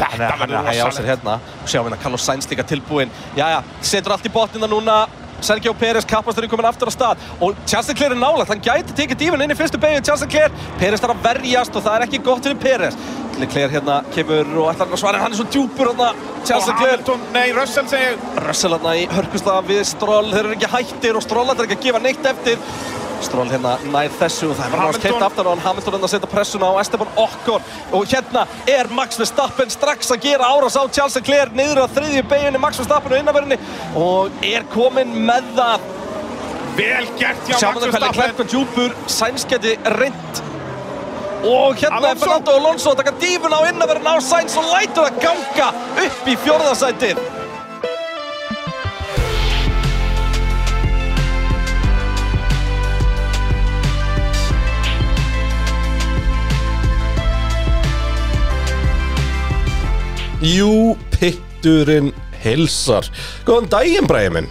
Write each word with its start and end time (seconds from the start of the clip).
Þetta 0.00 0.16
er- 0.16 0.32
er 0.32 0.38
verður 0.42 0.60
að 0.60 0.68
hægja 0.70 0.82
á 0.82 0.88
sér 0.88 0.90
rosalegt. 0.90 1.10
hérna. 1.12 1.38
Og 1.62 1.68
sjá 1.68 1.80
hérna 1.84 2.02
Carlos 2.02 2.22
Sainz 2.26 2.46
líka 2.50 2.64
tilbúinn. 2.64 3.10
Jæja, 3.36 3.62
setur 3.82 4.12
allt 4.16 4.24
í 4.26 4.32
botnina 4.32 4.66
núna. 4.66 5.06
Sergio 5.40 5.72
Pérez, 5.72 6.04
kappasturinn 6.04 6.50
komin 6.50 6.66
aftur 6.68 6.88
á 6.88 6.92
stað. 6.92 7.16
Og 7.40 7.54
Charles 7.66 7.88
Leclerc 7.88 8.12
er 8.12 8.20
nálægt, 8.20 8.48
hann 8.48 8.60
gæti 8.60 8.92
tekið 8.92 9.16
dífin 9.16 9.40
inn 9.42 9.50
í 9.50 9.56
fyrstu 9.56 9.78
beigju. 9.80 10.02
Charles 10.04 10.20
Leclerc, 10.26 10.52
Pérez 10.78 11.00
þarf 11.00 11.14
að 11.16 11.22
verjast 11.24 11.76
og 11.76 11.82
það 11.82 11.94
er 11.96 12.04
ekki 12.06 12.22
gott 12.22 12.42
fyrir 12.44 12.58
Pérez. 12.60 12.94
Leclerc 13.40 13.72
hérna 13.72 14.04
kemur 14.12 14.44
og 14.60 14.68
ætlar 14.74 14.84
hann 14.84 14.92
að 14.92 15.00
svara 15.00 15.18
hann 15.18 15.32
er 15.32 15.36
svo 15.38 15.46
djúpur 15.48 15.88
hérna, 15.94 16.12
Charles 16.44 16.68
Og 16.68 16.74
Leclerc. 16.74 16.90
Hamilton, 17.06 17.20
nei, 17.32 17.52
Russell 17.56 17.86
segir 17.88 18.18
Russell 18.46 18.72
hérna 18.76 18.92
í 19.00 19.08
hörkustaf 19.08 19.64
við 19.64 19.84
Stroll, 19.86 20.28
þeir 20.30 20.44
eru 20.44 20.54
ekki 20.58 20.68
hættir 20.76 21.16
og 21.16 21.22
Stroll 21.22 21.46
ætlar 21.48 21.64
ekki 21.70 21.78
að 21.78 21.84
gefa 21.88 22.02
neitt 22.02 22.26
eftir 22.26 22.58
Stroll 23.24 23.50
hérna 23.52 23.76
nær 23.92 24.12
þessu 24.16 24.50
og 24.50 24.56
það 24.58 24.66
er 24.66 24.72
bara 24.72 24.86
náttúrulega 24.88 25.04
keitt 25.04 25.24
aftan 25.26 25.48
á 25.48 25.50
hann 25.52 25.62
Hamilton 25.64 25.96
hérna 25.96 26.08
að 26.08 26.12
setja 26.14 26.30
pressuna 26.32 26.70
á 26.72 26.74
Esteban 26.80 27.10
Ocon. 27.20 27.66
Og 27.96 28.06
hérna 28.10 28.44
er 28.70 28.90
Max 28.96 29.20
Verstappen 29.20 29.72
strax 29.72 30.12
að 30.14 30.24
gera 30.24 30.48
árás 30.48 30.78
á 30.80 30.82
Charles 30.88 31.16
Leclerc 31.18 31.56
niður 31.56 31.84
á 31.84 31.86
þriðju 31.96 32.22
beginni 32.30 32.60
Max 32.62 32.80
Verstappen 32.80 33.12
á 33.12 33.20
innanverðinni. 33.20 33.58
Og 34.00 34.44
er 34.46 34.64
kominn 34.72 35.12
með 35.28 35.50
það. 35.58 35.88
Vel 36.78 37.10
gert 37.20 37.50
hjá 37.50 37.58
sjáum 37.58 37.76
Max 37.76 37.84
það 37.84 37.90
hvernig 37.90 37.92
Verstappen. 37.92 38.14
Leclerc 38.20 38.38
og 38.46 38.54
Sainz 39.18 39.48
geti 39.50 39.76
reynd 39.98 40.46
og 41.40 41.76
hérna 41.80 42.00
er. 42.10 42.18
Fernando 42.20 42.56
Alonso 42.56 42.92
að 42.92 43.02
taka 43.02 43.16
dífuna 43.20 43.60
á 43.60 43.68
innanverðin 43.68 44.10
á 44.12 44.16
Sainz 44.24 44.56
og 44.60 44.72
lætur 44.74 45.08
að 45.08 45.20
ganga 45.24 45.70
upp 46.06 46.28
í 46.28 46.36
fjórðasætið 46.44 47.22
Jú, 60.40 60.96
pitturinn 61.12 62.14
hilsar 62.40 63.04
Góðan 63.44 63.68
daginn, 63.68 64.06
bræði 64.08 64.34
minn. 64.38 64.46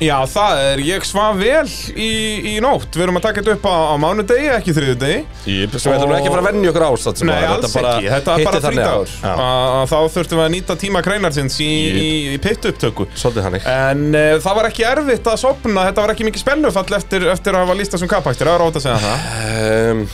Já, 0.00 0.14
það 0.32 0.58
er, 0.64 0.80
ég 0.84 1.04
svaf 1.04 1.34
vel 1.36 1.66
í, 1.92 2.06
í 2.48 2.52
nótt. 2.64 2.88
Við 2.96 3.04
erum 3.04 3.18
að 3.20 3.24
taka 3.26 3.42
þetta 3.42 3.56
upp 3.58 3.66
á, 3.68 3.76
á 3.92 3.94
mánudegi, 4.00 4.46
ekki 4.54 4.72
þriðudegi 4.76 5.16
Ég 5.52 5.74
sem 5.76 5.92
við 5.92 5.96
ætlum 5.98 6.14
ekki 6.16 6.30
að 6.30 6.36
fara 6.36 6.40
að 6.40 6.48
venja 6.48 6.70
okkur 6.70 6.84
ástætt 6.86 7.22
Nei, 7.28 7.34
alls 7.44 7.76
ekki, 7.80 8.06
þetta 8.14 8.36
er 8.36 8.46
bara 8.48 9.34
Að 9.34 9.92
Þá 9.92 9.98
þurftum 10.14 10.40
við 10.40 10.44
að 10.46 10.54
nýta 10.54 10.76
tíma 10.80 11.02
kreinarsins 11.04 11.58
í, 11.60 11.68
í, 11.68 12.06
í 12.32 12.40
pittupptöku. 12.40 13.10
Svolítið 13.12 13.48
hannig 13.48 13.68
En 13.74 14.06
uh, 14.14 14.30
það 14.40 14.58
var 14.60 14.70
ekki 14.70 14.88
erfitt 14.88 15.30
að 15.34 15.38
sopna, 15.44 15.84
þetta 15.90 16.06
var 16.06 16.14
ekki 16.14 16.28
mikið 16.30 16.44
spennufall 16.46 16.96
eftir, 16.96 17.28
eftir 17.36 17.56
að 17.60 17.66
hafa 17.66 17.76
lísta 17.82 18.00
sem 18.00 18.12
kappæstir, 18.12 18.48
það 18.48 18.56
er 18.56 18.64
rátt 18.64 18.80
að 18.80 18.88
segja 18.88 19.00
það. 19.04 19.92
Um, 19.92 20.04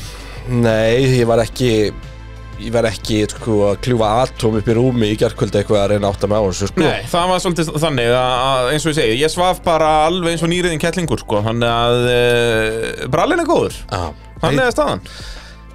Nei, 0.66 1.18
ég 1.20 1.26
var 1.30 1.42
ekki 1.42 1.70
Ég 2.56 2.72
var 2.72 2.86
ekki 2.88 3.18
sko, 3.28 3.56
að 3.68 3.80
kljúfa 3.84 4.10
atóm 4.22 4.54
upp 4.56 4.68
í 4.72 4.76
rúmi 4.78 5.10
í 5.12 5.16
gerkvöldi 5.20 5.60
eitthvað 5.60 5.82
að 5.82 5.90
reyna 5.92 6.08
að 6.08 6.14
átta 6.14 6.30
mig 6.30 6.40
á 6.40 6.44
þessu 6.46 6.68
sko. 6.70 6.84
Nei, 6.86 7.02
það 7.12 7.32
var 7.32 7.42
svolítið 7.44 7.72
þannig 7.82 8.12
að, 8.16 8.36
að 8.46 8.68
eins 8.72 8.86
og 8.86 8.92
ég 8.92 8.96
segi, 8.96 9.18
ég 9.20 9.32
svaf 9.34 9.60
bara 9.66 9.90
alveg 10.06 10.32
eins 10.32 10.44
og 10.46 10.52
nýriðin 10.52 10.80
kettlingur 10.80 11.20
sko, 11.20 11.42
þannig 11.44 11.74
að 11.74 12.06
uh, 12.12 13.10
brallin 13.12 13.42
er 13.44 13.50
góður, 13.50 13.76
Já. 13.92 14.06
þannig 14.40 14.64
er 14.64 14.72
staðan 14.78 15.04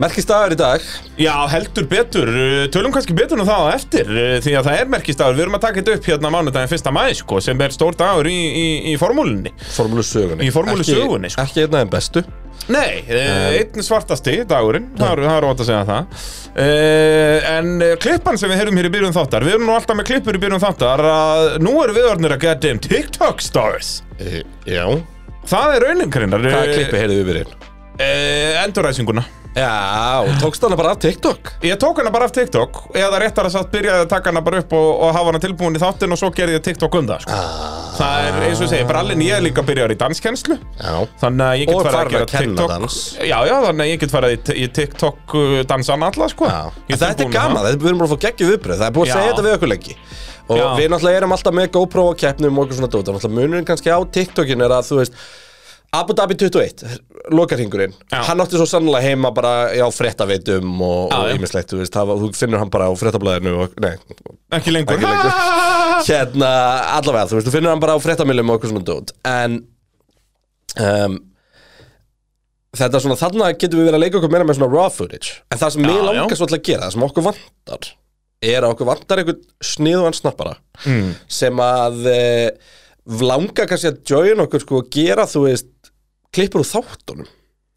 Merkist 0.02 0.30
dagur 0.32 0.56
í 0.56 0.58
dag. 0.58 0.82
Já, 1.22 1.34
heldur 1.52 1.86
betur, 1.92 2.30
uh, 2.32 2.64
tölum 2.74 2.94
kannski 2.96 3.14
betur 3.14 3.38
um 3.44 3.46
það 3.46 3.68
á 3.70 3.76
eftir 3.76 4.08
uh, 4.10 4.38
Því 4.42 4.54
að 4.58 4.68
það 4.70 4.80
er 4.82 4.88
merkistagur, 4.90 5.36
við 5.38 5.44
erum 5.46 5.58
að 5.60 5.66
taka 5.68 5.82
þetta 5.82 5.98
upp 6.00 6.08
hérna 6.10 6.32
mánudaginn 6.34 6.72
1. 6.80 6.88
mæ 6.96 7.04
sko, 7.20 7.42
sem 7.46 7.62
er 7.62 7.76
stór 7.76 7.98
dagur 8.00 8.30
í, 8.32 8.34
í, 8.34 8.68
í 8.90 8.96
formúlunni. 8.98 9.52
Formúlu 9.76 10.02
sögunni 10.08 10.48
Í 10.48 10.54
formúlu 10.56 10.82
Ekki- 10.82 10.96
sögunni, 10.98 11.30
sko. 11.30 11.44
Ekki 11.46 11.66
einn 11.68 11.76
af 11.78 11.84
þeim 11.84 11.92
bestu. 11.94 12.24
Nei, 12.72 13.02
uh, 13.10 13.52
einn 13.60 13.86
svartasti 13.86 14.34
dagurinn, 14.50 14.88
það 14.98 15.22
er- 15.26 15.44
rót 15.46 15.62
að 15.62 15.70
segja 15.70 15.84
það. 15.92 16.24
Uh, 16.52 17.52
En 17.52 17.70
uh, 17.82 17.92
klippan 18.02 18.40
sem 18.42 18.50
við 18.52 18.62
heyrum 18.62 18.80
hér 18.82 18.90
í 18.90 18.92
byrjun 18.94 19.14
þáttar 19.16 19.46
Við 19.48 19.54
erum 19.56 19.70
nú 19.70 19.76
alltaf 19.78 19.96
með 19.98 20.08
klippur 20.10 20.36
í 20.36 20.42
byrjun 20.44 20.60
þáttar 20.64 21.04
að 21.08 21.44
Nú 21.64 21.76
erum 21.84 21.96
við 21.96 22.10
orðnir 22.10 22.34
að 22.36 22.42
goddamn 22.44 22.82
TikTok 22.84 23.44
stars. 23.46 23.92
E, 24.20 24.42
Já. 24.68 24.84
Það 25.48 25.76
er 25.78 25.86
rauninkarinnar 25.88 26.44
Hvaða 26.50 26.74
klippi 26.76 27.00
heyrðu 27.06 27.20
við 27.22 27.30
byrjun? 27.32 27.54
uh, 28.02 28.66
Enduræsinguna 28.66 29.24
Já, 29.52 30.24
og 30.24 30.30
tókst 30.40 30.64
hana 30.64 30.78
bara 30.80 30.94
af 30.96 31.00
TikTok? 31.04 31.50
Ég 31.68 31.76
tók 31.76 31.98
hana 32.00 32.12
bara 32.14 32.24
af 32.30 32.32
TikTok 32.32 32.78
eða 32.96 33.18
réttar 33.20 33.50
að 33.50 33.56
satt 33.58 33.72
byrjaði 33.74 34.06
að 34.06 34.12
taka 34.14 34.32
hana 34.32 34.42
bara 34.46 34.62
upp 34.64 34.72
og, 34.78 34.86
og 35.04 35.10
hafa 35.12 35.28
hana 35.34 35.42
tilbúin 35.44 35.76
í 35.76 35.82
þáttinn 35.82 36.16
og 36.16 36.20
svo 36.22 36.30
gerði 36.38 36.56
ég 36.56 36.64
TikTok 36.64 36.96
um 37.02 37.10
það 37.10 37.26
sko. 37.26 37.36
ah, 37.36 37.90
Það 37.98 38.28
er 38.30 38.38
eins 38.48 38.62
og 38.62 38.64
ég 38.64 38.72
segi, 38.72 38.86
brallin 38.88 39.24
ég 39.26 39.36
er 39.36 39.44
líka 39.44 39.66
byrjar 39.68 39.92
í 39.92 39.98
danskenslu 40.00 40.56
Já. 40.56 40.94
Þannig 41.20 41.46
að 41.50 41.60
ég 41.60 41.68
get 41.68 41.84
farið 41.84 42.00
að 42.00 42.14
gera 42.16 42.24
að 42.30 42.34
TikTok 42.38 42.72
dans. 42.72 42.98
Já, 43.20 43.38
já, 43.52 43.56
þannig 43.68 43.84
að 43.84 43.92
ég 43.92 44.02
get 44.06 44.16
farið 44.16 44.54
í, 44.56 44.66
TikTok 44.80 45.36
uh, 45.42 45.60
dansan 45.74 46.08
alla 46.08 46.32
sko. 46.32 46.50
Þetta 46.88 47.12
er 47.28 47.36
gaman, 47.36 47.70
við 47.76 47.92
erum 47.92 48.02
bara 48.06 48.08
að 48.08 48.16
fá 48.16 48.26
geggjum 48.30 48.54
viðbröð 48.56 48.80
Það 48.82 48.88
er 48.88 48.96
búið 48.96 49.12
að 49.12 49.20
segja 49.20 49.34
þetta 49.36 49.46
við 49.50 49.58
okkur 49.60 49.74
lengi. 49.76 49.98
Og 50.52 50.58
Já. 50.58 50.66
við 50.80 50.90
náttúrulega 50.96 51.20
erum 51.22 51.36
alltaf 51.36 51.54
með 51.60 51.70
GoPro 51.76 52.08
og 52.12 52.18
keppnum 52.20 52.58
og 52.58 52.66
okkur 52.66 52.80
svona 52.80 52.90
dót 52.92 53.08
Og 53.12 53.16
náttúrulega 53.16 53.38
munurinn 53.38 53.68
kannski 53.68 53.92
á 53.94 54.00
TikTokin 54.16 54.64
er 54.66 54.74
að 54.80 54.88
þú 54.90 54.98
veist 55.04 55.20
Abu 55.92 56.14
Dhabi 56.16 56.38
21, 56.40 56.86
lokarhingurinn. 57.36 57.92
Hann 58.16 58.40
átti 58.40 58.56
svo 58.56 58.68
sannlega 58.70 59.04
heima 59.12 59.34
bara 59.36 59.68
á 59.76 59.90
fréttaveitum 59.92 60.70
og, 60.88 61.12
ýmislegt, 61.34 61.74
þú 61.76 62.30
finnur 62.38 62.62
hann 62.62 62.72
bara 62.72 62.88
á 62.88 62.94
fréttablaðinu 62.96 63.58
og, 63.66 63.74
Nei, 63.84 63.98
Ekki 64.56 64.72
lengur, 64.72 64.96
Ekki 64.96 65.10
lengur. 65.10 65.36
hérna, 66.08 66.52
allavega, 66.96 67.28
þú 67.28 67.38
veist, 67.38 67.50
þú 67.50 67.56
finnur 67.58 67.74
hann 67.74 67.84
bara 67.84 67.98
á 67.98 68.04
fréttamilum 68.04 68.54
og 68.54 68.62
okkur 68.62 68.72
svona 68.72 68.88
dót 68.88 69.12
En 69.28 69.60
um, 70.80 71.20
Þetta 72.80 73.02
svona, 73.04 73.20
þarna 73.20 73.50
getum 73.60 73.82
við 73.82 73.90
verið 73.90 73.98
að 73.98 74.04
leika 74.06 74.20
okkur 74.22 74.32
meira 74.32 74.48
með 74.48 74.62
svona 74.62 74.72
raw 74.72 74.92
footage 74.96 75.42
En 75.52 75.60
það 75.60 75.74
sem 75.76 75.88
Já, 75.90 75.92
já. 75.92 76.04
langar 76.08 76.40
svolítið 76.40 76.60
að 76.62 76.68
gera, 76.70 76.86
það 76.88 76.96
sem 76.96 77.08
okkur 77.10 77.26
vantar 77.28 77.90
Er 78.52 78.64
að 78.64 78.76
okkur 78.78 78.88
vantar 78.94 79.22
einhvern 79.22 79.42
sniðugan 79.74 80.16
snappara 80.16 80.56
mm. 80.88 81.10
Sem 81.28 81.60
að 81.68 82.08
eh, 82.16 82.78
langar 83.22 83.68
kannski 83.68 83.92
að 83.92 84.00
join 84.08 84.46
okkur 84.46 84.64
sko 84.64 84.82
að 84.86 84.90
gera, 84.96 85.28
þú 85.30 85.44
veist, 85.50 85.71
klippur 86.32 86.64
úr 86.64 86.70
þáttunum 86.72 87.30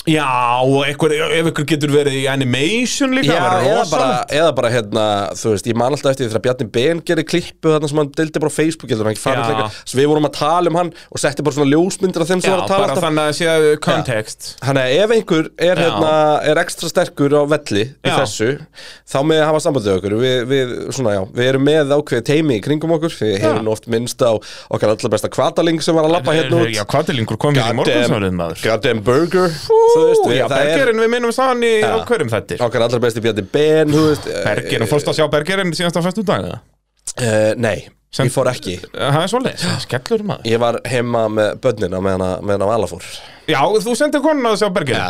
Já, 0.04 0.60
og 0.60 0.82
einhver, 0.84 1.12
ef 1.32 1.46
ykkur 1.48 1.64
getur 1.64 1.88
verið 1.94 2.16
í 2.18 2.24
animation 2.28 3.14
líka 3.16 3.32
Já, 3.32 3.38
það 3.40 3.62
bara, 3.64 3.78
rosalegt. 3.80 4.32
eða 4.36 4.50
bara 4.58 4.70
hérna, 4.74 5.04
þú 5.40 5.52
veist, 5.54 5.68
ég 5.70 5.78
man 5.80 5.94
alltaf 5.96 6.10
eftir 6.12 6.26
því 6.26 6.32
þegar 6.34 6.42
Bjarni 6.44 6.66
Ben 6.74 6.98
gerir 7.08 7.24
klippu 7.24 7.70
þarna 7.72 7.88
sem 7.88 8.00
hann 8.02 8.10
deildi 8.18 8.42
bara 8.44 8.52
á 8.52 8.58
Facebook, 8.58 8.90
heldur 8.92 9.08
hann 9.08 9.14
ekki 9.16 9.22
farið 9.22 9.40
Já. 9.40 9.48
leika 9.48 9.70
Svo 9.88 9.96
við 10.02 10.08
vorum 10.12 10.28
að 10.28 10.34
tala 10.36 10.68
um 10.68 10.76
hann 10.76 10.90
og 11.08 11.22
setti 11.22 11.46
bara 11.46 11.56
svona 11.56 11.70
ljósmyndir 11.72 12.20
af 12.20 12.28
þeim 12.28 12.42
sem 12.44 12.50
Já, 12.50 12.56
var 12.58 12.64
að 12.66 12.68
tala 12.74 12.82
bara 12.84 12.92
alltaf. 12.92 13.06
þannig 13.06 13.24
að 13.24 13.38
sé 13.38 13.46
kontekst 13.86 14.50
Þannig 14.60 14.82
að 14.84 14.92
ef 15.06 15.14
einhver 15.16 15.48
er, 15.56 15.72
Já. 15.72 15.84
hérna, 15.86 16.12
er 16.52 16.60
ekstra 16.66 16.92
sterkur 16.92 17.32
á 17.40 17.42
velli 17.54 17.84
í 17.88 18.12
Já. 18.12 18.16
þessu 18.20 18.50
þá 19.08 19.18
með 19.24 19.40
að 19.40 19.48
hafa 19.48 19.60
sambandið 19.64 19.96
okkur. 19.96 20.14
Við, 20.20 20.36
við, 20.52 20.76
svona, 20.96 21.16
já, 21.16 21.22
við 21.32 21.48
erum 21.48 21.64
með 21.64 21.92
ákveðið 21.96 22.24
teimi 22.28 22.56
í 22.58 22.62
kringum 22.64 22.92
okkur. 22.98 23.12
Við 23.24 23.34
hefum 23.40 23.68
oft 23.72 23.88
minnst 23.92 24.20
á 24.20 24.32
okkar 24.68 24.92
allar 24.92 25.12
besta 25.12 25.30
kvataling 25.32 25.80
sem 25.84 25.96
var 25.96 26.08
að 26.08 26.14
lappa 26.18 26.34
hérna 26.34 26.60
út. 26.60 26.72
Já, 26.74 26.82
veist, 30.02 30.26
við, 30.28 30.36
Já, 30.38 30.46
það 30.50 30.60
er 30.60 30.70
Bergerinn, 30.70 31.02
við 31.04 31.10
minnum 31.14 31.34
hann 31.38 31.64
í 31.66 31.72
á 31.84 31.96
hverjum 32.08 32.32
þettir 32.34 32.64
okkar 32.68 32.86
allar 32.86 33.02
besti 33.04 33.24
Bjarni 33.24 33.44
Ben 33.54 33.92
veist, 33.94 34.30
Bergerinn, 34.44 34.88
fórst 34.90 35.10
að 35.12 35.18
sjá 35.20 35.26
Bergerinn 35.32 35.74
síðast 35.76 35.98
á 35.98 36.02
fyrstu 36.04 36.24
dag 36.26 36.48
uh, 36.54 37.52
Nei, 37.60 37.86
Sem- 38.14 38.28
ég 38.28 38.32
fór 38.34 38.46
ekki. 38.46 38.76
Það 38.94 39.16
er 39.24 39.30
svolítið, 39.32 39.62
skellur 39.82 40.22
maður. 40.28 40.44
Ég 40.46 40.60
var 40.62 40.76
heima 40.86 41.24
með 41.34 41.56
börnina 41.64 41.98
meðan 42.04 42.22
að- 42.22 42.44
meðan 42.46 42.62
að 42.62 42.70
Vala 42.70 42.86
fór. 42.92 43.08
Já, 43.50 43.58
þú 43.84 43.94
sendir 43.98 44.22
konuna 44.22 44.52
að 44.54 44.60
sjá 44.62 44.68
Bergerinn. 44.76 45.02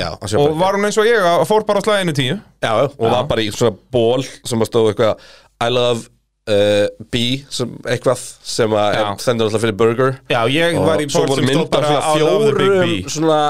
Sjá 0.00 0.08
Og 0.08 0.20
Bergerinn. 0.24 0.58
var 0.62 0.78
hún 0.78 0.88
eins 0.88 0.96
og 1.02 1.04
ég, 1.10 1.20
að 1.20 1.44
fór 1.50 1.66
bara 1.68 1.80
á 1.80 1.86
slæðinu 1.86 2.14
tíu? 2.16 2.38
Já, 2.64 2.72
og 2.88 2.96
var 3.12 3.26
bara 3.28 3.44
í 3.44 3.50
svona 3.52 3.76
ból 3.92 4.24
sem 4.24 4.64
að 4.64 4.70
stóð 4.70 4.88
eitthvað 4.94 5.26
I 5.60 5.68
love 5.68 6.08
uh, 6.48 6.86
B 7.12 7.22
sem, 7.52 7.76
eitthvað 7.84 8.24
sem 8.48 8.72
að 8.72 8.98
stendur 9.20 9.50
alltaf 9.50 9.60
fyrir 9.66 9.76
burger. 9.76 10.16
Já, 10.32 10.40
ég 10.48 10.80
var 10.80 11.04
í 11.04 11.08
ból 11.12 11.28
sem 11.36 11.50
stóð 11.52 11.70
bara 11.76 11.92
á 12.00 12.12
fjórum 12.16 13.10
svona 13.12 13.40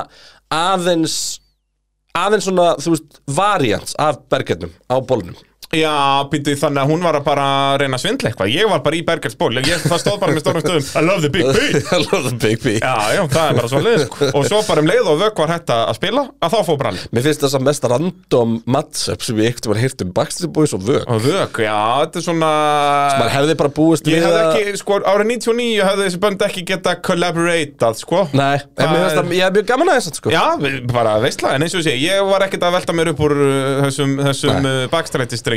aðeins 0.52 1.16
aðeins 2.16 2.46
svona, 2.48 2.70
þú 2.80 2.94
veist, 2.94 3.20
variants 3.28 3.96
af 4.00 4.22
bergernum 4.32 4.72
á 4.88 4.96
bólnum 5.04 5.36
Já, 5.74 6.22
býttu 6.30 6.52
þannig 6.54 6.78
að 6.84 6.90
hún 6.92 7.02
var 7.02 7.16
að 7.18 7.24
bara 7.26 7.46
reyna 7.80 7.98
að 7.98 8.02
svindla 8.04 8.28
eitthvað. 8.30 8.50
Ég 8.54 8.68
var 8.70 8.80
bara 8.84 8.96
í 8.96 9.00
Bergers 9.06 9.34
ból 9.38 9.50
ég, 9.58 9.66
Það 9.82 9.98
stóð 9.98 10.18
bara 10.22 10.32
með 10.36 10.42
stórum 10.44 10.62
stöðum 10.62 10.86
I 10.86 11.02
love 11.02 11.20
the 11.24 11.30
Big 11.34 11.42
B 11.42 11.48
I 11.96 11.98
love 12.04 12.22
the 12.30 12.36
Big 12.38 12.58
B 12.62 12.66
Já, 12.78 12.94
já, 13.16 13.22
það 13.32 13.46
er 13.50 13.54
bara 13.58 13.70
svo 13.72 13.80
leið 13.82 14.04
Og 14.38 14.46
svo 14.46 14.60
bara 14.68 14.80
um 14.84 14.90
leið 14.90 15.10
og 15.10 15.18
vökk 15.24 15.36
var 15.42 15.50
hægt 15.56 15.72
að 15.74 15.90
spila 15.98 16.22
Að 16.38 16.54
þá 16.54 16.58
fór 16.68 16.78
brall 16.84 17.00
Mér 17.10 17.26
finnst 17.26 17.42
þess 17.42 17.56
að 17.58 17.64
mest 17.66 17.88
random 17.90 18.50
matchup 18.76 19.26
sem 19.26 19.42
ég 19.42 19.50
ekkert 19.50 19.66
var 19.72 19.80
heyrt 19.82 20.04
um 20.06 20.12
Backstreet 20.16 20.52
Boys 20.54 20.72
og 20.76 20.82
Vög 20.86 21.02
Og 21.10 21.18
vökk, 21.26 21.60
já, 21.66 21.76
þetta 22.04 22.22
er 22.22 22.26
svona 22.28 22.52
maður 23.18 23.34
hefði 23.34 23.58
bara 23.64 23.72
búist 23.80 24.06
Ég 24.06 24.14
við 24.20 24.26
hefði 24.28 24.38
að- 24.38 24.54
ekki, 24.62 24.78
sko, 24.84 25.00
árið 25.02 25.26
99 25.34 25.82
hefði 25.90 26.02
þessi 26.06 26.22
bönd 26.22 26.46
ekki 26.46 26.62
geta 26.70 26.94
collaboratað, 27.02 27.94
sko. 28.00 28.22
Nei, 28.36 28.56
en 28.78 28.86
mér 28.94 29.00
finnst 29.02 29.16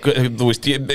þetta, 0.00 0.26
þú 0.40 0.50
veist, 0.50 0.70
ég, 0.70 0.94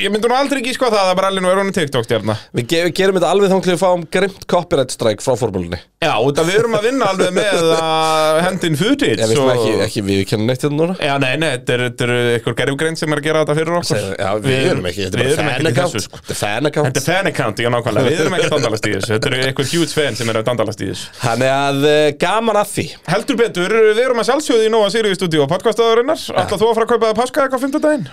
ég 0.00 0.12
myndi 0.12 0.30
nú 0.30 0.36
aldrei 0.36 0.60
ekki 0.62 0.74
sko 0.76 0.90
það 0.92 1.10
að 1.12 1.18
Brallin 1.20 1.48
er 1.50 1.60
honum 1.60 1.74
TikTok 1.74 2.06
stjarna 2.06 2.36
Við, 2.56 2.66
ge 2.70 2.82
við 2.86 2.94
gerum 3.00 3.18
þetta 3.18 3.32
alveg 3.34 3.52
þá 3.52 3.56
til 3.64 3.72
við 3.74 3.80
fáum 3.82 4.04
grimt 4.16 4.46
copyright 4.50 4.94
strike 4.94 5.24
frá 5.24 5.36
formúlunni. 5.38 5.80
Já, 6.00 6.14
af 6.16 6.46
við 6.48 6.56
erum 6.56 6.76
að 6.78 6.86
vinna 6.88 7.10
alveg 7.12 7.34
með 7.36 7.66
að 7.76 8.38
hendin 8.46 8.78
footage 8.80 9.18
Ég 9.20 9.28
veist 9.28 9.42
og- 9.42 9.50
ekki, 9.52 9.72
ekki 9.84 10.04
við 10.06 10.22
kennum 10.30 10.48
neitt 10.48 10.62
þetta 10.62 10.76
núna. 10.76 10.96
Já, 10.96 11.14
nei, 11.20 11.34
nei, 11.36 11.50
þetta 11.58 11.74
er, 11.76 11.82
þetta 11.90 12.06
er 12.06 12.12
eitthvað 12.36 12.56
gerfgrein 12.62 12.96
sem 12.96 13.12
er 13.12 13.20
að 13.20 13.26
gera 13.28 13.39
þetta 13.40 13.56
fyrir 13.58 13.78
okkur. 13.80 14.06
Já, 14.20 14.30
við, 14.44 14.58
erum 14.70 14.88
ekki, 14.90 15.06
þetta 15.06 15.20
við 15.20 15.32
er 15.32 15.40
bara 15.40 15.56
fan 15.56 15.70
account. 15.70 16.08
Þetta 16.14 16.34
er 16.34 16.40
fan 16.40 16.70
account. 16.70 16.90
Þetta 16.90 17.02
er 17.02 17.06
fan 17.08 17.30
account, 17.32 17.62
já 17.64 17.72
nákvæmlega, 17.74 18.10
við 18.10 18.24
erum 18.24 18.38
ekki 18.38 18.50
dandalast 18.54 18.88
í 18.88 18.94
þessu. 18.96 19.12
Þetta 19.14 19.30
eru 19.30 19.42
eitthvað 19.48 19.74
huge 19.74 19.92
fan 19.96 20.18
sem 20.20 20.32
eru 20.34 20.44
dandalast 20.50 20.84
í 20.84 20.90
þessu. 20.90 21.12
Þannig 21.20 21.54
að 21.56 21.86
uh, 21.90 21.98
gaman 22.24 22.60
að 22.60 22.72
því. 22.74 22.86
Heldur 23.10 23.40
betur, 23.40 23.76
við 23.90 24.02
erum 24.06 24.22
að 24.22 24.30
sjálfsögðu 24.30 24.66
í 24.66 24.72
Nóa 24.72 24.90
Sirius 24.94 25.20
stúdíu 25.20 25.44
á 25.44 25.48
podcastaðurinnar 25.50 26.26
Alltaf 26.40 26.60
þú 26.60 26.70
að 26.70 26.76
fara 26.78 26.86
að 26.86 26.92
kaupa 26.94 27.08
það 27.10 27.16
páska 27.20 27.44
eitthvað 27.44 27.64
15 27.66 27.84
daginn 27.84 28.10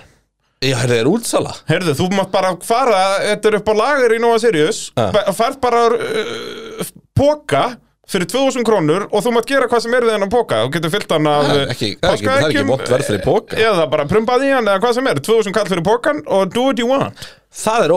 Já, 0.57 0.73
þetta 0.81 0.95
er 0.97 1.07
útsala? 1.11 1.51
Herðu, 1.69 1.93
þú 1.99 2.05
mátt 2.17 2.31
bara 2.33 2.55
fara, 2.65 3.01
þetta 3.21 3.49
er 3.51 3.57
upp 3.59 3.67
á 3.69 3.73
lager 3.77 4.15
í 4.15 4.21
Nóa 4.23 4.39
Sirius. 4.41 4.79
Og 4.97 5.35
færð 5.37 5.59
bara 5.61 5.83
uh, 5.93 6.89
póka 7.17 7.61
fyrir 8.07 8.27
2000 8.31 8.63
krónur 8.67 9.07
og 9.11 9.23
þú 9.25 9.33
mátt 9.35 9.47
gera 9.49 9.67
hvað 9.67 9.81
sem 9.83 9.93
er 9.97 10.05
við 10.07 10.13
hennan 10.15 10.31
póka 10.31 10.61
þú 10.63 10.71
getur 10.77 10.93
fyllt 10.93 11.11
hann 11.11 11.27
af 11.27 11.47
Það 11.47 11.57
er 11.61 11.73
ekki- 11.73 12.65
vont 12.69 12.87
verð 12.93 13.07
fyrir 13.09 13.23
poka. 13.25 13.57
eða 13.57 13.89
bara 13.91 14.05
prumpað 14.05 14.45
í 14.47 14.53
hann 14.55 14.65
eða 14.65 14.79
hvað 14.79 14.93
sem 14.99 15.07
er. 15.07 15.19
2000 15.19 15.53
kall 15.53 15.65
fyrir 15.67 15.83
pókan 15.83 16.23
og 16.27 16.53
do 16.53 16.61
what 16.69 16.79
you 16.79 16.87
want. 16.87 17.27
Það 17.51 17.83
er, 17.87 17.91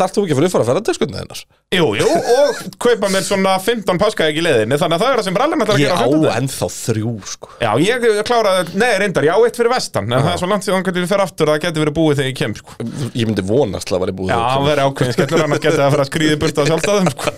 þarft 0.00 0.16
þú 0.18 0.22
ekki 0.26 0.34
að 0.34 0.38
fyrir 0.40 0.48
að 0.48 0.54
fara 0.56 0.66
ferðardöskundin 0.70 1.18
hennar? 1.20 1.40
Jú, 1.76 1.86
jú, 1.98 2.06
og 2.06 2.60
kaupa 2.84 3.08
mér 3.10 3.24
svona 3.26 3.54
15 3.62 3.98
páskaegg 4.00 4.36
í 4.38 4.44
leiðinni 4.46 4.78
þannig 4.78 4.96
að 4.96 5.02
það 5.02 5.10
er 5.12 5.20
það 5.20 5.26
sem 5.26 5.36
brallum 5.36 5.64
ætlar 5.64 5.76
að 5.76 5.82
Ég 5.82 5.90
gera 5.90 5.96
á 5.96 6.00
á 6.00 6.06
15 6.06 6.22
daginn. 6.22 6.36
ennþá 6.40 6.68
þrjú, 6.76 7.12
sko. 7.32 7.50
Já, 7.64 7.70
ég 7.82 8.06
kláraði, 8.28 8.76
nei, 8.78 8.92
reyndar, 9.02 9.26
já, 9.26 9.34
eitt 9.46 9.58
fyrir 9.60 9.72
vestan 9.74 10.06
en 10.12 10.20
það 10.22 10.30
er 10.32 10.40
svo 10.42 10.50
langt 10.52 10.66
síðan 10.68 10.86
hvernig 10.86 11.06
ég 11.06 11.10
fer 11.10 11.24
aftur 11.26 11.50
að 11.50 11.56
það 11.56 11.64
geti 11.66 11.82
verið 11.82 11.96
búið 11.98 12.20
þegar 12.20 12.30
ég 12.30 12.38
kem, 12.40 12.54
sko. 12.60 12.70
Ég 13.16 13.26
myndi 13.30 13.46
vonast 13.50 13.90
að 13.90 13.96
það 13.96 14.04
væri 14.06 14.16
búið 14.20 14.30
Já, 14.32 14.38
hann 14.52 14.66
verið 14.70 14.86
ákveðin 14.86 15.16
skellur 15.18 15.44
annars 15.46 15.64
getið 15.66 15.82
að 15.86 15.92
fara 15.96 16.06
að 16.06 16.10
skrýði 16.12 16.38
burt 16.44 16.56
á 16.56 16.64
sjálfstæðum 16.70 17.10
sko. 17.16 17.34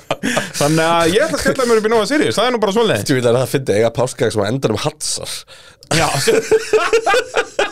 Þannig 0.59 0.85
að 0.89 1.15
ég 1.15 1.25
ætla 1.29 1.39
að 1.39 1.45
skella 1.47 1.69
mér 1.71 1.81
upp 1.81 1.89
í 1.89 1.93
Nóa 1.95 2.07
Sirius 2.11 2.39
Það 2.39 2.49
er 2.49 2.53
nú 2.55 2.61
bara 2.63 2.75
svoleiðis. 2.75 3.07
Þú 3.09 3.19
veit 3.19 3.29
að 3.31 3.39
það 3.39 3.53
fyndi 3.55 3.77
eiga 3.79 3.91
páskag 3.95 4.35
sem 4.35 4.43
að 4.45 4.51
endur 4.53 4.75
um 4.75 4.81
hatsar. 4.83 5.31
Já 5.95 6.09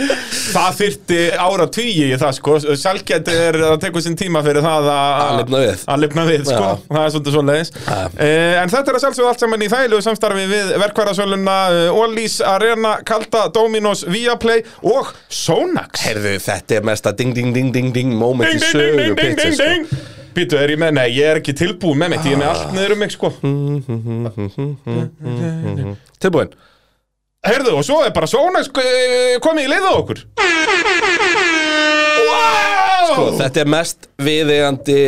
Það 0.00 0.76
þyrfti 0.80 1.18
ára 1.44 1.66
tugi 1.72 2.06
í 2.10 2.16
það 2.20 2.32
sko. 2.38 2.54
Salgætt 2.80 3.28
er 3.32 3.58
að 3.70 3.76
tekur 3.84 4.02
sinn 4.04 4.16
tíma 4.18 4.42
fyrir 4.46 4.64
það 4.64 4.88
að 4.92 5.20
Að 5.20 5.34
lifna 5.40 5.60
við. 5.64 5.84
Að 5.94 6.00
lifna 6.04 6.24
við 6.28 6.44
sko. 6.48 6.70
Það 6.90 7.00
er 7.04 7.12
svolítið 7.14 7.36
svoleiðis. 7.36 7.72
Eh, 7.90 8.54
En 8.60 8.72
þetta 8.72 8.92
er 8.92 8.98
að 8.98 9.04
sjálfsögðu 9.04 9.30
allt 9.30 9.44
saman 9.44 9.64
í 9.66 9.70
þægilegu 9.72 10.04
samstarfi 10.06 10.46
við 10.50 10.72
verkvarasöluna 10.84 11.56
Ólís, 11.94 12.38
Arena, 12.46 12.96
Kalda, 13.06 13.46
Dominos, 13.54 14.04
Viaplay 14.10 14.64
og 14.82 15.12
Sonax. 15.28 16.04
Herðu, 16.06 16.36
þetta 16.44 16.80
er 16.80 16.88
mesta 16.90 17.12
ding 17.16 17.34
ding 17.36 17.52
ding 17.54 17.70
ding 17.74 17.92
ding 17.94 18.14
moment 18.16 18.50
Ding, 18.50 18.60
í 18.60 18.72
sögu 18.72 19.14
pizza, 19.18 19.52
sko. 19.56 20.00
Býtu, 20.30 20.54
er 20.62 20.70
ég 20.70 20.78
með, 20.78 20.92
nei, 20.94 21.08
ég 21.16 21.26
er 21.26 21.40
ekki 21.40 21.50
tilbúin 21.58 21.98
með 21.98 22.12
mitt 22.12 22.26
Ég 22.28 22.36
er 22.36 22.38
með 22.38 22.50
allt 22.52 22.74
niður 22.76 22.92
um 22.94 23.00
mig 23.02 23.10
sko. 23.16 23.32
Tilbúin 26.22 26.52
Herðu, 27.40 27.72
og 27.78 27.84
svo 27.86 28.02
er 28.04 28.10
bara 28.12 28.28
Sonax 28.28 28.68
eh, 28.82 29.38
komið 29.40 29.64
í 29.64 29.70
leið 29.72 29.86
á 29.88 29.92
okkur 29.96 30.18
Wow! 32.20 33.06
Sko, 33.10 33.22
þetta 33.38 33.62
er 33.62 33.70
mest 33.72 34.10
viðeigandi 34.20 34.98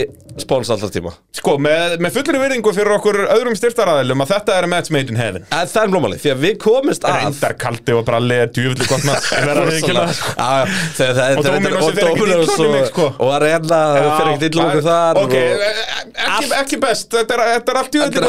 spóns 0.41 0.71
alltaf 0.73 0.91
tíma. 0.95 1.11
Sko, 1.37 1.57
með, 1.61 1.99
með 2.01 2.15
fullri 2.17 2.39
virðingu 2.41 2.73
fyrir 2.75 2.93
okkur 2.97 3.19
öðrum 3.35 3.57
styrtaræðilum 3.59 4.23
að 4.25 4.31
þetta 4.33 4.55
er 4.59 4.65
a 4.65 4.71
match 4.71 4.91
made 4.95 5.11
in 5.13 5.19
heaven. 5.21 5.45
En 5.53 5.67
það 5.69 5.83
er 5.83 5.91
blómali, 5.93 6.19
því 6.23 6.31
að 6.33 6.41
við 6.47 6.55
komist 6.63 7.05
að 7.09 7.17
Reyndar 7.19 7.55
kaldi 7.61 7.97
og 7.99 8.05
bralli 8.09 8.39
er 8.45 8.51
djúvillig 8.55 8.89
gott 8.89 9.05
maður 9.09 9.29
Ég 9.33 9.47
verð 9.49 9.63
að 9.63 9.71
viðurkenna 9.73 10.05
það, 10.13 10.73
það 10.99 11.21
Og 11.23 11.45
er- 11.45 11.49
Dominos 11.49 11.83
og 11.83 11.97
fer 11.99 12.09
ekkert 12.13 12.33
illa 12.33 12.85
sko. 12.93 13.09
Og 13.19 13.33
að 13.35 13.43
það 13.73 13.99
Já, 14.03 14.11
fyrir 14.19 14.33
ekkert 14.33 14.47
illa 14.53 14.67
okkur 14.69 14.83
það- 14.83 14.91
þar 14.93 15.23
Ok, 15.23 15.35
og- 15.35 15.63
e- 15.63 16.27
ekki, 16.27 16.51
ekki 16.63 16.81
best 16.87 17.11
Þetta 17.19 17.37
er, 17.37 17.45
þetta 17.53 17.75
er 17.75 17.81
allt 17.83 17.93
djúvillig 17.93 18.23
er 18.23 18.25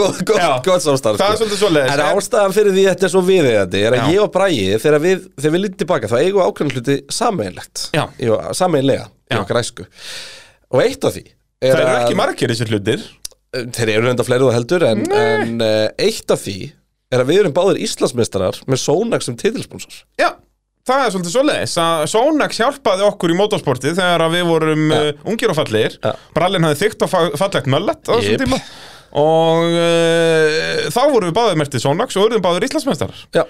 gott 0.00 0.66
góð 0.66 0.80
samstarf 0.86 1.20
Það 1.20 1.30
er 1.30 1.36
sko. 1.36 1.44
svolítið 1.44 1.62
svoleiðis. 1.64 1.90
En 1.90 2.00
En- 2.00 2.18
ástæðan 2.20 2.56
fyrir 2.56 2.72
því 2.76 2.84
að 2.84 2.92
þetta 2.94 3.08
er 3.08 3.14
svo 3.14 3.22
viðeigandi 3.30 3.82
er 3.86 3.96
að 4.00 4.12
ég 4.14 4.20
og 4.24 4.32
Bræði, 4.34 4.80
þegar 4.82 5.00
við, 5.04 5.24
lítum 5.64 5.78
tilbaka 5.84 6.10
þá 6.10 6.16
eigum 6.20 6.40
við 6.40 6.46
ákveðin 6.50 6.74
hluti 6.76 6.96
sameiginlegt. 7.20 7.86
Já. 7.96 8.04
Og 10.70 10.82
eitt 10.84 11.04
af 11.08 11.16
því 11.16 11.24
er 11.26 11.72
Það 11.74 11.80
eru 11.84 11.90
að- 11.94 12.02
ekki 12.04 12.18
margir 12.20 12.52
þessir 12.54 12.70
hlutir 12.74 13.06
Þeir 13.74 13.90
eru 13.96 14.06
reynda 14.06 14.22
fleiri 14.26 14.46
og 14.46 14.52
heldur 14.54 14.84
En, 14.86 15.00
en 15.10 15.56
uh, 15.64 15.88
eitt 15.98 16.30
af 16.30 16.44
því 16.44 16.58
er 17.10 17.24
að 17.24 17.32
við 17.32 17.40
erum 17.42 17.54
báðir 17.56 17.80
Íslandsmeistarar 17.82 18.60
með 18.70 18.78
Sónax 18.84 19.26
sem 19.26 19.34
titilsponsor 19.40 19.96
Já, 20.20 20.28
það 20.86 21.02
er 21.06 21.10
svolítið 21.16 21.34
svoleiðis 21.34 21.74
að 21.82 22.04
Sonax 22.12 22.60
hjálpaði 22.62 23.04
okkur 23.08 23.34
í 23.34 23.38
motorsporti 23.40 23.90
þegar 23.98 24.22
að 24.28 24.36
við 24.38 24.44
vorum 24.52 24.84
Ja. 24.94 25.00
uh, 25.10 25.26
ungir 25.32 25.50
og 25.50 25.58
fallegir 25.58 25.98
Ja. 26.06 26.12
Brallin 26.38 26.68
hafði 26.68 26.80
þykkt 26.84 27.02
og 27.08 27.10
fa- 27.10 27.32
fallegt 27.42 27.66
möllet 27.74 28.00
á 28.06 28.12
þessum 28.14 28.36
Jep. 28.36 28.44
tíma 28.46 28.60
og 29.10 29.64
uh, 29.74 30.88
þá 30.94 31.00
vorum 31.10 31.26
við 31.30 31.34
báðið 31.36 31.58
mertið 31.60 31.82
Sonax 31.82 32.16
og 32.20 32.28
urðum 32.28 32.42
báðir 32.44 32.66
Íslandsmeistarar. 32.68 33.22
Já, 33.34 33.42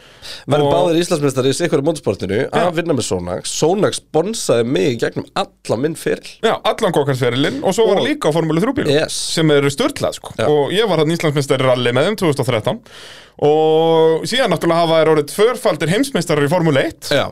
verðum 0.49 0.69
Og- 0.69 0.75
báðir 0.77 1.01
Íslandsmeistari 1.03 1.53
í 1.53 1.57
sikkur 1.59 1.83
í 1.83 1.87
motorsportinu 1.89 2.39
að 2.49 2.71
vinna 2.79 2.97
með 2.97 3.07
Sónax. 3.11 3.53
Sónax 3.61 4.01
bonsaði 4.15 4.65
mig 4.73 4.97
gegnum 5.03 5.27
alla 5.43 5.77
minn 5.83 5.97
fyrir 6.01 6.31
Já, 6.47 6.55
allan 6.65 6.95
kókarsferilinn 6.97 7.61
og 7.61 7.77
svo 7.77 7.89
var 7.91 7.99
Og- 8.01 8.05
það 8.05 8.09
líka 8.13 8.33
á 8.33 8.37
Formúlu 8.39 8.63
3 8.65 8.77
bílum 8.81 8.95
Yes. 8.95 9.13
sem 9.37 9.51
eru 9.51 9.69
störtlað 9.73 10.17
sko. 10.17 10.33
Og 10.49 10.73
ég 10.73 10.89
var 10.89 11.03
hann 11.05 11.13
Íslandsmeistari 11.13 11.67
rally 11.69 11.93
með 11.93 12.09
þeim 12.11 12.21
2013 12.25 12.81
og 13.41 14.25
síðan 14.29 14.53
náttúrulega 14.53 14.83
hafa 14.85 14.99
þær 15.01 15.13
orðið 15.15 15.31
tvörfaldir 15.35 15.93
heimsmeistarar 15.95 16.45
í 16.45 16.51
Formúlu 16.53 16.81
1 16.83 17.13
Já, 17.15 17.27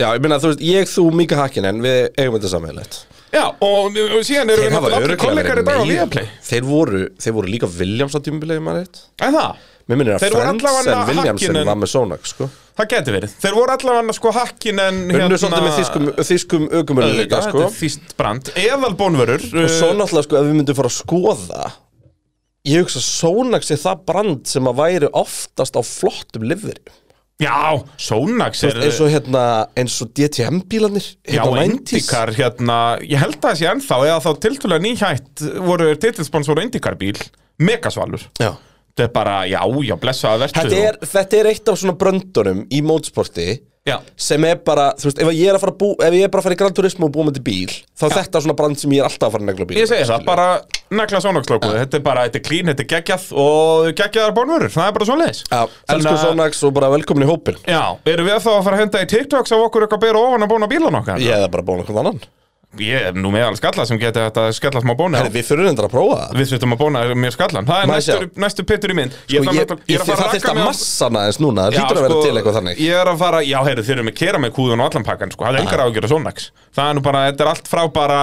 já 0.00 0.08
ég 0.16 0.22
meina 0.24 0.38
þú 0.42 0.50
veist, 0.54 0.62
ég, 0.66 0.88
þú, 0.90 1.04
Mika 1.14 1.36
Hakkinen, 1.38 1.78
við 1.84 2.08
eigum 2.18 2.38
þetta 2.38 2.50
sammeðilegt 2.56 2.96
Já, 3.34 3.44
og, 3.50 3.96
og 3.98 4.24
síðan 4.26 4.52
eru 4.54 4.64
við 4.66 4.74
náttúrulega 4.76 5.20
kollegar 5.20 5.60
í 5.60 5.66
dag 5.66 5.80
á 5.80 5.84
Viaplay. 5.88 6.28
Þeir 6.46 6.66
voru, 6.68 7.04
þeir 7.20 7.34
voru 7.38 7.50
líka 7.50 7.70
Williams 7.78 8.14
á 8.14 8.20
tímubilegi 8.22 8.62
maður 8.62 8.84
eitt 8.84 9.00
En 9.26 9.34
það, 9.34 9.62
Mér 9.84 9.98
minnir 10.00 10.14
að 10.16 10.22
allavega 10.40 11.00
Williamson 11.10 11.50
Hakkinen- 11.50 11.66
var 11.68 11.76
með 11.76 11.90
Sónax 11.92 12.30
sko. 12.32 12.46
Það 12.74 12.86
geti 12.94 13.12
verið. 13.14 13.32
Þeir 13.42 13.56
voru 13.58 13.74
allavega 13.74 14.14
sko 14.16 14.30
hakkin 14.32 14.80
en 14.80 15.00
Unnu 15.12 15.36
svolítið 15.38 15.66
með 15.66 15.74
þýskum, 15.78 16.06
þýskum 16.30 16.64
aukumölu 16.72 17.10
líka 17.18 17.36
Þetta 17.36 17.50
sko 17.50 17.60
er 17.66 17.74
þýst 17.76 18.14
brand. 18.16 18.50
Eðal 18.56 18.94
bónvörur 18.96 19.44
Og 19.44 19.68
svo 19.74 19.90
náttúrulega 19.92 20.26
sko 20.26 20.38
ef 20.40 20.48
við 20.48 20.56
myndum 20.56 20.78
fara 20.80 20.90
að 20.90 20.96
skoða 21.02 21.68
Ég 22.64 22.80
hugsa 22.80 23.02
Sónax 23.04 23.70
er 23.74 23.82
það 23.84 24.04
brand 24.08 24.48
sem 24.48 24.70
að 24.72 24.78
væri 24.80 25.10
oftast 25.12 25.76
á 25.76 25.82
flottum 25.84 26.48
liveri 26.48 26.80
Já, 27.42 27.82
Sonax 27.98 28.62
er 28.68 28.76
eins 28.84 29.00
og 29.02 29.08
hérna, 29.10 29.40
eins 29.74 29.96
og 30.04 30.12
DTM 30.14 30.60
bílanir 30.70 31.08
Já, 31.26 31.42
Indikar 31.64 32.30
hérna 32.36 32.76
Ég 33.02 33.18
held 33.18 33.40
að 33.40 33.48
það 33.48 33.58
sé 33.58 33.66
ennþá 33.72 33.98
Eða 34.06 34.20
þá 34.22 34.30
tiltúlega 34.44 34.84
nýhætt 34.84 35.42
voru 35.66 35.88
titilsponsor 35.98 36.62
Indikar 36.62 36.94
bíl 37.00 37.18
Megasvalur. 37.58 38.22
Já 38.38 38.52
Þetta 38.94 39.08
er 39.08 39.14
bara, 39.14 39.36
já, 39.50 39.60
já, 39.82 39.94
blessaða 39.98 40.44
vertu 40.44 40.60
Þetta 40.62 40.82
er, 40.88 40.98
þetta 41.02 41.38
er 41.40 41.46
eitt 41.50 41.70
af 41.72 41.78
svona 41.80 41.94
bröndunum 41.98 42.60
í 42.70 42.82
mótsporti 42.86 43.46
Já, 43.84 43.98
sem 44.16 44.44
er 44.48 44.60
bara, 44.64 44.84
þú 44.96 45.10
veist, 45.10 45.18
ef 45.20 45.28
ég 45.36 45.50
er 45.50 45.56
að 45.58 45.60
fara 45.60 45.72
að 45.74 45.80
bú, 45.82 45.88
ef 46.00 46.14
ég 46.16 46.22
er 46.24 46.30
bara 46.32 46.40
að 46.40 46.46
fara 46.46 46.54
í 46.56 46.58
Gran 46.60 46.76
Turismo 46.78 47.08
og 47.10 47.10
búa 47.12 47.26
með 47.26 47.34
til 47.36 47.42
bíl 47.44 47.72
þá 47.74 48.04
er 48.06 48.14
þetta 48.16 48.40
svona 48.40 48.54
brand 48.56 48.78
sem 48.80 48.94
ég 48.94 49.02
er 49.02 49.08
alltaf 49.10 49.26
að 49.26 49.34
fara 49.34 49.44
að 49.44 49.50
negla 49.50 49.66
bíl. 49.68 49.76
Ég 49.76 49.90
segi 49.90 50.06
það, 50.08 50.22
bara 50.24 50.46
negla 50.94 51.20
Sonax-logoðu 51.20 51.82
Þetta 51.82 51.98
er 51.98 52.04
bara, 52.06 52.22
þetta 52.24 52.40
er 52.40 52.44
clean, 52.46 52.70
þetta 52.70 52.84
er 52.86 52.88
geggjað 52.94 53.26
og 53.44 53.90
geggjaðar 53.98 54.32
bónvörur, 54.38 54.72
það 54.72 54.88
er 54.88 54.96
bara 54.96 55.08
svo 55.10 55.18
leiðis 55.20 55.42
Já, 55.50 55.60
elsku 55.98 56.14
Sonax 56.22 56.62
og 56.64 56.72
bara 56.78 56.90
velkomin 56.94 57.26
í 57.26 57.28
hópin 57.28 57.60
Já, 57.68 57.82
erum 58.14 58.30
við 58.30 58.40
þá 58.46 58.50
að 58.54 58.62
fara 58.70 58.78
að 58.78 58.82
henda 58.86 59.04
í 59.04 59.10
TikToks 59.12 59.52
af 59.52 59.66
okkur 59.66 59.84
eitthvað 59.84 60.06
bera 60.06 60.24
ofan 60.30 60.46
að 60.48 60.54
bóna 60.54 60.70
bílan 60.72 60.98
okkar? 61.02 61.20
Ég 61.20 61.36
hefði 61.36 61.52
bara 61.58 61.66
búin 61.68 61.84
okkur 61.84 62.00
annan 62.06 62.24
Ég 62.82 63.08
er 63.10 63.14
nú 63.14 63.30
meðal 63.34 63.54
skalla 63.58 63.84
sem 63.86 63.98
geti 64.00 64.18
þetta 64.18 64.48
skalla 64.56 64.80
smá 64.82 64.94
bóna 64.98 65.20
Við 65.30 65.46
fyrir 65.46 65.68
endur 65.70 65.86
að 65.86 65.92
prófa 65.94 66.16
það. 66.20 66.38
Við 66.40 66.50
þurfum 66.52 66.74
að 66.74 66.80
bóna 66.82 67.02
mér 67.22 67.34
skallan 67.34 67.68
Það 67.68 67.82
er 67.82 67.86
Má 67.86 67.94
ég 67.94 68.00
næstu, 68.00 68.16
sjá? 68.18 68.40
næstu 68.44 68.66
pittur 68.66 68.94
í 68.94 68.96
minn 68.98 69.12
Sko, 69.14 69.28
ég, 69.30 69.46
ég, 69.54 69.74
ég 69.94 70.02
það 70.04 70.24
að 70.24 70.34
þurft 70.34 70.50
að 70.50 70.60
massana 70.64 71.24
eins 71.28 71.38
núna, 71.42 71.68
það 71.68 71.78
Já, 71.78 71.84
hlýtur 71.84 72.00
að 72.00 72.04
vera 72.04 72.14
sko, 72.14 72.24
til 72.24 72.34
eitthvað 72.40 72.58
þannig. 72.58 72.82
Ég 72.84 72.98
er 72.98 73.10
að 73.12 73.22
fara, 73.22 73.42
já 73.46 73.58
heyrðu, 73.68 73.86
þeir 73.86 73.96
eru 73.98 74.06
með 74.08 74.16
kera 74.18 74.42
með 74.42 74.54
kúðun 74.58 74.82
og 74.82 74.90
allan 74.90 75.06
pakkan 75.06 75.34
sko, 75.34 75.46
það 75.46 75.54
er 75.54 75.64
engar 75.64 75.84
ágjör 75.84 76.08
að 76.08 76.14
Sonax 76.14 76.48
Það 76.74 76.90
er 76.90 76.96
nú 76.98 77.02
bara, 77.06 77.20
þetta 77.30 77.44
er 77.44 77.50
allt 77.52 77.68
frá 77.70 77.82
bara, 77.94 78.20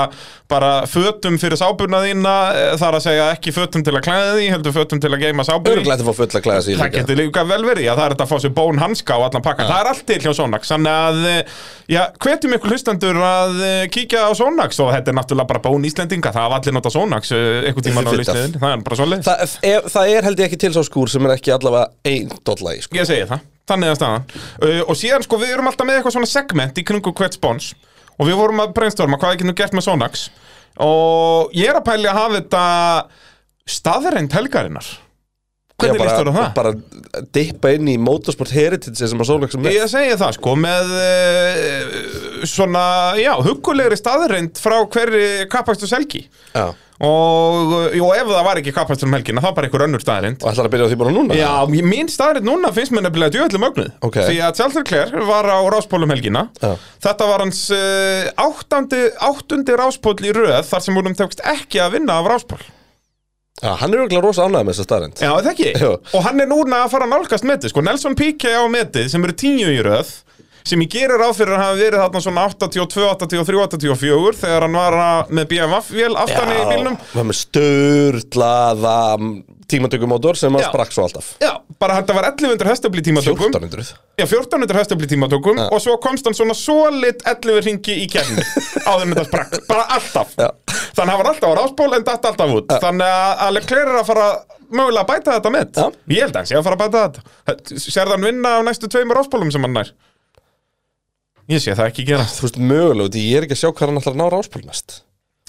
bara 0.51 0.71
fötum 0.91 1.37
fyrir 1.39 1.59
sábuna 1.59 2.01
þína 2.03 2.33
eh, 2.51 2.73
Það 2.75 2.87
er 2.89 2.97
að 2.97 3.05
segja 3.05 3.27
ekki 3.37 3.53
fötum 3.55 3.85
til 3.87 3.93
að 3.95 4.03
klæða 4.03 4.33
því, 4.35 4.47
heldur 4.51 4.75
fötum 4.75 4.99
til 5.03 5.11
að 5.15 5.23
geima 5.23 5.45
sér 5.47 6.81
Það 6.81 6.97
getur 6.97 7.19
líka 7.21 7.45
vel 7.47 7.61
verið, 7.63 7.85
já 7.87 7.93
það 7.95 8.03
er 8.03 8.15
þetta 8.17 8.27
að 8.27 8.33
fá 8.33 8.43
sér 8.43 8.53
bón 8.57 8.81
hanska 8.83 9.19
og 9.21 9.27
allan 9.29 9.45
pakkan, 9.45 9.69
það 9.71 9.79
er 9.85 9.91
allt 9.93 10.03
til 10.11 10.19
hjá 10.25 10.35
Sonax 10.35 10.73
Þannig 10.73 10.99
að, 11.07 11.21
eh, 11.31 12.09
hvetjum 12.25 12.57
ykkur 12.57 12.75
hlustendur 12.75 13.21
að 13.23 13.63
eh, 13.69 13.85
kíkja 13.95 14.27
á 14.27 14.31
Sonax 14.41 14.81
og 14.83 14.91
þetta 14.95 15.13
er 15.13 15.17
náttúrulega 15.19 15.49
bara 15.53 15.61
bón 15.63 15.85
Íslendinga, 15.87 16.33
það 16.33 16.45
hafa 16.47 16.59
allir 16.59 16.75
nota 16.75 16.91
Sonax 16.93 17.31
eh, 17.37 17.69
einhvern 17.69 17.85
tímann 17.87 18.09
á 18.09 18.13
listiðin, 18.17 18.57
það 18.57 18.75
er 18.75 18.83
bara 18.87 18.99
svoleiðis. 18.99 19.29
Það, 19.29 19.55
ef, 19.71 19.89
það 19.93 20.13
er 20.15 20.27
held 20.29 20.41
ég 20.41 20.49
ekki 20.49 20.59
til 20.65 20.73
sá 20.75 20.81
skúr 20.87 21.11
sem 21.13 21.27
er 21.29 21.35
ekki 21.37 21.53
allavega 21.55 22.11
ein 22.11 22.33
dolla 22.47 22.75
í 22.75 22.81
sko. 22.83 22.97
Ég 22.97 23.09
segi 23.09 23.27
það, 23.29 23.45
þannig 23.71 23.93
að 23.93 23.99
staðan. 24.01 24.25
Uh, 24.61 24.81
Og 24.87 24.99
síðan 24.99 25.25
sko 25.27 25.39
við 25.41 25.53
erum 25.55 25.69
alltaf 25.71 25.87
með 25.89 25.99
eitthvað 25.99 26.17
svona 26.17 26.31
segment 26.31 26.81
í 26.81 26.85
kringu 26.87 27.13
hvert 27.21 27.37
spons. 27.37 27.71
Og 28.17 28.27
við 28.29 28.37
vorum 28.41 28.63
að 28.63 28.73
brainstorma 28.77 29.17
hvað 29.21 29.35
við 29.35 29.43
getum 29.43 29.59
gert 29.61 29.77
með 29.77 29.87
Sonax? 29.87 30.25
Og 30.81 31.53
ég 31.57 31.71
er 31.71 31.79
að 31.79 31.87
pæli 31.87 32.09
að 32.09 32.19
hafa 32.19 32.39
þetta 32.39 32.65
staðreind 33.71 34.35
helgarinnar 34.35 34.87
Hvernig 35.81 36.03
líst 36.03 36.19
þér 36.19 36.29
á 36.29 36.33
það? 36.37 36.51
Bara 36.57 36.73
dippa 37.35 37.71
inn 37.75 37.89
í 37.91 37.97
motorsport 38.01 38.53
heritage 38.55 39.09
sem 39.09 39.19
að 39.23 39.29
Solex 39.31 39.57
er 39.57 39.63
með 39.65 39.75
Ég 39.75 39.89
segi 39.91 40.13
það 40.21 40.37
sko, 40.37 40.53
með 40.59 40.93
uh, 40.99 42.45
svona, 42.47 42.85
já, 43.19 43.33
huggulegri 43.43 43.97
staðreind 43.99 44.61
frá 44.61 44.77
hverri 44.85 45.25
kappastu 45.51 45.89
selgi 45.89 46.23
Já. 46.55 46.71
og, 47.03 47.73
jú, 47.97 48.07
ef 48.15 48.31
það 48.31 48.47
var 48.47 48.61
ekki 48.61 48.73
kappastu 48.75 49.07
um 49.07 49.15
helgina, 49.15 49.43
þá 49.43 49.51
bara 49.57 49.69
einhver 49.69 49.85
önnur 49.87 50.03
staðreind 50.03 50.43
Og 50.43 50.51
ætlar 50.51 50.69
að 50.69 50.75
byrja 50.75 50.87
á 50.87 50.91
því 50.91 50.99
bara 51.03 51.15
núna? 51.15 51.37
Já, 51.37 51.53
mín 51.91 52.11
staðreind 52.11 52.47
núna 52.47 52.73
finnst 52.75 52.95
mér 52.95 53.07
nefnilega 53.07 53.35
djöðlega 53.37 53.63
mögnuð 53.65 53.91
Ok. 54.07 54.19
Því 54.27 54.41
að 54.47 54.59
Charles 54.59 54.79
Leclerc 54.81 55.29
var 55.29 55.49
á 55.51 55.59
ráspólum 55.73 56.13
helgina 56.15 56.47
Já. 56.61 56.75
Þetta 57.07 57.31
var 57.31 57.45
hans 57.45 57.63
uh, 57.75 58.29
áttundi 59.31 59.79
ráspól 59.79 60.17
í 60.21 60.35
röð 60.35 60.61
þar 60.69 60.85
sem 60.85 60.97
húnum 61.01 61.17
tekst 61.17 61.43
ekki 61.53 61.81
að 61.83 61.97
vinna 61.99 62.19
af 62.21 62.31
ráspól 62.31 62.61
Já, 63.61 63.75
hann 63.77 63.93
er 63.93 64.01
auðvitað 64.01 64.23
rosa 64.25 64.45
ánægð 64.47 64.65
með 64.65 64.73
þessa 64.73 64.85
staðrind 64.87 65.21
Já, 65.21 65.31
það 65.37 65.49
ekki? 65.51 65.69
Jú. 65.83 65.91
Og 66.17 66.23
hann 66.25 66.41
er 66.41 66.49
núna 66.49 66.79
að 66.85 66.93
fara 66.95 67.05
að 67.07 67.13
nálgast 67.13 67.45
metið 67.45 67.73
Sko, 67.73 67.83
Nelson 67.85 68.17
Piquet 68.17 68.57
á 68.57 68.65
metið 68.73 69.09
sem 69.13 69.27
eru 69.27 69.35
tíu 69.37 69.69
í 69.69 69.81
röð 69.85 70.09
sem 70.67 70.81
ég 70.85 70.91
gerir 70.93 71.17
ráð 71.21 71.37
fyrir 71.41 71.55
að 71.57 71.63
hafa 71.65 71.79
verið 71.79 72.03
þarna 72.03 72.21
svona 72.25 72.43
82, 72.51 73.07
83, 73.25 73.61
84 73.65 74.41
þegar 74.41 74.67
hann 74.67 74.77
var 74.81 74.99
með 75.31 75.49
BMF-vél 75.53 76.11
aftan 76.21 76.53
í 76.53 76.59
bílnum. 76.71 76.99
Var 77.15 77.27
með 77.31 77.39
störlaða 77.41 78.97
tímatökumótor 79.71 80.35
sem 80.35 80.55
Já. 80.59 80.67
sprakk 80.67 80.91
svo 80.91 81.05
alltaf. 81.07 81.27
Já, 81.39 81.53
bara 81.79 81.95
þetta 82.01 82.15
var 82.17 82.27
1100 82.33 82.67
hestöfli 82.67 83.03
tímatökum. 83.07 83.51
1400 83.53 83.93
Já, 84.19 84.25
1400 84.27 84.79
hestöfli 84.81 85.07
tímatökum 85.07 85.61
Já. 85.61 85.67
og 85.71 85.79
svo 85.83 85.95
komst 86.03 86.27
hann 86.27 86.35
svona 86.35 86.55
solid 86.57 87.23
11 87.23 87.61
ringi 87.67 87.95
í 88.03 88.07
kemni 88.11 88.43
áður 88.89 89.05
en 89.05 89.13
þetta 89.15 89.25
sprakk, 89.29 89.55
bara 89.69 89.85
alltaf. 89.95 90.35
Já. 90.35 90.49
Þannig 90.91 91.05
að 91.05 91.11
hann 91.13 91.21
var 91.23 91.31
alltaf 91.31 91.55
á 91.55 91.59
ráspól 91.61 91.95
en 91.95 92.07
datt 92.11 92.27
alltaf 92.31 92.55
út. 92.57 92.75
Þannig 92.83 93.15
að 93.47 93.55
Leclerc 93.57 93.93
er 93.95 94.01
að 94.01 94.09
fara 94.11 94.27
mögulega 94.71 95.05
að 95.05 95.11
bæta 95.13 95.37
þetta 95.39 95.55
með 95.55 95.79
Já. 95.79 95.87
Ég 96.17 96.25
held 96.25 96.35
að 96.35 96.39
hann 96.41 96.51
sé 96.51 96.59
að 96.59 96.67
fara 96.67 96.77
að 96.77 96.83
bæta 96.85 97.05
þetta. 97.07 97.83
Sérðu 97.87 98.17
hann 98.17 98.27
vinna 98.27 98.55
á 98.55 98.61
næstu 98.67 98.91
tveimur 98.91 99.21
ráspólum 99.21 99.51
sem 99.55 99.63
hann 99.67 99.77
nær 99.79 99.93
Ég 101.49 101.63
sé 101.63 101.73
það 101.77 101.87
ekki 101.89 102.05
gerast 102.07 102.37
Þú 102.39 102.45
veist, 102.47 102.59
mögulega, 102.61 103.09
því 103.15 103.23
ég 103.31 103.37
er 103.39 103.47
ekki 103.47 103.55
að 103.57 103.61
sjá 103.63 103.69
hvað 103.71 103.89
hann 103.89 103.99
ætlar 104.01 104.13
að 104.15 104.19
ná 104.21 104.27
ráspól 104.35 104.61
næst. 104.67 105.01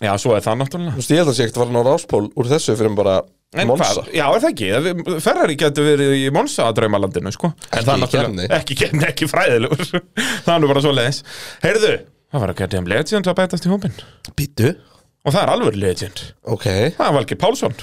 Já, 0.03 0.13
svo 0.19 0.33
er 0.35 0.43
það 0.43 0.57
náttúrulega. 0.63 0.93
Þú 0.97 1.03
veist, 1.03 1.13
ég 1.13 1.21
held 1.21 1.31
að 1.31 1.37
sé 1.37 1.45
ekkert 1.47 1.63
að 1.67 1.75
ná 1.77 1.81
ráspól 1.87 2.25
úr 2.33 2.49
þessu 2.51 2.77
fyrir 2.81 2.95
bara 2.99 3.17
En 3.53 3.69
Monza. 3.69 3.85
hvað? 3.93 4.07
Já, 4.17 4.25
er 4.33 4.41
það 4.43 4.49
ekki? 4.55 5.21
Ferrari 5.21 5.57
getur 5.61 5.85
verið 5.85 6.15
í 6.17 6.23
Monsa 6.33 6.65
að 6.71 6.79
draumalandinu, 6.81 7.33
sko. 7.37 7.51
En 7.69 7.85
það 7.85 7.93
er 7.93 8.01
náttúrulega-. 8.03 8.57
Ekki 8.59 8.77
kemni, 8.81 9.05
ekki 9.11 9.29
fræðilegur. 9.29 9.83
Það 10.47 10.55
er 10.55 10.63
nú 10.65 10.71
bara 10.73 10.83
svo 10.83 10.95
leiðis 10.97 11.21
Heyrðu, 11.63 11.93
það 12.33 12.43
var 12.47 12.53
að 12.55 12.63
geta 12.63 12.81
um 12.81 12.89
legend 12.89 13.29
að 13.29 13.37
bætast 13.43 13.67
í 13.69 13.71
hópin 13.71 13.95
Býtu 14.41 14.71
Og 15.23 15.35
það 15.37 15.43
er 15.45 15.53
alveg 15.53 15.77
legend. 15.79 16.23
Ok. 16.51 16.65
Það 16.97 17.05
er 17.07 17.15
Valgi 17.19 17.37
Pálsson. 17.45 17.77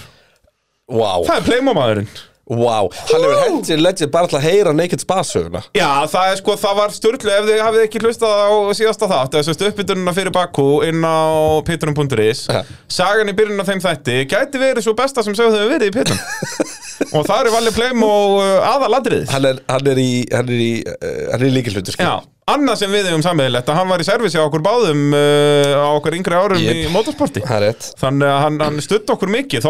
Vá, 0.89 1.11
Það 1.29 1.35
er 1.37 1.45
Playmo-maðurinn 1.45 2.09
vá 2.49 2.79
Hann 3.11 3.23
hefur 3.23 3.41
hent 3.43 3.69
sér 3.69 3.81
legend 3.81 4.11
bara 4.13 4.29
til 4.29 4.39
að 4.39 4.45
heyra 4.47 4.73
Naked 4.75 5.03
Spa-söguna 5.03 5.61
Já, 5.77 5.89
það 6.09 6.31
er 6.31 6.39
sko, 6.41 6.55
það 6.59 6.79
var 6.79 6.95
sturlu 6.95 7.33
Ef 7.35 7.47
þið 7.49 7.61
hafið 7.65 7.85
ekki 7.85 8.01
hlustað 8.03 8.41
á 8.41 8.49
síðasta 8.79 9.09
þátt 9.11 9.37
Þessu 9.37 9.69
uppbytununa 9.69 10.15
fyrir 10.17 10.33
Bakú 10.35 10.67
inn 10.87 11.05
á 11.05 11.19
pitturum.is 11.67 12.47
Ja. 12.49 12.63
Sagan 12.89 13.29
í 13.29 13.35
byrjun 13.37 13.61
af 13.61 13.69
þeim 13.69 13.83
þætti 13.83 14.17
Gæti 14.31 14.61
verið 14.61 14.85
svo 14.87 14.95
besta 14.97 15.23
sem 15.25 15.37
sögðu 15.37 15.59
hefur 15.61 15.73
verið 15.75 15.91
í 15.91 15.95
pittum 15.99 16.19
Og 17.15 17.23
það 17.27 17.45
er 17.45 17.53
Valli 17.53 17.71
Playmo 17.75 18.09
aðaladrið 18.65 19.29
Hann 19.31 19.47
er, 19.47 19.61
hann 19.69 19.87
er 19.93 20.01
í, 20.01 20.09
hann 20.33 20.49
er 20.51 20.59
í, 20.65 20.73
uh, 20.83 21.23
hann 21.31 21.39
er 21.43 21.47
í 21.47 21.53
líkilhlutur 21.55 21.95
Já, 22.01 22.11
annað 22.51 22.81
sem 22.81 22.91
við 22.93 23.07
hefum 23.11 23.23
sammeðilegt 23.23 23.69
hann 23.71 23.91
var 23.91 24.03
í 24.03 24.07
servisi 24.07 24.41
á 24.41 24.43
okkur 24.43 24.63
báðum 24.65 25.05
uh, 25.15 25.77
á 25.79 25.89
okkur 25.95 26.17
yngri 26.19 26.35
árum 26.39 26.59
Jep. 26.63 26.81
í 26.81 26.91
motorsporti 26.91 27.45
Þannig 28.01 28.27
að 28.33 28.41
hann, 28.45 28.59
hann 28.65 28.81
stutt 28.83 29.13
okkur 29.15 29.31
mikið 29.31 29.63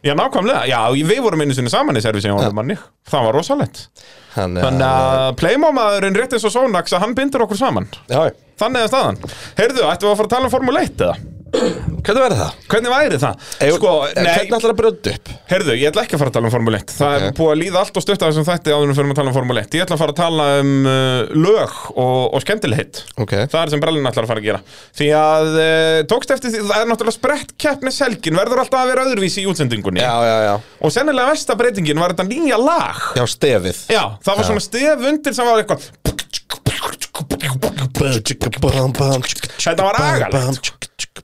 að 0.00 0.06
Og 0.06 0.08
Já, 0.08 0.14
nákvæmlega, 0.16 0.60
já, 0.70 0.78
við 1.04 1.18
vorum 1.26 1.42
einu 1.44 1.54
sinni 1.56 1.70
saman 1.72 1.98
í 1.98 2.00
á 2.32 2.36
honum 2.38 2.54
manni 2.56 2.76
Það 3.10 3.26
var 3.26 3.36
er 3.36 4.62
Þannig 4.64 4.84
að 4.86 5.34
Playmo-maðurinn 5.42 6.16
rétt 6.16 6.36
eins 6.38 6.46
og 6.48 6.54
Sonax 6.54 6.94
að 6.96 7.02
hann 7.04 7.16
bindur 7.18 7.44
okkur 7.44 7.60
saman 7.60 7.88
Já, 8.08 8.22
Þannig 8.62 8.86
er 8.86 8.92
staðan 8.94 9.20
Heyrðu, 9.58 9.84
ættum 9.90 10.08
við 10.08 10.14
að 10.14 10.16
fara 10.22 10.28
að 10.30 10.32
tala 10.36 10.48
um 10.48 10.54
Formule 10.54 10.86
1 10.86 11.04
eða? 11.04 11.18
hvernig 11.50 12.22
verður 12.22 12.38
það? 12.38 12.58
Hvernig 12.70 12.92
væri 12.94 13.18
það? 13.20 13.46
Eigum- 13.60 13.78
Sko, 13.80 13.92
eh, 14.06 14.12
nei, 14.22 14.28
Hvernig 14.36 14.56
ætlar 14.60 14.72
að 14.72 14.78
brjóta 14.80 15.14
upp? 15.16 15.30
Heyrðu, 15.50 15.74
ég 15.74 15.88
ætla 15.90 16.04
ekki 16.06 16.14
að 16.14 16.20
fara 16.22 16.30
að 16.30 16.34
tala 16.36 16.46
um 16.46 16.52
Formule 16.54 16.78
1 16.78 16.92
Það 16.94 17.14
Ok. 17.16 17.22
er 17.26 17.32
búið 17.40 17.48
að 17.50 17.58
líða 17.60 17.80
allt 17.80 17.96
og 17.98 18.04
stutta 18.04 18.28
þessum 18.28 18.44
þætti 18.46 18.70
áður 18.70 18.84
en 18.84 18.90
við 18.92 18.98
fyrir 19.00 19.10
að 19.10 19.18
tala 19.18 19.30
um 19.32 19.34
Formule 19.34 19.62
1 19.64 19.74
Ég 19.74 19.82
ætla 19.84 19.96
að 19.96 20.02
fara 20.04 20.14
að 20.14 20.20
tala 20.20 20.46
um 20.60 20.70
uh, 20.86 21.32
lög 21.34 21.72
og, 21.90 22.20
og 22.36 22.44
skemmtilegheit 22.44 23.00
Ok. 23.24 23.34
Það 23.50 23.58
er 23.64 23.72
sem 23.74 23.82
brellin 23.82 24.06
ætlar 24.10 24.28
að 24.28 24.30
fara 24.30 24.42
að 24.44 24.46
gera. 24.46 24.60
Því 25.00 25.08
að 25.20 25.48
uh, 25.56 25.98
tókst 26.12 26.34
eftir 26.36 26.54
því, 26.54 26.62
það 26.70 26.84
er 26.84 26.90
náttúrulega 26.92 27.16
sprett 27.18 27.54
keppnishelgin 27.60 28.38
Verður 28.40 28.62
alltaf 28.62 28.84
að 28.84 28.92
vera 28.92 29.06
öðruvísi 29.10 29.42
í 29.42 29.48
útsendingunni. 29.50 30.00
Já, 30.04 30.14
já, 30.30 30.36
já. 30.46 30.54
Og 30.86 30.94
sennilega 30.94 31.32
versta 31.34 31.58
breytingin 31.58 32.00
var 32.00 32.14
þetta 32.14 32.28
nýja 32.30 32.60
lag. 32.62 33.02
Já, 33.18 33.24
stefið. 33.34 33.82
Já, 33.90 34.04
það 34.22 34.40
var 34.40 34.48
svona 34.52 34.64
stef 34.64 35.08
undir 35.10 35.36
sem 35.36 35.50
var 35.50 35.64
eitthvað 35.64 35.90
Þetta 39.60 39.84
var 39.84 39.98
agalegt 40.00 40.79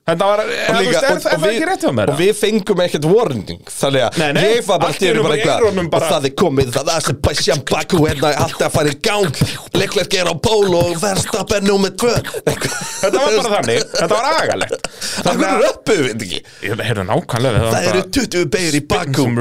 Þetta 0.07 0.27
var, 0.31 0.41
eða, 0.47 0.75
þú 0.77 0.83
veist, 0.87 1.05
er, 1.07 1.17
er 1.17 1.41
það 1.43 1.55
rétt 1.67 1.83
hjá 1.83 1.91
mér? 1.99 2.11
og 2.13 2.21
við 2.21 2.37
fengum 2.39 2.81
ekkert 2.85 3.07
warning 3.11 3.71
þannig 3.75 4.05
að 4.07 4.19
Nei, 4.21 4.27
nei, 4.37 4.43
ég 4.53 4.67
var 4.69 4.79
bara 4.79 4.95
til 4.95 5.15
bara 5.19 5.35
eitthvað 5.35 5.81
og 5.83 6.05
það 6.05 6.29
er 6.29 6.35
komið 6.43 6.69
það 6.77 6.91
er 6.93 7.07
sem 7.07 7.17
Bæsjan 7.27 7.63
Bakú 7.67 7.99
hérna 8.05 8.31
allt 8.45 8.63
að 8.63 8.77
fara 8.77 8.93
í 8.93 9.01
gang. 9.03 9.41
Leiklega 9.75 10.13
gera 10.13 10.31
á 10.31 10.37
pól 10.47 10.77
og 10.79 10.93
verðstappen 11.03 11.67
nummer 11.67 11.91
tvö. 11.99 12.13
Þetta 12.47 13.11
var 13.17 13.35
bara 13.35 13.51
þannig, 13.57 13.83
þetta 13.97 14.09
var 14.13 14.29
agalegt. 14.45 14.87
Það 15.17 15.43
er 15.49 15.59
röppu 15.65 15.97
við 15.99 16.25
ekki? 16.29 16.39
Ég 16.69 16.85
heyrðu 16.87 17.07
nákvæmlega 17.11 17.73
það 17.75 17.89
eru 17.91 18.05
20 18.21 18.47
beigir 18.55 18.79
í 18.79 18.83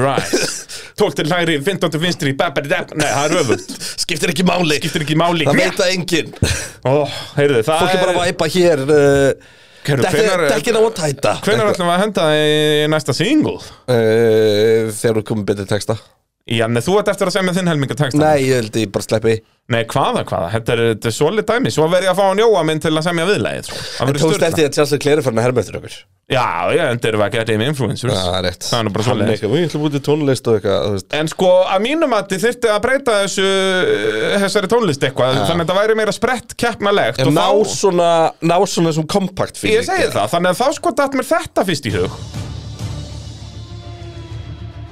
rice. 0.02 0.50
12 0.96 1.16
til 1.20 1.28
hægri, 1.30 1.60
15 1.62 2.18
til 2.24 2.34
babadidab. 2.40 2.96
Nei, 2.96 3.06
það 3.06 3.28
er 3.28 3.44
öfugt. 3.44 3.76
Skiptir 4.02 4.32
ekki 4.32 4.46
máli. 4.48 4.80
Skiptir 4.80 5.06
ekki 5.06 5.18
máli. 5.20 5.46
Það 5.46 5.62
veit 5.62 5.78
það 5.78 5.94
enginn. 5.94 6.34
Það 6.82 7.70
fólk 7.70 7.94
er 7.94 8.02
bara 8.02 8.14
að 8.16 8.20
væpa 8.22 8.48
hér 8.56 8.84
uh, 8.86 9.54
dekkin 9.86 10.78
á 10.78 10.82
að 10.82 10.90
tæta 10.98 11.36
Hvenær 11.46 11.70
ætlum 11.72 11.88
við 11.88 11.94
að 11.94 12.02
henda 12.04 12.26
í 12.34 12.90
næsta 12.90 13.14
single? 13.16 13.58
Uh, 13.86 14.92
þegar 14.96 15.20
þú 15.20 15.26
komið 15.30 15.48
betri 15.52 15.68
texta 15.70 15.98
Já, 16.46 16.68
nei, 16.70 16.78
þú 16.78 16.92
ert 17.00 17.08
eftir 17.10 17.26
að 17.26 17.34
segja 17.34 17.42
með 17.48 17.56
þinn 17.58 17.68
helminga 17.72 17.94
texta 17.98 18.18
nei, 18.20 18.44
ég 18.46 18.60
held 18.60 18.76
ég 18.78 18.90
bara 18.94 19.02
sleppi. 19.02 19.32
Nei, 19.74 19.80
hvaða, 19.90 20.20
hvaða? 20.28 20.50
Þetta 20.52 20.74
er, 20.76 20.82
þetta 20.92 21.08
er 21.10 21.14
svolít 21.16 21.48
dæmi. 21.48 21.70
Svo 21.74 21.88
verð 21.90 22.06
ég 22.06 22.12
að 22.12 22.20
fá 22.20 22.28
hann 22.28 22.38
jóa 22.38 22.60
minn 22.68 22.82
til 22.84 22.92
að 22.92 23.02
semja 23.02 23.24
viðlægið 23.26 23.64
sko. 23.66 23.78
Það 23.96 24.12
en 24.12 24.18
tókst 24.20 24.44
eftir 24.46 24.68
að 24.68 24.76
Charles 24.76 24.92
Leclerc 24.94 25.18
er 25.18 25.26
farin 25.26 25.40
að 25.40 25.46
herma 25.48 25.64
eftir 25.64 25.78
okkur. 25.80 25.96
Já, 26.30 26.44
já, 26.74 26.82
en 26.86 27.00
erum 27.02 27.22
við 27.22 27.24
að 27.26 27.34
geta 27.34 27.50
þeim 27.50 27.64
influencers. 27.66 28.14
Já, 28.14 28.20
það 28.20 28.36
er 28.38 28.46
rétt. 28.46 28.66
Það 28.68 28.78
er 28.78 28.86
nú 28.86 28.92
bara 28.94 29.16
eitthvað, 29.26 29.56
Við 29.56 29.66
ætlum 29.66 29.86
út 29.88 29.98
í 29.98 30.02
tónlist 30.06 30.50
og 30.50 30.58
eitthvað. 30.60 31.02
En 31.18 31.30
sko, 31.32 31.50
að 31.66 31.82
mínum 31.82 32.14
að 32.14 32.30
þið 32.32 32.44
þyrfti 32.46 32.70
að 32.70 32.78
breyta 32.86 33.16
þessu 33.24 33.46
þessari 34.44 34.70
tónlist 34.70 35.06
eitthvað 35.06 35.38
Þannig 35.38 35.54
að 35.54 35.62
þetta 35.64 35.78
væri 35.80 35.98
meira 35.98 36.14
sprett 36.14 36.54
keppnalegt 36.58 37.22
En 37.22 37.30
og 37.30 37.36
ná 37.38 37.46
svona, 37.70 38.10
ná 38.42 38.56
svona 38.66 38.92
þessum 38.92 39.08
kompakt 39.10 39.58
fyrir 39.62 39.80
Ég 39.80 39.86
segi 39.86 40.10
það, 40.14 40.30
þannig 40.34 40.54
að 40.54 40.62
þá 40.62 40.78
sko 40.80 40.94
datt 40.98 41.18
mér 41.18 41.30
þetta 41.30 41.66
fyrst 41.70 41.90
í 41.90 41.94
hug. 41.94 42.20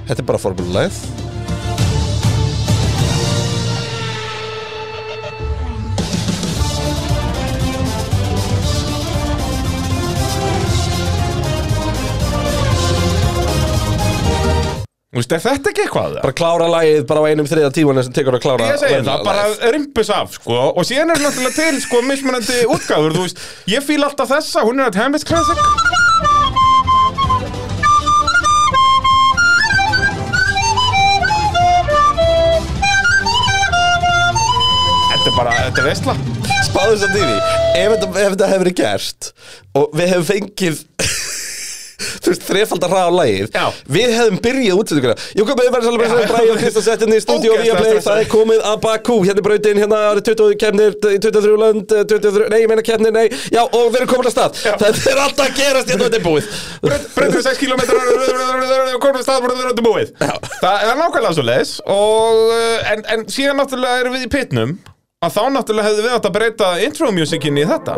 Þetta 0.07 0.21
er 0.21 0.29
bara 0.31 0.43
formuleið 0.47 1.03
Þú 15.15 15.21
veist, 15.21 15.31
er 15.31 15.39
þetta 15.45 15.69
ekki 15.71 15.83
eitthvað? 15.85 16.15
Bara 16.19 16.35
klára 16.35 16.65
lagið 16.67 17.05
bara 17.07 17.21
á 17.23 17.27
einum 17.31 17.47
þriða 17.47 17.69
tíman 17.71 18.03
sem 18.03 18.15
tekur 18.17 18.35
að 18.35 18.41
klára 18.43 18.65
Ég 18.67 18.81
segi 18.81 18.97
það, 19.07 19.21
bara 19.23 19.45
rimpus 19.71 20.09
af, 20.11 20.33
sko. 20.35 20.57
Og 20.75 20.83
síðan 20.83 21.13
er 21.13 21.21
náttúrulega 21.23 21.55
til, 21.55 21.77
sko, 21.85 22.01
mismunandi 22.03 22.57
útgáfur 22.67 23.15
Þú 23.15 23.23
veist, 23.23 23.39
ég 23.71 23.85
fíl 23.87 24.03
alltaf 24.03 24.33
þessa, 24.33 24.65
hún 24.67 24.83
er 24.83 24.91
að 24.91 24.99
Hammett 24.99 25.23
Classic 25.23 25.55
Þetta 35.13 35.31
er 35.31 35.37
bara, 35.39 35.55
þetta 35.61 35.79
er 35.79 35.87
veistla 35.93 36.17
Spáðu 36.67 36.99
þess 36.99 37.07
að 37.07 37.15
því 37.15 37.23
þetta, 37.23 38.11
ef 38.11 38.35
þetta 38.35 38.51
hefur 38.51 38.65
verið 38.65 38.77
gert 38.83 39.31
og 39.79 39.95
við 39.95 40.11
hefum 40.11 40.27
fengið 40.33 40.83
þú 42.21 42.33
veist, 42.33 42.47
þrefaldar 42.49 42.95
hraða 42.95 43.09
á 43.09 43.13
lagið. 43.19 43.47
Já. 43.55 43.65
við 43.95 44.15
hefum 44.19 44.41
byrjað 44.45 44.81
útsendinguna 44.83 45.15
verðum 45.75 45.97
svolítið 45.97 46.15
Já. 46.15 46.25
að 46.25 46.31
Brian 46.31 46.59
Kristján 46.59 46.85
sett 46.85 47.03
hérna 47.03 47.17
í 47.17 47.23
stúdíu 47.23 47.51
og 47.53 47.59
við 47.59 47.71
play, 47.75 47.91
stressað. 47.91 48.07
það 48.09 48.21
er 48.21 48.29
komið 48.31 48.63
að 48.69 48.77
Bakú 48.85 49.17
hérna 49.25 49.41
er 49.41 49.45
brautin, 49.45 49.81
hérna 49.81 49.99
árið 50.11 50.27
20 50.29 50.57
kemnir 50.61 50.95
23 51.03 51.59
lönd, 51.61 51.93
23, 52.11 52.49
nei, 52.53 52.57
ég 52.61 52.71
meina 52.71 52.85
kemnir, 52.85 53.13
nei. 53.15 53.25
Já, 53.53 53.61
og 53.65 53.91
við 53.91 53.99
erum 54.01 54.11
komin 54.11 54.29
að 54.29 54.35
stað. 54.35 54.61
Það 54.65 55.11
er 55.11 55.21
alltaf 55.25 55.45
að 55.45 55.59
gerast 55.59 55.91
hérna 55.91 56.07
og 56.07 56.09
þetta 56.09 56.19
er 56.19 56.25
búið. 56.25 56.49
Breytum 57.15 57.45
6 57.45 57.61
km 57.61 57.85
komum 59.03 59.19
við 59.19 59.27
stað, 59.27 59.45
bara 59.45 59.59
þetta 59.61 59.85
búið. 59.85 60.11
Það 60.63 60.89
er 60.89 60.99
nákvæmlega 61.01 61.37
svo 61.37 61.45
leis 61.45 61.77
og, 61.85 62.43
uh, 62.49 62.91
en, 62.93 63.07
en 63.15 63.29
síðan 63.31 63.59
náttúrulega 63.61 64.03
erum 64.03 64.17
við 64.17 64.27
í 64.27 64.33
pitnum 64.37 64.77
að 65.25 65.39
þá 65.39 65.43
náttúrulega 65.55 65.89
hefðu 65.89 66.05
við 66.05 66.17
átt 66.17 66.29
að 66.29 66.37
breyta 66.37 66.75
intro-musikinni 66.85 67.65
í 67.65 67.69
þetta 67.69 67.97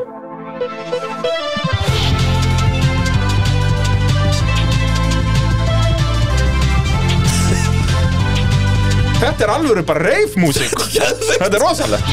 Þetta 9.17 9.47
er 9.47 9.51
alvöru 9.53 9.83
bara 9.87 10.03
reif-músík 10.11 10.73
Þetta 10.93 11.47
er 11.49 11.61
rosalegt. 11.63 12.11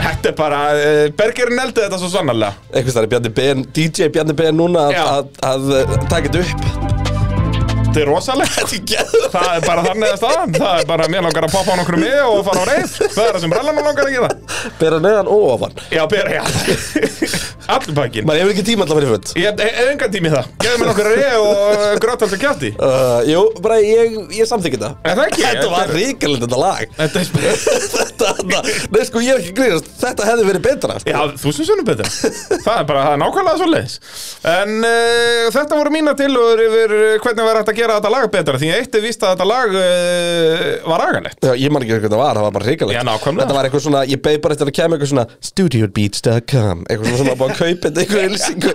Þetta 0.00 0.30
er 0.30 0.36
bara, 0.36 0.60
uh, 0.76 1.02
Bergerinn 1.16 1.60
eldi 1.62 1.82
þetta 1.82 1.98
svo 2.00 2.10
sannarlega. 2.12 2.54
Bjarni 3.10 3.32
Ben, 3.36 3.66
DJ 3.76 4.10
Bjarni 4.14 4.36
Ben 4.36 4.56
núna 4.56 4.88
að, 4.88 4.96
Já. 4.96 5.04
að, 5.08 5.34
að, 5.50 5.74
að 5.80 6.08
taka 6.12 6.30
þetta 6.30 6.46
upp 6.46 6.89
Þetta 7.90 8.04
er 8.04 8.06
rosalegt 8.06 8.58
er 8.60 9.06
Það 9.32 9.48
er 9.50 9.64
bara 9.64 9.82
þannig 9.82 10.12
að 10.12 10.18
staðan. 10.20 10.52
Það 10.54 10.74
er 10.78 10.84
bara, 10.86 11.06
mér 11.10 11.24
langar 11.26 11.46
að 11.48 11.54
poppa 11.56 11.74
á 11.74 11.76
nokkru 11.80 11.98
með 11.98 12.20
og 12.22 12.44
fara 12.46 12.60
á 12.62 12.66
reif 12.68 12.92
Það 13.00 13.24
er 13.24 13.32
það 13.34 13.40
sem 13.42 13.50
brellan 13.50 13.74
langar 13.82 14.04
að 14.06 14.12
gera. 14.14 14.28
Bera 14.78 14.98
neðan 15.02 15.26
og 15.34 15.40
ofan. 15.56 15.74
Já, 15.90 16.02
bera, 16.12 16.30
já. 16.30 16.42
Allur 17.70 17.94
pakkin 17.94 18.24
Maður 18.26 18.40
hefur 18.44 18.52
ekki 18.54 18.64
tíma 18.66 18.82
alltaf 18.86 18.98
fyrir 18.98 19.10
föt? 19.10 19.26
Ég 19.38 19.46
hef 19.58 19.58
engan 19.90 20.10
tími 20.14 20.26
í 20.30 20.32
það. 20.36 20.44
Gefðu 20.62 20.78
mér 20.78 20.88
nokkur 20.90 21.06
reif 21.10 21.34
og 21.40 21.50
grátt 22.04 22.22
alltaf 22.26 22.40
kjátti 22.44 22.70
uh, 22.78 23.20
Jú, 23.26 23.42
bara 23.62 23.76
ég, 23.82 24.16
ég 24.38 24.46
samþykki 24.50 24.78
þetta. 24.78 24.90
Er 25.10 25.14
það 25.18 25.26
ekki? 25.26 25.42
Þetta 25.48 25.68
var 25.74 25.82
er- 25.84 25.94
ríkalind 25.98 26.42
þetta 26.46 26.58
lag. 26.62 26.86
Þetta 26.98 27.18
er 27.18 27.26
Þetta, 27.90 28.26
þetta, 28.40 28.58
nei 28.94 29.02
sko 29.06 29.18
ég 29.24 29.32
er 29.34 29.38
ekki 29.42 29.54
grínast. 29.58 29.86
Þetta 30.00 30.22
hefði 30.30 30.44
verið 30.50 30.62
betra 30.66 30.94
sko. 31.02 31.10
Já, 31.10 31.20
þú 31.42 31.48
sem 31.58 31.64
svona 31.68 31.84
betur 31.86 32.06
Það 32.10 32.74
er 32.76 32.86
bara, 32.90 33.00
það 33.06 33.14
er 33.14 33.20
nákvæmlega 33.22 33.58
að 37.80 37.84
gera 37.84 37.96
þetta 37.98 38.12
lag 38.14 38.28
betra 38.34 38.60
Því 38.60 38.70
eitt 38.76 38.94
er 38.98 39.04
víst 39.04 39.24
að 39.24 39.32
þetta 39.34 39.46
lag 39.48 39.74
uh, 39.80 40.64
var 40.90 41.04
agalegt. 41.08 41.40
Já, 41.44 41.52
ég 41.56 41.72
man 41.72 41.84
ekki 41.84 41.96
hvað 41.96 42.12
það 42.14 42.20
var, 42.20 42.38
það 42.40 42.46
var 42.46 42.54
bara 42.58 42.68
ríkalind 42.70 42.96
Já, 42.98 43.02
nákvæmlega. 43.08 43.44
Þetta 43.46 43.56
var 43.56 43.68
eitthvað 43.68 43.84
svona, 43.86 44.02
ég 44.10 44.22
beið 44.24 44.38
bara 44.44 44.56
eftir 44.56 44.70
að 44.70 44.76
kemja 44.80 44.98
eitthvað 44.98 45.12
svona 45.14 45.26
Studiobeats.com 45.50 46.84
Eitthvað 46.90 47.10
svona 47.10 47.20
sem 47.20 47.30
að 47.30 47.44
að 47.46 47.54
kaupa 47.60 47.88
þetta 47.88 48.02
eitthvað 48.04 48.24
ylsingu 48.30 48.72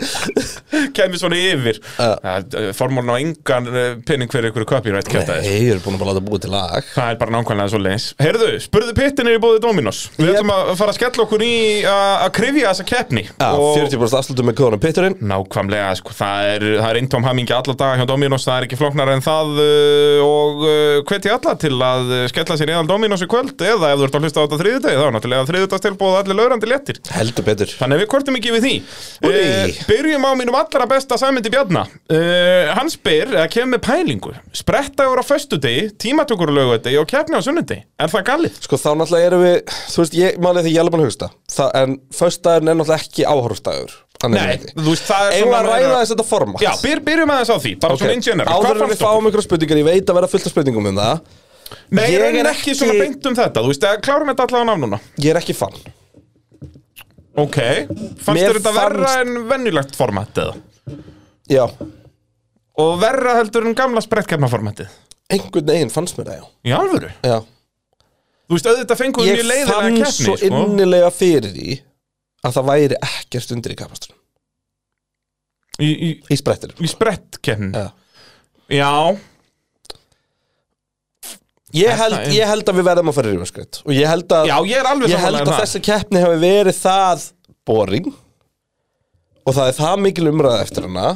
Kæmi 0.96 1.20
svona 1.22 1.40
yfir. 1.40 1.80
Uh. 2.02 2.72
Formúlun 2.76 3.14
á 3.14 3.16
engan 3.22 3.70
uh, 3.72 3.84
penning 4.08 4.32
fyrir 4.32 4.50
ykkur 4.52 4.66
copyright 4.70 5.10
kæftaði 5.12 5.46
Nei, 5.46 5.60
ég 5.68 5.76
er 5.76 5.82
búin 5.84 5.98
að 5.98 6.04
bara 6.04 6.14
láta 6.16 6.24
búið 6.26 6.46
til 6.46 6.52
lag. 6.54 6.88
Það 6.96 7.12
er 7.14 7.20
bara 7.22 7.34
nákvæmlega 7.36 7.72
svo 7.74 7.80
leiðis. 7.82 8.08
Heyrðu, 8.22 8.50
spurðu 8.64 8.96
pittinir 8.98 9.38
í 9.38 9.42
bóði 9.44 9.62
Dominos. 9.64 10.00
Við 10.18 10.30
Yep. 10.32 10.38
ætlum 10.40 10.54
að 10.56 10.72
fara 10.80 10.94
að 10.94 10.98
skella 11.00 11.24
okkur 11.26 11.44
í 11.46 11.52
að 11.90 12.14
að 12.26 12.32
krifja 12.40 12.72
þessa 12.72 12.86
keppni. 12.90 13.24
Já, 13.30 13.50
40% 13.56 14.20
afslutum 14.20 14.46
með 14.50 14.58
kóðanum 14.60 14.82
Pitturinn. 14.84 15.16
Nákvæmlega, 15.32 15.90
sko, 16.00 16.16
það 16.18 16.38
er, 16.56 16.66
það 16.80 16.90
er 16.90 17.00
eintóm 17.02 17.28
hamingi 17.28 17.54
alla 17.56 17.76
daga 17.80 18.00
hjá 18.02 18.06
Dominos, 18.10 18.46
það 18.48 18.58
er 18.62 18.64
ekki 18.68 18.80
flóknar 18.80 18.95
en 19.04 19.24
það 19.26 19.50
uh, 19.62 20.20
og 20.26 20.64
uh, 20.64 21.00
hveti 21.10 21.32
alla 21.34 21.56
til 21.60 21.74
að 21.76 22.12
uh, 22.12 22.22
skella 22.32 22.58
sér 22.60 22.72
í 22.72 22.76
aðal 22.76 22.90
Dominos 22.90 23.24
í 23.26 23.28
kvöld 23.30 23.60
eða 23.60 23.92
ef 23.92 24.00
þú 24.00 24.08
ert 24.08 24.18
að 24.18 24.26
hlusta 24.26 24.40
á 24.40 24.44
þetta 24.46 24.60
þriðudegi, 24.62 25.00
þá 25.02 25.16
náttúrulega 25.16 25.48
þriðudagstilbúð 25.50 26.18
allir 26.22 26.40
laurandi 26.40 26.70
léttir. 26.72 27.02
Heldur 27.16 27.48
betur 27.48 27.74
Þannig 27.76 27.98
að 27.98 28.04
við 28.04 28.10
kortum 28.14 28.40
ekki 28.40 28.54
við 28.56 28.66
því. 28.66 28.76
Uh, 29.26 29.82
byrjum 29.90 30.28
á 30.28 30.32
mínum 30.40 30.60
allra 30.60 30.88
besta 30.90 31.20
Sæmundi 31.20 31.52
Bjarna. 31.54 31.86
Uh, 32.08 32.72
hann 32.78 32.92
spyr, 32.94 33.36
eða 33.36 33.50
kemur 33.52 33.76
með 33.76 33.84
pælingu, 33.90 34.34
sprettaður 34.56 35.22
á 35.22 35.24
föstudegi, 35.28 35.92
tímatökur 36.02 36.52
á 36.52 36.56
laugardegi 36.56 37.02
og 37.02 37.10
keppni 37.12 37.38
á 37.38 37.46
sunnudegi. 37.46 37.86
Er 38.00 38.12
það 38.14 38.28
galið? 38.32 38.64
Sko 38.66 38.80
þá 38.80 38.90
náttúrulega 39.02 39.32
erum 39.32 39.46
við, 39.46 39.60
þú 39.92 40.04
veist, 40.04 40.18
ég 40.22 40.42
málið 40.44 40.68
því 40.68 40.76
ég 40.76 40.84
alveg 40.86 41.02
að 41.02 41.08
hugsta 41.10 41.32
það, 41.52 41.76
En 41.82 42.00
föstudagurinn 42.16 42.72
er 42.72 42.80
náttúrulega 42.80 43.04
ekki 43.04 43.28
áhorfstæður 43.30 43.96
Nei, 44.26 44.58
þú 44.74 44.86
veist, 44.90 45.06
það 45.10 45.28
er 45.32 45.44
að 45.44 45.52
meira- 45.52 45.74
ræða 45.76 45.98
þess 46.02 46.12
þetta 46.16 46.26
format? 46.30 46.62
Já, 46.64 46.72
byr, 46.82 47.00
byrjum 47.06 47.34
aðeins 47.36 47.52
á 47.52 47.58
því, 47.62 47.74
bara 47.84 47.98
svona 48.00 48.14
in 48.16 48.22
general. 48.26 48.62
Hvað 48.62 48.70
Áður 48.72 48.84
en 48.86 48.90
við 48.94 49.02
fáum 49.04 49.28
ykkur 49.30 49.44
spurningar, 49.46 49.78
ég 49.82 49.86
veit 49.90 50.06
að 50.10 50.18
vera 50.20 50.28
fullt 50.32 50.46
af 50.48 50.54
spurningum 50.56 50.88
um 50.90 50.96
það. 50.96 51.20
Nei, 51.92 52.06
Ég 52.12 52.22
ég 52.22 52.40
er 52.40 52.46
ekki 52.50 52.72
ekki- 52.72 52.78
svona 52.80 52.96
beint 53.00 53.26
um 53.26 53.36
þetta, 53.36 53.62
þú 53.62 53.68
veist, 53.74 53.82
að 53.90 54.02
klárum 54.06 54.28
þetta 54.32 54.48
allavega 54.48 54.78
núna? 54.86 55.00
Ég 55.20 55.30
er 55.36 55.40
ekki 55.42 55.56
fann 55.56 55.74
Ok, 57.36 57.58
fannst 58.24 58.40
þér 58.46 58.58
þetta 58.60 58.72
verra 58.76 59.10
en 59.22 59.34
venjulegt 59.50 59.96
format 59.98 60.38
eða? 60.40 60.56
Já, 61.52 61.66
Og 62.78 62.98
verra 63.00 63.38
heldur 63.40 63.66
en 63.68 63.76
gamla 63.76 64.02
sprettkeppnaformatið? 64.04 64.88
einhvern 65.32 65.66
veginn 65.66 65.90
fannst 65.92 66.18
mér 66.20 66.28
það, 66.30 66.40
já. 66.42 66.46
Í 66.70 66.74
alvöru? 66.78 67.10
Já. 67.24 67.38
Þú 68.46 68.54
veist, 68.58 68.68
auðvitað 68.70 69.00
fengum 69.00 69.24
við 69.26 69.32
Ég 69.40 69.46
leiðilega 69.50 69.74
fann 69.82 69.96
keppni, 69.98 70.26
svo 70.26 70.36
sko. 70.38 70.46
innilega 70.52 71.10
fyrir 71.12 71.52
því 71.56 71.80
að 72.46 72.54
það 72.60 72.68
væri 72.70 72.98
ekkert 73.02 73.52
undir 73.56 73.72
í 73.74 73.78
kapastunum 73.80 74.15
Í, 75.80 75.90
í, 75.92 76.10
Í 76.32 76.38
sprettir 76.40 76.72
í 76.80 76.88
sprettkeppni 76.92 77.72
Já. 77.76 77.90
Já, 78.72 78.92
Ég 81.76 81.90
Er 81.92 81.98
held, 82.00 82.14
það- 82.16 82.34
ég 82.38 82.48
held 82.48 82.70
að 82.72 82.78
við 82.80 82.86
verðum 82.88 83.10
að 83.12 83.16
fara 83.18 83.30
í 83.32 83.34
rýmiskreit 83.36 83.80
Og 83.84 83.92
ég 83.98 84.08
held 84.08 84.32
að 84.32 84.48
já, 84.48 84.56
ég 84.70 84.78
er 84.80 84.88
alveg 84.92 85.10
Ég 85.12 85.20
held 85.20 85.36
sammála 85.36 85.42
að 85.42 85.48
um 85.48 85.54
það. 85.54 85.64
þessi 85.66 85.82
keppni 85.84 86.22
hefur 86.24 86.40
verið 86.46 86.78
það 86.80 87.26
boring 87.68 88.12
og 89.46 89.54
það 89.54 89.68
er 89.68 89.76
það 89.78 90.00
mikil 90.02 90.28
umræða 90.32 90.62
eftir 90.66 90.86
hana 90.88 91.08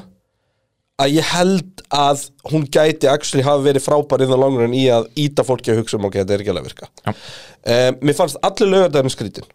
að 0.99 1.13
ég 1.15 1.29
held 1.31 1.81
að 1.95 2.25
hún 2.51 2.65
gæti 2.69 3.07
actually 3.09 3.41
hafa 3.47 3.63
verið 3.63 3.85
frábær 3.87 4.21
in 4.21 4.29
the 4.29 4.37
long 4.37 4.57
run 4.59 4.73
í 4.75 4.83
að 4.91 5.07
íta 5.15 5.45
fólki 5.47 5.71
að 5.71 5.79
hugsa 5.79 5.95
um 5.97 6.05
ok, 6.09 6.17
þetta 6.19 6.35
er 6.35 6.43
ekki 6.43 6.51
alveg 6.51 6.65
að 6.65 6.69
virka 6.69 6.89
Já. 7.07 7.13
um, 7.13 7.97
Mér 8.03 8.17
fannst 8.19 8.37
allir 8.43 8.69
lögadaginn 8.73 9.13
skrítin 9.15 9.47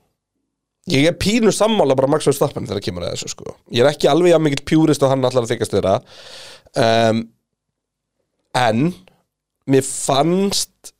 Ég 0.92 1.06
er 1.08 1.14
pínu 1.16 1.52
sammála 1.54 1.96
bara 1.96 2.10
Max 2.12 2.26
Verstappen 2.28 2.66
þegar 2.68 2.82
kemur 2.84 3.06
að 3.06 3.14
þessu 3.14 3.30
sko. 3.32 3.54
Ég 3.72 3.84
er 3.84 3.88
ekki 3.94 4.10
alveg 4.10 4.34
jafn 4.34 4.44
mikill 4.44 4.66
pjúrist 4.68 5.04
og 5.06 5.14
hann 5.14 5.24
allar 5.24 5.46
að 5.46 5.54
þykast 5.54 5.78
þeirra 5.78 5.94
um, 6.84 7.22
En 8.54 8.82
Mér 9.64 9.86
fannst 9.88 10.92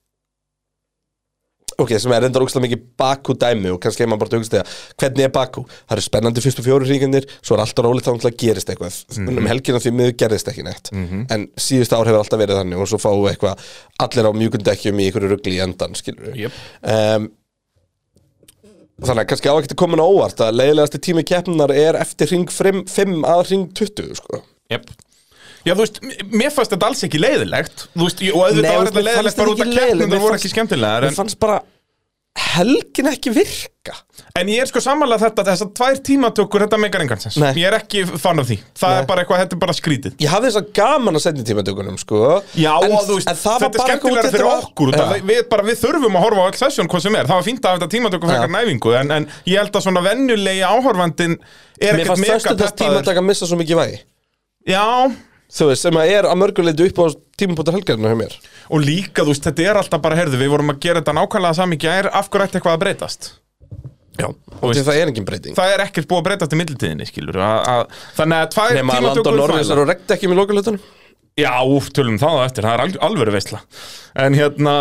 Ok, 1.75 1.91
sem 1.99 2.13
er 2.15 2.23
reyndar 2.23 2.45
ógstlega 2.45 2.69
mikið 2.69 2.83
Baku 3.01 3.35
dæmi 3.35 3.73
og 3.75 3.81
kannski 3.83 4.05
er 4.05 4.09
maður 4.13 4.21
bara 4.23 4.37
að 4.37 4.43
hugsa 4.45 4.53
þegar 4.53 4.75
hvernig 5.03 5.25
er 5.27 5.33
Baku? 5.35 5.65
Það 5.75 5.95
eru 5.97 6.05
spennandi 6.05 6.43
fyrstu 6.45 6.63
fjóru 6.63 6.87
hringarnir 6.87 7.25
svo 7.41 7.57
er 7.57 7.63
alltaf 7.65 7.83
rólið 7.89 8.05
þá 8.07 8.11
náttúrulega 8.13 8.39
gerist 8.45 8.71
eitthvað. 8.71 8.99
Um 9.19 9.49
helgina 9.51 9.81
því 9.83 9.93
miður 9.99 10.15
gerist 10.23 10.51
ekki 10.53 10.65
neitt. 10.69 10.93
En 11.35 11.49
síðust 11.59 11.97
ár 11.99 12.07
hefur 12.07 12.21
alltaf 12.21 12.39
verið 12.45 12.61
þannig 12.61 12.85
og 12.85 12.91
svo 12.93 13.01
fáum 13.03 13.25
við 13.25 13.33
eitthvað 13.33 13.67
allir 14.07 14.29
á 14.31 14.33
mjúkundekkjum 14.39 15.03
í 15.03 15.09
einhverju 15.09 15.33
rugli 15.35 15.57
í 15.57 15.63
endan, 15.67 15.99
skilur 15.99 16.31
við 16.31 16.45
Jep. 16.45 16.61
um, 16.95 17.27
Þannig 19.03 19.25
að 19.25 19.31
kannski 19.33 19.51
á 19.51 19.55
ekkert 19.59 19.81
inn 19.87 20.03
á 20.03 20.07
óvart 20.07 20.43
að 20.45 20.59
leiðilegasti 20.61 21.01
tími 21.03 21.25
keppnar 21.27 21.73
er 21.75 21.99
eftir 21.99 22.31
hring 22.31 22.53
5 22.55 23.25
að 23.27 23.41
hring 23.49 23.65
20, 23.75 24.13
sko. 24.21 24.43
Jep. 24.71 24.87
Já, 25.65 25.73
þú 25.73 25.81
veist, 25.81 25.99
mér 26.31 26.53
fannst 26.53 26.75
þetta 26.75 26.89
alls 26.91 27.03
ekki 27.07 27.21
leiðilegt. 27.23 27.87
Þú 27.95 28.07
veist, 28.07 28.23
og 28.31 28.43
auðvitað 28.45 28.77
var 28.79 28.91
þetta 28.91 29.05
leiðilegt 29.09 29.41
bara 29.41 29.55
út 29.55 29.63
af 29.65 29.73
keppnum 29.75 30.15
Það 30.15 30.25
voru 30.27 30.39
ekki 30.39 30.53
skemmtilegar 30.53 31.07
Mér 31.09 31.17
fannst 31.17 31.41
bara 31.41 31.57
helgin 32.35 33.07
ekki 33.11 33.31
virka 33.35 33.93
en 34.39 34.49
ég 34.51 34.63
er 34.65 34.67
sko 34.67 34.81
sammála 34.83 35.17
þetta 35.23 35.45
Þessar 35.47 35.69
tvær 35.77 35.99
tímatökur, 36.07 36.65
þetta 36.65 36.79
meikar 36.83 37.03
engan 37.05 37.21
sens 37.23 37.37
Nei. 37.39 37.53
Ég 37.61 37.69
er 37.69 37.77
ekki 37.77 38.03
fann 38.19 38.41
af 38.43 38.49
því 38.49 38.57
Það 38.81 38.91
Nei. 38.95 38.99
er 39.03 39.07
bara 39.11 39.23
eitthvað, 39.23 39.43
þetta 39.45 39.55
er 39.55 39.61
bara 39.63 39.75
skrítið 39.79 40.17
Ég 40.25 40.33
hafði 40.33 40.49
þess 40.51 40.59
að 40.63 40.71
gaman 40.79 41.19
að 41.21 41.23
senda 41.27 41.45
tímatökunum, 41.47 41.99
sko 42.03 42.21
Já, 42.59 42.73
en, 42.83 42.95
og 42.97 43.05
þú 43.07 43.19
veist, 43.21 43.31
en 43.31 43.39
það 43.39 43.55
var 43.55 43.63
þetta 43.63 43.69
er 43.69 43.79
bara 43.79 43.95
eitthvað 43.95 44.11
út 44.11 44.19
skemmtilega 44.19 44.25
í 44.25 44.35
fyrir 44.35 44.49
þetta- 44.49 44.71
okkur 44.71 44.91
út 44.91 44.99
af 44.99 45.13
Já. 45.15 45.23
við, 45.31 45.43
bara, 45.53 45.67
við 45.69 45.79
þurfum 45.85 46.19
að 46.19 46.25
horfa 46.27 46.43
á 46.43 46.47
all 46.49 46.59
session 46.65 46.91
hvað 46.91 47.05
sem 47.07 47.19
er 47.21 47.29
Það 47.31 47.39
var 47.39 47.47
fínt 47.51 47.69
að 47.71 47.77
þetta 47.79 47.91
tímatöku 47.95 48.31
fyrir 48.33 48.49
Já. 48.49 48.55
næfingu 48.57 48.97
en, 48.99 49.15
en 49.19 49.29
ég 49.47 49.61
held 49.63 49.79
að 49.79 49.87
svona 49.87 50.03
venjulegi 50.09 50.65
áhorfandin 50.73 51.37
er 51.39 51.95
Mér 51.95 52.03
ekkert 52.03 52.11
fannst 52.15 52.25
mega 52.27 52.35
fyrstu 52.41 52.57
þess 52.59 52.75
peppaður 52.75 52.83
tímataka 52.83 53.23
að 53.23 53.29
missa 53.31 53.47
svo 53.51 53.61
mikið 53.63 53.81
vægi 53.85 54.01
Já, 54.75 54.85
Þú 55.55 55.69
veist, 55.71 55.85
sem 55.87 55.95
að 56.01 56.11
er 56.17 56.27
að 56.27 56.39
mörguleitu 56.41 56.87
upp 56.91 56.99
á 56.99 57.07
tímabótar 57.39 57.77
helgarinu 57.77 58.11
hjá 58.11 58.19
mér. 58.19 58.33
Og 58.75 58.83
líka, 58.83 59.23
þú 59.23 59.31
veist, 59.31 59.45
þetta 59.47 59.67
er 59.71 59.79
alltaf 59.79 60.03
bara, 60.03 60.17
heyrðu, 60.19 60.41
við 60.41 60.51
vorum 60.51 60.73
að 60.75 60.81
gera 60.83 61.01
þetta 61.03 61.15
nákvæmlega 61.21 61.59
sami 61.61 61.79
gær, 61.85 62.09
af 62.11 62.31
hverju 62.33 62.49
ætti 62.49 62.59
eitthvað 62.59 62.75
að 62.75 62.83
breytast? 62.83 63.29
Já, 64.19 64.27
og 64.31 64.67
veist- 64.71 64.85
það 64.87 64.99
er 65.03 65.09
engin 65.13 65.25
breyting. 65.27 65.55
Það 65.59 65.73
er 65.77 65.85
ekkert 65.87 66.09
búið 66.11 66.21
að 66.23 66.27
breytast 66.29 66.53
í 66.55 66.59
millitíðinni, 66.59 67.07
skilur 67.07 67.39
að, 67.39 67.57
að, 67.71 67.97
Þannig 68.19 68.43
að 68.45 68.51
tvær 68.55 68.75
Nefn 68.81 68.93
að 68.97 69.07
Landon 69.09 69.39
Norris 69.41 69.71
er 69.75 69.83
á 69.83 69.85
rekt 69.91 70.15
ekki 70.15 70.31
með 70.31 70.41
lokalutunum 70.43 70.85
Já, 71.35 71.51
úf, 71.67 71.89
tölum 71.91 72.19
það 72.23 72.37
á 72.39 72.43
eftir, 72.47 72.63
það 72.69 72.75
er 72.77 72.83
al- 72.85 73.01
alvöru 73.11 73.33
veistla 73.35 73.59
En 74.23 74.37
hérna 74.39 74.75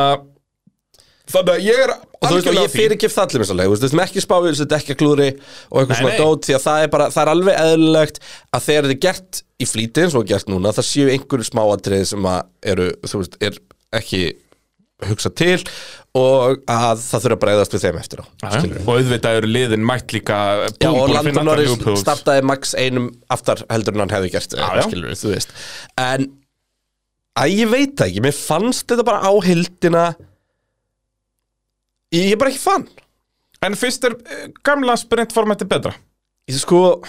Þannig 1.32 1.54
að 1.54 1.64
ég 1.64 1.82
er 1.86 1.92
Og 1.94 2.28
þú 2.28 2.36
veist, 2.36 2.48
og 2.52 2.58
ég 2.58 2.72
fyrir 2.74 2.94
ekki 2.98 3.10
það 3.12 3.24
allir 3.24 3.42
misalega, 3.44 3.72
þú 3.72 3.86
veist, 3.86 3.98
ekki 4.04 4.22
spáið 4.24 4.46
þessu 4.50 4.66
dekka 4.74 4.96
klúri 5.00 5.28
og 5.72 5.78
eitthvað 5.80 6.00
svona 6.02 6.18
dót 6.20 6.48
því 6.48 6.56
að 6.58 6.64
það 6.66 6.84
er 6.84 6.92
bara, 6.94 7.08
það 7.16 7.24
er 7.24 7.32
alveg 7.34 7.60
eðlilegt 7.64 8.20
að 8.58 8.66
þegar 8.68 8.88
þetta 8.88 8.96
er 8.96 9.02
gert 9.08 9.42
í 9.64 9.68
flýti 9.68 10.04
eins 10.04 10.16
og 10.16 10.24
er 10.26 10.30
gert 10.34 10.52
núna, 10.52 10.74
það 10.76 10.88
séu 10.90 11.12
einhverju 11.14 11.48
smáatriði 11.48 12.10
sem 12.12 12.28
að 12.32 12.42
eru, 12.74 12.88
þú 13.08 13.22
veist, 13.24 13.38
er 13.44 13.60
ekki 14.00 14.22
hugsað 15.04 15.36
til 15.40 15.58
og 16.16 16.60
að 16.70 17.00
það 17.02 17.24
þurfa 17.26 17.36
að 17.38 17.42
breyðast 17.44 17.74
við 17.76 17.84
þeim 17.88 17.98
eftir 18.04 18.22
á, 18.24 18.26
Og 18.84 18.92
auðvitað 18.94 19.40
eru 19.40 19.50
liðin 19.50 19.88
mætt 19.88 20.14
líka 20.16 20.38
Já, 20.78 20.92
og 20.92 21.00
búin 21.00 21.02
að 21.02 21.16
Landon 21.16 21.28
finna 21.32 21.46
Norris 21.48 21.72
allar 21.72 21.80
loopholes. 21.80 22.04
startaði 22.06 22.46
max 22.52 22.76
einum 22.78 23.08
aftar 23.34 23.64
heldur 23.72 23.96
en 23.98 24.04
hann 24.06 24.14
hefði 24.14 24.32
gert 24.36 24.56
Já, 24.60 24.68
já. 24.78 24.84
skilur 24.86 25.18
þú 25.18 25.32
veist. 25.34 25.56
En, 26.04 26.28
að 27.42 27.56
ég 27.58 27.72
veit 27.74 28.06
ekki, 28.06 28.24
mér 28.24 28.38
fannst 28.38 28.86
þetta 28.92 29.08
bara 29.10 29.26
á 29.26 29.32
hildina 29.44 30.06
Ég 32.14 32.32
er 32.32 32.40
bara 32.42 32.54
ekki 32.54 32.62
fann 32.62 32.88
En 33.64 33.78
fyrst 33.80 34.04
er 34.08 34.16
eh, 34.28 34.48
gamla 34.66 34.96
sprintformati 35.00 35.68
betra. 35.70 35.94
Ég 36.50 36.60
sko 36.60 37.00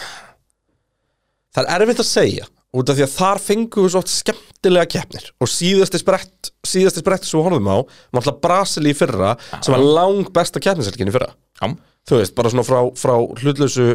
Það 1.55 1.71
er 1.71 1.85
erfitt 1.85 2.03
að 2.03 2.11
segja 2.11 2.51
út 2.75 2.91
af 2.91 2.97
því 2.99 3.05
að 3.05 3.13
þar 3.15 3.41
fengum 3.43 3.85
við 3.85 3.93
svo 3.95 4.01
oft 4.03 4.11
skemmtilega 4.11 4.91
keppnir. 4.91 5.27
Og 5.39 5.51
síðasti 5.51 6.01
sprett 6.03 6.51
síðasti 6.67 7.05
sprett 7.05 7.27
sem 7.27 7.39
við 7.39 7.47
horfum 7.47 7.71
á 7.71 7.77
var 7.79 8.21
alltaf 8.21 8.41
Brasili 8.43 8.91
í 8.91 8.97
fyrra 8.99 9.35
sem 9.55 9.75
var 9.75 9.85
lang 9.85 10.31
besta 10.35 10.63
keppniselgin 10.63 11.11
í 11.11 11.15
fyrra. 11.15 11.31
Já, 11.61 11.69
þú 12.11 12.19
veist, 12.19 12.35
bara 12.35 12.51
svona 12.51 12.67
frá, 12.67 12.81
frá 12.99 13.15
hlutlausu 13.15 13.93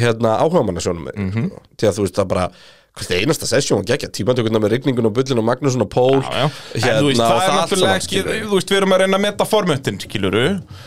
hérna, 0.00 0.38
áhugamannasjónum 0.40 1.10
mm 1.12 1.30
-hmm. 1.30 1.50
því 1.76 1.88
að 1.88 1.98
þú 1.98 2.06
veist 2.06 2.16
það 2.16 2.30
bara 2.32 2.46
Hvað 2.92 3.12
er 3.16 3.22
einasta 3.24 3.48
sessjón 3.48 3.80
og 3.80 3.88
geggja 3.88 4.10
Tímatökurna 4.12 4.60
með 4.60 4.74
rigningun 4.74 5.08
og 5.08 5.14
bullin 5.16 5.40
og 5.40 5.46
Magnússon 5.48 5.84
og 5.84 5.88
Pól. 5.92 6.18
Já, 6.20 6.42
já. 6.76 6.90
En 6.90 6.98
þú 6.98 7.06
veist, 7.08 7.22
það 7.22 7.38
er 7.42 7.54
náttúrulega 7.56 8.00
ekki, 8.02 8.24
þú 8.28 8.56
veist, 8.58 8.72
við 8.72 8.80
erum 8.82 8.92
að 8.92 9.00
reyna 9.04 9.18
að 9.18 9.24
metta 9.24 9.46
formöttin, 9.48 10.00
skiluru. 10.02 10.42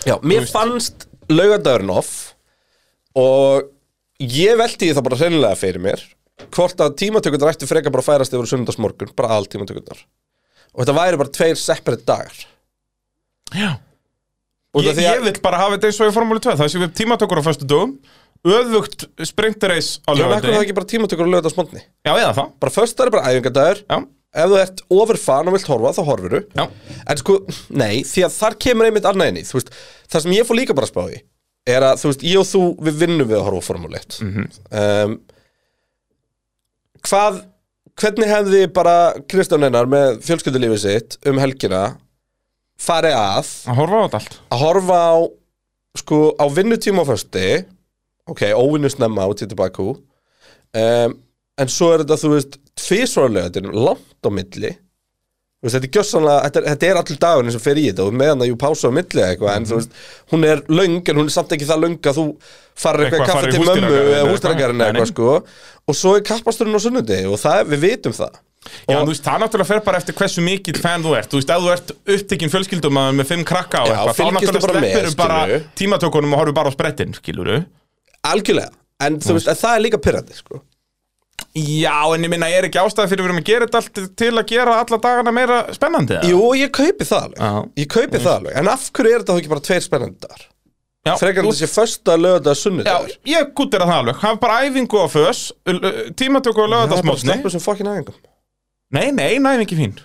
Já, 0.06 0.16
mér 0.22 0.46
fannst 0.52 1.08
laugardagurinn 1.34 1.94
off 1.96 2.12
og 3.18 3.72
ég 4.22 4.60
velti 4.60 4.86
því 4.86 4.98
það 5.00 5.08
bara 5.08 5.20
hreinlega 5.24 5.58
fyrir 5.60 5.82
mér 5.82 6.04
hvort 6.54 6.84
að 6.84 6.94
tímatökurnar 7.02 7.56
ættu 7.56 7.68
frekar 7.70 7.94
bara 7.96 8.04
að 8.04 8.10
færast 8.12 8.36
yfir 8.36 8.52
sunnudagsmorgun, 8.52 9.16
bara 9.18 9.34
all 9.40 9.48
tímatökurnar 9.50 10.04
og 10.76 10.84
þetta 10.84 10.96
væri 11.00 11.20
bara 11.22 11.32
tveir 11.32 11.58
separate 11.60 12.06
dagar. 12.06 12.46
Já. 13.56 13.70
Ég, 14.76 14.98
ég 15.00 15.22
vil 15.24 15.34
bara 15.40 15.62
hafa 15.62 15.78
þetta 15.78 15.88
eins 15.88 16.00
og 16.04 16.10
í 16.12 16.16
Formúli 16.16 16.42
2, 16.44 16.58
það 16.60 16.72
sé 16.74 16.82
við 16.82 16.96
tímatökur 17.00 17.40
á 17.40 17.48
föstu 17.48 17.68
dögum, 17.70 17.94
öðvugt 18.46 19.06
sprintereis 19.26 20.00
á 20.06 20.12
Já, 20.14 20.26
en 20.26 20.32
ekkur 20.36 20.36
það 20.36 20.52
lögandi. 20.52 20.64
ekki 20.66 20.76
bara 20.78 20.90
tímatökur 20.92 21.26
á 21.26 21.32
laugardagsmorgunni 21.34 21.82
Já, 22.06 22.12
eða 22.14 22.34
það. 22.38 22.52
bara 22.62 22.72
först 22.76 23.00
er 23.06 23.10
bara 23.16 23.32
æfingadagur 23.32 23.80
Já. 23.90 23.98
ef 24.36 24.50
þú 24.52 24.58
ert 24.62 24.82
overfan 24.92 25.48
og 25.50 25.56
vilt 25.56 25.70
horfa 25.72 25.94
þá 25.98 26.02
horfuru 26.10 26.42
Já. 26.56 26.66
en 27.08 27.18
sko, 27.22 27.38
nei, 27.70 28.04
því 28.04 28.26
að 28.28 28.36
þar 28.40 28.58
kemur 28.66 28.86
einmitt 28.90 29.08
annað 29.10 29.32
inn 29.32 29.40
í, 29.42 29.46
þú 29.48 29.58
veist, 29.60 29.72
það 30.12 30.22
sem 30.28 30.36
ég 30.38 30.46
fór 30.50 30.60
líka 30.60 30.76
bara 30.78 30.86
að 30.90 30.94
spá 30.94 31.04
í 31.16 31.22
er 31.66 31.82
að, 31.82 31.98
þú 32.04 32.12
veist, 32.12 32.24
ég 32.30 32.38
og 32.44 32.46
þú 32.46 32.64
við 32.86 33.00
vinnum 33.02 33.28
við 33.32 33.40
að 33.40 33.46
horfa 33.48 33.62
á 33.64 33.68
Formule 33.70 33.98
1 34.04 34.20
Mhm. 34.22 34.48
um, 34.82 35.16
hvað 37.06 37.42
hvernig 38.02 38.28
hefði 38.32 38.62
bara 38.76 38.96
Kristján 39.32 39.64
Einar 39.68 39.88
með 39.90 40.20
fjölskyldulífið 40.26 40.82
sitt 40.84 41.18
um 41.30 41.38
helgina 41.42 41.84
farið 42.82 43.16
að 43.16 43.52
Að 43.72 43.78
horfa 43.80 43.96
á 43.96 44.04
þetta 44.06 44.20
allt. 44.20 44.38
að 44.52 44.64
horfa 44.66 44.98
á 45.00 45.16
sko 45.96 46.18
á 46.36 46.46
vinnutíma 46.52 47.06
á 47.06 47.10
fösti 47.14 47.46
ok, 48.32 48.42
óvinnu 48.58 48.90
snemma 48.92 49.28
út 49.32 49.44
í 49.46 49.50
tilbaka 49.52 49.84
um, 49.86 51.18
en 51.62 51.72
svo 51.72 51.92
er 51.94 52.04
þetta 52.04 52.18
þú 52.24 52.34
veist 52.34 52.58
tvísvarlega, 52.76 53.52
þetta 53.52 53.64
er 53.64 53.78
langt 53.86 54.28
á 54.28 54.30
milli 54.34 54.72
veist, 55.66 55.76
þetta 55.78 55.88
er 55.88 55.94
gjössanlega, 55.98 56.42
þetta 56.48 56.64
þetta 56.74 56.90
er 56.90 57.00
allir 57.02 57.20
dagurinn 57.26 57.56
sem 57.56 57.64
fer 57.64 57.80
í 57.82 57.86
þetta 57.90 58.06
og 58.06 58.18
meðan 58.20 58.44
það 58.44 58.50
jú 58.52 58.58
pása 58.66 58.92
á 58.92 58.98
milli 58.98 59.24
eitthvað, 59.26 59.54
en 59.56 59.70
þú 59.70 59.80
veist, 59.80 60.02
hún 60.34 60.48
er 60.50 60.64
löng 60.70 60.98
en 61.02 61.22
hún 61.22 61.30
er 61.30 61.36
samt 61.38 61.56
ekki 61.56 61.70
það 61.70 61.86
löng 61.86 62.10
að 62.12 62.20
þú 62.20 62.26
farir 62.76 63.08
eitthvað 63.08 63.24
Eitthvað 63.26 63.48
í 63.48 63.56
til 63.56 63.64
mömmu 63.70 63.94
eða 63.94 64.34
eitthvað. 64.34 64.60
eða 64.66 64.90
eitthvað 64.90 65.12
sko 65.14 65.32
og 65.86 65.98
svo 66.02 66.18
er 66.18 66.26
kappasturinn 66.28 66.78
á 66.78 66.82
sunnundi 66.86 67.22
og 67.30 67.40
það, 67.42 67.64
við 67.74 67.88
vitum 67.90 68.18
það 68.18 68.42
Já, 68.90 68.98
þú 68.98 69.12
veist, 69.12 69.22
það 69.26 69.42
náttúrulega 69.44 69.70
fer 69.70 69.82
bara 69.86 70.00
eftir 70.02 70.16
hversu 70.18 70.42
mikið 70.42 70.80
fan 70.82 71.04
þú 71.06 71.12
ert. 71.20 71.30
Þú 71.30 71.38
veist, 71.38 71.52
ef 71.54 71.62
þú 71.62 71.72
ert 71.76 71.92
upptekinn 72.16 72.50
fjölskyldum 72.50 72.98
með 72.98 73.28
fimm 73.30 73.44
krakka 73.46 73.84
og 73.86 73.92
eitthvað, 73.94 74.18
þá 74.18 74.24
náttúrulega 74.38 74.64
bara 74.66 74.80
sleppir 74.82 75.10
bara 75.20 75.36
skilurðu. 75.44 75.68
tímatökunum 75.82 76.34
og 76.34 76.42
horfum 76.42 76.58
bara 76.58 76.72
á 76.72 76.76
sprettinn, 76.76 77.14
skiluru. 77.14 77.60
Algjörlega, 78.32 78.72
en 79.06 79.20
þú 79.24 79.36
veist, 79.38 79.52
en 79.52 79.60
það 79.60 79.76
er 79.78 79.84
líka 79.86 80.00
pyrrandi 80.06 80.38
sko. 80.40 80.62
Já, 81.56 81.94
en 82.16 82.24
ég 82.26 82.32
minna, 82.32 82.48
er 82.52 82.66
ekki 82.68 82.80
ástæði 82.82 83.12
fyrir 83.14 83.22
að 83.24 83.26
við 83.26 83.32
erum 83.32 83.40
að 83.42 83.48
gera 83.50 83.68
þetta 83.68 83.80
allt 83.82 84.18
til 84.20 84.32
að 84.40 84.50
gera 84.50 84.74
alla 84.82 84.98
dagana 85.06 85.32
meira 85.36 85.60
spennandi? 85.76 86.18
eða? 86.18 86.32
Jú, 86.32 86.42
ég 86.60 86.72
kaupi 86.76 87.08
það 87.08 87.24
alveg 87.30 87.40
Já. 87.46 87.52
Ég 87.80 87.88
kaupi 87.96 88.20
það 88.26 88.34
alveg, 88.40 88.58
en 88.60 88.70
af 88.74 88.84
hverju 88.92 89.14
er 89.16 89.24
þetta 89.24 89.36
þá 89.36 89.40
ekki 89.42 89.52
bara 89.54 89.64
tveir 89.70 89.86
spennandi 89.86 90.20
dagar? 90.26 90.44
Já, 91.06 91.14
Frekar 91.22 91.46
þessi 91.46 91.70
fösta 91.70 92.16
lögða 92.18 92.52
Já, 92.56 92.60
sunnudagur 92.64 93.12
ég 93.30 93.52
gúttir 93.56 93.84
að 93.86 93.92
það 93.92 94.00
alveg. 94.02 94.20
Hafa 94.26 94.40
bara 94.42 94.58
æfingu 94.66 95.00
á 95.00 95.08
fös, 95.14 95.42
tímatöku 96.18 96.60
á 96.60 96.66
Það 96.66 96.66
er 96.66 96.74
bara 96.74 96.74
lögadagsmótni. 96.74 97.24
sleppu 97.30 97.52
sem 97.54 97.64
fokkin 97.64 97.92
aðingum 97.92 98.16
Nei, 98.96 99.12
nei, 99.12 99.38
næfingi 99.44 99.78
fín. 99.80 99.96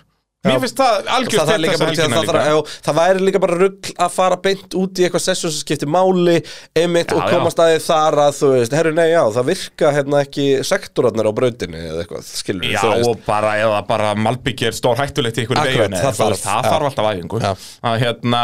Mér 0.41 0.57
finnst 0.57 0.79
það 0.79 1.09
algjörst 1.13 1.37
það, 1.37 1.45
það, 1.45 1.53
er 1.53 1.61
líka 1.61 1.77
bara, 1.77 1.91
það, 1.93 2.13
það, 2.25 2.37
það, 2.41 2.69
það 2.85 2.95
væri 2.97 3.25
líka 3.27 3.39
bara 3.43 3.57
rugl 3.59 3.91
að 4.01 4.13
fara 4.15 4.37
beint 4.41 4.75
út 4.79 4.97
í 4.97 5.03
eitthvað 5.05 5.21
sessjón 5.21 5.51
sem 5.53 5.61
skiptir 5.61 5.91
máli 5.93 6.39
einmitt 6.81 7.11
Já, 7.13 7.17
og 7.19 7.27
koma 7.29 7.51
já. 7.51 7.53
staðið 7.53 7.83
þar 7.85 8.17
að 8.23 8.31
þú 8.39 8.49
veist, 8.55 8.73
herru 8.79 8.93
nei 8.97 9.05
já, 9.11 9.19
það 9.35 9.51
virka 9.51 9.91
hérna 9.93 10.23
ekki 10.25 10.45
sektorarnir 10.65 11.29
á 11.29 11.33
brautinni 11.37 11.83
eða 11.91 12.01
eitthvað, 12.01 12.23
skilur 12.39 12.65
Já, 12.71 12.81
og 13.05 13.21
bara, 13.27 13.51
eða 13.61 13.83
bara 13.91 14.15
Malbyggi 14.17 14.71
er 14.71 14.79
stór 14.79 14.97
hættulegt 15.03 15.37
í 15.37 15.45
einhverju 15.45 15.61
Akkurat, 15.61 15.85
veginn 15.85 15.99
það 16.07 16.17
þú 16.17 16.31
veist, 16.31 16.47
það 16.47 16.65
já. 16.65 16.71
þarf 16.71 16.89
alltaf 16.89 17.11
æfingu. 17.11 17.43
Að 17.91 17.99
hérna, 18.07 18.41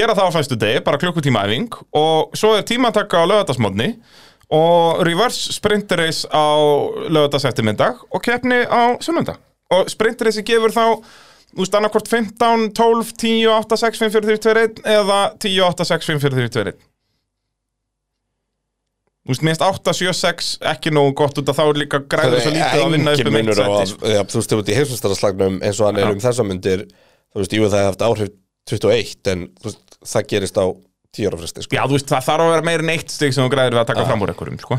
gera 0.00 0.16
það 0.16 0.32
á 0.32 0.36
fæstu 0.38 0.60
degi 0.64 0.80
bara 0.88 1.02
klukkutíma 1.04 1.44
æfing 1.44 1.78
og 2.00 2.32
svo 2.40 2.54
er 2.56 2.64
tímatakka 2.72 3.20
á 3.20 3.28
lögadagsmótni 3.28 3.90
og 4.56 5.04
reverse 5.04 5.52
sprint 5.52 5.92
race 6.00 6.24
á 6.32 6.48
lögadagseftirmyndag 7.12 8.08
og 8.08 8.24
keppni 8.24 8.64
á 8.64 8.96
sunnundag 9.04 9.36
og 9.74 9.90
sprint 9.92 10.22
race 10.26 10.46
gefur 10.46 10.74
þá 10.74 10.86
Þú 11.50 11.64
veist, 11.64 11.74
annarkvort 11.74 12.06
15, 12.06 12.68
12, 12.78 13.08
10, 13.18 13.48
8, 13.50 13.76
6, 13.80 13.98
5, 14.04 14.12
4, 14.14 14.22
3, 14.22 14.36
2, 14.38 14.52
1 14.68 14.84
eða 14.92 15.16
10, 15.42 15.56
8, 15.66 15.86
6, 15.88 16.06
5, 16.12 16.20
4, 16.22 16.36
3, 16.36 16.50
2, 16.54 16.62
1 16.70 16.76
Þú 19.20 19.32
veist, 19.34 19.42
minnst 19.48 19.64
8, 19.66 19.94
7, 19.98 20.12
6 20.16 20.50
ekki 20.70 20.92
nógu 20.94 21.16
gott 21.18 21.40
út 21.42 21.50
að 21.50 21.58
þá 21.58 21.64
er 21.64 21.80
líka 21.82 22.00
græður 22.06 22.44
svo 22.44 22.52
lítið 22.54 22.84
að 22.84 22.94
vinna 22.94 23.16
upp 23.16 23.30
um 23.30 23.38
eitt 23.40 23.50
að, 23.50 23.80
sko. 23.90 24.12
já, 24.14 24.20
þú 24.30 24.38
veist, 24.38 24.54
ef 24.54 24.62
út 24.62 24.70
í 24.70 24.76
heimsvistaraslagnum 24.78 25.58
eins 25.66 25.80
og 25.82 25.90
hann 25.90 26.00
er 26.00 26.14
um 26.14 26.22
þessa 26.22 26.46
myndir 26.46 26.86
þú 26.86 27.42
veist, 27.42 27.58
jú, 27.58 27.66
það 27.66 27.82
hefði 27.82 27.90
haft 27.90 28.06
áhrif 28.06 28.32
21 28.70 29.32
en 29.34 29.44
þú 29.58 29.68
veist, 29.68 29.98
það 30.14 30.30
gerist 30.32 30.62
á 30.62 30.66
10 31.16 31.26
ára 31.30 31.38
fresti, 31.40 31.62
sko 31.66 31.76
Já, 31.76 31.82
þú 31.90 31.96
veist, 31.96 32.08
það 32.10 32.26
þarf 32.28 32.44
að 32.44 32.52
vera 32.54 32.66
meira 32.68 32.84
en 32.86 32.92
eitt 32.94 33.10
stig 33.10 33.34
sem 33.34 33.44
þú 33.46 33.50
græðir 33.54 33.74
við 33.76 33.82
að 33.82 33.88
taka 33.90 34.04
fram 34.06 34.20
úr 34.22 34.30
einhverjum, 34.34 34.60
sko. 34.62 34.78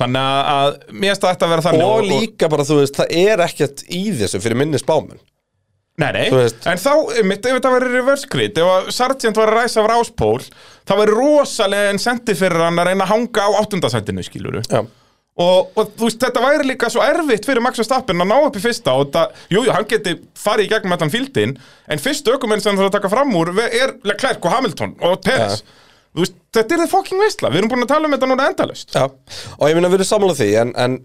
Þannig 0.00 0.30
að- 0.54 0.78
mér 0.90 1.12
finnst 1.14 1.26
ætti 1.30 1.46
að 1.46 1.52
vera 1.54 1.66
þannig. 1.68 1.84
og 1.86 2.02
líka 2.10 2.48
bara, 2.50 2.64
þú 2.66 2.78
veist, 2.80 2.96
það 2.98 3.12
er 3.24 3.44
ekkert 3.46 3.84
í 3.88 4.02
þessu 4.18 4.40
fyrir 4.42 4.56
minni 4.56 4.78
spámen 4.82 5.20
Nei, 6.00 6.12
nei, 6.16 6.28
en 6.32 6.78
þá, 6.80 6.92
mitt, 7.28 7.44
ef 7.44 7.58
þetta 7.58 7.70
verið 7.74 7.92
reverse 7.98 8.26
grid, 8.30 8.56
ef 8.56 8.88
Sargent 8.94 9.36
var 9.36 9.50
að 9.52 9.58
ræsa 9.58 9.82
af 9.82 9.88
ráspól, 9.90 10.38
það 10.88 11.00
væri 11.02 11.16
rosalega 11.18 11.90
incentive 11.92 12.38
fyrir 12.40 12.62
hann 12.64 12.78
að 12.80 12.86
reyna 12.88 13.04
að 13.04 13.10
hanga 13.12 13.44
á 13.44 13.50
áttundasættinu, 13.60 14.24
skiluru. 14.24 14.62
Já, 14.70 14.80
Og, 15.40 15.70
og 15.78 15.92
þú 15.96 16.08
veist, 16.08 16.20
þetta 16.20 16.42
væri 16.44 16.66
líka 16.68 16.90
svo 16.92 17.00
erfitt 17.04 17.46
fyrir 17.48 17.62
Max 17.64 17.80
Verstappen 17.80 18.20
að 18.20 18.28
ná 18.28 18.36
upp 18.44 18.58
í 18.58 18.60
fyrsta 18.60 18.92
og 19.00 19.12
það, 19.14 19.38
jú, 19.54 19.62
jú, 19.64 19.72
hann 19.72 19.86
geti 19.88 20.16
farið 20.36 20.66
í 20.66 20.72
gegnum 20.74 20.96
allan 20.96 21.12
fíldin, 21.12 21.54
en 21.88 22.02
fyrstu 22.02 22.34
ökumenn 22.34 22.60
sem 22.60 22.74
það 22.74 22.82
þarf 22.82 22.90
að 22.90 22.96
taka 22.98 23.12
fram 23.14 23.32
úr 23.40 23.52
er 23.64 23.94
Leclerc 24.10 24.44
og 24.44 24.52
Hamilton 24.52 24.96
og 25.00 25.22
Peres. 25.24 25.62
Þú 26.10 26.24
veist, 26.24 26.36
þetta 26.52 26.76
er 26.76 26.82
það 26.82 26.92
fucking 26.92 27.22
veistla, 27.22 27.52
við 27.54 27.62
erum 27.62 27.72
búin 27.72 27.86
að 27.86 27.92
tala 27.94 28.08
um 28.08 28.16
þetta 28.16 28.28
núna 28.28 28.48
endalaust. 28.50 28.92
já, 28.92 29.04
og 29.06 29.64
ég 29.70 29.78
minna 29.78 29.88
að 29.88 29.94
við 29.94 30.00
erum 30.02 30.10
sammála 30.10 30.36
því 30.40 30.50
en, 30.64 30.72
en 30.84 30.96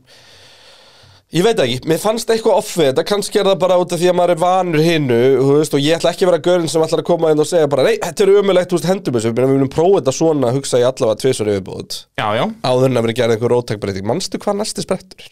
ég 1.36 1.44
veit 1.44 1.60
ekki, 1.60 1.80
mér 1.92 2.00
fannst 2.00 2.30
eitthvað 2.32 2.60
off 2.62 2.70
við 2.80 2.90
þetta, 2.90 3.04
kannski 3.10 3.40
er 3.42 3.50
það 3.50 3.58
bara 3.66 3.78
út 3.82 3.92
af 3.96 4.00
því 4.00 4.10
að 4.12 4.18
maður 4.20 4.34
er 4.36 4.42
vanur 4.44 4.84
hinnu, 4.86 5.18
þú 5.42 5.56
veist, 5.60 5.76
og 5.76 5.84
ég 5.84 5.98
ætla 5.98 6.14
ekki 6.14 6.26
að 6.26 6.32
vera 6.32 6.44
görinn 6.48 6.72
sem 6.72 6.86
ætlar 6.86 7.02
að 7.04 7.10
koma 7.10 7.32
inn 7.34 7.44
og 7.44 7.50
segja 7.50 7.70
bara, 7.72 7.86
nei, 7.90 7.98
þetta 8.04 8.24
er 8.26 8.32
umulegt, 8.40 8.72
þú 8.72 8.80
veist, 8.80 8.88
hendum 8.92 9.18
þessu, 9.18 9.34
við 9.36 9.52
viljum 9.52 9.72
prófa 9.74 9.98
þetta 10.00 10.14
svona, 10.16 10.54
hugsa 10.56 10.80
ég 10.80 10.88
allavega 10.92 11.22
tvisvar 11.26 11.52
yfirbúð 11.56 11.98
Já, 12.22 12.28
já. 12.40 12.46
áður 12.70 12.88
en 12.88 13.02
að 13.02 13.08
vera 13.08 13.18
gerð 13.20 13.36
einhver 13.36 13.54
rótækbreyting 13.56 14.08
manstu 14.08 14.40
hvað 14.46 14.62
næsti 14.62 14.86
sprettur 14.86 15.28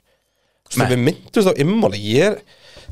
Svo 0.74 0.90
við 0.90 1.02
myndust 1.06 1.50
á 1.50 1.54
immóli 1.62 2.00
ég 2.02 2.34
er, 2.34 2.38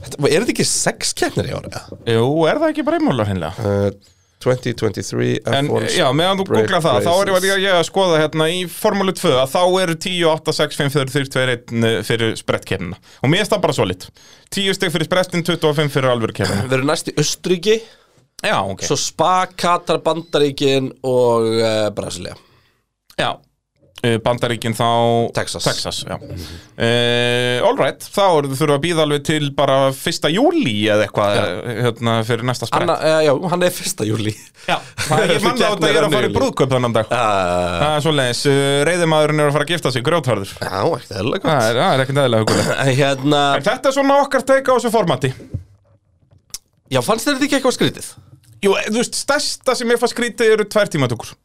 þetta, 0.06 0.18
er 0.30 0.44
þetta 0.44 0.54
ekki 0.56 0.68
sex 0.70 1.14
keppnir 1.18 1.52
í 1.52 1.56
ára? 1.58 1.84
Jú, 2.06 2.26
er 2.48 2.60
það 2.62 2.68
ekki 2.74 2.86
bara 2.88 3.00
einmálar 3.02 3.32
hinnlega? 3.32 3.66
Uh, 3.66 4.12
2023 4.42 5.30
En 5.52 5.70
F1 5.70 5.96
já, 5.98 6.06
meðan 6.18 6.42
þú 6.42 6.48
googlar 6.50 6.84
það, 6.84 7.00
þá 7.06 7.12
er 7.14 7.32
Races. 7.32 7.48
ég, 7.50 7.64
ég 7.66 7.78
að 7.78 7.88
skoða 7.88 8.20
hérna 8.24 8.50
í 8.52 8.60
Formúlu 8.72 9.16
2 9.18 9.32
að 9.42 9.54
þá 9.54 9.62
eru 9.84 9.96
10, 10.08 10.20
8, 10.34 10.56
6, 10.60 10.80
5, 10.82 10.94
4, 10.98 11.14
3, 11.16 11.32
2, 11.38 11.46
1 11.78 12.06
fyrir 12.10 12.36
sprettkeppnina. 12.40 13.00
Og 13.22 13.32
mér 13.32 13.46
er 13.46 13.52
það 13.54 13.64
bara 13.68 13.78
svo 13.78 13.88
lit. 13.90 14.08
10 14.52 14.78
steg 14.78 14.94
fyrir 14.94 15.10
sprettin, 15.10 15.46
25 15.48 15.94
fyrir 15.94 16.12
alvöru 16.12 16.36
keppnina. 16.36 16.68
Við 16.68 16.80
erum 16.80 16.92
næst 16.92 17.12
í 17.12 17.18
Östuríki 17.22 17.80
Já, 18.42 18.58
ok. 18.66 18.82
Svo 18.88 18.98
Spa, 18.98 19.46
Katar, 19.54 20.00
Bandaríkin 20.02 20.90
og 21.06 21.46
uh, 21.62 21.90
Brasilia 21.94 22.34
Já. 23.20 23.36
Uh, 24.02 24.16
Bandaríkin 24.26 24.74
þá... 24.74 24.86
Texas. 25.38 25.62
Texas, 25.68 26.00
já. 26.10 26.16
Uh, 26.18 27.62
all 27.68 27.76
right, 27.78 28.02
þá 28.02 28.24
þau 28.50 28.56
þurfa 28.58 28.78
að 28.80 28.84
býða 28.88 29.04
alveg 29.06 29.26
til 29.28 29.50
bara 29.54 29.76
1. 29.94 30.26
júli 30.34 30.74
eða 30.90 31.06
eitthvað 31.06 31.42
hérna 31.86 32.16
fyrir 32.26 32.48
næsta 32.50 32.66
sprett. 32.66 32.82
Anna, 32.88 32.96
uh, 32.98 33.20
Já, 33.28 33.32
hann 33.52 33.66
er 33.68 33.76
fyrsta 33.76 34.08
júli 34.10 34.34
Já, 34.66 34.80
er 35.28 35.34
ég 35.36 35.46
manna 35.46 35.70
á 35.70 35.72
þetta 35.76 35.86
að 35.86 35.94
ég 35.94 36.00
er 36.02 36.08
að 36.08 36.16
fara 36.18 36.32
í 36.32 36.34
brúðköp 36.40 36.74
þannig 36.74 36.90
dag. 36.98 37.14
uh, 37.14 37.78
Það 37.84 37.94
er 38.00 38.06
svoleiðis, 38.08 38.42
uh, 38.50 38.74
reyðimaðurinn 38.90 39.44
er 39.46 39.52
að 39.52 39.56
fara 39.60 39.68
að 39.68 39.74
gifta 39.76 39.94
sig, 39.94 40.06
grjótharður. 40.10 40.54
Já, 40.58 40.82
ekkert 40.98 41.16
Það 41.46 41.46
gott 41.46 41.70
er, 41.70 41.82
það 41.84 41.94
er 41.94 42.04
ekkert 42.08 42.22
eðlilega 42.26 42.46
hugulegt. 42.48 42.76
En 42.82 42.94
Hérna, 43.02 43.44
En 43.60 43.66
þetta 43.70 43.92
er 43.92 43.98
svona 44.02 44.20
okkar 44.26 44.48
teika 44.50 44.74
á 44.74 44.76
þessu 44.80 44.94
formati. 44.98 45.34
já, 46.90 47.00
fannst 47.06 47.30
þetta 47.30 47.46
ekki 47.46 47.60
eitthvað 47.62 47.78
skrítið? 47.78 48.10
Jú, 48.66 48.74
þú 48.90 48.98
veist, 48.98 49.22
stærsta 49.22 49.78
sem 49.78 49.94
ég 49.94 50.02
fannst 50.02 50.18
skrítið 50.18 50.56
eru 50.58 50.66
tvær 50.70 50.90
tímatökur. 50.90 51.36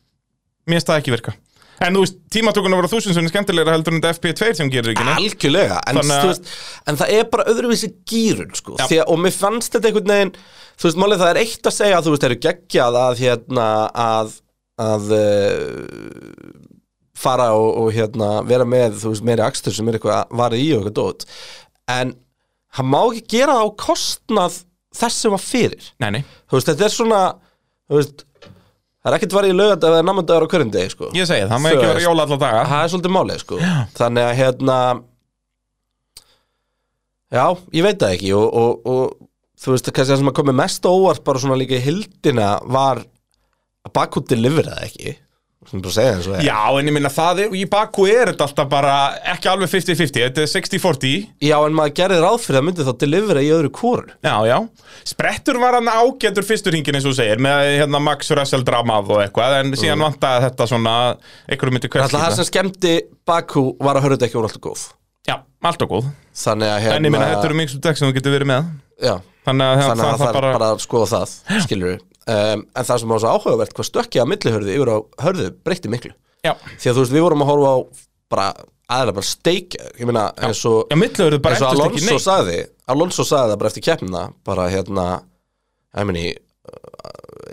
Mér 0.69 0.81
það 0.89 1.03
ekki 1.05 1.15
virka. 1.15 1.37
En 1.85 1.93
þú 1.97 2.03
veist, 2.07 2.19
tímatökurna 2.33 2.79
voru 2.79 3.01
sem 3.03 3.29
skemmtilegra 3.29 3.75
heldur 3.75 3.93
en 3.93 4.01
þetta 4.01 4.15
FP2 4.17 4.55
sem 4.57 4.71
gerir 4.73 4.95
ekki 4.95 5.05
neitt. 5.05 5.19
Algjörlega, 5.21 5.81
en, 5.87 5.99
Þannig 6.01 6.17
að- 6.17 6.31
veist, 6.31 6.53
en 6.89 6.97
það 7.03 7.13
er 7.19 7.27
bara 7.35 7.49
öðruvísi 7.53 7.91
gýrun 8.09 8.55
sko. 8.57 8.79
Að, 8.81 8.95
og 9.05 9.21
mér 9.21 9.37
fannst 9.37 9.77
þetta 9.77 9.91
einhvern 9.91 10.15
veginn 10.15 10.33
þú 10.77 10.89
veist, 10.89 11.01
málið 11.03 11.23
það 11.23 11.33
er 11.35 11.43
eitt 11.43 11.69
að 11.69 11.77
segja 11.77 11.99
að 11.99 12.07
þú 12.07 12.15
veist, 12.15 12.27
eru 12.29 12.39
geggjað 12.47 12.99
að 13.03 13.23
hérna 13.25 13.69
að, 14.07 14.33
að 14.87 15.13
uh, 15.17 16.67
fara 17.17 17.49
og, 17.57 17.69
og 17.81 17.91
hérna 17.97 18.31
vera 18.49 18.67
með, 18.69 19.01
þú 19.03 19.13
veist, 19.15 19.27
meiri 19.27 19.45
akstur 19.47 19.77
sem 19.77 19.89
er 19.89 19.99
eitthvað 19.99 20.37
varið 20.43 20.65
í 20.65 20.69
og 20.77 20.81
eitthvað 20.83 20.99
dót 21.01 21.27
en 21.97 22.15
hann 22.77 22.91
má 22.93 23.01
ekki 23.07 23.25
gera 23.39 23.57
það 23.57 23.69
á 23.69 23.79
kostnað 23.81 24.61
þess 24.97 25.23
sem 25.25 25.35
var 25.35 25.43
fyrir 25.45 25.91
Nei, 26.03 26.11
nei, 26.19 26.23
þú 26.49 26.59
veist, 26.59 26.71
þetta 26.73 26.89
er 26.89 26.95
svona 26.97 27.21
þú 27.87 28.01
veist, 28.01 28.27
það 29.07 29.13
er 29.13 29.17
ekkert 29.21 29.37
varið 29.39 29.53
í 29.53 29.57
lögat 29.61 29.85
eða 29.87 30.03
namndagur 30.03 30.47
á 30.47 30.51
hverjum 30.51 30.71
degi, 30.75 30.91
sko. 30.97 31.11
Ég 31.15 31.29
segi 31.31 31.45
það, 31.45 31.53
það 31.53 31.63
má 31.63 31.69
ekki 31.71 31.87
vera 31.87 32.03
jóla 32.03 32.25
alla 32.27 32.39
daga. 32.43 32.63
það 32.73 32.81
er 32.83 32.93
svolítið 32.93 33.15
málið 33.17 33.43
sko. 33.45 33.61
Þannig 34.01 34.27
að 34.27 34.35
hérna 34.41 34.79
Já, 37.37 37.45
ég 37.75 37.83
veit 37.87 37.99
það 38.01 38.13
ekki 38.17 38.33
og, 38.39 38.47
og, 38.55 38.87
og 38.87 39.15
þú 39.59 39.73
veist, 39.75 39.89
kannski 39.91 40.13
það 40.13 40.21
sem 40.23 40.31
að 40.31 40.37
komi 40.39 40.55
mest 40.57 40.87
óvart 40.87 41.25
bara 41.27 41.43
svona 41.43 41.59
líka 41.59 41.75
í 41.79 41.83
hildina 41.83 42.51
var 42.71 43.01
að 43.87 43.93
Baku 43.95 44.23
deliveraði 44.31 44.87
ekki. 44.87 45.11
sem 45.11 45.15
bara 45.15 45.23
að 45.23 45.26
segja 45.71 46.15
eins 46.15 46.29
og 46.31 46.43
Já, 46.45 46.59
en 46.79 46.91
ég 46.91 46.95
minna 46.95 47.11
það 47.13 47.43
er, 47.45 47.57
í 47.59 47.65
Baku 47.71 48.07
er 48.11 48.33
þetta 48.33 48.47
alltaf 48.47 48.71
bara 48.71 48.95
ekki 49.35 49.51
alveg 49.51 49.71
50-50, 49.73 50.23
þetta 50.23 50.45
er 50.45 50.51
60-40 50.53 51.15
Já, 51.47 51.57
en 51.59 51.77
maður 51.77 51.97
gerði 52.01 52.21
ráð 52.23 52.39
fyrir 52.45 52.61
að 52.61 52.67
myndi 52.69 52.87
þá 52.87 52.93
delivera 53.03 53.45
í 53.45 53.51
öðru 53.57 53.73
kóru 53.75 54.17
Já, 54.25 54.35
já, 54.49 54.57
Sprettur 55.07 55.61
var 55.63 55.79
hann 55.79 55.91
ágætur 55.91 56.47
fyrstur 56.47 56.75
hringin 56.75 56.99
eins 56.99 57.07
og 57.07 57.15
þú 57.15 57.21
segir 57.21 57.43
með 57.43 57.73
hérna 57.81 58.03
Max 58.03 58.33
Russell 58.37 58.65
dramað 58.67 59.13
og 59.15 59.23
eitthvað 59.25 59.59
en 59.61 59.75
síðan 59.77 60.01
mm. 60.01 60.07
vantaði 60.09 60.45
þetta 60.47 60.71
svona 60.73 60.97
einhverju 61.51 61.77
myndi 61.77 61.93
Alltaf 61.97 62.27
það 62.27 62.37
sem 62.41 62.51
skemmti 62.51 62.97
Baku 63.27 63.69
var 63.83 63.99
að 63.99 64.07
hörðu 64.07 64.27
ekki 64.27 64.39
úr 64.39 64.47
alltaf 64.47 64.63
góð. 64.63 64.83
Já, 65.27 65.41
alltaf 65.67 65.91
góð. 65.91 66.11
Þannig 66.37 66.71
að 66.71 66.83
hérna 66.85 66.99
En 66.99 67.09
ég 67.09 67.15
minna, 67.15 67.31
þetta 67.33 67.49
eru 67.49 67.59
mixed 67.59 67.83
deck 67.83 67.99
sem 67.99 68.07
þú 68.07 68.19
getur 68.19 68.37
verið 68.37 68.51
með. 68.53 68.69
Já, 69.03 69.15
Þannig 69.47 69.67
að, 69.71 69.81
þannig 69.81 69.91
að 69.91 70.11
það, 70.11 70.21
það 70.21 70.27
það 70.27 70.37
er 70.39 70.57
bara 70.57 70.69
að 70.73 70.81
skoða 70.83 71.09
það, 71.13 71.35
skilur 71.63 71.91
við 71.93 71.99
um, 72.27 72.65
En 72.77 72.85
það 72.89 72.99
sem 73.03 73.09
var 73.15 73.21
svo 73.23 73.35
áhugavert, 73.37 73.75
hvað 73.77 73.89
stökkið 73.91 74.23
að 74.23 74.31
millihörðu 74.33 74.75
yfir 74.77 74.91
á 74.93 74.99
hörðu 75.27 75.51
breytti 75.67 75.93
miklu 75.93 76.13
Já, 76.47 76.53
Því 76.79 76.91
að 76.91 76.95
þú 76.97 77.03
veist, 77.05 77.15
við 77.17 77.25
vorum 77.27 77.43
að 77.45 77.51
horfa 77.53 77.71
á 77.71 77.77
bara 78.31 78.47
aðeins 78.97 79.17
bara 79.19 79.27
steik 79.27 79.77
Ég 79.99 80.07
meina, 80.07 80.27
eins 80.47 80.65
og 80.71 80.87
já 80.93 80.97
millihörðu 81.01 81.41
bara 81.43 81.55
eins 81.57 81.63
og 81.67 81.71
ekki 81.73 81.87
Alonso 81.87 82.11
neitt 82.13 82.27
sagði 82.27 82.59
Alonso 82.95 83.25
sagði 83.27 83.53
það 83.55 83.61
bara 83.63 83.71
eftir 83.73 83.87
keppnina 83.89 84.25
bara 84.47 84.69
hérna 84.71 85.07
ég 85.97 86.07
meni, 86.11 86.27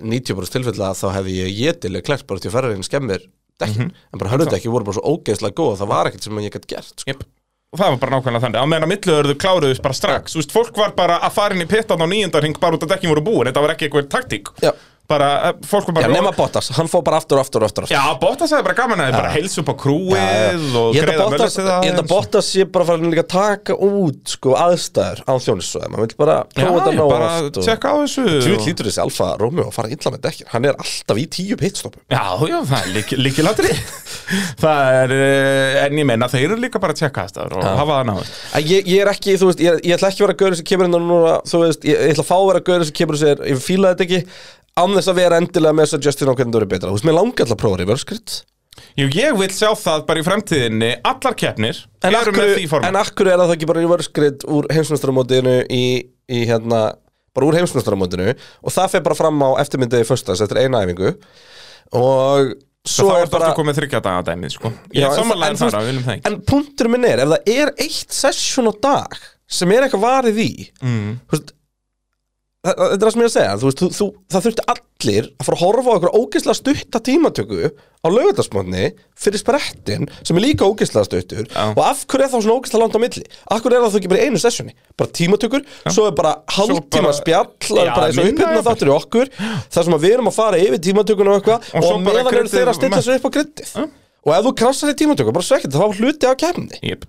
90% 0.04 0.52
tilfella 0.58 0.92
þá 0.98 1.06
hefði 1.18 1.38
ég 1.40 1.54
jetileg 1.64 2.04
klært 2.06 2.26
bara 2.28 2.42
til 2.44 2.50
að 2.52 2.56
ferðarinn 2.58 2.86
skemmir 2.86 3.24
dekkin, 3.62 3.88
Mhm. 3.88 3.92
en 4.14 4.20
bara 4.20 4.32
hörðu 4.34 4.56
ekki 4.58 4.72
voru 4.74 4.84
bara 4.88 4.98
svo 4.98 5.06
ógeðslega 5.14 5.54
góð 5.56 5.78
það 5.80 5.88
var 5.94 6.10
ekkert 6.10 6.24
sem 6.24 6.38
ég 6.42 6.52
gætt 6.54 6.68
gert 6.68 6.94
sko. 7.00 7.08
Jep. 7.08 7.24
Og 7.74 7.80
það 7.82 7.90
var 7.90 8.02
bara 8.04 8.14
nákvæmlega 8.14 8.44
þannig, 8.44 8.62
á 8.62 8.70
meðan 8.70 8.86
að 8.86 8.92
millihörðu 8.92 9.36
kláruðust 9.42 9.82
bara 9.82 9.98
strax. 9.98 10.36
Þú 10.36 10.42
veist, 10.44 10.52
fólk 10.54 10.76
var 10.78 10.92
bara 10.94 11.16
að 11.26 11.34
fara 11.40 11.56
inn 11.58 11.64
í 11.66 11.70
pittan 11.72 12.04
á 12.06 12.08
nýjöndarhing 12.12 12.60
bara 12.62 12.78
út 12.78 12.86
að 12.86 12.92
dekkin 12.94 13.10
voru 13.10 13.24
búin, 13.26 13.48
þetta 13.50 13.64
var 13.66 13.74
ekki 13.74 13.88
eitthvað 13.88 14.12
taktík. 14.14 14.52
Já. 14.62 14.70
Bara, 15.04 15.50
eh, 15.50 15.54
fólk 15.68 15.90
var 15.92 16.04
Já, 16.04 16.08
bara 16.08 16.14
nema 16.16 16.32
Bottas, 16.32 16.70
hann 16.78 16.88
fór 16.88 17.02
bara 17.04 17.18
aftur 17.20 17.36
og 17.36 17.44
aftur 17.44 17.60
og 17.62 17.68
aftur, 17.68 17.84
aftur. 17.84 17.92
Já, 17.92 18.04
Bottas 18.22 18.54
hefði 18.56 18.64
bara 18.70 18.76
gaman 18.78 19.02
að 19.04 19.10
þið 19.10 19.18
bara 19.18 19.32
heilsa 19.34 19.60
upp 19.60 19.70
á 19.70 19.76
krúið 19.82 20.14
og 20.16 20.22
held 20.24 20.78
að 20.80 20.96
greiða 20.96 21.26
Bottas, 21.28 21.58
mönnum 21.58 21.84
ég 21.84 21.90
held 21.92 22.00
að 22.00 22.08
Bottas 22.14 22.52
sé 22.54 22.66
bara 22.72 22.86
fara 22.88 23.10
líka 23.12 23.24
að 23.26 23.32
taka 23.34 23.76
út 23.84 24.32
sko, 24.32 24.54
aðstæður 24.56 25.20
á 25.28 25.34
þjónissöðum 25.44 25.98
hann 25.98 26.06
vil 26.08 26.16
bara 26.24 26.38
Já, 26.40 26.64
prófa 26.64 26.78
þetta 26.80 26.94
nóg 26.96 27.12
bara 27.12 27.28
oft 27.44 27.60
og- 27.60 27.68
tjekka 27.68 27.92
á 27.92 27.96
þessu. 28.00 28.24
Þú 28.48 28.56
lítur 28.64 28.90
þessi 28.90 29.04
Alfa 29.04 29.28
Romeo 29.44 29.68
að 29.68 29.74
fara 29.76 29.92
illa 29.92 30.14
með 30.16 30.22
dekkin 30.24 30.48
Hann 30.54 30.66
er 30.72 30.80
alltaf 30.80 31.20
í 31.20 31.28
tíu 31.36 31.60
pitstoppum. 31.60 32.02
Já, 32.08 32.24
já, 32.48 32.58
það 32.72 32.80
er 32.80 32.90
lík, 32.96 33.14
líkilatri 33.20 33.76
Það 34.64 35.04
er, 35.04 35.12
eh, 35.20 35.84
en 35.84 36.00
ég 36.00 36.08
meina 36.08 36.32
þeir 36.32 36.48
eru 36.48 36.62
líka 36.64 36.80
bara 36.80 36.96
að 36.96 37.04
tjekka 37.04 37.28
þetta 37.28 37.50
og 37.52 37.64
hafa 37.64 38.00
það 38.00 38.10
náður 38.10 38.34
ég, 38.72 38.88
ég 38.88 39.04
er 39.04 39.12
ekki, 39.12 39.36
þú 39.36 39.52
veist, 39.52 39.60
ég, 39.68 39.80
ég 39.84 39.98
ætla 40.00 40.10
ekki 40.14 40.24
að 40.24 40.28
vera 40.30 40.40
gaurið 40.42 40.62
sem 40.62 40.68
kemur 40.72 40.88
inn 40.90 40.96
og 40.98 41.06
núna, 41.12 41.36
þú 41.50 41.64
veist, 41.68 41.84
ég, 41.84 42.00
ég 42.08 42.16
ætla 42.16 42.24
að 42.24 42.30
fá 42.32 42.36
að 42.40 42.48
vera 42.54 42.64
gaurið 42.72 42.88
sem 42.90 42.98
kemur 43.02 43.18
og 43.18 43.24
segir, 43.24 43.44
ég 43.52 43.64
fíla 43.68 43.92
þetta 43.94 44.08
ekki 44.08 44.22
án 44.80 44.96
þess 44.98 45.12
að 45.12 45.20
vera 45.22 45.40
endilega 45.42 45.78
með 45.78 45.88
þess 45.88 45.98
að 46.00 46.08
Justin 46.08 46.32
á 46.32 46.34
hvernig 46.34 46.54
það 46.56 46.62
eru 46.62 46.72
betra. 46.74 46.90
Þú 46.90 46.98
veist, 46.98 47.08
mér 47.10 47.18
langar 47.20 47.46
alltaf 47.46 47.56
að 47.58 47.62
prófa 47.64 47.80
reverse 47.84 48.10
grid 48.10 48.36
Jú, 48.98 49.06
ég 49.14 49.38
vil 49.38 49.50
sjá 49.54 49.70
það 49.78 50.04
bara 50.08 50.22
í 50.22 50.26
fremtíðinni 50.26 50.90
Allar 51.06 51.36
keppnir 51.38 51.80
En 52.02 52.16
eru 52.18 52.34
með 52.34 52.48
því 52.48 52.56
akkur, 52.56 52.70
form 52.72 52.88
en 52.88 52.98
akkur 52.98 53.30
er 53.30 53.42
það 53.42 53.54
ekki 53.56 53.70
bara 53.70 53.84
reverse 53.84 54.14
grid 54.18 54.46
úr 54.50 54.68
heimsmeistaramótinu 54.74 55.56
í, 55.70 55.84
í 56.34 56.40
hérna, 56.50 56.82
bara 57.38 57.50
úr 57.50 57.58
heimsmeistaramótinu? 57.60 58.34
Og 58.66 58.74
það 58.74 58.96
fer 58.96 59.06
bara 59.06 59.18
fram 59.18 59.46
á 59.46 59.50
eftirmyndiði 59.62 60.10
föstas 60.10 60.42
eftir 60.46 60.64
eina 60.64 60.82
æfingu. 60.86 61.14
Og 61.94 62.54
Svo 62.84 63.06
svo 63.06 63.12
þá 63.14 63.16
er 63.16 63.22
er 63.24 63.30
bara 63.32 63.46
bara 63.46 63.56
komið 63.56 63.78
þryggja 63.80 64.00
daga 64.04 64.24
dæmið, 64.28 64.56
sko. 64.58 64.74
Ég 64.92 65.06
er 65.06 65.14
en- 65.14 65.20
samanlega 65.22 65.60
þar 65.62 65.78
að 65.80 65.86
viljum 65.88 66.04
það 66.04 66.16
ekki. 66.18 66.26
En 66.28 66.40
punktur 66.50 66.90
minn 66.92 67.06
er, 67.08 67.22
ef 67.24 67.30
það 67.32 67.52
er 67.54 67.72
eitt 67.86 68.18
session 68.18 68.68
á 68.68 68.74
dag 68.84 69.20
sem 69.48 69.72
er 69.72 69.86
eitthvað 69.86 70.04
varið 70.04 70.42
í 70.44 70.50
mm. 70.82 71.14
þú 71.30 71.38
veist, 71.38 71.54
það- 71.54 71.62
þetta 72.64 72.86
er 72.96 73.02
það 73.04 73.12
sem 73.14 73.22
ég 73.22 73.26
er 73.26 73.30
að 73.30 73.34
segja 73.36 73.56
þú 73.60 73.68
veist, 73.70 73.82
þú, 73.82 73.88
þú, 73.98 74.06
það 74.32 74.44
þurfti 74.48 74.64
allir 74.74 75.26
að 75.34 75.48
fara 75.48 75.58
að 75.58 75.64
horfa 75.64 75.90
á 75.92 75.94
eitthvað 75.98 76.14
ógeðslega 76.20 76.58
stutta 76.60 77.00
tímatöku 77.04 77.58
á 77.76 78.08
lögutarsmotni 78.14 78.84
fyrir 79.20 79.42
sprettin 79.42 80.06
sem 80.24 80.38
er 80.40 80.44
líka 80.46 80.68
ógeðslega 80.70 81.08
stuttur 81.10 81.50
Já. 81.52 81.66
og 81.74 81.82
af 81.84 82.06
hverju 82.08 82.24
er 82.24 82.32
það 82.32 82.46
svona 82.46 82.56
ógeðslega 82.62 82.84
langt 82.86 82.96
á 82.96 83.02
milli 83.04 83.24
af 83.52 83.64
hverju 83.66 83.76
er 83.76 83.84
það 83.84 83.92
þá 83.92 83.98
ekki 84.00 84.12
bara 84.14 84.22
í 84.24 84.28
einu 84.30 84.40
sessioni 84.46 84.76
bara 85.02 85.12
tímatökur, 85.20 85.66
svo 85.92 86.06
er 86.08 86.16
bara 86.22 86.32
hálftíma 86.56 87.10
bara- 87.10 87.18
spjall, 87.20 87.50
er 87.52 87.90
Já, 87.90 87.96
bara 87.98 88.08
eins 88.08 88.22
og 88.24 88.30
uppbyrna 88.32 88.54
jafnvel. 88.54 88.68
þáttur 88.70 88.92
í 88.92 88.96
okkur 88.96 89.34
þar 89.76 89.88
sem 89.90 89.98
við 90.06 90.14
erum 90.16 90.32
að 90.32 90.38
fara 90.40 90.62
yfir 90.64 90.84
tímatökuna 90.88 91.34
og 91.36 91.42
eitthvað 91.42 91.68
Og 91.74 91.90
og, 91.90 92.00
meðan 92.08 92.32
eru 92.32 92.54
þeir 92.54 92.72
að 92.72 92.80
stilla 92.80 93.02
sér 93.04 93.20
upp 93.20 93.28
á 93.28 93.32
kryddið 93.36 93.74
og 94.24 94.32
ef 94.38 94.46
þú 94.48 94.54
krassar 94.64 94.94
í 94.94 94.96
tímatöku, 95.04 95.36
bara 95.36 95.44
svekkið 95.52 95.76
það 95.76 95.84
var 95.84 96.00
hluti 96.00 96.32
á 96.32 96.34
kemni 96.40 96.80
Jep. 96.80 97.04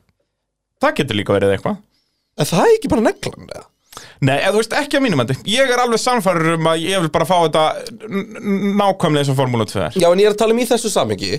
Það 0.83 0.97
getur 0.99 1.21
líka 1.21 1.37
verið 1.39 1.55
eitthvað 1.55 1.79
en 2.43 2.49
það 2.51 2.65
er 2.67 2.75
ekki 2.75 2.91
bara 2.91 3.05
neglan 3.07 3.47
eða? 3.55 3.65
Nei, 4.21 4.37
eða 4.39 4.53
þú 4.55 4.61
veist 4.63 4.77
ekki 4.83 4.99
að 5.01 5.05
mínum 5.07 5.25
andi 5.25 5.37
Ég 5.55 5.75
er 5.75 5.83
alveg 5.85 6.01
samfæður 6.05 6.55
um 6.59 6.71
að 6.73 6.87
ég 6.89 7.05
vil 7.05 7.13
bara 7.15 7.29
fá 7.29 7.37
þetta 7.45 7.65
nákvæmlega 8.79 9.25
eins 9.25 9.33
og 9.35 9.37
Formúla 9.39 9.67
2 9.69 9.85
er. 9.89 9.99
Já, 10.01 10.09
en 10.13 10.23
ég 10.23 10.31
er 10.31 10.35
að 10.37 10.41
tala 10.45 10.55
um 10.57 10.63
í 10.63 10.67
þessu 10.69 10.91
samhengi. 10.93 11.35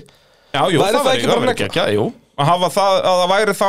Já, 0.56 0.62
jú, 0.72 0.78
Væri 0.80 0.94
það 0.94 1.02
það 1.02 1.10
væri 1.10 1.18
ekki 1.18 1.26
bara 1.26 1.36
það 1.36 1.42
væri 1.42 1.52
negla? 1.52 1.66
ekki, 1.66 1.96
jú. 1.98 2.06
Að 2.36 2.48
hafa 2.50 2.68
það, 2.68 2.94
að 3.08 3.18
það 3.22 3.30
væri 3.32 3.52
þá 3.56 3.68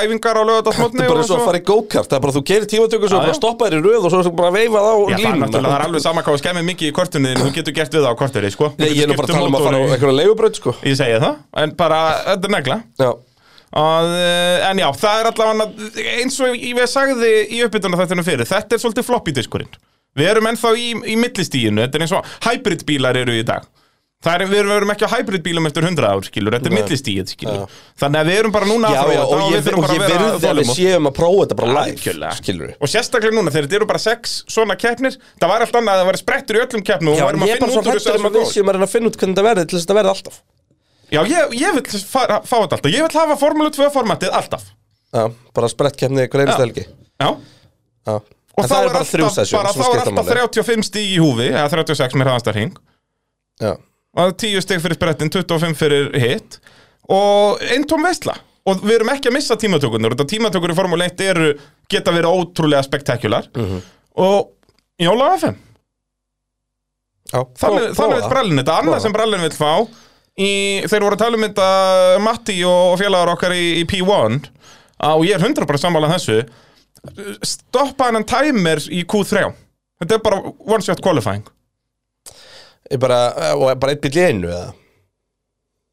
æfingar 0.00 0.36
á 0.36 0.40
Þetta 0.40 0.44
lögadagsmótni 0.48 1.02
er 1.04 1.10
bara 1.10 1.20
eins 1.20 1.30
og 1.34 1.36
að 1.36 1.48
fara 1.50 1.58
í 1.60 1.64
go-kart 1.68 2.06
Það 2.08 2.16
er 2.16 2.22
bara 2.24 2.32
þú 2.36 2.42
gerir 2.48 2.68
tímatöku 2.72 3.08
svo 3.10 3.18
Já, 3.18 3.20
bara 3.26 3.34
já. 3.34 3.36
stoppa 3.36 3.66
þér 3.68 3.76
í 3.76 3.80
röð 3.84 4.06
og 4.08 4.14
svo 4.14 4.32
bara 4.38 4.48
að 4.48 4.56
veifa 4.56 4.80
það 4.80 4.88
á 4.88 4.96
Já, 4.96 5.16
það 5.16 5.26
er 5.26 5.36
náttúrulega, 5.42 5.68
það 5.68 5.76
er 5.76 5.84
alveg 5.86 6.04
sama 6.06 6.22
hvað 6.24 6.32
þú 6.36 6.40
skemmir 6.40 6.64
mikið 6.70 6.88
í 6.88 6.94
kortunni 6.96 7.28
þínu, 7.34 7.44
þú 7.44 7.52
getur 7.58 7.76
gert 7.76 7.92
við 7.98 8.06
það 8.06 8.16
á 8.16 8.20
korturi, 8.22 8.50
sko. 8.56 8.70
Þú 8.72 8.80
Nei, 8.80 8.88
Ég 8.88 8.96
getur 8.96 9.04
er 9.04 9.12
nú 9.12 9.18
bara 9.20 9.28
skipt 9.28 9.36
að 9.36 9.36
tala 9.36 9.50
um 9.52 9.58
að 9.60 9.66
fara 9.66 9.76
á 9.76 9.80
mótor 9.80 9.92
í- 9.92 9.96
einhverja 9.96 10.16
leigubraut 10.16 10.56
sko. 10.62 10.74
Ég 10.88 10.96
segi 10.96 11.18
það, 11.26 11.36
en 11.60 11.74
bara, 11.76 12.00
þetta 12.32 12.48
er 12.48 12.54
negla. 12.56 12.78
Já, 13.04 13.10
að, 13.72 14.12
eh, 14.20 14.70
En 14.70 14.78
já, 14.78 14.88
það 14.92 15.20
er 15.20 15.30
allavega 15.32 15.66
eins 16.20 16.40
og 16.40 16.54
ég 16.56 16.74
við 16.78 16.88
sagði 16.92 17.32
í 17.50 17.64
uppbytuna 17.66 17.96
þetta 17.96 18.24
fyrir 18.24 18.46
Þetta 18.46 18.76
er 18.76 18.82
svolítið 18.84 19.08
floppy 19.10 19.32
diskurinn. 19.32 19.74
Við 20.16 20.30
erum 20.32 20.46
ennþá 20.48 20.70
í, 20.80 20.92
í 21.12 21.16
millistíginu, 21.20 21.82
þetta 21.84 21.98
er 21.98 22.06
eins 22.06 22.12
og 22.16 22.24
hybrid 22.46 22.86
bílar 22.88 23.16
eru 23.20 23.32
í 23.36 23.44
dag. 23.44 23.66
Það 24.24 24.40
er, 24.40 24.46
við 24.48 24.58
erum- 24.58 24.70
við 24.72 24.76
erum 24.80 24.90
ekki 24.94 25.06
á 25.06 25.10
hybrid 25.12 25.42
bílum 25.44 25.66
eftir 25.68 25.84
100 25.84 26.06
ár, 26.08 26.22
skilur, 26.24 26.54
þetta 26.56 26.66
er 26.66 26.72
Nei. 26.72 26.78
millistígið, 26.80 27.26
skilur. 27.36 27.68
Þannig 28.00 28.20
að 28.22 28.26
við 28.30 28.38
erum 28.40 28.52
bara 28.54 28.66
núna 28.66 28.88
já, 28.88 29.02
að 29.04 29.12
já 29.12 29.20
og 29.22 29.42
ég, 29.52 29.60
við 29.60 29.76
og 29.76 29.84
ég 29.84 30.00
að 30.00 30.08
vera 30.08 30.24
virði 30.24 30.48
að 30.48 30.60
við 30.62 30.70
séum 30.72 31.06
að 31.10 31.14
prófa 31.18 31.42
þetta 31.44 31.58
bara 31.60 31.84
live. 31.84 32.32
Skilur 32.40 32.72
Og 32.80 32.88
sérstaklega 32.88 33.36
núna, 33.36 33.52
þegar 33.52 33.68
þetta 33.68 33.76
eru 33.76 33.86
bara 33.92 34.02
sex 34.02 34.42
svona 34.48 34.74
keppnir 34.80 35.18
Það 35.36 35.48
var 35.52 35.60
alltaf 35.66 35.80
annað 35.82 35.92
að 35.92 36.00
það 36.00 36.08
væri 36.10 36.22
sprettur 36.24 36.56
í 36.56 36.62
öllum 36.64 36.84
keppnum 36.88 37.12
og 37.12 37.20
værum 37.20 37.36
en 37.36 37.44
að 37.44 37.52
ég 37.52 37.54
er 37.54 37.60
finna 37.60 37.76
út 37.76 37.86
úr 37.86 38.00
þessu 38.00 38.16
um 38.16 38.26
að 38.26 38.32
að 38.32 38.40
við 38.40 38.50
séum 38.56 38.66
að 38.72 38.74
reyna 38.78 38.88
að 38.88 38.94
finna 38.96 39.10
út 39.12 39.18
hvernig 39.20 39.36
þetta 39.36 39.46
verði 39.46 39.66
til 39.66 39.76
þess 39.76 39.84
að 39.84 39.86
þetta 39.86 39.98
verði 40.00 40.12
alltaf 40.16 40.40
Já, 41.12 41.20
ég, 41.28 41.52
ég 41.60 41.76
vil 41.76 42.00
fara, 42.02 42.40
fá 42.42 42.56
þetta 42.62 42.78
alltaf. 42.78 42.90
Ég 42.90 43.04
vil 43.06 43.18
hafa 43.20 43.36
Formule 43.40 43.70
2 43.74 43.90
formatið 43.94 44.32
alltaf. 44.34 44.64
Já, 45.14 45.28
bara 45.54 45.68
sprettkefni 45.70 46.24
hver 46.26 46.42
einasta 46.42 46.64
helgi. 46.64 46.86
Já. 47.22 47.28
Já. 48.06 48.16
Og 48.56 48.64
En 48.64 48.70
þá 48.70 48.72
það 48.72 48.80
er 48.80 48.88
er 48.88 48.94
bara 48.96 49.06
þrjú 49.10 49.24
alltaf, 49.26 49.36
session 49.36 49.60
bara, 49.60 49.72
sem 49.72 49.82
þá 49.82 49.86
er 49.86 49.92
skipta 49.92 50.10
alltaf 50.10 50.26
máli. 50.26 50.40
35 50.56 50.86
stíg 50.88 51.08
í 51.12 51.16
húfi 51.20 51.46
Eða 51.50 51.68
36 51.74 52.14
með 52.16 52.28
hraðastarhing 52.30 52.76
Já, 53.60 53.72
Og 54.16 54.30
10 54.40 54.62
stíg 54.64 54.80
fyrir 54.80 54.96
sprettin, 54.96 55.32
25 55.34 55.76
fyrir 55.76 56.06
hitt 56.22 56.56
Og 57.12 57.60
eintóm 57.74 58.06
veistla 58.06 58.38
Og 58.66 58.80
við 58.80 58.94
erum 58.96 59.10
ekki 59.12 59.28
að 59.30 59.36
missa 59.36 59.54
tímatökurnar. 59.60 60.14
Þetta 60.16 60.26
tímatökur 60.32 60.72
í 60.72 60.76
Formule 60.78 61.06
1 61.10 61.20
eru 61.28 61.50
Geta 61.92 62.10
verið 62.16 62.32
ótrúlega 62.32 62.82
spektakular. 62.82 63.46
Mhm. 63.54 63.82
Og 64.24 64.48
Jóla 65.04 65.28
FM 65.36 65.54
já. 67.30 67.40
Þannig, 67.60 67.92
þannig 67.98 68.20
vil 68.22 68.30
brallin 68.32 68.60
þetta, 68.62 68.78
annað 68.80 69.00
sem 69.04 69.14
brallin 69.14 69.44
vil 69.44 69.54
fá 69.54 69.70
í, 70.36 70.50
Þeir 70.86 71.04
voru 71.06 71.16
að 71.16 71.22
tala 71.24 71.38
um 71.38 71.46
þetta 71.46 71.68
Matti 72.24 72.56
og, 72.68 72.96
félagar 73.00 73.34
okkar 73.34 73.56
í, 73.56 73.66
í 73.80 73.84
P1 73.88 74.40
á, 75.00 75.10
og 75.14 75.26
ég 75.26 75.36
er 75.36 75.44
100% 75.44 75.82
sammála 75.82 76.12
þessu. 76.14 76.40
Stoppa 77.46 78.08
hennan 78.10 78.26
timer 78.26 78.80
í 78.90 79.04
Q3 79.06 79.46
Þetta 80.02 80.16
er 80.18 80.24
bara 80.24 80.40
one 80.44 80.84
shot 80.84 81.00
qualifying. 81.04 81.46
Bara, 83.00 83.20
og 83.56 83.70
bara 83.80 83.94
eitt 83.94 84.02
bíl 84.04 84.12
í 84.14 84.26
einu 84.28 84.50
eða? 84.50 84.74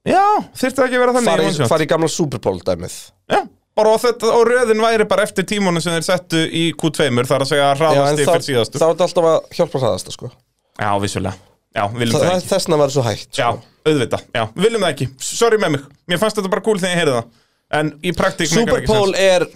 Já, 0.03 0.23
þyrfti 0.59 0.83
ekki 0.83 0.97
að 0.97 1.03
vera 1.05 1.13
þannig 1.15 1.31
Fari, 1.31 1.67
fari 1.71 1.85
í 1.87 1.89
gamla 1.93 2.09
Super 2.11 2.41
Bowl 2.43 2.59
dæmið. 2.59 2.97
Já, 3.31 3.39
bara 3.79 3.93
og, 3.95 4.01
þetta, 4.03 4.33
og 4.35 4.43
röðin 4.49 4.83
væri 4.83 5.07
bara 5.09 5.23
eftir 5.23 5.47
tímónu 5.47 5.81
sem 5.81 5.95
þeir 5.95 6.05
settu 6.09 6.43
í 6.43 6.65
Q2 6.75 7.07
þar 7.23 7.47
að 7.47 7.53
segja 7.53 7.71
en 7.71 7.79
þá, 7.79 8.19
fyrir 8.19 8.45
síðastu 8.49 8.77
er 8.81 8.83
þetta 8.83 9.07
alltaf 9.07 9.29
að 9.31 9.57
hjálpa 9.57 9.83
hraðasta 9.85 10.15
sko. 10.17 10.33
Já, 10.75 10.91
vissulega 10.99 11.52
Já, 11.73 11.87
viljum 11.93 12.13
Það, 12.19 12.25
það, 12.27 12.35
ekki. 12.37 12.49
þessna 12.53 12.77
verður 12.81 12.93
svo 12.97 13.03
hægt 13.07 13.39
Já, 13.39 13.47
sko. 13.49 13.63
auðvitað, 13.89 14.25
já, 14.37 14.43
viljum 14.65 14.83
það 14.85 14.91
ekki. 14.93 15.07
Sorry 15.25 15.57
með 15.57 15.71
mig, 15.77 15.87
mér 16.11 16.19
fannst 16.21 16.37
þetta 16.37 16.51
bara 16.53 16.61
cool 16.67 16.77
þegar 16.81 16.93
ég 16.93 16.99
heyrði 17.01 17.15
það. 17.17 17.31
En 17.79 17.89
í 18.05 18.11
praktík 18.13 18.51
Super 18.51 18.77
ekki 18.83 18.93
sens. 18.93 19.17
er 19.17 19.47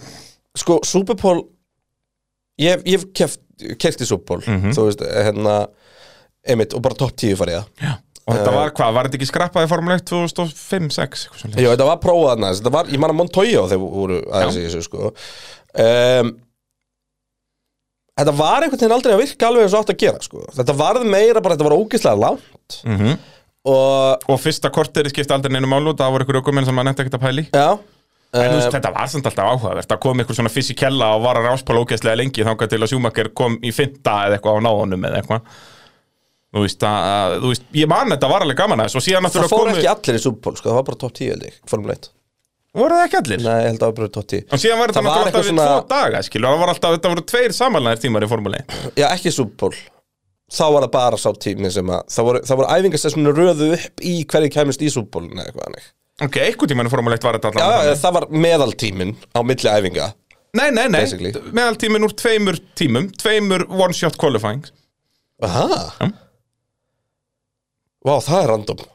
Sko, 0.57 0.79
Super 0.83 1.15
Bowl 1.21 1.43
Ég 2.57 2.81
hef 2.89 3.03
keft, 3.13 3.39
keft 3.77 4.01
í 4.01 4.07
Super 4.09 4.25
Bowl 4.39 4.41
Mhm. 4.47 4.73
Þú 4.73 4.87
veist, 4.87 5.03
hérna 5.05 5.67
Einmitt, 6.47 6.73
og 6.73 6.81
bara 6.81 6.95
topp 6.95 7.13
10 7.19 7.35
farið 7.37 7.59
það 7.59 7.85
Já, 7.85 7.91
og 8.25 8.33
þetta 8.37 8.53
var 8.55 8.71
hvað, 8.71 8.93
var 8.97 9.05
þetta 9.09 9.17
ekki 9.19 9.27
skrappað 9.29 9.67
í 9.67 9.69
Formule 9.69 9.99
1 9.99 10.05
2005, 10.09 10.89
6 10.97 11.27
Já, 11.53 11.69
þetta 11.75 11.85
var 11.91 11.97
prófað 12.01 12.31
þarna 12.33 12.51
Þetta 12.57 12.71
var, 12.73 12.85
ég 12.95 12.99
man 13.03 13.13
að 13.13 13.19
Montoya 13.21 13.67
þegar 13.69 13.83
voru 13.93 14.19
aðeins 14.31 14.57
í 14.57 14.65
þessu 14.65 14.83
sko. 14.87 15.13
Um, 15.77 16.33
Þetta 18.17 18.33
var 18.37 18.65
einhvern 18.65 18.81
veginn 18.81 18.95
aldrei 18.95 19.13
að 19.13 19.21
virka 19.21 19.49
alveg 19.49 19.67
eins 19.67 19.75
og 19.75 19.83
átt 19.83 19.91
að 19.93 19.99
gera 20.01 20.23
sko. 20.25 20.45
Þetta 20.55 20.75
varð 20.79 21.03
meira 21.05 21.43
bara, 21.43 21.57
þetta 21.57 21.67
var 21.67 21.77
ógeðslega 21.77 22.23
langt. 22.23 22.79
Mm 22.87 23.17
Og, 23.67 24.21
Og 24.31 24.37
fyrsta 24.39 24.69
korteri 24.71 25.09
skipti 25.11 25.33
aldrei 25.35 25.51
neinu 25.51 25.67
málu 25.67 25.91
Það 25.97 26.13
voru 26.13 26.23
ykkur 26.23 26.37
ökumenn 26.39 26.63
sem 26.63 26.75
maður 26.77 26.87
nefndi 26.87 27.03
ekkert 27.03 27.17
að 27.17 27.23
pæli 27.25 27.43
já. 27.49 27.65
En 28.37 28.51
þú 28.51 28.59
veist, 28.59 28.75
þetta 28.75 28.91
var 28.93 29.09
samt 29.11 29.27
alltaf 29.27 29.49
áhugavert. 29.49 29.91
Að 29.91 29.99
koma 30.03 30.23
ykkur 30.23 30.37
svona 30.37 30.51
fysikella 30.51 31.09
og 31.17 31.23
var 31.25 31.39
að 31.39 31.47
ráspála 31.49 31.81
ógeðslega 31.83 32.19
lengi 32.19 32.45
þangað 32.47 32.71
til 32.73 32.79
að 32.79 32.91
Schumacher 32.91 33.29
kom 33.35 33.57
í 33.59 33.71
fynda 33.75 34.15
eða 34.27 34.37
eitthvað 34.37 34.59
á 34.59 34.65
náðunum 34.67 35.07
eða 35.09 35.21
eitthvað. 35.21 35.57
Þú 36.55 36.63
veist, 36.63 36.83
að, 36.87 37.37
þú 37.43 37.51
veist, 37.51 37.65
ég 37.75 37.89
man 37.91 38.13
þetta 38.13 38.29
var 38.31 38.45
alveg 38.45 38.59
gaman 38.61 38.83
aðeins 38.83 38.99
og 38.99 39.03
síðan 39.03 39.25
Það 39.25 39.27
náttúrulega 39.27 39.51
fór 39.51 39.63
komu 39.63 39.75
ekki 39.75 39.89
allir 39.91 40.19
í 40.19 40.31
Bowl, 40.45 40.55
sko, 40.59 40.69
það 40.69 40.77
var 40.77 40.85
bara 40.87 41.01
top 41.01 41.17
10 41.17 41.33
held 41.33 41.47
ég, 41.47 41.57
Formule 41.67 41.97
1 41.97 42.11
Voru 42.77 42.93
það 42.97 43.05
ekki 43.07 43.17
allir? 43.21 43.41
Nei, 43.43 43.57
ég 43.63 43.67
held 43.71 43.81
að 43.81 43.83
það 43.83 43.87
var 43.87 43.97
bara 43.97 44.25
10 44.31 44.41
Og 44.53 44.61
síðan 44.61 44.81
var 44.81 44.91
þetta 44.93 45.01
Það 45.01 45.07
var 45.07 45.13
náttúrulega 45.13 45.27
alltaf 45.27 45.27
eitthvað 45.27 45.43
við 45.43 45.51
svona- 45.51 45.67
tvo 45.67 45.87
daga, 45.93 46.21
skilur 46.27 46.49
Það 46.51 46.59
var 46.63 46.71
alltaf, 46.73 46.95
þetta 46.97 47.11
voru 47.13 47.23
tveir 47.31 47.55
samanlæðir 47.57 48.01
tímar 48.03 48.25
í 48.25 48.29
Formule 48.31 48.59
1 48.63 48.99
Já, 49.01 49.07
ekki 49.15 49.33
Bowl. 49.61 49.77
Þá 50.47 50.63
var 50.73 50.85
það 50.85 50.91
bara 50.93 51.17
sá 51.19 51.29
tími 51.43 51.71
sem 51.73 51.89
að 51.91 52.03
Það 52.15 52.27
voru, 52.29 52.41
það 52.47 52.59
voru 52.61 52.69
æfingasessinu 52.77 53.33
röðu 53.35 53.69
upp 53.77 54.03
í 54.05 54.13
hverju 54.31 54.51
kæmist 54.53 54.81
í 54.85 54.91
Bowl 55.11 55.25
eða 55.27 55.47
eitthvað 55.49 55.65
hannig 55.67 55.89
Ok, 56.27 56.37
einhvern 56.41 56.71
tímann 56.71 56.87
í 56.87 56.93
Formule 56.93 57.17
1 57.17 57.27
var 57.27 57.37
þetta 57.39 57.51
Já, 57.51 57.65
allavega 57.65 57.91
já, 57.91 57.99
það 58.05 58.13
var 58.17 58.27
meðaltímin 58.45 59.11
á 59.33 59.39
milli 59.45 59.69
æfinga 59.73 60.07
Nei, 60.57 60.69
nei, 60.71 60.87
nei, 60.87 61.01
Basically. 61.03 61.31
meðal 61.53 61.75
tíminn 61.77 62.05
úr 62.07 62.13
tveimur 62.17 62.57
tímum 62.79 63.09
Tveimur 63.19 63.65
one-shot 63.69 64.15
qualifying 64.17 64.63
Aha. 65.43 66.07
Vá, 68.07 68.15
það 68.23 68.39
er 68.39 68.47
random 68.53 68.85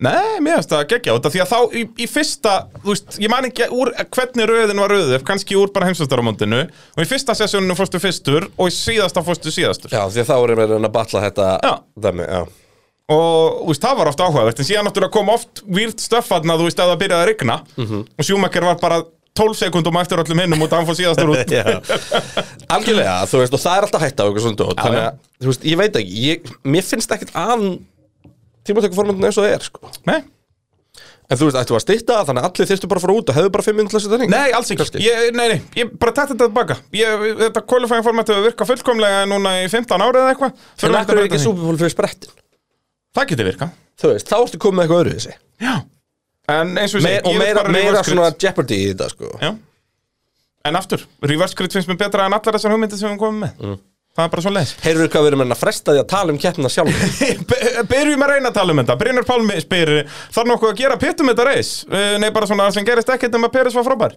Nei, 0.00 0.38
mér 0.40 0.56
finnst 0.56 0.70
það 0.72 0.86
geggja 0.94 1.14
út 1.18 1.26
af 1.28 1.34
Því 1.34 1.42
að 1.44 1.50
þá 1.50 1.74
í, 1.76 1.82
í 2.00 2.06
fyrsta, 2.08 2.54
þú 2.80 2.88
veist, 2.94 3.18
ég 3.20 3.32
man 3.32 3.48
ekki 3.50 3.66
úr 3.76 3.90
hvernig 4.16 4.48
röðin 4.48 4.80
var 4.80 4.94
röðið, 4.94 5.20
kannski 5.28 5.58
úr 5.60 5.72
bara 5.74 5.90
heimsvæstaramóndinu 5.90 6.62
og 6.64 7.02
í 7.04 7.08
fyrsta 7.10 7.36
sessjóninu 7.36 7.76
fórstu 7.76 8.00
fyrstur 8.00 8.48
og 8.56 8.70
í 8.70 8.74
síðasta 8.74 9.20
fórstu 9.26 9.52
síðastur. 9.52 9.92
Já, 9.92 10.06
því 10.08 10.24
að 10.24 10.32
þá 10.32 10.34
erum 10.38 10.62
við 10.62 10.74
að 10.78 10.90
batla 10.96 11.24
þetta. 11.26 11.50
Dæmi, 12.00 12.24
já. 12.32 12.42
Og 13.10 13.60
þú 13.60 13.70
veist, 13.74 13.84
það 13.84 13.96
var 14.00 14.10
oft 14.12 14.20
áhugavert 14.24 14.60
en 14.62 14.68
síðan 14.70 14.86
náttúrulega 14.88 15.16
kom 15.18 15.32
oft 15.34 15.64
výrt 15.66 16.00
stöffarna 16.00 16.56
þú 16.56 16.68
veist, 16.68 16.80
að 16.80 16.92
það 16.94 17.00
byrjaði 17.04 17.24
að 17.26 17.30
rigna. 17.34 17.56
Og 18.16 18.24
Schumacher 18.28 18.68
var 18.70 18.80
bara 18.80 19.00
12 19.40 19.56
sekundum 19.60 19.96
eftir 20.00 20.20
öllum 20.22 20.40
hinnum 20.42 20.62
út 20.64 20.72
að 20.72 20.80
hann 20.80 20.88
fór 20.88 20.98
síðastur 20.98 21.32
út. 21.34 21.54
Algjörlega, 22.74 23.16
þú 23.30 23.42
veist, 23.42 23.54
og 23.56 23.62
það 23.62 23.76
er 23.76 23.86
alltaf 23.86 24.04
hægt 24.04 24.20
á 24.20 24.24
eitthvað 24.24 24.44
svona 24.46 24.60
dót 24.62 24.80
Þannig 24.80 25.04
að, 25.04 25.20
þú 25.40 25.50
veist, 25.50 25.66
ég 25.70 25.80
veit 25.80 25.98
ekki 26.00 26.24
ég, 26.24 26.50
Mér 26.74 26.86
finnst 26.86 27.14
ekkert 27.14 27.34
að 27.38 27.64
tímatökuformandinu 28.68 29.26
eins 29.30 29.38
og 29.40 29.46
það 29.46 29.54
er, 29.56 29.66
sko. 29.70 29.90
Nei, 30.10 30.20
En 31.30 31.38
þú 31.38 31.46
veist, 31.46 31.58
ættu 31.60 31.74
að 31.78 31.82
stytta 31.84 32.14
það, 32.16 32.24
þannig 32.26 32.42
að 32.42 32.46
allir 32.50 32.66
þyrstu 32.66 32.88
bara 32.90 32.98
að 32.98 33.04
fara 33.04 33.14
út 33.20 33.28
og 33.30 33.36
hefðu 33.36 33.50
bara 33.54 33.62
fimm 33.62 33.76
minnum 33.78 33.90
til 33.92 33.98
þessu 34.00 34.08
þannig 34.10 34.30
nei, 34.32 34.48
alls 34.50 34.70
ekki. 34.74 34.86
Ég, 35.04 35.28
Nei, 35.38 35.44
nei, 35.52 35.58
ég 35.78 35.92
bara 36.02 36.10
tætti 36.16 36.32
þetta 36.34 36.48
tilbaka. 36.48 36.76
Ég, 36.98 37.22
Þetta 37.38 37.62
qualifying 37.70 38.02
format 38.02 38.32
hefur 38.32 38.46
virkað 38.48 38.70
fullkomlega 38.72 39.20
núna 39.30 39.52
í 39.62 39.68
15 39.70 40.02
árið 40.08 40.18
eða 40.24 40.32
eitthvað. 40.34 40.64
En 40.88 40.96
akkur 40.98 41.20
er 41.20 41.28
ekki 41.28 41.36
bara- 41.36 41.44
Super 41.44 41.62
Bowl 41.68 41.78
fyrir 41.78 41.94
sprettin? 41.94 42.34
Það 43.14 43.28
getur 43.30 43.46
virkað. 43.52 43.70
Þú 44.02 44.10
veist, 44.10 44.26
þá 44.26 44.36
ertu 44.40 44.58
komið 44.66 44.82
eitthvað 44.88 45.02
öðru 45.04 45.14
þessi 45.20 45.34
Já. 45.62 45.74
En 46.50 46.74
eins 46.82 46.94
og 46.94 46.98
ég 46.98 47.06
Me, 47.06 47.14
segi, 47.14 47.22
Og 47.22 47.30
ég 47.30 47.38
vil 47.38 47.46
meira, 47.46 47.62
bara 47.62 47.72
meira 47.78 47.92
reverse 47.94 48.10
svona 48.10 48.26
grid. 48.32 48.42
Jeopardy 48.48 48.74
í 48.82 48.88
þetta, 48.90 49.08
sko. 49.14 49.30
Já. 49.38 49.50
En 50.66 50.74
aftur, 50.82 51.06
reverse 51.22 51.54
grid 51.54 51.72
finnst 51.78 51.88
mér 51.88 52.00
betra 52.02 52.26
en 52.26 52.34
allar 52.34 52.58
þessar 52.58 52.74
hugmyndir 52.74 52.98
sem 52.98 53.14
við 53.14 53.18
komum 53.22 53.44
með. 53.46 53.54
Mm. 53.62 53.78
Það 54.18 54.24
er 54.26 54.30
bara 54.32 54.42
svo 54.44 54.50
leis 54.52 54.70
Heyrðu 54.82 55.04
hvað 55.12 55.22
við 55.24 55.30
erum 55.30 55.42
að 55.46 55.58
fresta 55.60 55.92
því 55.94 56.00
að 56.02 56.08
tala 56.10 56.32
um 56.34 56.38
keppnina 56.42 56.70
sjálf? 56.72 57.02
Byrjum 57.92 58.24
að 58.26 58.32
reyna 58.34 58.50
að 58.50 58.56
tala 58.56 58.74
um 58.74 58.80
þetta. 58.82 58.96
Brynjar 59.00 59.26
Pálmi 59.28 59.58
spyr 59.62 59.92
Þarf 60.34 60.48
nokkuð 60.50 60.72
að 60.72 60.80
gera 60.82 60.96
pittum 61.00 61.30
þetta 61.30 61.46
reis 61.50 61.70
Uh, 61.90 62.16
Nei, 62.22 62.28
bara 62.34 62.48
svona 62.50 62.66
sem 62.74 62.86
gerist 62.86 63.12
ekkert 63.14 63.36
um 63.38 63.46
að 63.46 63.54
Peris 63.54 63.76
var 63.78 63.86
frábær. 63.86 64.16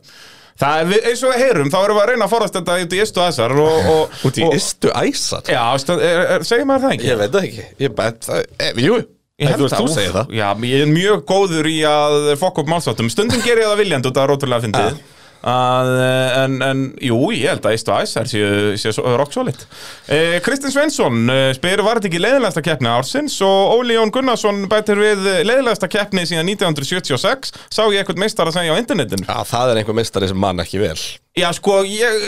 Það 0.60 0.79
er, 0.82 0.89
við- 0.91 1.08
eins 1.10 1.21
og 1.25 1.32
við 1.34 1.43
heyrum 1.45 1.71
Þá 1.73 1.77
erum 1.84 1.97
við 1.97 2.03
að 2.03 2.10
reyna 2.12 2.25
að 2.27 2.34
forast 2.34 2.58
þetta 2.60 2.75
út 2.84 2.93
í 2.93 3.01
istu 3.06 3.23
og, 3.23 3.89
og, 3.93 4.17
Út 4.29 4.38
í 4.41 4.45
og, 4.45 4.58
istu 4.58 4.91
æsar? 4.93 5.49
Já, 5.49 5.63
er, 5.95 6.21
er, 6.38 6.45
segir 6.45 6.67
maður 6.69 6.88
það 6.88 6.95
ekki? 6.97 7.10
Ég 7.10 7.21
veit 7.21 7.34
það 7.38 7.47
ekki. 7.49 7.65
Ég 7.86 7.95
bet 7.97 8.27
það 8.27 8.43
eh, 8.60 8.73
Jú 8.84 8.99
Ég 9.41 9.49
held 9.49 9.63
Þú 9.63 9.69
það. 9.71 9.79
þú 9.82 9.93
segir 9.95 10.13
það. 10.13 10.34
Já, 10.38 10.47
ég 10.69 10.84
er 10.86 10.91
mjög 10.93 11.23
góður 11.32 11.69
í 11.71 11.79
að 11.89 12.17
fokka 12.41 12.62
upp 12.62 12.69
málsáttum 12.69 13.10
Stundum 13.10 13.41
ger 13.41 13.62
ég 13.63 13.65
það 13.71 13.79
viljandi 13.82 14.12
út 14.12 14.19
af 14.21 14.29
rótulega 14.29 14.65
fyndið 14.67 15.01
að, 15.43 15.89
eh, 15.99 16.36
en, 16.43 16.53
en 16.63 16.84
jú, 17.03 17.17
ég 17.36 17.49
held 17.51 17.65
að 17.67 17.75
og 17.84 18.03
Æsar 18.03 18.29
séu 18.32 18.77
sé 18.79 18.93
svo- 18.95 19.15
rock 19.19 19.34
solid. 19.36 19.65
Eh, 20.08 20.38
Kristinn 20.45 20.71
Svensson 20.71 21.23
eh, 21.29 21.49
spyr 21.58 21.84
var 21.84 21.99
þetta 21.99 22.10
ekki 22.12 22.21
leiðilegasta 22.23 22.63
keppni 22.63 22.91
ársins? 22.91 23.36
Og 23.43 23.73
Óli 23.82 23.97
Jón 23.97 24.12
Gunnarsson 24.15 24.63
bætir 24.71 25.01
við 25.01 25.25
leiðilegasta 25.43 25.89
keppni 25.91 26.23
síðan 26.29 26.47
1976 26.53 27.51
sá 27.69 27.84
ég 27.91 27.99
eitthvað 28.03 28.23
meistar 28.23 28.47
að 28.47 28.58
segja 28.62 28.73
á 28.75 28.79
internetinu? 28.79 29.27
Já, 29.27 29.43
það 29.51 29.73
er 29.75 29.82
einhver 29.84 29.99
mistari 29.99 30.32
sem 30.32 30.39
mann 30.39 30.63
ekki 30.63 30.79
vel. 30.84 30.95
Já, 31.34 31.47
sko, 31.58 31.79
ég, 31.89 32.27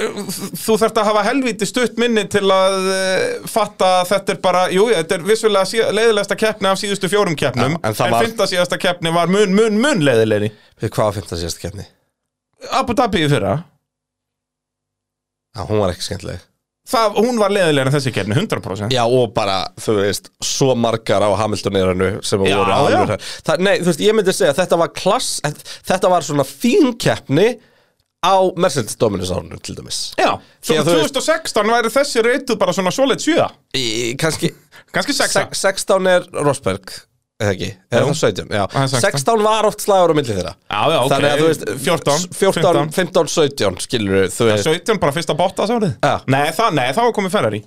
þú 0.57 0.75
þarft 0.81 0.97
að 0.97 1.09
hafa 1.11 1.23
helvíti 1.27 1.67
stutt 1.69 1.99
minni 2.01 2.23
til 2.33 2.41
að 2.49 2.77
uh, 2.89 3.25
fatta 3.45 3.91
að 4.01 4.07
þetta 4.15 4.33
er 4.33 4.39
bara, 4.41 4.63
jú, 4.73 4.87
þetta 4.89 5.19
er 5.19 5.27
vissulega 5.27 5.69
sí, 5.69 5.77
leiðilegasta 5.93 6.37
keppni 6.41 6.71
af 6.71 6.79
síðustu 6.81 7.11
fjórum 7.13 7.37
keppnum. 7.37 7.77
Já, 7.77 7.83
en 7.85 7.93
en, 7.93 8.15
var- 8.15 8.25
fynda 8.25 8.47
síðasta 8.49 8.79
keppni 8.81 9.13
var 9.13 9.29
mun, 9.29 9.53
mun, 9.55 9.77
mun 9.81 10.01
leiðilegri 10.03 10.49
Við 10.81 10.89
hvað 10.97 11.05
var 11.11 11.19
15 11.21 11.43
síðasta 11.45 11.61
keppni? 11.67 11.85
Abu 12.71 12.93
Dhabi 12.97 13.25
í 13.25 13.29
fyrra. 13.31 13.55
Já, 15.55 15.63
hún 15.69 15.79
var 15.79 15.93
ekki 15.93 16.03
skemmtileg. 16.09 16.43
Það, 16.85 17.15
hún 17.17 17.39
var 17.41 17.49
leiðilegri 17.49 17.89
en 17.89 17.93
þessi 17.95 18.11
keppni, 18.13 18.35
100% 18.37 18.91
Já, 18.93 19.01
og 19.09 19.31
bara, 19.33 19.55
þú 19.81 19.95
veist, 20.03 20.27
svo 20.45 20.75
margar 20.77 21.23
á 21.25 21.33
Hamiltoniranu 21.39 22.19
sem 22.21 22.43
Já, 22.45 22.59
voru 22.59 22.75
alveg 22.75 23.15
það, 23.47 23.63
Nei, 23.65 23.71
þú 23.79 23.87
veist, 23.89 24.03
ég 24.05 24.13
myndi 24.13 24.35
segja 24.37 24.51
að 24.53 24.59
þetta 24.59 24.77
var 24.83 24.91
klass 24.93 25.31
Þetta 25.89 26.11
var 26.13 26.27
svona 26.27 26.45
fín 26.45 26.91
keppni 27.01 27.47
á 28.21 28.37
Mercedes 28.61 28.99
Dominus 29.01 29.31
árinu, 29.33 29.57
til 29.65 29.73
dæmis. 29.79 30.03
Já, 30.21 30.35
svo 30.61 30.75
Því 30.75 30.77
að 30.77 30.85
þú 30.91 30.95
veist- 30.99 31.17
2016 31.17 31.73
væri 31.73 31.93
þessi 31.97 32.23
reytuð 32.29 32.61
bara 32.61 32.77
svona 32.77 32.93
solid 32.93 33.25
7 33.25 33.49
Í, 33.81 34.13
Kannski, 34.21 34.53
Kannski 34.93 35.17
6 35.17 35.33
sex- 35.39 35.65
16 35.65 36.07
er 36.13 36.29
Rosberg 36.45 36.93
eða 37.41 37.51
ekki, 37.51 37.69
eða 37.91 38.07
það 38.07 38.17
17 38.21 38.53
já. 38.55 38.63
Það 38.71 38.81
er 38.81 38.91
16. 38.93 39.19
16 39.19 39.43
var 39.45 39.67
oft 39.67 39.83
slagur 39.83 40.13
á 40.13 40.15
milli 40.15 40.35
þeirra. 40.37 40.53
Já, 40.55 40.81
já, 40.93 40.97
ok, 41.01 41.11
Þannig 41.13 41.29
að 41.33 41.41
þú 41.41 41.47
veist 41.49 41.65
14, 41.85 42.25
14 42.39 42.93
15, 42.95 43.31
17 43.35 43.79
skilur 43.85 44.27
þú 44.31 44.49
veist. 44.49 44.69
17 44.69 45.01
bara 45.03 45.15
fyrsta 45.15 45.37
botta 45.37 45.67
sárið 45.69 45.95
Já. 45.99 46.15
Nei, 46.31 46.45
nei, 46.77 46.87
var 46.95 47.15
komið 47.17 47.35
Ferrari. 47.35 47.61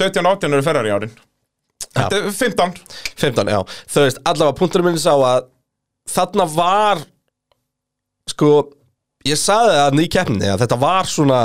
17 0.00 0.26
og 0.26 0.32
18 0.38 0.58
eru 0.58 0.66
Ferrari 0.66 0.94
árin. 0.94 1.14
Þetta 1.90 2.18
er 2.18 2.28
15 2.34 2.74
15, 3.18 3.52
já. 3.54 3.60
Þú 3.90 4.04
veist, 4.06 4.20
allavega 4.30 4.58
punkturinn 4.58 4.90
minni 4.90 5.02
sá 5.02 5.14
að 5.14 5.48
þarna 6.10 6.46
var 6.50 7.02
sko 8.30 8.50
ég 9.28 9.36
saði 9.36 9.72
það 9.76 9.98
í 10.00 10.06
keppni 10.14 10.48
að 10.48 10.62
þetta 10.62 10.76
var 10.80 11.08
svona 11.08 11.38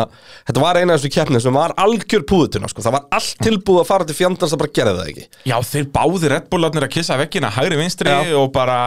þetta 0.47 0.61
var 0.63 0.77
eina 0.79 0.95
af 0.95 1.01
þessu 1.01 1.11
keppni 1.11 1.41
sem 1.43 1.55
var 1.57 1.73
algjör 1.81 2.23
púðutuna 2.29 2.69
sko. 2.71 2.83
það 2.85 2.95
var 2.95 3.05
allt 3.17 3.41
tilbúið 3.43 3.81
að 3.81 3.89
fara 3.89 4.07
til 4.07 4.15
fjandans 4.15 4.53
það 4.53 4.61
bara 4.61 4.73
gerði 4.79 4.93
það 4.99 5.09
ekki 5.11 5.25
Já, 5.51 5.55
þeir 5.71 5.89
báði 5.97 6.31
Red 6.31 6.47
Bullarnir 6.53 6.87
að 6.87 6.93
kissa 6.95 7.17
veggina 7.19 7.51
hægri 7.51 7.79
vinstri 7.81 8.13
Já. 8.13 8.31
og 8.39 8.47
bara 8.55 8.77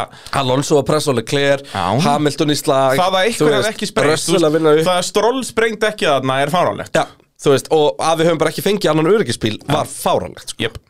Alonso 0.40 0.80
að 0.80 0.86
pressa 0.88 1.12
og 1.12 1.18
Leclerc. 1.20 1.68
Hamilton 2.06 2.54
í 2.54 2.58
slag 2.58 2.96
það 2.96 3.18
að 3.20 3.28
eitthvað 3.28 3.58
er 3.58 3.70
ekki 3.74 3.90
sprengt 3.90 4.32
að 4.38 4.58
Það 4.78 4.94
að 4.94 5.06
stról 5.10 5.44
sprengt 5.44 5.88
ekki 5.90 6.08
þarna 6.08 6.40
er 6.46 6.54
fáránlegt 6.54 6.96
Já, 6.96 7.04
þú 7.44 7.54
veist, 7.54 7.68
og 7.76 8.00
að 8.00 8.22
við 8.22 8.30
höfum 8.30 8.40
bara 8.40 8.54
ekki 8.54 8.64
fengið 8.64 8.94
annan 8.94 9.12
öryggisbíl 9.12 9.58
var 9.68 9.90
fáránlegt 9.90 10.56
sko. 10.56 10.64
yep. 10.64 10.80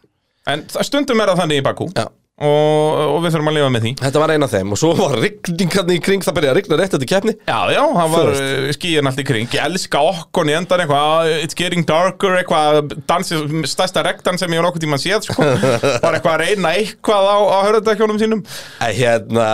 En 0.48 0.62
stundum 0.70 1.18
er 1.20 1.34
það 1.34 1.42
þannig 1.42 1.60
í 1.60 1.66
Bakú 1.66 1.90
Já. 1.98 2.06
Og, 2.38 3.00
og 3.02 3.18
við 3.24 3.34
þurfum 3.34 3.50
að 3.50 3.56
lifa 3.56 3.70
með 3.74 3.84
því. 3.84 3.92
Þetta 4.02 4.22
var 4.22 4.32
eina 4.34 4.46
af 4.48 4.54
þeim 4.54 4.74
og 4.74 4.80
svo 4.80 4.92
var 4.98 5.16
rigningarni 5.18 5.96
í 5.98 6.02
kring 6.04 6.22
það 6.22 6.36
byrjaði 6.38 6.52
að 6.52 6.58
rigna 6.60 6.78
rétt 6.78 6.96
eftir 6.98 7.10
keppni. 7.10 7.34
Já, 7.48 7.58
já, 7.74 7.80
það 7.96 8.14
var 8.14 8.30
Þú 8.30 8.44
uh, 8.44 8.70
skíin 8.76 9.10
allt 9.10 9.22
í 9.22 9.26
kring. 9.26 9.50
Ég 9.56 9.66
elska 9.66 10.04
okkon 10.12 10.52
í 10.52 10.56
endan 10.58 10.84
eitthvað 10.84 11.32
It's 11.42 11.58
getting 11.58 11.88
darker, 11.88 12.38
eitthvað 12.38 12.94
dansi, 13.10 13.42
Stærsta 13.70 14.06
rektan 14.06 14.38
sem 14.40 14.54
ég 14.54 14.62
var 14.62 14.70
okkur 14.70 14.86
tíma 14.86 15.00
séð 15.02 15.26
sko. 15.26 15.50
Bara 16.04 16.20
eitthvað 16.20 16.34
að 16.36 16.42
reyna 16.44 16.74
eitthvað 16.78 17.30
á, 17.30 17.36
á 17.42 17.58
hörðardakjónum 17.66 18.22
sínum. 18.22 18.46
En 18.86 18.96
hérna 18.96 19.50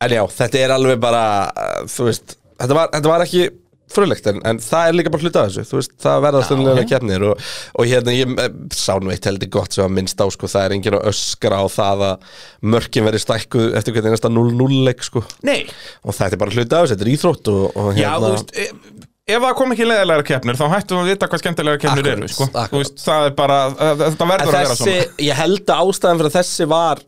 En 0.00 0.12
já, 0.14 0.22
þetta 0.32 0.60
er 0.62 0.72
alveg 0.72 1.00
bara 1.02 1.24
uh, 1.52 1.82
Þú 1.90 2.06
veist, 2.08 2.38
þetta 2.56 2.76
var, 2.76 2.92
þetta 2.94 3.10
var 3.12 3.24
ekki 3.26 3.42
frulegt 3.90 4.26
en, 4.30 4.38
en 4.46 4.60
það 4.62 4.88
er 4.88 4.96
líka 4.98 5.12
bara 5.12 5.24
hluta 5.26 5.42
af 5.44 5.50
þessu 5.50 5.64
Þú 5.70 5.78
veist, 5.80 5.92
það 6.04 6.22
verða 6.26 6.42
stundulega 6.46 6.84
ok. 6.84 6.90
keppnir 6.92 7.24
og, 7.30 7.44
og 7.80 7.90
hérna, 7.90 8.14
ég 8.14 8.32
eh, 8.44 8.48
sá 8.76 8.94
nú 9.02 9.12
eitt 9.14 9.26
heldur 9.28 9.50
gott 9.58 9.76
sem 9.76 9.84
að 9.86 9.94
minnst 9.98 10.22
á, 10.22 10.26
sko, 10.30 10.50
það 10.50 10.66
er 10.68 10.76
enginn 10.78 10.96
að 11.00 11.08
öskra 11.12 11.60
á 11.60 11.66
það 11.74 12.06
að 12.08 12.32
mörkin 12.76 13.06
verið 13.08 13.24
stækkuð 13.26 13.76
eftir 13.80 13.96
hvernig 13.96 14.14
einasta 14.14 14.32
0-0 14.32 14.80
leik, 14.88 15.04
sko 15.06 15.24
Nei 15.46 15.60
og 16.06 16.16
þetta 16.16 16.32
er 16.36 16.42
bara 16.44 16.56
hluta 16.56 16.80
af 16.80 16.86
þessu, 16.88 16.96
þetta 16.96 17.06
er 17.08 17.12
íþrótt 17.16 17.52
og, 17.54 17.64
og 17.76 17.90
Já, 17.98 18.06
hérna 18.10 18.30
þú 18.30 18.34
veist, 18.38 18.54
e- 18.56 19.08
ef 19.30 19.44
það 19.44 19.56
kom 19.60 19.74
ekki 19.76 19.86
leðilega 19.86 20.26
keppnir 20.26 20.56
þá 20.58 20.64
hættum 20.72 20.98
við 20.98 21.04
að 21.04 21.10
vita 21.14 21.30
hvað 21.30 21.42
skemmtilega 21.44 21.82
keppnir 21.84 22.06
Akkurat, 22.06 22.16
eru 22.24 22.30
sko. 22.34 22.48
akkurat. 22.50 22.72
Veist, 22.80 22.96
Það 23.04 23.26
er 23.28 23.34
bara, 23.38 23.58
að- 23.70 24.00
þetta 24.06 24.24
En 24.26 24.32
verður 24.32 24.48
að 24.50 24.56
vera 24.58 24.78
svona 24.80 25.26
ég 25.28 25.38
held 25.38 25.74
að 25.74 25.82
ástæðan 25.92 26.22
fyrir 26.22 26.34
þessi 26.38 26.66
var 26.72 27.02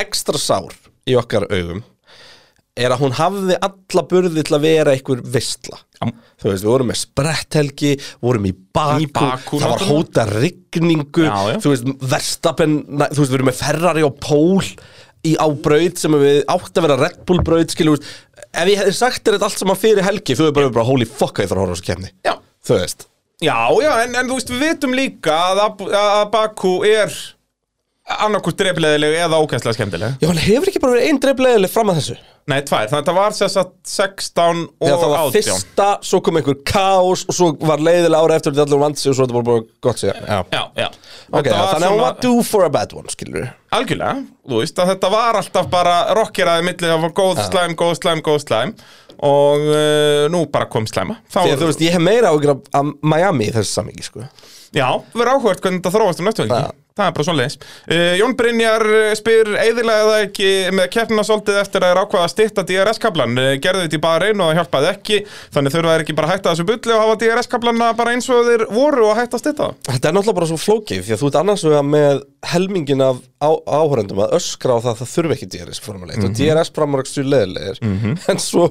ekstra 0.00 0.40
sár 0.42 0.74
í 1.06 1.14
okkar 1.20 1.46
augum 1.52 1.84
er 2.76 2.92
að 2.92 3.02
hún 3.06 3.14
hafði 3.16 3.56
alla 3.66 4.02
burði 4.10 4.42
til 4.44 4.56
að 4.58 4.64
vera 4.66 4.92
einhver 4.96 5.22
vistla 5.32 5.78
Já. 5.96 6.10
þú 6.42 6.50
veist, 6.50 6.64
við 6.66 6.70
vorum 6.70 6.90
með 6.92 6.98
spretthelgi 7.00 7.92
vorum 8.24 8.48
í 8.50 8.52
Baku, 8.76 9.00
Í 9.06 9.08
Bakú, 9.16 9.60
það 9.62 9.72
var 9.72 9.84
hóta 9.88 10.26
rigningu 10.28 11.24
Já, 11.24 11.36
já. 11.54 11.58
þú 11.64 11.72
veist, 11.72 11.90
verstapen 12.12 12.76
þú 12.84 13.20
veist, 13.22 13.32
við 13.32 13.38
erum 13.40 13.50
með 13.50 13.60
Ferrari 13.62 14.04
og 14.06 14.18
Pól 14.20 14.60
í 15.26 15.32
á 15.40 15.46
braut 15.48 15.98
sem 15.98 16.14
við 16.20 16.42
átt 16.52 16.76
að 16.78 16.84
vera 16.86 16.98
Red 17.00 17.22
Bull 17.26 17.40
braut, 17.46 17.72
skilur, 17.72 18.02
ef 18.52 18.68
ég 18.70 18.78
hefði 18.82 18.94
sagt 19.00 19.24
þér 19.24 19.38
þetta 19.38 19.48
allt 19.48 19.62
saman 19.64 19.80
fyrir 19.80 20.06
helgi, 20.06 20.36
þú 20.36 20.46
hefur 20.46 20.58
bara, 20.60 20.74
bara 20.76 20.86
holy 20.90 21.08
fuck 21.08 21.40
ég 21.42 21.48
þarf 21.50 21.56
að 21.58 21.64
horfa 21.64 21.72
á 21.72 21.76
þessu 21.80 21.88
kemni, 21.88 22.12
Já, 22.28 22.34
þú 22.68 22.76
veist. 22.82 23.08
Já, 23.42 23.56
já 23.82 23.90
en, 24.04 24.14
en 24.20 24.28
þú 24.30 24.36
veist, 24.38 24.52
við 24.52 24.62
vitum 24.68 24.94
líka 24.96 25.34
að, 25.50 25.64
að 25.96 26.22
Baku 26.36 26.76
er 26.88 27.16
annarkurt 28.06 28.54
drefleðileg 28.60 29.16
eða 29.18 29.38
ókænslega 29.42 29.74
skemmtileg. 29.74 30.16
Já, 30.22 30.28
hann 30.30 30.38
hefur 30.38 30.70
ekki 30.70 30.80
bara 30.82 30.94
verið 30.94 31.08
einn 31.10 31.18
dreifleðileg 31.22 31.72
fram 31.72 31.90
að 31.90 31.96
þessu? 31.98 32.16
Nei, 32.46 32.60
tvær, 32.62 32.84
þannig 32.86 33.00
að 33.00 33.08
það 33.08 33.16
var 33.16 33.32
að 33.34 33.70
16 33.90 34.60
og 34.62 34.84
Þegar 34.86 35.00
það 35.00 35.10
var 35.10 35.22
18 35.24 35.34
fyrsta, 35.34 35.86
svo 36.06 36.20
kom 36.22 36.38
einhver 36.38 36.58
kaos 36.70 37.24
og 37.26 37.34
svo 37.34 37.48
var 37.66 37.82
leiðilega 37.82 38.20
ára 38.22 38.36
eftir 38.38 38.54
þetta 38.54 38.66
allir 38.68 38.82
vant 38.84 39.00
sig 39.00 39.10
og 39.10 39.16
svo 39.18 39.26
þetta 39.26 39.36
bara, 39.40 39.46
bara 39.48 39.64
gott 39.88 39.98
sér 40.04 40.20
Já, 40.20 40.38
Já, 40.54 40.62
já. 40.78 40.86
Ok, 41.32 41.48
var 41.50 41.72
þannig 41.72 41.88
að 41.88 41.96
hún 41.96 42.04
var 42.04 42.20
due 42.22 42.44
for 42.46 42.68
a 42.68 42.70
bad 42.78 42.94
one, 42.94 43.10
skilur 43.10 43.40
við 43.40 43.50
Algjörlega, 43.80 44.22
þú 44.46 44.62
veist 44.62 44.78
að 44.84 44.92
þetta 44.92 45.12
var 45.16 45.40
alltaf 45.42 45.68
bara 45.74 45.96
rockeraði 46.20 46.68
milli, 46.70 46.86
það 46.86 47.02
var 47.08 47.16
góð 47.18 47.42
slæm, 47.50 47.74
góð 47.82 47.92
slæm, 47.98 48.22
góð 48.30 48.40
slæm. 48.46 48.76
Og 49.26 49.66
uh, 49.72 50.22
nú 50.30 50.44
bara 50.52 50.68
kom 50.70 50.86
slæma. 50.88 51.18
Því 51.32 51.50
að 51.56 51.60
þú 51.64 51.68
veist, 51.72 51.82
ég 51.82 51.94
hef 51.96 52.02
meira 52.04 52.30
ágjur 52.30 52.54
af- 52.54 52.94
Miami 53.02 53.50
í 53.50 53.52
þessu 53.54 53.74
samingi, 53.80 54.04
sko. 54.06 54.22
Já, 54.76 54.86
verður 55.16 55.34
áhugað 55.34 55.62
hvernig 55.64 55.80
þetta 55.82 55.92
þróast 55.98 56.20
um 56.22 56.28
næstu 56.30 56.44
Já. 56.46 56.52
helgi 56.54 56.85
Það 56.96 57.08
er 57.10 57.14
bara 57.16 57.26
svona 57.26 57.42
leis 57.42 57.56
uh, 57.60 58.12
Jón 58.16 58.34
Brynjar 58.38 58.84
uh, 58.88 59.10
spyr 59.18 59.50
eðilega 59.60 60.06
það 60.08 60.22
ekki 60.24 60.50
með 60.76 60.86
keppnina 60.94 61.24
svolítið 61.28 61.58
eftir 61.60 61.84
að 61.84 61.90
þeir 61.92 62.00
ákvaða 62.00 62.24
að 62.24 62.32
stytta 62.32 62.64
DRS-kablan 62.70 63.40
uh, 63.42 63.50
gerðu 63.60 63.82
þetta 63.84 63.98
í 63.98 64.02
bara 64.06 64.30
einu 64.30 64.46
og 64.46 64.48
það 64.48 64.60
hjálpaði 64.60 64.88
ekki 64.94 65.18
þannig 65.56 65.74
þurfa 65.76 65.92
þeir 65.96 66.04
ekki 66.06 66.16
bara 66.16 66.30
að 66.30 66.34
hætta 66.36 66.54
þessu 66.54 66.66
bulli 66.70 66.94
og 66.96 67.02
hafa 67.04 67.18
DRS-kablana 67.20 67.90
bara 67.98 68.14
eins 68.16 68.30
og 68.32 68.48
þeir 68.48 68.64
voru 68.72 69.04
og 69.10 69.20
hætta 69.20 69.36
að 69.36 69.44
stytta 69.44 69.66
það. 69.66 69.76
Þetta 69.90 70.08
er 70.10 70.16
náttúrulega 70.16 70.38
bara 70.40 70.50
svo 70.52 70.58
flókið 70.62 71.04
því 71.04 71.14
að 71.16 71.20
þú 71.20 71.30
ert 71.30 71.38
annars 71.42 71.66
vegar 71.68 71.86
með 71.92 72.24
helmingin 72.46 73.04
af 73.04 73.20
áhörendum 73.44 74.24
að 74.24 74.34
öskra 74.40 74.76
á 74.76 74.84
það 74.86 74.90
að 74.94 75.00
það 75.02 75.12
þurfi 75.12 75.36
ekki 75.36 75.50
DRS 75.52 75.82
formuleitt 75.84 76.24
og 76.24 76.34
DRS 76.40 76.72
framrækstu 76.76 77.26
leðilegir 77.26 77.80
en 78.32 78.40
svo 78.40 78.70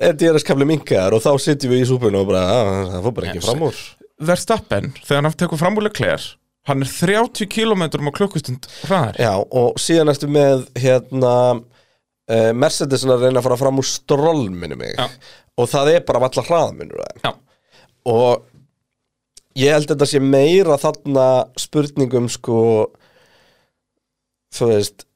er 0.00 0.16
DRS 0.16 0.46
kafli 0.48 0.68
minkaðar 0.72 1.18
og 1.18 1.24
þá 1.26 1.30
sitjum 1.44 1.74
við 1.76 1.84
í 1.84 1.88
súpunum 1.92 2.24
og 2.24 2.30
bara 2.32 2.44
að, 2.48 2.74
það 2.94 3.08
fór 3.08 3.16
bara 3.18 3.32
ekki 3.32 3.44
fram 3.44 3.64
úr. 3.68 3.86
Verstappen, 4.28 4.92
þegar 5.04 5.26
hann 5.28 5.36
tekur 5.44 5.60
framúlega 5.60 5.98
kler 6.00 6.30
hann 6.68 6.84
er 6.84 6.90
30 6.92 7.48
km 7.50 7.82
á 7.88 8.12
klukkustund 8.14 8.68
hraðar 8.84 9.18
Já, 9.20 9.32
og 9.40 9.80
síðan 9.80 10.12
ertu 10.12 10.28
með 10.30 10.66
hérna 10.78 11.34
uh, 11.56 12.52
Mercedesin 12.56 13.14
að 13.14 13.26
reyna 13.26 13.40
að 13.40 13.48
fara 13.48 13.60
fram 13.60 13.80
úr 13.80 13.88
stról 13.88 14.46
minni 14.52 14.78
mig 14.78 14.94
Já. 14.98 15.08
og 15.58 15.70
það 15.72 15.92
er 15.96 16.06
bara 16.08 16.22
valla 16.26 16.46
hraðminur 16.50 17.04
Já. 17.24 17.32
og 18.12 18.46
ég 19.58 19.74
held 19.74 19.88
að 19.88 19.94
þetta 19.96 20.10
sé 20.12 20.22
meira 20.22 20.78
þarna 20.80 21.28
spurningum 21.58 22.28
sko 22.32 22.58
þú 24.54 24.72
veist 24.74 25.08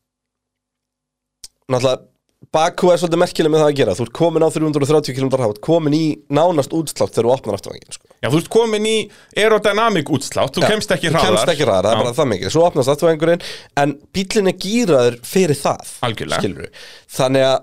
náttúrulega 1.70 2.09
Baku 2.53 2.90
er 2.90 2.98
svolítið 3.00 3.20
merkileg 3.22 3.53
með 3.53 3.62
það 3.62 3.70
að 3.70 3.76
gera 3.78 3.92
þú 3.96 4.05
ert 4.05 4.16
komin 4.18 4.44
á 4.44 4.48
330 4.53 5.14
km 5.16 5.28
hraða, 5.30 5.53
þú 5.53 5.55
ert 5.55 5.62
komin 5.64 5.94
í 5.96 6.03
nánast 6.34 6.74
útslátt 6.76 7.14
þegar 7.14 7.28
þú 7.28 7.32
opnar 7.36 7.57
afturvængin 7.57 7.94
sko. 7.96 8.11
Já, 8.22 8.28
þú 8.30 8.38
ert 8.38 8.48
komin 8.54 8.84
í 8.86 8.96
aerodynamic 9.36 10.06
útslátt 10.14 10.54
þú 10.54 10.62
kemst 10.68 10.92
ekki 10.94 11.08
þú 11.10 11.16
hraðar. 11.16 11.32
kemst 11.36 11.52
ekki 11.56 11.64
hraðar, 11.66 11.88
það 11.88 11.92
er 11.92 12.04
bara 12.04 12.16
það 12.20 12.28
mikið. 12.32 12.50
Svo 12.54 12.64
opnast 12.68 12.92
afturvængurinn, 12.92 13.42
en 13.82 13.94
bílinn 14.14 14.48
er 14.52 14.58
gýraður 14.62 15.16
fyrir 15.26 15.58
það, 15.58 15.90
Algjörlega. 16.06 16.38
skilurðu. 16.40 16.70
þannig 17.18 17.46
að 17.48 17.60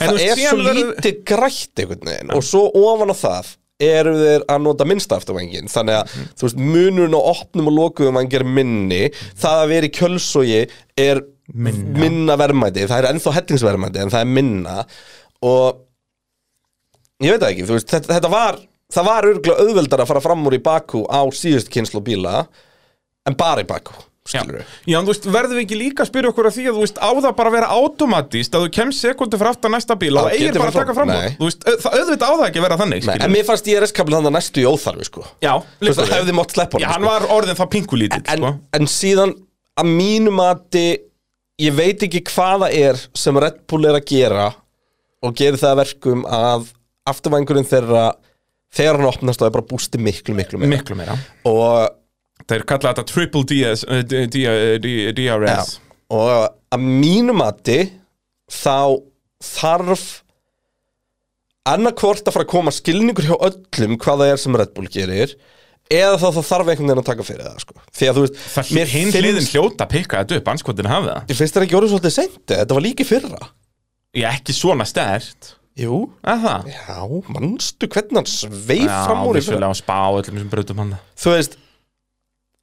En 0.00 0.06
þú 0.06 0.12
það 0.12 0.18
veist, 0.20 0.30
er 0.30 0.36
svo 0.46 0.58
verður- 0.62 0.94
lítið 0.94 1.16
grætt 1.26 1.80
einhvern 1.82 2.06
veginn. 2.12 2.30
Og 2.36 2.42
svo 2.46 2.62
ofan 2.72 3.10
á 3.10 3.16
það 3.18 3.56
eru 3.80 4.12
þeir 4.14 4.42
að 4.46 4.62
nota 4.62 4.84
minnsta 4.84 5.16
afturvængin 5.18 5.66
þannig 5.72 5.96
að 5.98 6.14
Mhm. 6.14 6.28
þú 6.38 6.42
veist, 6.46 6.56
munurinn 6.56 7.16
á 7.18 7.22
opnum 7.34 7.66
og 7.66 7.74
lokuðum 7.80 8.14
væng 8.20 8.34
er 8.34 8.44
minni, 8.44 9.10
það 9.34 9.56
að 9.64 9.68
vera 9.68 9.86
í 9.86 9.90
kjölsogi 9.98 10.70
er 10.96 11.22
Minna. 11.52 11.98
minna 11.98 12.36
verðmæti, 12.36 12.86
það 12.86 12.98
er 13.02 13.08
ennþá 13.12 13.32
hellingsverðmæti 13.40 13.96
en 14.04 14.10
það 14.10 14.20
er 14.20 14.26
minna. 14.26 14.86
Og 15.42 15.76
ég 17.22 17.30
veit 17.34 17.40
það 17.40 17.50
ekki, 17.50 17.66
þú 17.66 17.74
veist, 17.74 17.88
þetta, 17.90 18.14
þetta 18.20 18.30
var 18.30 18.58
það 18.94 19.08
var 19.10 19.30
örgulega 19.30 19.64
auðveldar 19.66 20.04
að 20.04 20.10
fara 20.12 20.22
fram 20.24 20.46
úr 20.50 20.56
í 20.58 20.62
Baku 20.64 21.02
á 21.08 21.20
síðust 21.34 21.70
kynslu 21.72 22.02
bíla 22.04 22.46
en 23.28 23.36
bara 23.38 23.62
í 23.62 23.68
Baku, 23.68 23.92
Já, 24.30 24.40
skilur 24.44 24.62
Já, 24.86 24.96
en 25.00 25.06
þú 25.08 25.12
veist, 25.14 25.26
verðum 25.32 25.58
við 25.58 25.64
ekki 25.64 25.78
líka 25.80 26.04
að 26.04 26.10
spyrja 26.10 26.30
okkur 26.30 26.48
að 26.50 26.54
því 26.56 26.64
að 26.70 26.76
þú 26.76 26.82
veist, 26.84 26.98
á 27.00 27.08
það 27.10 27.34
bara 27.40 27.50
að 27.50 27.56
vera 27.56 27.68
automatist 27.76 28.54
að 28.56 28.64
þú 28.66 28.70
kemst 28.76 29.04
sekundu 29.04 29.38
fyrir 29.40 29.50
aftan 29.54 29.74
næsta 29.74 29.96
bíl 30.00 30.12
og 30.20 30.28
Já, 30.28 30.36
eigir 30.36 30.58
bara 30.60 30.70
að 30.70 30.78
taka 30.80 30.94
fram. 30.98 31.10
úr 31.10 31.20
Nei. 31.24 31.34
Þú 31.40 31.48
veist, 31.48 31.66
það 31.84 31.96
auðvitað 32.00 32.30
á 32.30 32.34
það 32.40 32.46
ekki 32.50 32.60
að 32.62 32.66
vera 32.66 32.78
þannig 32.80 32.98
Nei, 33.00 33.04
skilurðu. 33.06 33.24
en 33.26 33.34
mér 33.34 33.46
fannst 33.48 33.68
DRS-kablin 33.70 34.18
þannig 34.20 34.36
næstu 34.38 34.62
í 34.62 34.66
óþarfi 34.70 35.08
sko. 35.08 35.24
Já, 35.44 35.52
Þú 35.80 35.86
veist, 35.88 35.98
það 36.00 36.06
líka 36.10 36.18
hefði 36.20 36.36
mátt 36.40 36.54
sleppa 36.56 36.78
honum, 36.78 36.84
Já, 36.86 36.92
hann 36.94 37.06
sko. 37.06 37.10
var 37.10 37.28
orðin 37.38 37.58
það 37.60 37.70
pinkulítill, 37.74 38.22
en, 38.34 38.44
sko 38.44 38.52
en 38.80 38.90
síðan 38.94 39.34
að 39.80 39.92
mínu 40.00 40.34
mati 40.36 40.86
ég 41.60 41.76
veit 41.76 42.04
ekki 42.06 42.22
hvað 42.30 42.66
það 42.66 42.76
er 42.84 43.02
sem 43.24 43.40
Red 43.44 43.58
Bull 43.68 43.84
er 43.90 43.98
að 43.98 44.06
gera 44.12 44.46
og 45.24 45.34
gerir 45.36 45.58
það 45.60 45.74
að 45.74 45.80
verkum 45.82 46.22
að 46.28 46.68
afturvængurinn 47.10 47.66
þeirra 47.68 48.04
þegar 48.74 48.98
hann 49.00 49.08
opnast 49.10 49.40
þá 49.42 49.46
er 49.48 49.54
bara 49.58 49.68
bústi 49.70 49.98
miklu, 50.02 50.34
miklu 50.38 50.60
meira. 50.60 50.72
Miklu 50.76 50.98
meira. 51.00 51.16
Og, 51.50 51.96
Þeir 52.50 52.62
kalla 52.66 52.90
þetta 52.94 53.04
triple 53.06 53.44
DS, 53.46 53.82
uh, 53.84 54.00
D- 54.02 54.24
D- 54.32 54.78
D- 54.82 55.12
DRS 55.14 55.74
og 56.10 56.30
að 56.72 56.80
mínu 56.82 57.34
mati 57.36 57.76
þá 58.50 58.96
þarf 59.44 60.04
annarkvort 61.70 62.24
að 62.26 62.34
fara 62.34 62.46
að 62.46 62.50
koma 62.50 62.72
skilningur 62.74 63.26
hjá 63.28 63.36
öllum 63.36 63.98
hvað 64.00 64.22
það 64.24 64.32
er 64.32 64.40
sem 64.42 64.56
Red 64.58 64.72
Bull 64.74 64.88
gerir 64.90 65.34
eða 65.90 66.16
þá 66.18 66.26
það 66.38 66.48
þarf 66.48 66.72
einhvern 66.72 66.88
veginn 66.90 67.02
að 67.02 67.08
taka 67.10 67.26
fyrir 67.28 67.46
það 67.46 67.62
sko. 67.64 67.76
því 68.00 68.08
að 68.10 68.18
þú 68.18 68.24
veist 68.24 68.42
Það 68.56 68.72
mér 68.78 68.92
hinn 68.96 69.12
hliðin 69.14 69.48
hljóta 69.52 69.84
að 69.86 69.92
pikka 69.94 70.20
þetta 70.24 70.38
upp, 70.40 70.50
anskotin 70.54 70.90
hafi 70.90 71.10
það. 71.10 71.22
Ég 71.32 71.38
finnst 71.40 71.56
það 71.56 71.66
ekki 71.66 71.78
orðið 71.80 71.92
svolítið 71.94 72.14
seint 72.16 72.36
Þetta 72.54 72.76
var 72.78 72.84
líki 72.88 73.06
fyrra. 73.06 73.48
Ég 74.16 74.26
ekki 74.40 74.56
svona 74.56 74.86
stert 74.88 75.52
Jú. 75.80 75.98
Að 76.26 76.42
það? 76.44 76.70
Já, 76.74 76.96
manstu 77.34 77.88
hvernig 77.90 78.18
hann 78.20 78.28
sveif 78.28 78.86
Já, 78.86 78.96
fram 79.06 79.22
úr 79.24 79.38
í 79.38 79.42
fyrra? 79.44 79.56
vissulega 79.60 79.72
á 79.72 79.80
spá 79.80 79.98
öllum 80.18 80.40
sem 80.42 80.50
brutum 80.52 80.82
hann. 80.82 80.96
Þú 81.20 81.36
veist 81.36 81.56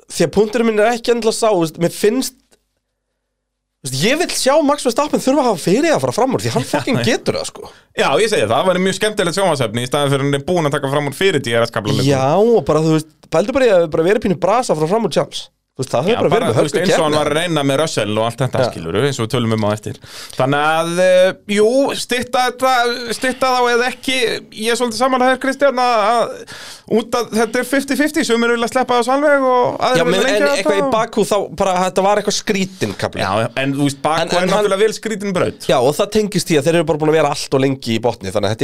Því 0.07 0.23
að 0.27 0.35
punkturinn 0.37 0.69
minn 0.69 0.79
er 0.83 0.93
ekki 0.93 1.11
endla 1.15 1.33
sá 1.35 1.49
þú 1.49 1.63
veist, 1.65 1.79
Mér 1.83 1.95
finnst 1.95 2.37
þú 2.37 3.89
veist, 3.89 3.97
Ég 4.05 4.21
vil 4.21 4.29
sjá 4.37 4.53
Max 4.63 4.85
Verstappen 4.87 5.23
þurfa 5.23 5.43
að 5.43 5.49
hafa 5.49 5.63
fyrir 5.65 5.95
að 5.95 6.05
fara 6.05 6.15
fram 6.19 6.37
úr 6.37 6.45
Því 6.45 6.53
hann 6.55 6.69
fucking 6.69 7.01
getur 7.07 7.39
það 7.41 7.49
sko. 7.51 7.73
Já, 7.97 8.07
ég 8.21 8.31
segi 8.31 8.45
það, 8.45 8.53
það 8.55 8.71
var 8.71 8.81
mjög 8.85 8.97
skemmtilegt 9.01 9.39
sjónvarsefni 9.39 9.83
í 9.83 9.89
staðin 9.89 10.13
fyrir 10.13 10.27
hann 10.27 10.39
er 10.39 10.47
búin 10.47 10.69
að 10.69 10.77
taka 10.77 10.93
fram 10.93 11.09
úr 11.11 11.17
fyrir 11.17 11.43
DRS-kabla 11.43 12.05
Já, 12.07 12.23
og 12.37 12.63
bara 12.69 12.83
þú 12.85 12.95
veist 12.99 13.13
Bældu 13.27 13.55
bara 13.57 13.67
í 13.67 13.71
að 13.75 13.89
bara 13.91 14.05
vera 14.07 14.23
pínu 14.23 14.37
brasa 14.39 14.77
frá 14.77 14.87
fram 14.87 15.09
úr 15.09 15.15
Þú 15.17 15.56
veist, 15.77 15.91
það 15.93 16.07
hefur 16.09 16.17
bara 16.17 16.31
verið 16.33 16.47
með 16.47 16.57
hörku 16.57 16.79
eins 16.81 16.93
og 16.97 17.03
hann 17.05 17.17
var 17.17 17.29
að 17.29 17.37
reyna 17.37 17.63
með 17.67 17.77
Russell 17.83 18.13
og 18.17 18.23
allt 18.25 18.39
þetta 18.41 18.57
Já. 18.63 18.67
skilur 18.71 18.97
eins 19.03 19.19
og 19.19 19.25
við 19.27 19.31
tölum 19.35 19.53
um 19.57 19.65
á 19.67 19.69
eftir. 19.75 19.95
Þannig 20.37 20.61
að, 20.67 20.89
uh, 21.03 21.29
jú, 21.53 21.69
þetta 21.93 22.73
stytta 23.17 23.47
þá 23.53 23.61
eða 23.75 23.85
ekki 23.91 24.17
ég 24.17 24.71
er 24.73 24.79
svolítið 24.79 25.01
saman 25.03 25.21
að 25.21 25.29
þér 25.33 25.41
Kristján 25.43 25.81
að 25.83 26.23
út 26.97 27.17
að 27.19 27.25
þetta 27.35 27.55
er 27.61 27.67
50-50 27.67 28.27
sem 28.31 28.43
er 28.47 28.53
vilja 28.55 28.69
sleppa 28.71 28.97
þessu 29.01 29.13
alveg 29.17 29.39
og 29.47 29.65
Já, 29.77 30.03
vilja 30.07 30.17
en 30.17 30.25
lengja 30.27 30.51
eitthvað 30.55 30.73
í 30.73 30.81
þetta 30.81 30.87
og- 30.87 30.95
Bakú 30.97 31.21
þá 31.27 31.37
bara 31.61 31.73
þetta 31.85 32.01
var 32.07 32.15
eitthvað 32.21 32.37
skrítin 32.39 32.93
kapli. 32.97 33.21
Já, 33.21 33.31
en 33.55 33.69
þú 33.75 33.83
veist, 33.85 33.99
En- 34.07 34.11
en 34.23 34.27
er 34.41 34.47
náttúrulega 34.47 34.81
vel 34.81 34.93
skrítin 34.97 35.33
braut. 35.35 35.61
Já, 35.67 35.77
og 35.77 35.93
það 35.93 36.11
tengist 36.17 36.47
því 36.47 36.55
að 36.57 36.63
þeir 36.67 36.75
eru 36.79 36.87
bara 36.89 36.97
búin 36.97 37.11
að 37.13 37.17
vera 37.19 37.29
allt 37.35 37.53
og 37.53 37.61
lengi 37.61 37.91
í 37.97 38.01
botni 38.01 38.31
Þannig 38.31 38.49
að 38.49 38.57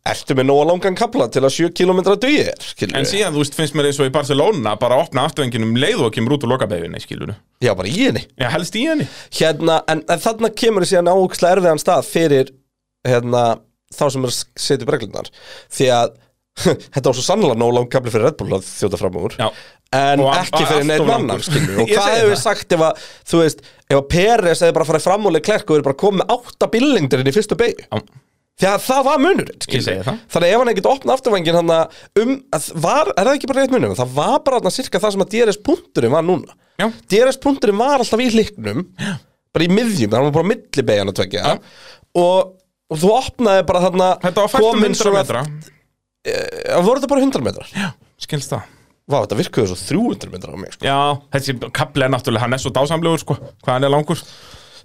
þetta 0.00 0.26
ekki 0.26 0.40
spurningum 0.40 0.50
að 0.50 0.60
segja 0.60 0.64
meira 0.64 0.74
upptak 1.20 1.24
Já, 1.24 1.24
Þetta 1.24 1.24
algjörlega 1.24 1.24
bara 1.24 1.24
spurningum 1.24 1.24
að 1.24 1.24
þú 1.24 1.24
ferð 1.24 1.24
7 1.24 1.24
km 1.24 1.24
hraðar 1.24 1.24
heldur 1.24 1.24
en 1.24 1.24
hinn 1.24 1.24
með 1.24 1.24
opin 1.24 1.24
afturvæng 1.24 1.24
og 1.24 1.24
ertu 1.24 1.24
með 1.24 1.24
nóga 1.24 1.24
langan 1.24 1.24
kapla 1.24 1.28
til 1.28 1.42
að 1.44 1.56
7 1.56 1.74
km 1.76 2.00
dugi? 2.16 2.44
Er 2.48 2.94
En 2.96 3.08
síðan, 3.08 3.34
þú 3.34 3.42
veist, 3.42 3.56
finnst 3.58 3.76
mér 3.76 3.90
eins 3.90 4.00
og 4.00 4.08
í 4.08 4.14
Barcelona 4.14 4.76
bara 4.80 4.96
að 4.96 5.04
opna 5.04 5.26
afturvenginum 5.28 5.76
leið 5.76 6.04
og 6.06 6.14
kemur 6.14 6.36
út 6.36 6.46
úr 6.46 6.54
lokabeginni, 6.54 7.00
skilur 7.02 7.34
Já, 7.60 7.74
bara 7.76 7.88
í 7.88 7.98
henni. 7.98 8.24
Já, 8.40 8.48
helst 8.54 8.78
í 8.80 8.86
henni. 8.88 9.06
Hérna, 9.36 9.82
en, 9.90 10.04
en 10.08 10.22
þarna 10.22 10.52
kemur 10.56 10.86
það 10.86 10.92
síðan 10.94 11.12
ákslega 11.12 11.58
erfiðan 11.58 11.82
stað 11.82 12.08
fyrir 12.08 12.54
hérna, 13.06 13.44
þá 13.92 14.04
sem 14.14 14.24
er 14.24 14.32
að 14.32 14.40
setja 14.56 14.86
upp 14.86 14.94
reglunar 14.94 15.30
því 15.68 15.90
að 15.98 16.16
þetta 16.94 17.04
var 17.06 17.16
svo 17.16 17.24
sannlega 17.24 17.60
nóg 17.60 17.74
langan 17.76 17.92
kapli 17.92 18.12
fyrir 18.12 18.26
Red 18.30 18.40
Bull 18.40 18.56
að 18.56 18.64
þjóta 18.66 18.98
fram 19.00 19.20
úr. 19.20 19.36
Já. 19.38 19.46
en 20.00 20.24
Og 20.24 20.32
ekki 20.34 20.64
fyrir 20.64 20.88
neitt 20.88 21.44
skilur 21.46 21.84
og 21.84 21.92
hvað 21.92 22.10
hefur 22.16 22.32
við 22.32 22.40
sagt 22.40 22.74
ef 22.76 22.82
að 22.88 23.04
þú 23.30 23.44
veist, 23.44 23.62
ef 23.86 24.00
að 24.00 24.08
Peres 24.16 24.64
hefði 24.64 24.76
bara 24.76 24.88
farið 24.90 25.06
fram 25.06 25.28
úr 25.28 25.36
Leclerc 25.36 25.64
og 25.68 25.76
verið 25.78 25.86
bara 25.88 26.00
komið 26.02 26.34
átta 26.36 26.68
billingdir 26.74 27.22
inn 27.22 27.30
í 27.30 27.36
fyrstu 27.36 27.58
beigju 27.60 27.86
Já. 28.60 28.70
að 28.74 28.84
það 28.86 29.02
var 29.08 29.22
munurinn 29.24 29.64
skilur. 29.64 29.88
Ég 29.96 30.04
það. 30.06 30.20
þannig 30.34 30.46
að 30.48 30.54
ef 30.54 30.60
hann 30.62 30.72
ekkert 30.74 30.88
opna 30.90 31.16
afturvængin 31.16 31.58
hann 31.60 31.72
um, 32.22 32.32
var, 32.84 33.10
er 33.16 33.24
það 33.30 33.34
ekki 33.38 33.50
bara 33.50 33.64
rétt 33.64 33.74
munurinn 33.74 33.98
það 34.00 34.14
var 34.20 34.38
bara 34.46 34.60
þarna 34.60 34.74
cirka 34.76 35.00
það 35.02 35.14
sem 35.16 35.24
að 35.26 35.34
DRS 35.34 35.60
punkturinn 35.70 36.14
var 36.14 36.26
núna 36.26 36.56
Já. 36.80 36.86
DRS 37.12 37.40
punkturinn 37.42 37.80
var 37.80 38.00
alltaf 38.04 38.22
í 38.24 38.30
hliknum 38.34 38.86
bara 39.50 39.66
í 39.66 39.70
miðjum, 39.72 40.12
það 40.12 40.26
var 40.28 40.34
bara 40.38 40.50
milli 40.52 40.86
beigjan 40.92 41.10
að 41.12 41.18
tvekja 41.20 41.44
Já. 41.44 41.54
og, 42.20 42.52
og 42.90 43.00
þú 43.02 43.12
opnaði 43.16 43.64
bara 43.70 43.84
þarna 43.88 44.10
Þetta 44.22 44.44
var 44.44 44.52
fært 44.54 44.66
um 44.66 44.70
komin 44.74 44.92
100 44.94 45.02
svona- 45.04 45.18
metra 45.22 45.44
Eh, 46.20 46.76
voru 46.84 47.00
þetta 47.00 47.08
bara 47.08 47.22
100 47.24 47.40
metrar 47.46 47.68
Já, 47.72 47.86
skilst 48.20 48.50
það 48.52 48.66
Vá, 49.10 49.22
þetta 49.24 49.36
virkuði 49.38 49.70
svo 49.70 49.76
300 49.88 50.28
metrar 50.30 50.52
á 50.52 50.58
mig 50.60 50.74
sko. 50.74 50.84
Já, 50.84 50.96
þessi 51.32 51.54
kapli 51.74 52.04
er 52.04 52.10
náttúrulega, 52.12 52.44
hann 52.44 52.52
er 52.54 52.60
svo 52.60 52.70
dásamlegur, 52.76 53.22
sko 53.22 53.38
Hvað 53.40 53.72
hann 53.72 53.86
er 53.88 53.90
langur 53.94 54.20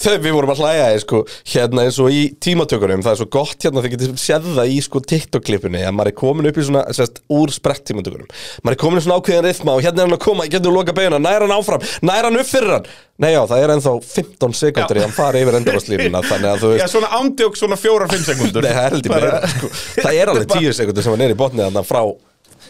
Þegar 0.02 0.22
við 0.26 0.36
vorum 0.38 0.54
að 0.54 0.62
hlæja 0.64 0.90
í, 0.96 1.00
sko, 1.04 1.22
hérna 1.54 1.86
eins 1.86 2.00
og 2.04 2.12
í 2.12 2.22
tímatökunum 2.44 3.06
það 3.06 3.14
er 3.16 3.20
svo 3.22 3.30
gott 3.36 3.66
hérna 3.66 3.84
þegar 3.86 3.96
getur 3.96 4.20
séð 4.22 4.50
það 4.58 4.74
í 4.74 4.78
sko, 4.86 5.02
TikTok-klippinni 5.14 5.84
að 5.86 5.96
maður 5.98 6.12
er 6.12 6.18
komin 6.20 6.50
upp 6.52 6.60
í 6.60 6.68
svona 6.68 6.86
sérst, 6.96 7.22
úr 7.32 7.54
sprett 7.56 7.86
tímatökunum. 7.90 8.30
Maður 8.64 8.78
er 8.78 8.82
komin 8.86 9.02
í 9.02 9.06
svona 9.06 9.20
ákveðin 9.22 9.48
rithma 9.48 9.78
og 9.78 9.84
hérna 9.86 10.04
er 10.04 10.10
hann 10.10 10.18
að 10.20 10.24
koma 10.28 10.48
getur 10.50 10.72
þú 10.72 10.76
loka 10.80 10.96
beina, 10.98 11.22
næra 11.22 11.48
hann 11.48 11.56
áfram, 11.56 11.88
næra 12.06 12.30
hann 12.30 12.42
upp 12.42 12.52
fyrir 12.52 12.76
hann? 12.78 12.90
Nei 13.16 13.32
já, 13.32 13.40
það 13.48 13.62
er 13.64 13.72
ennþá 13.78 13.92
15 14.04 14.56
sekundur 14.60 14.98
í 15.00 15.04
hann 15.06 15.14
fara 15.16 15.40
yfir 15.40 15.56
endurvarslínuna 15.62 16.20
þannig 16.30 16.50
að 16.52 16.64
þú 16.66 16.72
Já, 16.74 16.82
veist 16.82 16.96
svona 16.98 17.12
ándjók 17.16 17.56
svona 17.56 17.78
fjóra-fimm 17.80 18.26
sekundur 18.28 18.64
Nei, 18.68 18.74
það 18.76 18.98
er 19.00 19.12
meira 19.14 19.52
sko. 19.54 19.70
Það 20.02 20.20
er 20.20 20.32
alveg 20.34 20.50
10 20.52 20.80
sekundur 20.82 21.06
sem 21.08 21.16
hann 21.16 21.24
er 21.30 21.36
í 21.36 21.40
botnið 21.40 21.70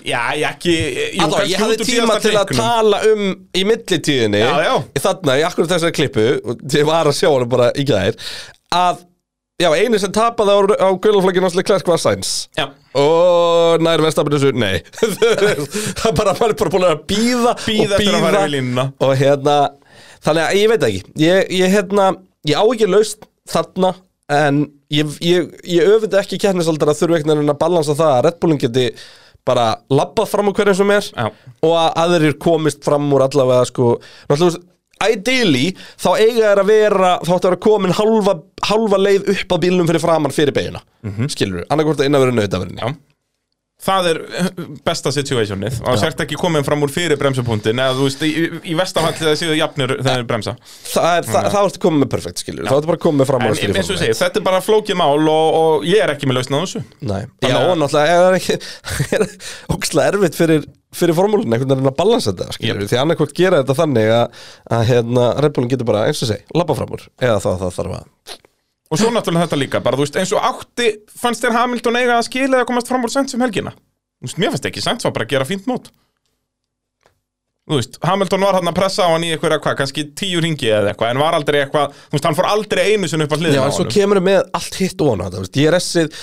Já, 0.05 0.21
ég 0.37 0.45
ekki 0.49 0.75
jú, 1.15 1.25
Allá, 1.25 1.39
ég 1.49 1.61
hafði 1.61 1.87
tíma 1.87 2.19
til 2.21 2.35
að 2.37 2.53
tala 2.53 3.01
um 3.09 3.25
í 3.55 3.63
millitíðinni 3.65 4.43
já. 4.43 4.75
Þarna, 5.01 5.37
í 5.41 5.43
akkur 5.47 5.69
þessari 5.71 5.95
klippu 5.95 6.25
Ég 6.73 6.87
var 6.87 7.09
að 7.09 7.17
sjá 7.17 7.29
hann 7.31 7.49
bara 7.51 7.71
í 7.73 7.85
gæðir 7.87 8.19
Að, 8.75 9.01
já, 9.61 9.69
eini 9.73 10.01
sem 10.01 10.13
tapaði 10.15 10.55
á, 10.55 10.59
á 10.85 10.89
gulaflokkinu 11.01 11.47
hans 11.47 11.57
Leclerc 11.57 11.87
var 11.87 12.01
Sainz. 12.01 12.31
Og 12.95 13.83
nær 13.83 14.03
verðstafinu 14.03 14.39
þessu, 14.39 14.55
nei. 14.57 14.81
Það 16.01 16.17
bara, 16.17 16.33
maður 16.35 16.53
er 16.53 16.57
bara 16.59 16.73
búin 16.73 16.87
að 16.89 17.05
býða 17.09 17.53
Bíða 17.63 17.99
eftir 17.99 18.17
að 18.17 18.25
fara 18.25 18.41
yfir 18.41 18.53
línuna. 18.57 18.87
Og 19.05 19.13
hérna, 19.19 19.55
þannig 20.27 20.43
að 20.47 20.59
ég 20.59 20.73
veit 20.73 20.87
ekki. 20.89 21.05
Ég, 21.23 21.53
ég 21.61 21.77
hérna, 21.77 22.09
ég 22.49 22.59
á 22.59 22.63
ekki 22.65 22.89
laust 22.91 23.29
þarna 23.51 23.93
En 24.33 24.63
ég, 24.89 25.05
ég, 25.21 25.51
ég 25.69 25.91
öfundi 25.93 26.17
ekki 26.17 26.39
keppnisaldar 26.41 26.89
að 26.89 27.03
þurfa 27.03 27.19
einhvern 27.19 27.41
veginn 27.43 27.53
að 27.53 27.59
balansa 27.61 27.93
það 27.97 28.13
að 28.13 28.23
Red 28.25 28.39
Bullin 28.41 28.61
geti 28.63 28.85
bara 29.45 29.65
labbað 29.93 30.31
fram 30.31 30.49
úr 30.49 30.57
hverjum 30.57 30.79
sem 30.81 30.93
er 30.95 31.09
Já. 31.11 31.27
og 31.61 31.75
að 31.79 31.91
aðrir 32.03 32.37
komist 32.41 32.83
fram 32.85 33.11
úr 33.13 33.25
allavega 33.27 33.67
sko, 33.69 33.95
náttúrulega 34.29 34.63
ideally 35.11 35.65
þá 36.01 36.09
eiga 36.17 36.51
þær 36.51 36.61
að 36.61 36.69
vera 36.71 37.09
þá 37.19 37.31
ætti 37.35 37.41
að 37.41 37.49
vera 37.49 37.63
komin 37.65 37.95
halva, 37.97 38.37
halva 38.69 39.01
leið 39.01 39.33
upp 39.35 39.57
að 39.57 39.65
bílnum 39.65 39.89
fyrir 39.89 40.03
framann 40.03 40.33
fyrir 40.35 40.55
beiguna 40.55 40.81
mm 41.03 41.11
-hmm. 41.11 41.33
skilur 41.33 41.61
við, 41.61 41.67
annarkvort 41.69 41.99
að 41.99 42.15
auðaverinni 42.15 42.81
já 42.81 42.95
Það 43.86 44.07
er 44.09 44.19
eh, 44.25 44.47
besta 44.86 45.11
situationið 45.13 45.81
og 45.86 45.99
sért 46.01 46.21
ekki 46.25 46.38
komin 46.39 46.65
fram 46.65 46.83
úr 46.86 46.91
fyrir 46.93 47.19
bremsupunktin 47.21 47.81
eða 47.81 47.95
þú 47.97 48.07
veist, 48.07 48.23
í, 48.25 48.45
í 48.71 48.77
vestafalli 48.77 49.19
það 49.21 49.36
séu 49.41 49.57
jafnir 49.57 49.93
þegar 49.99 50.21
þeir 50.21 50.29
bremsa. 50.29 50.55
Það 50.89 51.09
er, 51.11 51.27
það, 51.29 51.49
það 51.53 51.67
ertu 51.69 51.83
komið 51.86 52.03
með 52.03 52.11
perfekt 52.15 52.41
skilur 52.41 52.63
við, 52.63 52.71
þá 52.71 52.77
ertu 52.79 52.91
bara 52.91 53.03
komið 53.05 53.29
fram 53.29 53.45
úr 53.45 53.59
fyrir 53.59 53.89
segi, 53.89 54.15
þetta 54.21 54.41
er 54.41 54.47
bara 54.47 54.63
flókið 54.65 54.99
mál 55.01 55.19
og, 55.19 55.59
og 55.59 55.86
ég 55.89 56.01
er 56.01 56.15
ekki 56.15 56.29
með 56.29 56.39
lausna 56.39 56.61
á 56.61 56.63
þessu. 56.65 56.81
Nei, 57.05 57.21
já, 57.45 57.57
og 57.59 57.77
náttúrulega 57.81 58.15
er 58.15 58.25
það 58.25 58.39
ekki 58.39 58.57
er 59.19 59.27
ógstlega 59.75 60.15
erfitt 60.15 60.39
fyrir, 60.39 60.65
fyrir 60.95 61.17
formúlun 61.17 61.53
einhvern 61.53 61.75
veginn 61.75 61.91
að 61.91 61.99
balansa 62.01 62.33
þetta, 62.33 62.57
við 62.81 62.89
því 62.89 63.01
annarkvort 63.03 63.38
gera 63.38 63.61
þetta 63.61 63.77
þannig 63.83 64.11
að, 64.15 64.49
að 64.79 64.89
hérna, 64.89 65.29
Red 65.45 65.55
Bullin 65.57 65.71
getur 65.75 65.91
bara, 65.91 66.07
eins 66.09 66.25
og 66.25 66.31
segi, 66.31 66.45
labba 66.57 66.77
fram 66.77 66.97
úr 66.97 67.07
eða 67.21 67.38
þá 67.43 67.49
það 67.53 67.79
þarf 67.79 67.97
að 68.01 68.43
Og 68.95 69.01
svo 69.01 69.11
náttúrulega 69.11 69.49
þetta 69.49 69.59
líka, 69.59 69.83
bara 69.83 69.99
veist, 69.99 70.15
eins 70.19 70.31
og 70.31 70.45
átti 70.47 70.87
fannst 71.19 71.43
þér 71.43 71.57
Hamilton 71.59 71.99
eiga 71.99 72.15
að 72.15 72.27
skila 72.29 72.61
eða 72.61 72.69
komast 72.69 72.87
fram 72.91 73.03
úr 73.03 73.11
sent 73.11 73.33
sem 73.33 73.43
helgina? 73.43 73.75
Veist, 74.23 74.39
mér 74.39 74.53
fannst 74.53 74.67
ekki 74.69 74.83
sent, 74.83 75.03
var 75.03 75.13
bara 75.15 75.27
að 75.27 75.35
gera 75.35 75.47
fínt 75.49 75.67
mót. 75.67 75.91
Veist, 77.65 77.97
Hamilton 78.05 78.45
var 78.45 78.59
hann 78.59 78.69
að 78.69 78.75
pressa 78.77 79.07
á 79.09 79.11
hann 79.11 79.23
í 79.25 79.31
eitthvað, 79.33 79.57
hvað, 79.63 79.75
kannski 79.79 80.03
tíu 80.13 80.41
ringi 80.43 80.67
eða 80.69 80.91
eitthvað, 80.91 81.11
en 81.15 81.21
var 81.23 81.33
aldrei 81.33 81.63
eitthvað, 81.63 81.95
hann 82.13 82.37
fór 82.37 82.47
aldrei 82.51 82.83
einu 82.93 83.09
sinni 83.09 83.25
upp 83.25 83.33
að 83.33 83.41
Já, 83.41 83.47
hliðina 83.47 83.63
á 83.65 83.69
en 83.71 83.75
svo 83.79 83.85
kemur 83.89 84.21
með 84.21 84.43
allt 84.59 84.77
hitt 84.77 85.01
og 85.01 85.09
hana 85.15 85.45
DRS-ið 85.57 86.19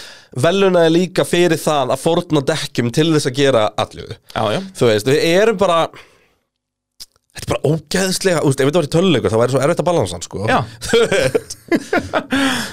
velunaði 0.46 0.92
líka 0.94 1.26
fyrir 1.26 1.58
það 1.58 1.96
að 1.96 2.04
fórna 2.04 2.44
dekkjum 2.46 2.92
til 2.94 3.08
þess 3.10 3.28
að 3.32 3.40
gera 3.40 3.64
allu 3.84 4.06
Já, 4.06 4.44
já, 4.54 4.60
Þú 4.78 4.90
veist, 4.92 5.10
við 5.10 5.26
erum 5.32 5.58
bara 5.60 5.80
Þetta 7.32 7.46
er 7.46 7.52
bara 7.54 7.70
ógeðslega, 7.72 8.40
þú 8.42 8.50
veist, 8.50 8.60
ef 8.60 8.68
þetta 8.68 8.78
var 8.78 8.86
í 8.86 8.92
töluleikur 8.92 9.32
þá 9.32 9.38
væri 9.40 9.52
svo 9.54 9.60
erfitt 9.64 9.78
að 9.80 9.86
balansa 9.88 10.16
hann, 10.18 10.24
sko. 10.26 10.40
Já. 10.50 10.58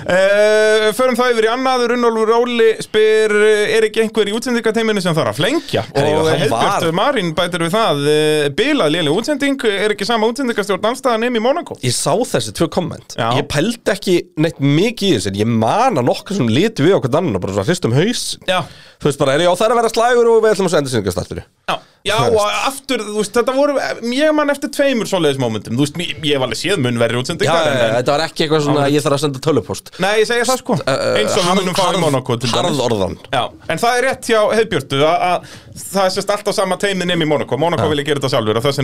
Uh, 0.04 0.90
förum 0.98 1.16
það 1.16 1.32
yfir 1.32 1.46
í 1.48 1.52
annað. 1.54 1.86
Runnólfur 1.94 2.32
Óli 2.36 2.68
spyr 2.84 3.36
uh, 3.38 3.76
er 3.78 3.88
ekki 3.88 4.04
einhver 4.04 4.28
í 4.28 4.34
útsendingateiminu 4.36 5.00
sem 5.06 5.16
þarf 5.16 5.32
að 5.32 5.40
flengja? 5.40 5.86
Jú, 5.96 6.18
og 6.20 6.44
var. 6.52 6.90
Marín 7.00 7.32
bætir 7.38 7.64
við 7.64 7.72
það 7.78 8.04
uh, 8.04 8.50
bilað 8.60 8.92
léleg 8.98 9.22
útsending. 9.22 9.64
Er 9.72 9.96
ekki 9.96 10.10
sama 10.10 10.28
útsendingastjórn 10.28 10.92
allstaðan 10.92 11.24
nefn 11.24 11.40
í 11.40 11.44
Monaco 11.48 11.80
Ég 11.86 11.96
sá 11.96 12.12
þessi 12.34 12.52
tvö 12.60 12.68
komment. 12.76 13.16
Já. 13.16 13.30
Ég 13.40 13.48
pældi 13.48 13.96
ekki 13.96 14.18
neitt 14.44 14.60
mikið 14.60 15.08
í 15.08 15.16
þessu 15.22 15.36
Ég 15.40 15.50
man 15.50 16.00
að 16.00 16.10
nokkuð 16.12 16.42
sem 16.42 16.52
liti 16.52 16.84
við 16.84 17.00
okkur 17.00 17.16
annan 17.20 17.40
og 17.40 17.44
bara 17.48 17.64
hristum 17.64 17.96
haus 17.96 18.24
Já, 18.50 18.62
Þú 19.00 19.08
veist 19.08 19.20
bara, 19.22 19.34
er 19.38 19.46
já 19.46 19.50
það 19.56 19.64
er 19.64 19.72
að 19.72 19.78
vera 19.80 19.90
slægur 19.94 20.28
og 20.28 20.42
við 20.44 20.52
ætlum 20.52 20.68
að 20.68 20.74
senda 20.74 20.90
syngastáttur 20.92 21.38
já, 21.40 21.76
já 22.04 22.16
og 22.20 22.40
aftur, 22.68 23.00
þú 23.06 23.14
veist, 23.16 23.32
þetta 23.38 23.54
voru 23.56 23.78
ég 24.12 24.34
man 24.36 24.52
eftir 24.52 24.70
tveimur 24.76 25.08
svoleiðis 25.08 25.40
momentum. 25.40 25.78
Þú 25.78 25.86
veist, 25.86 25.96
ég, 26.04 26.20
hef 26.34 26.44
alveg 26.44 26.60
séð 26.60 26.82
mun 26.84 27.00
verri 27.00 27.16
Já, 27.16 27.22
útsendingar 27.24 27.70
en, 27.70 27.78
en, 27.80 27.94
þetta 27.96 28.12
var 28.18 28.24
ekki 28.26 28.44
eitthvað 28.44 28.66
svona, 28.66 28.90
ég 28.92 29.06
þarf 29.06 29.16
að 29.16 29.24
senda 29.24 29.40
tölupost. 29.46 29.86
Nei, 30.04 30.16
ég 30.20 30.28
segja 30.28 30.50
það 30.50 30.60
sko. 30.60 30.74
Eins 30.84 31.32
og 31.32 31.44
við 31.48 31.56
munum 31.62 31.78
fá 31.80 31.86
í 31.88 32.02
Monaco 32.04 32.32
til 32.44 32.52
dæmis. 32.52 33.24
Já, 33.32 33.44
en 33.72 33.80
það 33.86 33.94
er 33.94 34.04
rétt 34.10 34.24
hjá 34.34 34.42
Heiðbjörtu 34.58 35.00
að, 35.00 35.18
að 35.30 35.40
það 35.86 36.04
er 36.04 36.12
sérst 36.18 36.36
alltaf 36.36 36.60
sama 36.60 36.76
teimi 36.84 37.08
nefn 37.08 37.24
í 37.24 37.30
Monaco 37.30 37.56
Monaco 37.62 37.88
vilja 37.94 38.04
gera 38.12 38.20
þetta 38.20 38.36
sjálfur 38.36 38.60
og 38.60 38.64
þess 38.68 38.84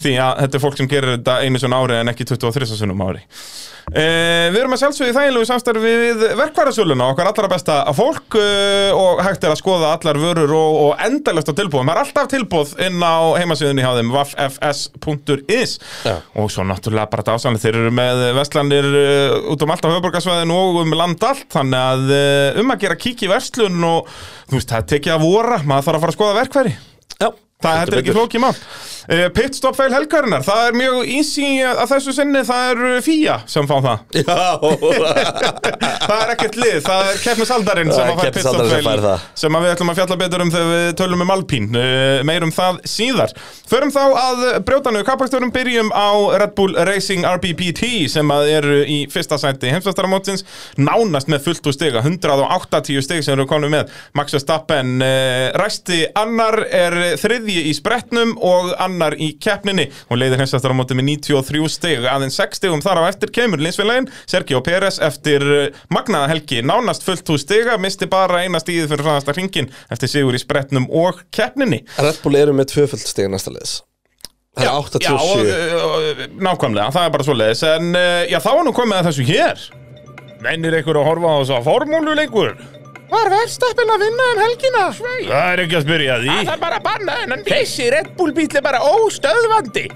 alltaf 0.00 0.08
því 0.08 0.14
að 0.20 0.38
þetta 0.44 0.56
er 0.56 0.64
fólk 0.64 0.78
sem 0.78 0.88
gerir 0.88 1.18
þetta 1.18 1.40
einu 1.44 1.60
svona 1.60 1.80
ári 1.80 2.00
en 2.00 2.12
ekki 2.12 2.28
23 2.32 2.72
sinum 2.72 3.04
ári 3.04 3.26
Uh, 3.90 4.52
við 4.52 4.60
erum 4.60 4.74
að 4.76 4.82
sjálfsögðu 4.84 5.10
í 5.10 5.14
þægilegu 5.16 5.46
samstarfi 5.48 5.92
við 5.98 6.20
verkvarðasöluna, 6.38 7.08
okkar 7.10 7.26
allra 7.26 7.48
besta 7.50 7.78
fólk 7.96 8.36
uh, 8.38 8.90
og 8.94 9.22
hægt 9.24 9.42
er 9.42 9.50
að 9.50 9.58
skoða 9.58 9.88
allar 9.96 10.20
vörur 10.20 10.52
og, 10.54 10.76
og 10.84 11.02
endalust 11.02 11.50
á 11.50 11.58
tilbúðum. 11.58 11.90
Það 11.90 11.96
er 11.96 12.02
alltaf 12.04 12.28
tilbúð 12.30 12.74
inn 12.86 13.02
á 13.02 13.18
heimasíðunni 13.40 13.82
hjá 13.82 13.96
þeim 13.96 14.12
waffs.is 14.14 15.72
Já. 16.04 16.14
og 16.38 16.52
svo 16.54 16.66
náttúrulega 16.68 17.10
bara 17.10 17.26
dásanlega 17.32 17.64
þeir 17.64 17.80
eru 17.80 17.94
með 17.98 18.22
vestlandir 18.38 18.86
uh, 18.92 19.50
út 19.56 19.64
um 19.66 19.74
allt 19.74 19.88
á 19.88 19.90
höfuborgarsvæðinu 19.90 20.60
og 20.60 20.78
um 20.84 20.94
land 21.00 21.26
allt 21.26 21.48
þannig 21.56 21.88
að 21.88 22.14
um 22.62 22.70
að 22.76 22.86
gera 22.86 23.00
kík 23.00 23.26
í 23.26 23.32
verslun 23.32 23.90
og 23.90 24.06
þú 24.44 24.60
veist, 24.60 24.70
það 24.70 24.86
tekið 24.94 25.16
að 25.16 25.26
vora 25.26 25.58
maður 25.64 25.88
þarf 25.88 25.98
að 25.98 26.06
fara 26.06 26.14
að 26.14 26.20
skoða 26.20 26.38
verkværi 26.44 26.76
Það 27.60 27.80
er 27.82 28.00
ekki 28.00 28.16
flókið 28.16 28.42
mál. 28.46 28.54
Uh, 29.10 29.26
Pitstop 29.34 29.74
feil 29.74 29.90
helgarinnar, 29.90 30.42
það 30.46 30.60
er 30.68 30.76
mjög 30.78 31.08
easy 31.16 31.46
að 31.66 31.80
þessu 31.90 32.12
sinni, 32.14 32.40
það 32.46 32.66
er 32.70 32.82
uh, 32.86 32.96
Fía 33.02 33.36
sem 33.50 33.66
fá 33.66 33.74
það. 33.82 34.02
Já, 34.20 34.36
Það 36.10 36.20
er 36.20 36.32
ekkert 36.34 36.58
lið, 36.60 36.76
það 36.84 37.08
er 37.08 37.18
keppnisaldarinn 37.24 37.90
sem 37.90 38.00
Það 38.00 38.10
er 38.10 38.12
að 38.12 38.20
fær 38.20 38.34
pitstop 38.36 38.58
keppnisaldarinn 38.60 39.00
sem 39.00 39.42
sem 39.42 39.56
að 39.56 39.64
við 39.64 39.72
ætlum 39.74 39.92
að 39.92 39.98
fjalla 40.00 40.18
betur 40.20 40.44
um 40.44 40.52
þegar 40.54 40.70
við 40.70 40.92
tölum 41.00 41.24
um 41.24 41.32
Alpín. 41.34 41.66
Uh, 41.74 42.20
meir 42.28 42.46
um 42.46 42.52
það 42.54 42.78
síðar. 42.92 43.34
Förum 43.70 43.92
þá 43.94 44.00
að 44.20 44.44
brjótanu. 44.68 45.02
Kappakstörum 45.10 45.52
byrjum 45.54 45.90
á 45.90 46.08
Red 46.42 46.54
Bull 46.58 46.76
Racing 46.88 47.26
RBPT 47.28 47.90
sem 48.14 48.32
að 48.34 48.52
eru 48.54 48.78
í 48.84 49.00
fyrsta 49.10 49.40
sæti 49.40 49.72
heimsvastaramótsins 49.74 50.46
nánast 50.80 51.30
með 51.30 51.44
fullt 51.48 51.70
úr 51.70 51.76
stiga 51.76 52.04
180 52.04 53.04
stig 53.06 53.24
sem 53.26 53.34
eru 53.36 53.48
konum 53.50 53.74
með. 53.74 53.90
Max 54.18 54.36
Verstappen 54.36 55.02
ræsti 55.58 56.02
annar 56.18 56.62
er 56.66 56.98
þriðji 57.50 57.70
í 57.70 57.74
spretnum 57.74 58.32
og 58.46 58.70
annar 58.80 59.16
í 59.18 59.32
keppninni. 59.42 59.88
Og 60.10 60.20
leiðir 60.20 60.40
heimsvastaramóti 60.40 60.96
með 60.98 61.08
93 61.10 61.70
stig. 61.72 62.06
Aðeins 62.06 62.38
6 62.38 62.60
stigum 62.60 62.82
þar 62.84 63.02
á 63.02 63.10
eftir 63.10 63.32
kemur 63.34 63.62
linsfélagin 63.62 64.08
Sergio 64.30 64.62
Pérez 64.62 65.00
eftir 65.02 65.44
uh, 65.44 65.82
magnaða 65.92 66.30
helgi 66.34 66.62
nánast 66.62 67.04
fullt 67.06 67.28
úr 67.32 67.40
stiga 67.40 67.78
misti 67.80 68.08
bara 68.10 68.44
eina 68.44 68.60
stíði 68.62 68.88
fyrir 68.90 69.06
fræðasta 69.06 69.34
hringin 69.34 69.70
eftir 69.90 70.12
sigur 70.12 70.36
í 70.36 70.42
spretnum 70.42 70.88
og 70.90 71.22
keppninni. 71.34 71.82
Red 71.98 72.20
Bull 72.24 72.38
eru 72.38 72.56
með 72.56 72.72
tvöföld 72.74 73.06
stig 73.06 73.30
næsta 73.32 73.54
liðs. 73.54 73.80
Það 74.58 74.66
er 74.66 74.72
87 74.74 75.44
Já, 75.46 76.26
nákvæmlega, 76.42 76.90
það 76.94 77.04
er 77.06 77.14
bara 77.14 77.26
svoleiðis. 77.26 77.62
En 77.70 77.94
uh, 77.94 78.24
já, 78.30 78.38
þá 78.42 78.50
er 78.54 78.66
nú 78.66 78.74
komið 78.76 79.00
að 79.00 79.08
þessu 79.10 79.30
hér. 79.30 79.70
Mennir 80.40 80.78
einhver 80.78 81.00
að 81.02 81.10
horfa 81.10 81.32
á 81.34 81.38
þess 81.40 81.56
að 81.58 81.66
formúluleikur 81.66 82.54
Var 83.10 83.30
verðstappin 83.32 83.90
að 83.90 84.04
vinna 84.04 84.26
um 84.32 84.40
helgina? 84.44 84.84
Svei 84.94 85.24
Það 85.26 85.48
er 85.48 85.62
ekki 85.64 85.78
að 85.78 85.84
spyrja 85.86 86.18
því. 86.20 86.36
Það 86.36 86.52
er 86.54 86.62
bara 86.62 86.78
að 86.78 86.86
banna 86.86 87.16
en 87.24 87.44
Þessi 87.48 87.90
Red 87.94 88.10
Bull 88.18 88.34
bíl 88.36 88.48
er 88.48 88.64
bara 88.66 88.82
óstöðvandi. 88.86 89.86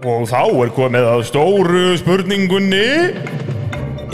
Og 0.00 0.24
þá 0.30 0.42
er 0.46 0.72
komið 0.76 1.08
að 1.10 1.24
stóru 1.28 1.84
spurningunni. 2.00 2.90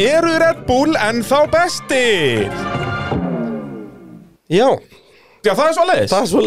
Eru 0.03 0.33
Red 0.43 0.65
Bull 0.69 0.97
ennþá 0.97 1.43
bestir? 1.53 2.47
Já, 4.47 4.69
Já, 5.47 5.53
það 5.55 5.69
er 5.69 5.75
svoleiðis. 5.77 6.11
Það 6.11 6.25
er 6.25 6.31
svo 6.31 6.41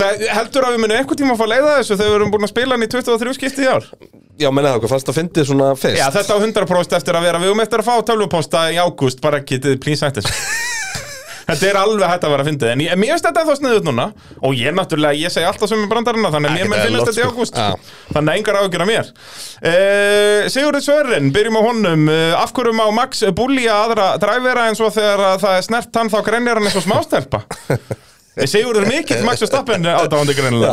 Það 0.00 0.22
heldur 0.32 0.64
að 0.64 0.74
við 0.74 0.80
munum 0.80 0.96
einhvern 0.96 1.18
tíma 1.20 1.34
að 1.34 1.40
fá 1.40 1.44
að 1.44 1.50
leiða 1.52 1.72
þessu 1.76 1.96
þegar 1.98 2.08
við 2.08 2.16
erum 2.16 2.30
búin 2.32 2.46
að 2.46 2.52
spila 2.54 2.76
hann 2.76 2.86
í 2.86 2.88
23 2.94 3.34
skipti 3.36 3.66
í 3.66 3.68
ár? 3.68 3.88
Já, 4.36 4.48
menna 4.52 4.70
það, 4.70 4.80
hvað 4.84 4.92
fannst 4.94 5.10
það 5.10 5.18
fyndið 5.18 5.48
svona 5.50 5.68
fyrst? 5.76 6.00
Já, 6.00 6.06
þetta 6.14 6.36
á 6.36 6.38
100% 6.40 6.96
eftir 7.00 7.18
að 7.18 7.26
vera. 7.26 7.42
Við 7.42 7.52
um 7.52 7.62
eftir 7.66 7.82
að 7.82 7.90
fá 7.90 7.94
tölvuposta 8.08 8.64
í 8.72 8.80
ágúst. 8.80 9.20
Bara 9.24 9.42
getið 9.44 9.76
þessu 9.76 10.32
Þetta 11.46 11.66
er 11.68 11.76
alveg 11.78 12.10
hægt 12.10 12.24
að 12.26 12.32
vera 12.32 12.42
að 12.42 12.48
fyndið 12.50 12.70
En 12.72 12.80
ég, 12.82 12.94
mér 12.98 13.12
finnst 13.12 13.26
þetta 13.28 13.44
þá 13.46 13.52
sniðut 13.60 13.86
núna. 13.86 14.06
Og 14.42 14.56
ég 14.58 14.74
náttúrulega, 14.74 15.18
ég 15.20 15.32
segi 15.34 15.46
alltaf 15.46 15.70
sem 15.70 15.84
í 15.84 15.90
brandarina 15.90 16.32
Þannig 16.34 16.50
að 16.50 16.56
mér 16.58 16.70
menn 16.72 16.82
eðlilegt, 16.82 17.10
þetta 17.12 17.22
í 17.22 17.28
ágúst. 17.30 17.60
Þannig 18.10 18.32
að 18.32 18.40
engar 18.40 18.58
ágjur 18.62 18.84
að 18.84 18.90
mér. 18.90 19.12
Uh, 19.62 20.40
Sigurður 20.50 20.84
Sverrin, 20.88 21.30
byrjum 21.36 21.60
á 21.60 21.62
honum. 21.68 22.08
Uh, 22.10 22.34
Af 22.40 22.56
hverjum 22.56 22.82
á 22.82 22.88
Max 22.98 23.22
búlja 23.36 23.78
aðra 23.84 24.08
dræfera 24.22 24.66
En 24.72 24.78
svo 24.78 24.90
þegar 24.94 25.22
að 25.30 25.46
það 25.46 25.60
er 25.60 25.66
snert 25.70 26.00
hann 26.00 26.12
Þá 26.12 26.18
grenjar 26.26 26.58
hann 26.60 26.66
eins 26.70 26.80
og 26.80 26.86
smástelpa 26.88 27.44
Sigur 28.44 28.76
er 28.76 28.84
mikill 28.84 29.22
Max 29.24 29.40
Verstappen 29.40 29.86
átáfandi 29.88 30.34
greinilega. 30.36 30.72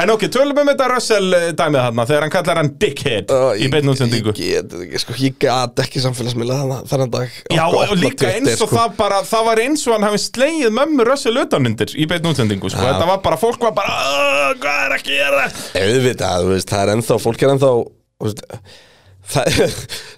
En 0.00 0.12
ok, 0.14 0.22
tölum 0.32 0.56
um 0.62 0.70
þetta 0.70 0.86
Russell 0.88 1.36
eh, 1.36 1.50
dæmið 1.56 1.82
þarna 1.84 2.06
þegar 2.08 2.24
hann 2.24 2.32
kallar 2.32 2.60
hann 2.62 2.70
dickhead 2.80 3.34
í 3.60 3.68
beinu 3.72 3.92
útsendingu. 3.92 4.32
Ég 4.40 4.70
get 4.88 5.02
sko, 5.02 5.16
ég 5.20 5.36
gat 5.44 5.82
ekki 5.84 6.00
samfélagsmiðla 6.04 6.56
þannig 6.62 6.88
þennan 6.94 7.12
dag. 7.12 7.36
Já, 7.52 7.64
og 7.68 7.92
líka 8.00 8.30
eins 8.30 8.54
og 8.54 8.62
sko. 8.62 8.70
það 8.72 8.96
bara, 9.02 9.20
það 9.28 9.44
var 9.50 9.62
eins 9.66 9.84
og 9.84 9.96
hann 9.98 10.08
hafi 10.08 10.22
slegið 10.24 10.72
mömmu 10.80 11.08
Russell 11.10 11.42
utanundir 11.44 11.92
í 11.92 12.08
beinu 12.08 12.32
útsendingu, 12.32 12.72
sko, 12.72 12.86
þetta 12.88 13.10
var 13.12 13.20
bara, 13.26 13.40
fólk 13.44 13.68
var 13.68 13.76
bara, 13.76 14.00
"Ugh, 14.14 14.56
hvað 14.64 14.80
er 14.86 14.96
að 14.96 15.06
gera? 15.10 15.44
Auðvitað, 15.84 16.48
það 16.72 16.82
er 16.86 16.94
ennþá, 16.96 17.20
fólk 17.20 17.44
er 17.44 17.52
ennþá 17.52 17.72
þú 17.74 18.30
veist, 18.30 18.44
það, 18.48 18.60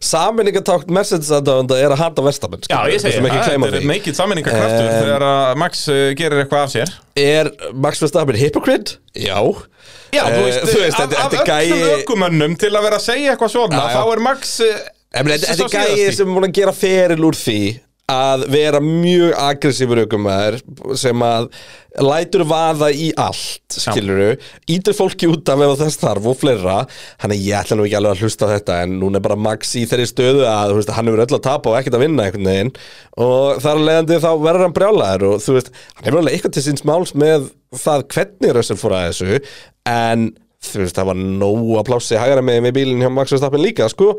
Saminningatákt 0.07 0.91
Mercedes 0.93 1.31
aðdáðanda 1.35 1.79
er 1.81 1.93
að 1.95 2.01
hata 2.03 2.25
Verstappen 2.27 2.63
Já, 2.69 2.79
ég 2.91 3.01
segi 3.03 3.21
það, 3.23 3.39
það, 3.63 3.77
er 3.81 3.87
mikill 3.91 4.15
sammenningakraftur 4.19 4.87
Em, 4.89 4.99
þegar 5.05 5.25
að 5.31 5.61
Max 5.63 5.85
uh, 5.93 6.03
gerir 6.19 6.43
eitthvað 6.43 6.65
af 6.67 6.75
sér 6.75 6.93
Er 7.23 7.51
Max 7.87 8.03
Verstappen 8.05 8.39
hypocrite? 8.41 8.99
Já 9.17 9.39
Já, 10.15 10.23
þú 10.23 10.37
Eh, 10.37 10.45
veist, 10.47 10.61
þú 10.71 10.81
veist, 10.81 11.01
af, 11.01 11.11
þetta- 11.11 11.25
af 11.25 11.33
er 11.49 11.73
öllum 11.73 11.97
ökumönnum 12.01 12.55
til 12.61 12.71
að 12.73 12.87
vera 12.87 12.99
að 13.01 13.05
segja 13.09 13.33
eitthvað 13.35 13.51
svona, 13.53 13.81
Já, 13.81 13.89
já. 13.91 13.97
þá 13.97 14.13
er 14.17 14.23
Max 14.27 14.53
þetta 15.57 15.83
er 15.83 15.91
síðasti. 15.97 16.17
sem 16.21 16.31
búin 16.37 16.47
að 16.49 16.55
gera 16.61 16.73
feril 16.77 17.25
úr 17.27 17.37
því 17.37 17.59
að 18.11 18.45
vera 18.55 18.79
mjög 18.83 19.33
aggressífur 19.35 20.05
aukumæður 20.05 20.61
sem 20.99 21.23
að 21.27 21.49
lætur 22.07 22.45
vaða 22.47 22.93
í 22.95 23.09
allt 23.19 23.79
skiluru, 23.81 24.37
ítur 24.71 24.95
fólki 24.95 25.27
út 25.31 25.49
af 25.51 25.65
ef 25.65 25.73
þess 25.81 26.01
þarf 26.03 26.29
og 26.31 26.39
fleira. 26.39 26.77
Hann 27.23 27.35
er 27.35 27.41
ég 27.41 27.59
ætla 27.59 27.79
nú 27.79 27.87
ekki 27.87 27.99
alveg 27.99 28.15
að 28.15 28.23
hlusta 28.23 28.51
þetta 28.53 28.79
en 28.85 28.95
núna 29.01 29.19
er 29.19 29.27
bara 29.27 29.39
Max 29.49 29.75
í 29.81 29.83
þeirri 29.91 30.07
stöðu 30.11 30.47
að 30.47 30.77
veist, 30.77 30.95
hann 30.95 31.11
hefur 31.11 31.25
öll 31.25 31.39
að 31.39 31.45
tapa 31.49 31.73
og 31.73 31.79
ekkert 31.81 31.99
að 31.99 32.05
vinna 32.07 32.29
einhvern 32.29 32.51
veginn. 32.53 32.73
Og 33.27 33.63
þar 33.65 33.81
að 33.81 33.87
leiðandi 33.89 34.21
þá 34.23 34.31
verður 34.45 34.67
hann 34.69 34.77
brjálæður 34.77 35.29
og 35.33 35.43
þú 35.43 35.57
veist, 35.59 35.73
hann 35.97 36.09
hefur 36.11 36.23
alveg 36.23 36.39
eitthvað 36.39 36.57
til 36.59 36.67
síns 36.69 36.87
máls 36.87 37.15
með 37.19 37.51
það 37.75 38.07
hvernig 38.15 38.55
Russell 38.55 38.79
fór 38.81 38.99
að 39.01 39.09
þessu 39.09 39.41
en 39.91 40.29
þú 40.67 40.85
veist, 40.85 40.97
það 40.99 41.11
var 41.11 41.25
nóg 41.43 41.75
að 41.81 41.89
plássi 41.91 42.21
hægra 42.21 42.45
með 42.45 42.63
með 42.67 42.79
bílinn 42.79 43.03
hjá 43.03 43.11
Max 43.13 43.35
Verstappen 43.35 43.63
líka 43.63 43.91
sko. 43.91 44.15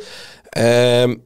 Um, 0.58 1.18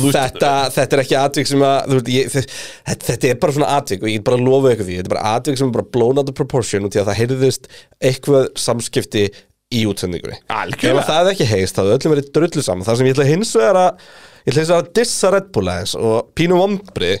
þetta, 0.00 0.50
þetta 0.74 0.96
er 0.96 1.02
ekki 1.04 1.18
atvik 1.20 1.50
sem 1.50 1.64
að 1.66 1.94
veist, 1.94 2.10
ég, 2.14 2.32
þetta, 2.32 3.06
þetta 3.08 3.30
er 3.30 3.40
bara 3.44 3.56
svona 3.56 3.70
atvik 3.78 4.02
og 4.02 4.10
ég 4.10 4.18
get 4.18 4.26
bara 4.28 4.42
lofa 4.42 4.74
ykkur 4.74 4.88
því, 4.88 4.98
þetta 5.00 5.10
er 5.10 5.14
bara 5.16 5.32
atvik 5.38 5.60
sem 5.60 5.68
er 5.70 5.76
bara 5.78 5.88
blown 5.96 6.22
out 6.22 6.32
of 6.32 6.38
proportion 6.38 6.86
og 6.88 6.92
því 6.94 7.02
að 7.02 7.10
það 7.10 7.20
heyrðist 7.22 7.70
eitthvað 8.10 8.46
samskipti 8.58 9.24
í 9.72 9.82
útsendingunni. 9.88 10.38
Algjörlega. 10.52 11.00
ef 11.00 11.08
það 11.08 11.18
hefði 11.20 11.34
ekki 11.36 11.50
heist, 11.52 11.76
þá 11.76 11.82
hefði 11.82 11.96
öllum 11.98 12.14
verið 12.16 12.30
drullu 12.36 12.64
saman. 12.66 12.86
Það 12.86 12.98
sem 12.98 13.08
ég 13.08 13.16
ætla 13.16 13.28
hins 13.30 13.52
vegar 13.56 13.80
að 13.80 13.92
ég 14.42 14.52
ætla 14.52 14.62
hins 14.62 14.72
vegar 14.72 14.82
að 14.82 14.90
dissa 14.98 15.30
Red 15.32 15.52
Bull 15.54 15.70
aðeins 15.72 15.94
og 15.96 16.32
pínu 16.36 16.58
vombrið 16.60 17.20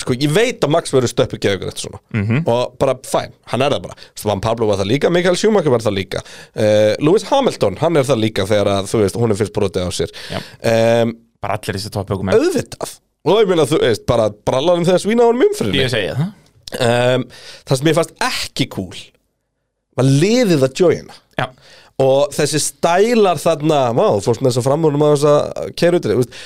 sko, 0.00 0.16
ég 0.16 0.32
veit 0.32 0.62
að 0.64 0.72
Max 0.72 0.92
verður 0.94 1.12
stöppu 1.12 1.38
geðugur 1.42 1.68
eftir 1.72 1.88
svona. 1.88 2.00
Mhm. 2.16 2.44
og 2.48 2.78
bara 2.80 2.94
fæn, 3.04 3.34
hann 3.52 3.62
er 3.62 3.70
það 3.70 3.82
bara. 3.82 3.96
Van 4.24 4.40
Pablo 4.40 4.66
var 4.66 4.80
það 4.80 4.90
líka, 4.92 5.10
Mikael 5.12 5.36
Schumacher 5.36 5.70
var 5.70 5.84
það 5.84 5.98
líka. 5.98 6.22
Uh, 6.56 6.94
Lewis 7.00 7.26
Hamilton, 7.28 7.76
hann 7.76 7.96
er 7.96 8.08
það 8.08 8.22
líka 8.24 8.46
þegar 8.48 8.72
að, 8.78 8.88
þú 8.92 9.02
veist, 9.02 9.20
hún 9.20 9.30
er 9.30 9.36
fyrst 9.36 9.52
brotið 9.52 9.84
á 9.84 9.90
sér. 9.92 10.14
Um, 10.62 11.14
bara 11.42 11.58
allir 11.58 11.78
þessi 11.78 11.92
toppökumenn 11.94 12.38
auðvitað. 12.38 12.96
Og 13.22 13.38
ég 13.42 13.50
meina 13.50 13.66
þú 13.70 13.80
veist, 13.82 14.06
bara 14.08 14.30
brallarinn 14.30 14.86
þegar 14.88 15.02
svína 15.04 15.26
árum 15.28 15.44
umfyrinni 15.46 15.82
Ég 15.84 15.92
segi 15.92 16.14
það. 16.16 16.30
Um, 16.72 17.24
það 17.68 17.78
sem 17.78 17.90
ég 17.90 17.96
fannst 17.98 18.14
ekki 18.24 18.66
cool 18.72 19.02
var 19.98 20.08
liðið 20.08 20.66
að 20.66 20.82
joina. 20.82 21.16
Já, 21.36 21.46
og 22.02 22.32
þessi 22.34 22.60
stælar 22.62 23.40
þarna 23.40 23.80
þú 24.16 24.24
fórst 24.24 24.42
með 24.42 24.50
þess 24.50 24.60
að 24.62 24.68
framúrum 24.68 25.04
að 25.06 25.14
þess 25.14 25.28
að 25.32 25.72
keira 25.78 25.98
út 25.98 26.06
í 26.08 26.16
veist, 26.16 26.38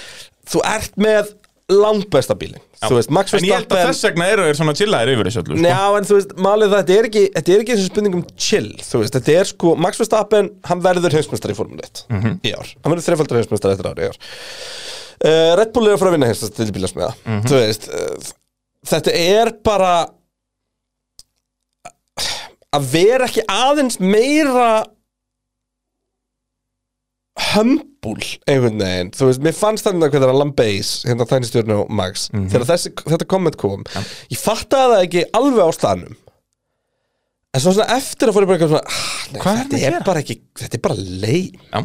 þú 0.52 0.62
ert 0.72 0.98
með 1.06 1.30
langbesta 1.72 2.36
bílinn 2.38 2.62
þú 2.78 2.94
veist, 2.94 3.10
en 3.34 3.44
ég 3.46 3.56
held 3.56 3.72
að 3.74 3.80
þess 3.88 4.04
vegna 4.06 4.26
eru 4.30 4.44
þeir 4.46 4.58
svona 4.60 4.74
chillaðir 4.78 5.10
yfir 5.16 5.26
þessu 5.30 5.40
öllu 5.42 5.56
sko. 5.56 5.66
Já, 5.66 5.86
en 5.98 6.04
þú 6.06 6.18
veist, 6.18 6.34
málið 6.46 6.68
það, 6.70 6.82
þetta 6.82 6.96
er 7.00 7.08
ekki, 7.08 7.22
þetta 7.34 7.52
er 7.56 7.62
ekki 7.64 7.72
eins 7.74 7.82
og 7.82 7.88
spurning 7.90 8.14
um 8.20 8.24
chill, 8.38 8.68
veist, 8.76 9.16
þetta 9.16 9.34
er 9.40 9.48
sko, 9.50 9.72
Max 9.82 9.98
Verstappen, 9.98 10.50
hann 10.70 10.84
verður 10.84 11.16
heimsmestari 11.18 11.56
í 11.56 11.58
Formule 11.58 11.82
1 11.88 12.04
Mhm. 12.12 12.36
í 12.46 12.52
ár, 12.54 12.70
hann 12.84 12.92
verður 12.94 13.06
þreifaldur 13.08 13.40
heimsmestari 13.40 13.74
eftir 13.74 13.90
ári 13.90 14.06
í 14.06 14.10
ár. 14.12 14.20
Uh, 15.26 15.56
Red 15.58 15.72
Bull 15.74 15.88
er 15.88 15.96
að 15.96 15.98
fara 16.04 16.10
að 16.12 16.16
vinna 16.18 16.28
heimsmestari 16.30 16.66
til 16.70 16.76
bílasmiða, 16.76 17.12
Mhm. 17.26 17.42
þú 17.50 17.58
veist, 17.58 17.88
uh, 17.88 18.32
þetta 18.86 19.16
er 19.16 19.50
bara 19.64 19.92
að 22.76 22.90
vera 22.92 23.26
ekki 23.26 23.42
aðeins 23.48 23.98
meira 23.98 24.84
hömbul 27.36 28.16
einhvern 28.48 28.78
veginn, 28.80 29.10
þú 29.16 29.28
veist, 29.28 29.42
mér 29.44 29.56
fannst 29.56 29.86
þannig 29.86 30.06
að 30.06 30.14
hvað 30.14 30.24
það 30.24 30.32
er 30.32 30.38
Lambeis, 30.40 30.92
hérna 31.08 31.26
þænistjörnu 31.28 31.76
og 31.82 31.90
Max 31.98 32.28
þegar 32.32 32.68
þessi, 32.70 32.92
þetta 33.02 33.28
komment 33.28 33.58
kom. 33.60 33.84
Ég 34.32 34.40
fattaði 34.40 34.94
það 34.94 35.04
ekki 35.08 35.26
alveg 35.36 35.68
á 35.68 35.70
staðnum. 35.76 36.16
En 37.56 37.62
svo 37.64 37.72
svona 37.72 37.96
eftir 37.96 38.28
að 38.28 38.36
fór 38.36 38.44
ég 38.44 38.50
bara 38.50 38.58
eitthvað 38.58 38.72
svona 38.74 38.90
ah, 38.90 39.22
nei, 39.32 39.38
er 39.40 39.62
þetta 39.62 39.76
er 39.78 39.84
gera? 39.86 40.02
bara 40.08 40.24
ekki, 40.24 40.38
þetta 40.60 40.76
er 40.76 40.84
bara 40.84 41.06
leið. 41.24 41.62
Já. 41.72 41.80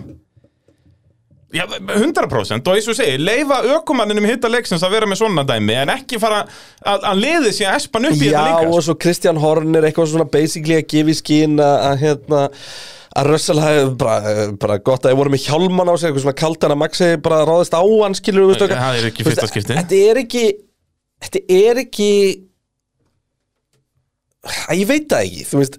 Já, 1.51 1.65
100% 1.67 2.69
og 2.71 2.77
eins 2.77 2.85
og 2.87 2.95
segi, 2.95 3.17
leifa 3.19 3.57
ökumanninum 3.75 4.23
hitta 4.29 4.47
leiksins 4.47 4.85
að 4.87 4.93
vera 4.95 5.07
með 5.09 5.19
svona 5.19 5.43
dæmi 5.43 5.75
en 5.81 5.91
ekki 5.97 6.19
fara 6.21 6.45
að, 6.47 7.03
að 7.09 7.19
liði 7.19 7.51
sér 7.57 7.73
að 7.73 7.81
espan 7.81 8.07
upp 8.07 8.15
í 8.15 8.29
Já, 8.29 8.37
þetta 8.37 8.45
líka 8.47 8.61
sko. 8.61 8.77
og 8.77 8.85
svo 8.85 8.95
Kristján 9.03 9.41
Horner 9.41 9.87
eitthvað 9.89 10.13
svona 10.13 10.27
basically 10.31 10.77
að 10.79 10.87
gefa 10.93 11.11
í 11.11 11.17
skín 11.19 11.59
að 11.59 11.97
hérna 12.05 12.39
að 13.11 13.27
Russell 13.27 13.59
hefði 13.59 13.87
bara, 13.99 14.45
bara 14.61 14.77
gott 14.83 15.05
að 15.05 15.13
ég 15.13 15.19
voru 15.19 15.33
með 15.33 15.47
hjálman 15.47 15.91
á 15.91 15.95
sig 15.95 16.09
eitthvað 16.09 16.25
svona 16.25 16.39
kaldan 16.41 16.75
að 16.75 16.81
Maxi 16.81 17.09
bara 17.25 17.41
ráðist 17.47 17.75
á 17.75 17.83
hann 17.83 18.15
skilur 18.17 18.51
við 18.51 18.63
það 18.71 18.99
er 18.99 19.09
ekki 19.09 19.25
fyrsta 19.27 19.49
skipti. 19.51 19.77
Þetta 19.79 19.99
er 20.11 20.21
ekki 20.21 20.45
þetta 21.25 21.41
er 21.57 21.81
ekki 21.83 22.11
að 24.71 24.79
ég 24.79 24.87
veit 24.89 25.09
það 25.11 25.27
ekki 25.27 25.43
þú 25.49 25.61
veist 25.61 25.77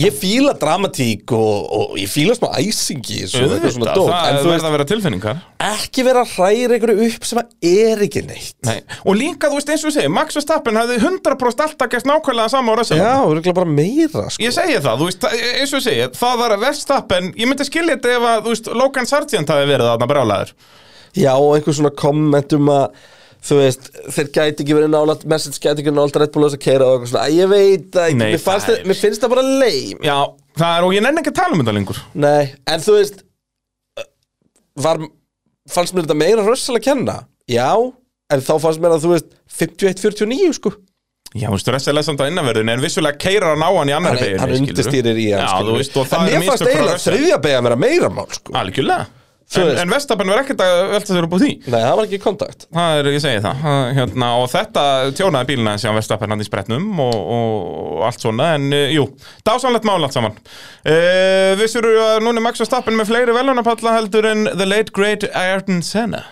ég 0.00 0.14
fíla 0.16 0.52
dramatík 0.60 1.32
og, 1.36 1.72
og 1.76 1.94
ég 2.00 2.10
fíla 2.10 2.36
smá 2.36 2.50
æsingi 2.60 3.22
svo, 3.30 3.46
eitthvað 3.46 3.74
svona 3.76 3.94
dót, 3.96 4.10
það 4.10 4.28
en 4.28 4.38
þú 4.38 4.50
verða 4.50 4.68
að 4.68 4.76
vera 4.76 4.86
tilfinningar. 4.90 5.40
ekki 5.66 6.04
vera 6.06 6.22
að 6.24 6.34
hræra 6.36 6.76
einhverju 6.76 7.08
upp 7.08 7.28
sem 7.30 7.40
að 7.40 7.70
er 7.70 8.04
ekki 8.06 8.22
neitt. 8.26 8.56
Nei. 8.68 8.78
og 9.02 9.18
líka, 9.18 9.50
þú 9.50 9.60
veist, 9.60 9.72
eins 9.72 9.84
og 9.84 9.92
ég 9.92 9.96
segi, 9.98 10.12
Max 10.12 10.38
Verstappen 10.38 10.80
hafði 10.80 11.00
100% 11.00 11.66
alltaf 11.66 11.92
gert 11.92 12.08
nákvæmlega 12.10 12.52
sama 12.52 12.76
á 12.76 12.78
Russell. 12.80 13.02
Já, 13.02 13.12
örugglega 13.24 13.58
bara 13.60 13.74
meira 13.78 14.28
sko. 14.28 14.44
Ég 14.44 14.56
segi 14.56 14.78
það, 14.78 15.02
þú 15.02 15.10
veist, 15.10 15.28
eins 15.32 15.74
og 15.74 15.80
ég 15.80 15.86
segi, 15.88 16.08
það 16.20 16.40
var 16.44 16.56
Verstappen, 16.66 17.32
ég 17.40 17.50
myndi 17.50 17.68
skilja 17.68 17.96
þetta 17.96 18.16
ef 18.16 18.30
að, 18.34 18.50
Logan 18.76 19.08
Sargent 19.08 19.52
hafi 19.54 19.68
verið 19.72 19.92
þarna 19.92 20.10
brálaður. 20.12 20.56
Já, 21.16 21.32
og 21.32 21.54
einhver 21.56 21.76
svona 21.76 21.94
kommentum 21.96 22.68
að 22.68 22.90
þú 23.46 23.58
veist, 23.60 23.90
þeir 24.16 24.30
gæti 24.34 24.64
ekki 24.64 24.74
verið 24.76 24.90
nálat 24.94 25.24
message 25.30 25.60
gæti 25.62 25.84
ekki 25.84 25.92
nálat 25.94 26.16
Red 26.22 26.32
Bull 26.34 26.48
að 26.48 26.56
keira 26.64 26.86
og 26.88 26.96
eitthvað 26.96 27.12
svona, 27.12 27.28
ég 27.36 27.50
veit 27.52 27.98
ekki, 28.02 28.16
Nei, 28.18 28.32
mér, 28.34 28.42
fannst 28.42 28.66
það 28.70 28.78
er- 28.80 28.88
mér 28.90 28.98
finnst 29.02 29.22
það 29.22 29.34
bara 29.36 29.44
leim 29.62 30.02
Já, 30.06 30.16
það 30.58 30.72
er, 30.80 30.86
og 30.88 30.96
ég 30.96 31.04
nenni 31.06 31.22
ekki 31.22 31.32
að 31.34 31.38
tala 31.42 31.54
um 31.56 31.62
þetta 31.62 31.76
lengur. 31.78 32.00
Nei, 32.26 32.42
en 32.66 32.80
þú 32.86 32.96
veist 32.98 33.22
var, 34.86 35.00
fannst 35.70 35.94
mér 35.96 36.06
þetta 36.08 36.18
meira 36.20 36.44
rössal 36.46 36.76
að 36.80 36.84
kenna? 36.88 37.16
Já, 37.50 37.70
en 38.32 38.42
þá 38.42 38.52
fannst 38.64 38.82
mér 38.82 38.96
að 38.96 39.06
þú 39.06 39.14
veist 39.14 39.30
51-49 39.60 40.56
sko. 40.58 40.72
Já, 41.36 41.48
þú 41.50 41.56
veist, 41.56 41.68
Russell 41.74 42.00
er 42.00 42.04
samt 42.06 42.20
á 42.22 42.28
innanverðin 42.30 42.70
en 42.72 42.80
vissulega 42.82 43.18
keirar 43.20 43.52
hann 43.56 43.64
á 43.66 43.70
hann 43.76 43.90
í 43.90 43.94
annar 43.96 44.14
Hann, 44.16 44.22
beginni 44.22 44.40
hann 44.40 44.54
undirstýrir 44.60 45.18
í 45.20 45.26
hann 45.34 45.42
Já, 45.42 45.48
skilurðu. 45.52 45.74
þú 45.74 45.80
veist, 45.82 45.96
og 45.96 46.06
En 46.06 46.10
það 46.10 46.16
er 46.16 46.26
mér 46.26 46.46
fannst 46.46 46.50
mistök 46.50 46.66
frá 46.66 46.72
eiginlega 46.76 46.96
Russell 46.96 47.16
þriðja 47.16 47.38
beigja 47.44 47.62
vera 47.66 47.78
meira 47.82 48.10
mál 48.16 48.28
sko. 48.32 48.54
Algjörlega 48.56 49.06
En, 49.54 49.68
en 49.78 49.92
Verstappen 49.94 50.26
verður 50.26 50.42
ekkert 50.42 50.62
að 50.64 50.80
velta 50.90 51.14
sér 51.14 51.26
upp 51.28 51.34
á 51.36 51.38
því 51.38 51.50
Nei, 51.70 51.78
það 51.78 51.92
var 51.94 52.08
ekki 52.08 52.18
kontakt 52.18 52.64
Það 52.74 52.98
er, 52.98 53.08
ég 53.14 53.22
segi 53.22 53.42
það, 53.44 53.60
hérna, 53.94 54.30
og 54.40 54.48
þetta 54.50 54.84
tjónaði 55.14 55.50
bílina 55.52 55.76
sem 55.78 55.94
Verstappen 55.94 56.34
hann 56.34 56.42
í 56.42 56.46
spretnum 56.48 56.88
og, 57.04 57.14
og, 57.14 58.00
allt 58.08 58.26
svona, 58.26 58.48
en 58.58 58.66
uh, 58.74 58.90
jú, 58.90 59.06
dásanlegt 59.46 59.86
mál 59.86 60.00
allt 60.00 60.16
saman. 60.16 60.34
Uh, 60.82 61.54
vissur 61.60 61.86
að 61.86 62.24
núna 62.26 62.42
er 62.42 62.46
Max 62.48 62.64
Verstappen 62.64 62.98
með 62.98 63.12
fleiri 63.12 63.36
velunapalla 63.36 63.94
heldur 64.00 64.26
en 64.32 64.48
the 64.50 64.66
late 64.66 64.94
great 64.96 65.28
Ayrton 65.30 65.78
Senna? 65.86 66.24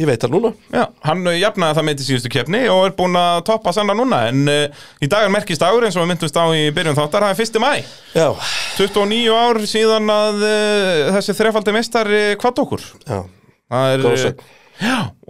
Ég 0.00 0.08
veit 0.08 0.22
það 0.22 0.32
núna 0.36 0.50
Já, 0.72 0.84
hann 1.04 1.26
jafnaði 1.36 1.76
það 1.78 1.86
með 1.88 2.00
í 2.00 2.06
síðustu 2.06 2.30
keppni 2.32 2.60
og 2.72 2.84
er 2.88 2.94
búinn 2.96 3.18
að 3.20 3.42
toppa 3.50 3.74
Senna 3.76 3.96
núna, 3.96 4.22
en 4.30 4.46
uh, 4.48 4.84
í 5.02 5.08
dag 5.10 5.26
er 5.26 5.34
merkist 5.34 5.60
dagur 5.60 5.84
eins 5.84 5.98
og 5.98 6.06
við 6.06 6.12
myndumst 6.14 6.38
á 6.40 6.44
í 6.56 6.62
byrjun 6.76 6.96
þáttar, 6.96 7.26
það 7.28 7.34
er 7.34 7.44
1. 7.44 7.60
mæ. 7.60 7.72
Já, 8.16 8.28
29 8.78 9.34
ár 9.36 9.60
síðan 9.68 10.14
að 10.14 10.40
uh, 10.46 11.10
þessi 11.18 11.36
þrefaldi 11.36 11.76
meistari 11.76 12.22
kvart 12.40 12.64
okkur. 12.64 12.86
já, 13.04 13.20
Það 13.70 13.92
er, 13.92 14.06
góð 14.06 14.16
uh, 14.16 14.22
sögn 14.24 14.48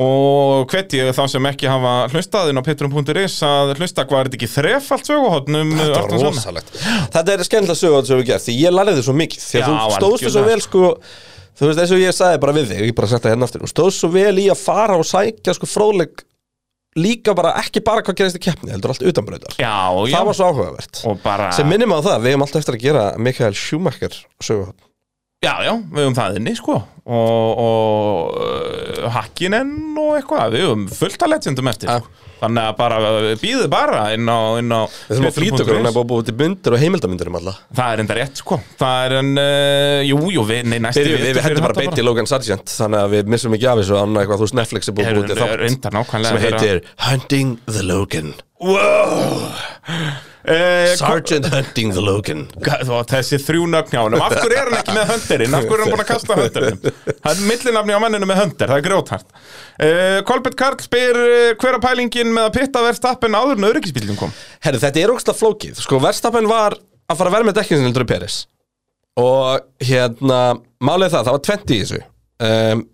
Og 0.01 0.71
hvet 0.71 0.95
ég 0.95 1.09
þá 1.17 1.25
sem 1.33 1.47
ekki 1.51 1.67
hafa 1.67 1.95
hlustaðin 2.13 2.61
á 2.61 2.63
pitrum.is 2.63 3.41
að 3.47 3.73
hlusta 3.81 4.05
hvað 4.07 4.21
er 4.21 4.29
þetta 4.29 4.39
ekki 4.39 4.51
þrefalt 4.53 5.11
söguhotnum 5.11 5.73
Þetta 5.75 6.05
var 6.05 6.23
rosalegt 6.29 6.71
Þetta 7.17 7.35
er 7.35 7.43
skemmtilega 7.49 7.81
sögur 7.81 8.07
sem 8.07 8.21
við 8.21 8.31
gert 8.31 8.47
Því 8.47 8.55
ég 8.61 8.77
lærði 8.77 9.03
svo 9.03 9.17
mikið 9.19 9.43
Því 9.49 9.65
að 9.65 9.75
Já, 9.75 9.81
þú 9.83 9.97
stóðst 9.99 10.25
þig 10.25 10.35
svo 10.37 10.45
vel 10.47 10.63
sko 10.63 10.85
Þú 11.61 11.69
veist 11.69 11.81
eins 11.85 11.93
og 11.95 12.01
ég 12.03 12.17
sagði 12.17 12.41
bara 12.43 12.57
við 12.57 12.71
þig 12.73 12.83
Ég 12.89 12.97
bara 12.97 13.11
setja 13.13 13.33
hérna 13.35 13.47
aftur 13.49 13.65
Þú 13.67 13.71
stóðst 13.75 14.01
svo 14.03 14.11
vel 14.15 14.35
í 14.41 14.49
að 14.53 14.61
fara 14.65 14.97
og 14.99 15.07
sækja 15.09 15.55
sko 15.59 15.69
fróðleg 15.69 16.25
Líka 16.99 17.35
bara 17.39 17.53
ekki 17.61 17.83
bara 17.87 18.03
hvað 18.03 18.17
gerist 18.19 18.39
í 18.41 18.43
keppni 18.43 18.73
Heldur 18.75 18.95
allt 18.95 19.05
utanbrautar 19.07 19.55
Já, 19.61 19.77
já 20.11 20.17
Það 20.17 20.29
var 20.31 20.39
svo 20.41 20.49
áhugavert. 20.51 21.03
Og 21.07 21.21
bara 21.23 21.51
Sem 21.55 21.69
minnum 21.71 21.93
á 21.95 22.01
það 22.03 22.25
Við 22.25 22.33
hefum 22.35 22.47
alltaf 22.49 22.65
eftir 22.65 22.79
að 22.81 22.87
gera 22.89 23.05
Mikael 23.23 23.53
Schumacher 23.55 24.17
söguhotn 24.43 24.90
Já, 25.41 25.55
já, 25.65 25.71
við 25.73 26.03
höfum 26.05 26.15
það 26.19 26.35
inni, 26.37 26.53
sko. 26.53 26.75
Og, 27.11 27.61
og 27.65 28.35
uh, 28.45 29.07
Hakkinen 29.15 29.71
og 29.97 30.19
eitthvað, 30.19 30.53
við 30.53 30.67
höfum 30.67 30.83
fullt 30.93 31.25
að 31.25 31.33
legendum 31.33 31.71
eftir 31.73 31.89
Ja. 31.89 32.03
sko. 32.03 32.27
Þannig 32.41 32.69
að 32.71 32.77
bara, 32.77 32.99
býðu 33.41 33.65
bara 33.73 34.03
inn 34.17 34.29
á, 34.29 34.41
inn 34.61 34.73
á 34.73 34.85
Við 34.85 35.17
þurfum 35.17 35.27
að 35.31 35.35
flýta 35.39 35.59
okkur, 35.65 35.79
hann 35.79 35.89
er 35.91 35.97
búið 36.13 36.29
til 36.29 36.37
myndir 36.41 36.77
og 36.77 36.81
heimildamindir 36.85 37.33
um 37.33 37.41
alla. 37.41 37.57
Það 37.81 37.93
er 37.97 38.05
enda 38.05 38.17
rétt, 38.21 38.41
sko. 38.45 38.61
Það 38.81 39.01
er 39.09 39.17
en, 39.19 39.33
uh, 39.41 40.05
jú, 40.11 40.23
jú, 40.37 40.47
við, 40.53 40.63
nei, 40.73 40.79
næstu 40.85 41.05
Við, 41.09 41.17
við, 41.25 41.35
við 41.37 41.49
hendum 41.49 41.69
bara 41.71 41.79
beint 41.81 42.01
í 42.01 42.05
Logan 42.05 42.29
Sargent 42.29 42.77
Þannig 42.77 43.01
að 43.01 43.13
við 43.17 43.35
missum 43.37 43.57
ekki 43.57 43.69
af 43.73 43.81
þessu 43.81 43.97
Þannig 43.97 44.17
að 44.21 44.25
eitthvað 44.27 44.41
þú 44.43 44.49
veist 44.49 44.59
Netflix 44.61 44.93
er 44.93 44.99
búið 45.01 45.13
búið 45.21 45.31
til 45.33 45.41
þátt 45.41 46.29
Sem 46.31 46.43
heitir 46.45 46.83
Hunting 47.09 47.57
the 47.65 47.85
Logan. 47.89 48.35
Wow 48.61 50.29
Eh, 50.45 50.95
Sergeant 50.97 51.47
Hunting 51.53 51.91
the 51.93 52.01
Logan. 52.01 52.47
Þó, 52.65 52.95
þessi 53.11 53.39
þrjú 53.45 53.67
nöfn 53.69 53.93
hjá 53.93 54.01
honum. 54.07 54.23
Af 54.25 54.37
hverju 54.39 54.57
er 54.57 54.71
hann 54.71 54.79
ekki 54.79 54.95
með 54.97 55.11
hönderinn? 55.13 55.57
Af 55.57 55.67
hverju 55.67 55.77
er 55.77 55.83
hann 55.85 55.93
búin 55.93 56.05
að 56.05 56.09
kasta 56.09 56.39
hönderinn? 56.39 56.79
Það 57.11 57.31
er 57.33 57.43
millinafni 57.51 57.97
á 57.97 58.01
manninu 58.01 58.29
með 58.31 58.41
hönder, 58.41 58.71
það 58.73 58.81
er 58.81 58.87
grjóthart. 58.87 59.35
Uh, 59.81 60.19
Kolbett 60.29 60.57
Karl 60.61 60.81
spyr 60.85 61.21
uh, 61.21 61.51
hver 61.61 61.77
að 61.77 61.85
pælingin 61.85 62.33
með 62.33 62.49
að 62.49 62.57
pitta 62.57 62.85
verðstappen 62.87 63.37
áður 63.37 63.61
en 63.61 63.69
öryggisbílinn 63.69 64.21
kom? 64.21 64.33
Herru, 64.65 64.81
þetta 64.81 65.05
er 65.05 65.13
ógstlega 65.13 65.41
flókið. 65.43 65.85
Sko, 65.85 66.01
Verstappen 66.07 66.49
var 66.49 66.79
að 66.81 67.21
fara 67.21 67.33
að 67.33 67.37
vera 67.37 67.51
með 67.51 67.61
dekkin 67.61 67.81
sinni 67.81 67.91
Heldur 67.91 68.09
Peris 68.09 68.41
Og 69.21 69.85
hérna, 69.85 70.41
málið 70.81 71.17
það, 71.17 71.29
það 71.29 71.37
var 71.37 71.47
20 71.51 71.75
í 71.75 71.81
þessu. 71.85 72.03
Um, 72.41 72.87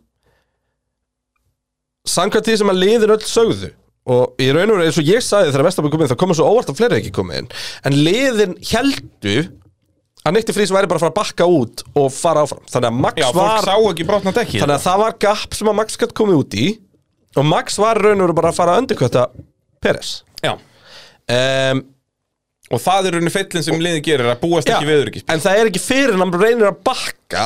Samkvæmt 2.06 2.46
því 2.46 2.54
sem 2.60 2.70
að 2.70 2.80
liðin 2.80 3.12
öll 3.16 3.24
sögðu 3.26 3.72
Og 4.06 4.42
í 4.42 4.48
raun 4.54 4.70
og 4.70 4.76
veru 4.78 4.86
eins 4.86 4.98
og 5.00 5.08
ég 5.08 5.22
sagði 5.24 5.50
þegar 5.50 5.66
Verstappen 5.66 5.92
kom 5.92 6.02
inn 6.04 6.10
Það 6.12 6.20
komið 6.22 6.38
svo 6.38 6.50
óvart 6.52 6.68
að 6.70 6.78
fleiri 6.78 6.98
ekki 7.00 7.14
komið 7.16 7.40
inn. 7.40 7.48
En 7.88 7.96
liðin 8.06 8.52
heldu 8.70 9.36
Að 10.26 10.34
Nikti 10.34 10.54
Frís 10.54 10.72
væri 10.74 10.88
bara 10.90 10.98
að 10.98 11.04
fara 11.06 11.12
að 11.14 11.18
bakka 11.20 11.46
út 11.50 11.82
Og 11.98 12.06
fara 12.14 12.44
áfram. 12.46 12.62
Þannig 12.70 12.90
að 12.92 13.00
Max 13.02 13.20
Já, 13.22 13.26
fólk 13.30 13.40
var 13.42 13.66
sá 13.66 13.74
ekki 13.90 14.06
brotna 14.06 14.34
dekki 14.36 14.62
Þannig 14.62 14.76
að 14.78 14.86
það 14.86 15.02
var 15.02 15.18
gap 15.26 15.58
sem 15.58 15.70
að 15.72 15.78
Max 15.80 16.00
gætt 16.02 16.14
komið 16.18 16.40
út 16.44 16.56
í. 16.58 16.68
Og 17.36 17.46
Max 17.50 17.76
var 17.82 18.00
í 18.00 18.06
raun 18.06 18.22
og 18.22 18.28
veru 18.28 18.38
bara 18.38 18.50
að 18.54 18.58
fara 18.62 18.74
að 18.76 18.84
undirkvæta 18.84 19.26
Peres. 19.82 20.12
Já, 20.42 20.54
um, 20.56 21.82
og 22.72 22.82
það 22.82 23.08
er 23.08 23.16
rauninni 23.16 23.32
feillin 23.34 23.64
sem 23.66 23.82
liðið 23.82 24.04
gerir 24.06 24.30
að 24.32 24.40
búast 24.42 24.70
ekki 24.72 24.88
við 24.88 25.02
öryggisbíl. 25.04 25.34
En 25.34 25.42
það 25.44 25.60
er 25.60 25.70
ekki 25.70 25.82
fyrir 25.82 26.14
en 26.16 26.24
hann 26.24 26.32
reynir 26.40 26.70
að 26.70 26.80
bakka 26.86 27.44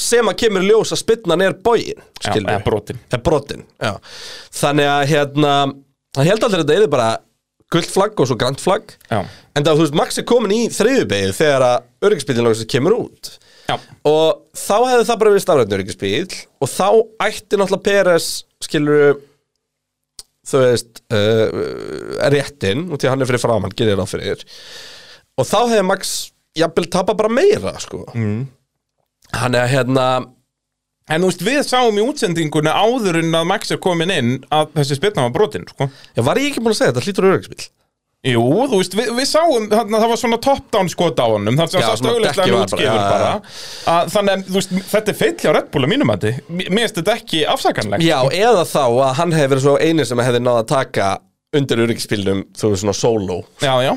sem 0.00 0.28
að 0.30 0.38
kemur 0.44 0.64
í 0.64 0.70
ljós 0.70 0.92
að 0.94 1.00
spynnan 1.02 1.42
er 1.44 1.56
bógin 1.64 2.00
Já, 2.20 2.30
eða 2.36 2.60
brotin. 2.64 3.00
Er 3.12 3.22
brotin 3.24 3.64
já. 3.80 3.94
þannig 4.56 4.90
að 4.92 5.04
hérna 5.12 5.52
hann 6.16 6.28
held 6.28 6.46
aldrei 6.46 6.62
að 6.62 6.66
þetta 6.66 6.86
er 6.86 6.92
bara 6.92 7.08
gullt 7.72 7.90
flagg 7.90 8.20
og 8.22 8.30
svo 8.30 8.36
grænt 8.38 8.62
flagg. 8.62 8.94
Já, 9.10 9.20
en 9.26 9.64
það, 9.66 9.72
þú 9.72 9.84
veist, 9.84 9.98
Max 9.98 10.20
er 10.20 10.26
komin 10.28 10.54
í 10.54 10.60
þriðubegið 10.72 11.34
þegar 11.36 11.66
að 11.66 12.08
öryggisbílinn 12.08 12.68
kemur 12.72 12.98
út. 13.00 13.32
Já, 13.66 13.76
og 14.06 14.44
þá 14.54 14.76
hefði 14.76 15.06
það 15.08 15.22
bara 15.22 15.32
verið 15.32 15.42
stafræðin 15.42 15.78
öryggisbíl 15.80 16.36
og 16.62 16.70
þá 16.70 16.88
ætti 17.26 17.58
náttúrulega 17.58 17.86
Peres 17.88 18.28
skilur 18.62 19.16
þú 20.46 20.62
veist 20.62 21.02
uh, 21.10 22.28
réttin, 22.30 22.86
og 22.86 23.00
að 23.00 23.10
hann 23.10 23.24
er 23.24 23.30
fyrir 23.30 23.42
framann 23.42 23.74
gerir 23.74 23.98
það 23.98 24.12
fyrir. 24.12 24.44
Og 25.36 25.48
þá 25.48 25.58
hefði 25.64 25.86
Max 25.88 26.14
jafnvel 26.56 26.88
tapa 26.92 27.16
bara 27.18 27.32
meira 27.32 27.74
sko. 27.82 28.04
mm. 28.14 28.46
hann 29.36 29.58
er 29.58 29.66
hérna 29.72 30.06
En 31.06 31.22
þú 31.22 31.28
veist, 31.30 31.42
við 31.46 31.60
sáum 31.68 31.98
í 32.00 32.02
útsendingunni 32.02 32.72
áður 32.74 33.20
en 33.20 33.34
að 33.38 33.44
Max 33.52 33.70
er 33.70 33.78
komin 33.82 34.10
inn 34.10 34.32
að 34.50 34.72
þessi 34.80 34.96
spilna 34.98 35.28
var 35.28 35.34
brotin, 35.36 35.66
sko. 35.70 35.86
já, 36.16 36.22
var 36.26 36.40
ég 36.42 36.50
ekki 36.50 36.62
búin 36.64 36.74
að 36.74 36.80
segja 36.80 36.94
þetta 36.94 37.04
hlýtur 37.06 37.28
öryggisbíl 37.30 37.68
Jú, 38.26 38.42
þú 38.66 38.80
veist, 38.80 38.94
við, 38.98 39.10
við 39.14 39.26
sáum, 39.30 39.68
þannig 39.70 39.94
að 39.94 40.02
það 40.02 40.10
var 40.10 40.18
svona 40.18 40.38
top-down 40.42 40.88
skot 40.90 41.20
á 41.22 41.26
honum, 41.30 41.54
þannig 41.60 41.76
að 41.78 41.84
það 41.84 42.08
var 42.08 42.24
bara- 42.24 42.62
útskifur 42.64 42.96
bara, 42.96 43.28
að, 43.92 44.10
þannig 44.16 44.32
að, 44.32 44.42
þú 44.48 44.56
veist, 44.56 44.74
þetta 44.90 45.12
er 45.12 45.18
feill 45.20 45.36
hjá 45.44 45.52
Red 45.54 45.68
Bull 45.70 45.84
að 45.86 45.92
mínum 45.92 46.10
að 46.10 46.26
þið, 46.26 46.40
mér 46.56 46.72
finnst 46.80 46.98
þetta 46.98 47.14
ekki 47.20 47.44
afsakanlegt. 47.54 48.02
já, 48.02 48.18
eða 48.40 48.64
þá 48.66 48.82
að 48.88 49.14
hann 49.20 49.36
hefði 49.36 49.52
verið 49.52 49.66
svo 49.68 49.76
eini 49.78 50.08
sem 50.10 50.24
hefði 50.26 50.42
náða 50.42 50.64
að 50.64 50.68
taka 50.74 51.08
undir 51.54 51.84
öryggisbílnum 51.86 52.42
þú 52.56 52.72
veist 52.72 52.82
svona 52.82 52.96
solo 52.98 53.38
Já, 53.62 53.74
já. 53.86 53.94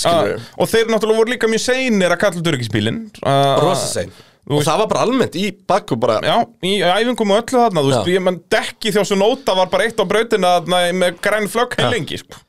Skilurðu. 0.00 0.36
Uh, 0.38 0.50
og 0.62 0.70
þeir 0.70 0.92
náttúrulega 0.94 1.18
voru 1.24 1.32
líka 1.34 1.48
mjög 1.50 1.64
seinir 1.64 2.14
að 2.14 2.20
kalla. 2.22 2.94
Uh, 3.20 3.56
rosa 3.66 3.88
sein 3.90 4.12
og 4.50 4.58
veist- 4.58 4.68
það 4.68 4.78
var 4.82 4.90
bara 4.92 5.04
almennt 5.06 5.36
í 5.40 5.46
bakku 5.72 5.96
bara 6.02 6.18
Já, 6.26 6.36
í 6.66 6.74
æfingum 6.82 7.30
og 7.34 7.40
öllu 7.44 7.62
þarna, 7.64 7.84
þú 7.86 7.92
veist, 7.94 8.10
ég 8.16 8.24
menn 8.26 8.40
dekki 8.50 8.92
þjá 8.96 9.04
svo 9.06 9.18
nóta 9.20 9.54
var 9.56 9.70
bara 9.72 9.86
eitt 9.88 10.00
á 10.00 10.04
brautina 10.10 10.54
þarna 10.60 10.80
með 11.04 11.20
græn 11.24 11.48
flögg 11.52 11.76
heilengi, 11.80 12.18
sko. 12.24 12.42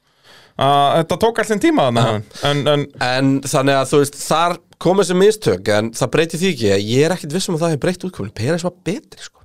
Þetta 0.61 1.17
tók 1.17 1.39
alltaf 1.41 1.61
tíma 1.63 1.87
þarna, 1.89 2.21
en, 2.49 2.63
en, 2.67 2.87
En 3.01 3.29
þannig 3.41 3.77
að 3.79 3.87
þú 3.93 4.01
veist, 4.03 4.17
þar 4.27 4.57
kom 4.81 4.97
þessi 5.01 5.15
mistök 5.17 5.69
En 5.73 5.91
það 5.97 6.11
breyti 6.13 6.37
því 6.41 6.49
ekki 6.53 6.71
ég 6.91 7.05
er 7.07 7.15
ekkit 7.15 7.33
vissum 7.33 7.55
að 7.57 7.63
það 7.63 7.73
hefur 7.75 7.83
breytt 7.85 8.05
útkomin 8.09 8.33
Peres 8.37 8.65
var 8.67 8.73
betri 8.85 9.21
sko 9.25 9.40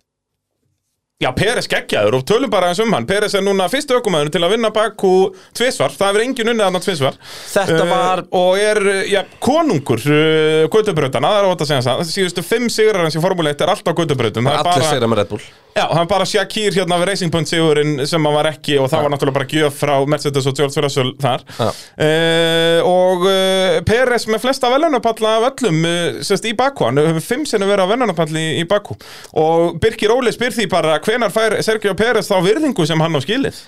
Já, 1.16 1.30
Peres 1.32 1.64
geggjaður 1.64 2.18
og 2.18 2.24
tölum 2.28 2.50
bara 2.52 2.68
eins 2.68 2.80
um 2.84 2.90
hann. 2.92 3.06
Peres 3.08 3.32
er 3.38 3.40
núna 3.40 3.70
fyrstu 3.72 3.96
ökumæður 3.96 4.28
til 4.34 4.42
að 4.44 4.50
vinna 4.52 4.68
Bakú 4.68 5.12
tvisvar, 5.56 5.94
það 5.96 6.10
hefur 6.10 6.24
engin 6.26 6.50
unnið 6.52 6.66
hann 6.66 6.82
tvisvar. 6.84 7.16
Þetta 7.54 7.86
var- 7.88 8.24
Og 8.36 8.58
er, 8.60 8.82
já, 9.08 9.22
konungur 9.40 9.96
uh, 10.04 10.68
Gautubrautana, 10.68 11.30
það 11.32 11.38
er 11.40 11.48
ótt 11.54 11.62
að 11.64 11.70
segja 11.70 11.84
það 11.86 12.02
Síðustu 12.10 12.44
fimm 12.44 12.68
sigrar 12.68 13.00
hans 13.06 13.16
í 13.16 13.22
Formule 13.24 13.54
1 13.56 13.64
er 13.64 13.72
alltaf 13.72 13.96
er 13.96 14.60
Allir 14.60 14.84
segir 14.92 15.08
með 15.08 15.16
Red 15.22 15.28
Bull. 15.32 15.40
Já, 15.76 15.82
það 15.92 16.00
er 16.00 16.06
bara 16.08 16.24
Shakir 16.24 16.72
hérna 16.72 16.96
við 17.00 17.06
Racing 17.10 17.32
Point 17.32 17.48
sigurinn 17.48 18.06
sem 18.08 18.24
hann 18.24 18.34
var 18.36 18.46
ekki 18.48 18.76
og 18.80 18.86
það 18.88 19.02
var 19.06 19.10
náttúrulega 19.12 19.36
bara 19.36 19.48
gjöf 19.56 19.74
frá 19.76 19.94
Mercedes 20.08 20.46
og 20.48 20.54
George 20.56 20.80
Russell 20.84 21.10
þar. 21.20 21.44
Já. 21.56 21.66
uh, 22.00 22.86
Og 22.92 23.24
uh, 23.28 23.80
Peres 23.88 24.24
með 24.28 24.44
flesta 24.44 24.68
velunapalla 24.72 25.34
af 25.40 25.48
öllum 25.50 25.80
uh, 25.84 26.20
sérst 26.24 26.48
í 26.48 26.54
Bakú, 26.56 26.86
hann 26.90 27.00
hefur 27.00 27.24
fimm 27.24 27.44
sinni 27.48 27.68
verið 27.68 27.88
á 27.88 27.92
velunapalli 27.92 28.44
í, 28.54 28.54
í 28.62 28.68
Bakú 28.68 28.96
Og 29.36 29.76
Birkir 29.80 30.12
Óli 30.16 30.32
spyr 30.32 30.52
því 30.56 30.68
bara 30.72 30.96
hvenar 31.06 31.32
fær 31.34 31.56
Sergio 31.64 31.94
Peres 31.98 32.28
þá 32.30 32.36
virðingu 32.44 32.86
sem 32.88 33.00
hann 33.04 33.16
á 33.18 33.20
skilið? 33.24 33.58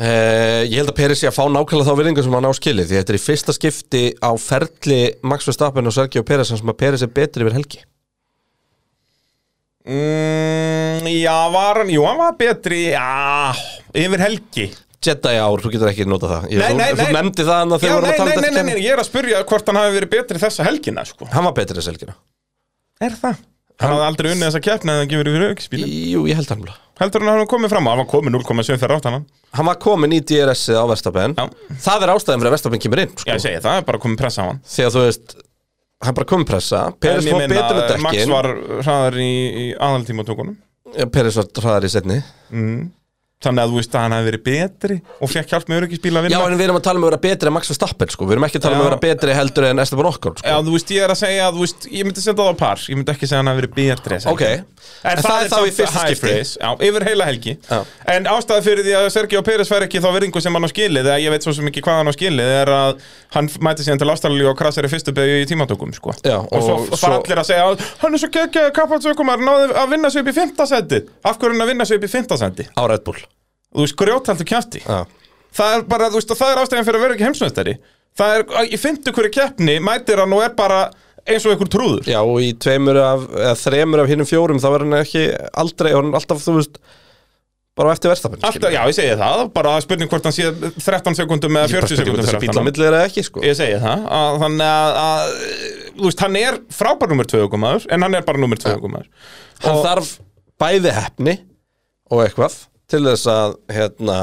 Uh, 0.00 0.62
ég 0.64 0.78
held 0.80 0.88
að 0.94 0.96
Peres 0.96 1.20
sé 1.20 1.28
að 1.28 1.36
fá 1.36 1.42
nákvæmlega 1.52 1.90
þá 1.90 1.98
virðingu 1.98 2.22
sem 2.24 2.36
hann 2.38 2.48
á 2.48 2.52
skilið 2.56 2.86
því 2.88 2.98
þetta 3.00 3.12
er 3.12 3.18
í 3.18 3.22
fyrsta 3.24 3.52
skipti 3.56 4.02
á 4.16 4.30
ferli 4.40 5.00
Max 5.28 5.48
Verstappen 5.50 5.90
og 5.90 5.96
Sergio 5.96 6.22
Peres 6.24 6.52
sem 6.54 6.72
að 6.72 6.78
Peres 6.80 7.04
er 7.04 7.10
betri 7.12 7.44
yfir 7.44 7.56
helgi. 7.58 7.82
Mm, 9.90 11.06
Já, 11.20 11.34
var 11.52 11.80
hann, 11.82 11.90
jú, 11.92 12.04
hann 12.06 12.18
var 12.20 12.34
betri, 12.38 12.90
já, 12.92 13.52
yfir 13.96 14.20
helgi. 14.24 14.66
Jedi 15.00 15.36
ár, 15.40 15.62
þú 15.64 15.70
getur 15.72 15.88
ekki 15.88 16.04
notað 16.04 16.34
það. 16.34 16.48
Ég, 16.52 16.60
Nei, 16.60 16.66
þú, 16.68 16.76
nei, 16.76 16.88
þú 16.92 17.04
nei. 17.06 17.14
nefndi 17.16 17.44
það 17.48 17.60
Já, 17.60 17.78
þegar 17.80 17.94
vorum 17.94 18.04
nei, 18.04 18.10
að 18.12 18.18
tala 18.20 18.24
um 18.24 18.28
nei, 18.28 18.36
þetta 18.50 18.64
nei, 18.64 18.74
nei, 18.74 18.82
ég 18.84 18.92
er 18.92 19.00
að 19.00 19.08
spyrja 19.08 19.38
hvort 19.48 19.70
hann 19.70 19.78
hafi 19.80 19.94
verið 19.96 20.10
betri 20.12 20.42
þessa 20.42 20.66
helgina, 20.66 21.04
sko. 21.08 21.28
Hann 21.32 21.46
var 21.48 21.54
betri 21.56 21.78
þess 21.80 21.88
helgina. 21.92 22.16
Er 23.00 23.16
það? 23.16 23.38
Hann 23.80 23.94
hafði 23.94 24.06
aldrei 24.10 24.30
unnið 24.34 24.46
þessa 24.48 24.62
keppni 24.66 24.94
eða 24.94 25.10
gefur 25.10 25.30
yfir 25.30 25.44
aukspílin 25.50 25.92
Jú, 26.12 26.24
ég 26.28 26.40
held 26.40 26.52
hann 26.52 26.64
bara 26.66 26.78
Heldur 27.00 27.24
hann 27.24 27.32
að 27.32 27.38
hann 27.40 27.48
komið 27.48 27.72
fram? 27.72 27.86
Á, 27.88 27.90
hann 27.94 28.02
var 28.02 28.08
komið 28.10 28.34
0,7 28.36 28.74
þegar 28.76 28.92
átt 28.98 29.06
hann. 29.08 29.22
Hann 29.56 29.68
var 29.70 29.78
komin 29.80 30.12
í 30.12 30.18
DRS-ið 30.20 30.76
á 30.76 30.84
Verstappen. 30.90 31.32
Já. 31.32 31.46
Það 31.86 32.04
er 32.04 32.12
ástæðan 32.12 32.42
fyrir 32.42 32.50
að 32.50 32.54
Verstappen 32.58 32.82
kemur 32.84 33.00
inn 33.00 33.14
sko. 33.14 33.24
Já, 33.24 33.32
ég 33.38 33.44
segi 33.46 33.62
það, 33.64 33.78
bara 33.88 34.00
komið 34.02 34.18
pressa 34.20 34.44
á 34.44 34.46
hann. 34.50 34.58
Að 34.68 34.98
þú 34.98 35.04
veist 35.06 35.32
Hann 36.00 36.16
bara 36.16 36.28
komið 36.30 36.48
pressa. 36.48 36.78
En 37.04 37.18
ég 37.20 37.26
fór 37.28 37.42
betur 37.44 37.76
með 37.76 38.04
Max 38.04 38.16
dekkin 38.16 38.32
var 38.32 38.46
hraðar 38.80 39.18
í, 39.20 39.32
í 39.60 39.64
aðaltíma 39.76 40.24
tókunum 40.28 40.56
Peres 41.12 41.36
var 41.36 41.50
hraðar 41.60 41.86
í 41.86 41.90
setni 41.92 42.16
Þannig 43.40 43.62
að 43.64 43.70
þú 43.72 43.76
veist 43.80 43.94
að 43.96 44.02
hann 44.04 44.12
hafi 44.12 44.26
verið 44.26 44.40
betri 44.44 44.96
og 45.24 45.30
fekk 45.32 45.52
hjálp 45.54 45.70
með 45.70 45.78
öryggisbíl 45.80 46.10
að 46.12 46.26
Já, 46.28 46.28
vinna 46.28 46.40
en 46.52 46.58
við 46.60 46.64
erum 46.66 46.76
að 46.76 46.82
tala 46.84 47.00
um 47.00 47.04
að 47.06 47.08
vera 47.08 47.20
betri 47.24 47.48
en 47.48 47.54
Max 47.56 47.70
Verstappen 47.72 48.10
sko. 48.12 48.26
Við 48.28 48.34
erum 48.36 48.44
ekki 48.44 48.58
að 48.60 48.64
tala 48.66 48.76
um 48.76 48.82
að 48.82 48.84
Já. 48.84 48.88
vera 48.90 48.98
betri 49.06 49.36
heldur 49.38 49.66
en 49.70 49.80
Esteban 49.80 50.08
Ocon 50.10 50.34
sko. 50.36 50.44
Já, 50.50 50.56
þú 50.66 50.74
veist, 50.74 50.90
ég 50.92 51.06
er 51.06 51.14
að 51.14 51.18
segja 51.22 51.46
að, 51.46 51.54
þú 51.56 51.62
veist, 51.64 51.86
ég 51.88 52.04
myndi 52.04 52.20
setja 52.20 52.34
það 52.36 52.50
á 52.52 52.54
par 52.60 52.82
Ég 52.84 52.98
myndi 53.00 53.14
ekki 53.14 53.24
segja 53.30 53.38
að 53.38 53.40
hann 53.40 53.50
hafi 53.54 53.62
verið 53.62 53.72
betri 53.80 54.18
Ok. 54.34 54.44
En 55.00 55.16
En, 55.16 55.16
það 55.20 55.24
það, 55.24 55.40
er 55.40 55.48
þá 55.48 55.60
í 55.60 55.72
fyrsta 55.78 56.02
skipti. 56.04 56.34
Já, 56.60 56.68
yfir 56.90 57.04
heila 57.08 57.24
helgi 57.30 57.52
Já. 57.64 57.78
En 58.12 58.28
ástæða 58.28 58.62
fyrir 58.66 58.84
því 58.84 58.94
að 59.00 59.08
Sergio 59.16 59.42
Pérez 59.48 59.68
fær 59.72 59.84
ekki 59.86 60.00
þá 60.04 60.08
verðingu 60.18 60.40
sem 60.44 60.56
hann 60.56 60.68
á 60.68 60.70
skilið 60.72 61.08
Eða 61.08 61.16
ég 61.24 61.32
veit 61.32 61.44
svo 61.46 61.54
sem 61.56 61.68
ekki 61.72 61.82
hvað 61.84 62.00
hann 62.00 62.12
á 62.12 62.14
skilið 62.16 62.52
Er 62.60 62.72
að 62.76 63.02
hann 63.36 63.48
mæti 63.64 63.86
síðan 63.86 64.00
til 64.02 64.10
Ástralíu 64.12 64.48
og 64.52 64.56
krasar 64.60 64.88
í 64.88 64.92
fyrstu 64.92 65.14
beigju 65.16 65.40
í 65.44 65.48
tímatökum 65.48 65.92
sko. 65.96 66.12
Já, 66.24 66.40
Og 66.44 66.64
svo 66.64 66.76
og 66.80 66.96
svo- 67.00 67.12
allir 67.20 67.40
að 67.44 67.48
segja 67.52 67.68
að 67.70 67.84
Hann 68.04 68.16
er 68.18 68.24
svo 68.24 68.32
geggjaði 68.36 68.74
kappatsökumar 68.80 69.44
Náði 69.44 69.68
að 69.84 69.92
vinna 69.96 70.10
sig 70.12 70.24
upp 70.24 70.32
í 70.32 70.36
fymta 70.40 70.66
seti 70.68 71.02
Af 71.24 71.36
hverju 71.38 71.52
er 71.52 71.56
hann 71.60 71.66
að 71.68 71.72
vinna 71.74 71.88
sig 71.88 72.00
upp 72.00 72.08
í 72.08 72.12
fymta 72.16 72.40
seti 72.40 72.68
Á 72.76 72.82
Red 72.88 73.04
Bull 73.06 73.20
Þú 73.70 73.84
veist, 73.84 73.98
grjóthaldur 74.00 74.48
kjafti. 74.50 74.82
Já. 74.84 75.04
Það 75.54 75.76
er 75.76 75.84
bara, 75.90 76.10
þú 76.10 76.20
veist, 76.20 76.32
og 76.34 76.38
það 76.38 76.52
er 76.52 76.62
ástæðan 76.62 76.86
fyrir 76.88 76.98
að 77.00 77.04
vera 77.06 77.16
ekki 77.16 77.26
heimsmeistari. 77.28 77.76
Það 78.18 78.36
er, 78.36 78.46
í 78.66 78.78
fymtu 78.80 79.12
hverju 79.14 79.30
keppni 79.34 79.76
Mætir 79.82 80.18
hann 80.22 80.34
og 80.34 80.42
er 80.42 80.54
bara 80.58 80.80
eins 81.28 81.44
og 81.46 81.54
einhver 81.54 81.70
trúður. 81.70 82.08
Já, 82.08 82.20
og 82.22 82.40
í 82.42 82.50
tveimur 82.58 82.98
af, 83.02 83.28
eða 83.36 83.52
þremur 83.60 84.02
af 84.02 84.10
hinnum 84.10 84.28
fjórum 84.28 84.60
þá 84.62 84.68
er 84.70 84.84
hann 84.84 84.98
ekki 85.00 85.22
aldrei, 85.62 85.92
hann 85.94 86.10
er 86.10 86.18
alltaf, 86.20 86.42
þú 86.42 86.56
veist 86.58 86.80
bara 87.78 87.92
eftir 87.94 88.10
Alltaf, 88.12 88.66
já, 88.72 88.80
ég 88.90 88.96
segi 88.96 89.18
það, 89.20 89.42
bara 89.54 89.74
spurning 89.84 90.10
hvort 90.10 90.26
hann 90.26 90.34
sé 90.36 90.48
13 90.50 91.16
sekundum 91.20 91.60
eða 91.60 91.70
40 91.72 92.00
sekundum 92.02 92.70
er 92.70 93.22
sko. 93.24 93.44
Ég 93.46 93.56
segi 93.56 93.78
það, 93.80 94.08
að, 94.16 94.40
þannig 94.44 94.72
að, 94.72 94.98
að 95.04 95.94
þú 96.00 96.08
veist, 96.08 96.24
hann 96.26 96.40
er 96.40 96.58
frábær 96.80 97.12
nummer 97.12 97.30
2 97.30 97.44
ökumaður, 97.46 97.86
en 97.94 98.06
hann 98.06 98.18
er 98.18 98.26
bara 98.26 98.42
nummer 98.42 98.60
2 98.60 98.74
ökumaður. 98.74 99.08
Hann 99.64 99.80
þarf 99.86 100.12
bæði 100.60 100.96
hefni 100.98 101.38
og 102.10 102.24
eitthvað 102.26 102.58
til 102.90 103.02
þess 103.06 103.28
að, 103.32 103.58
hérna 103.74 104.16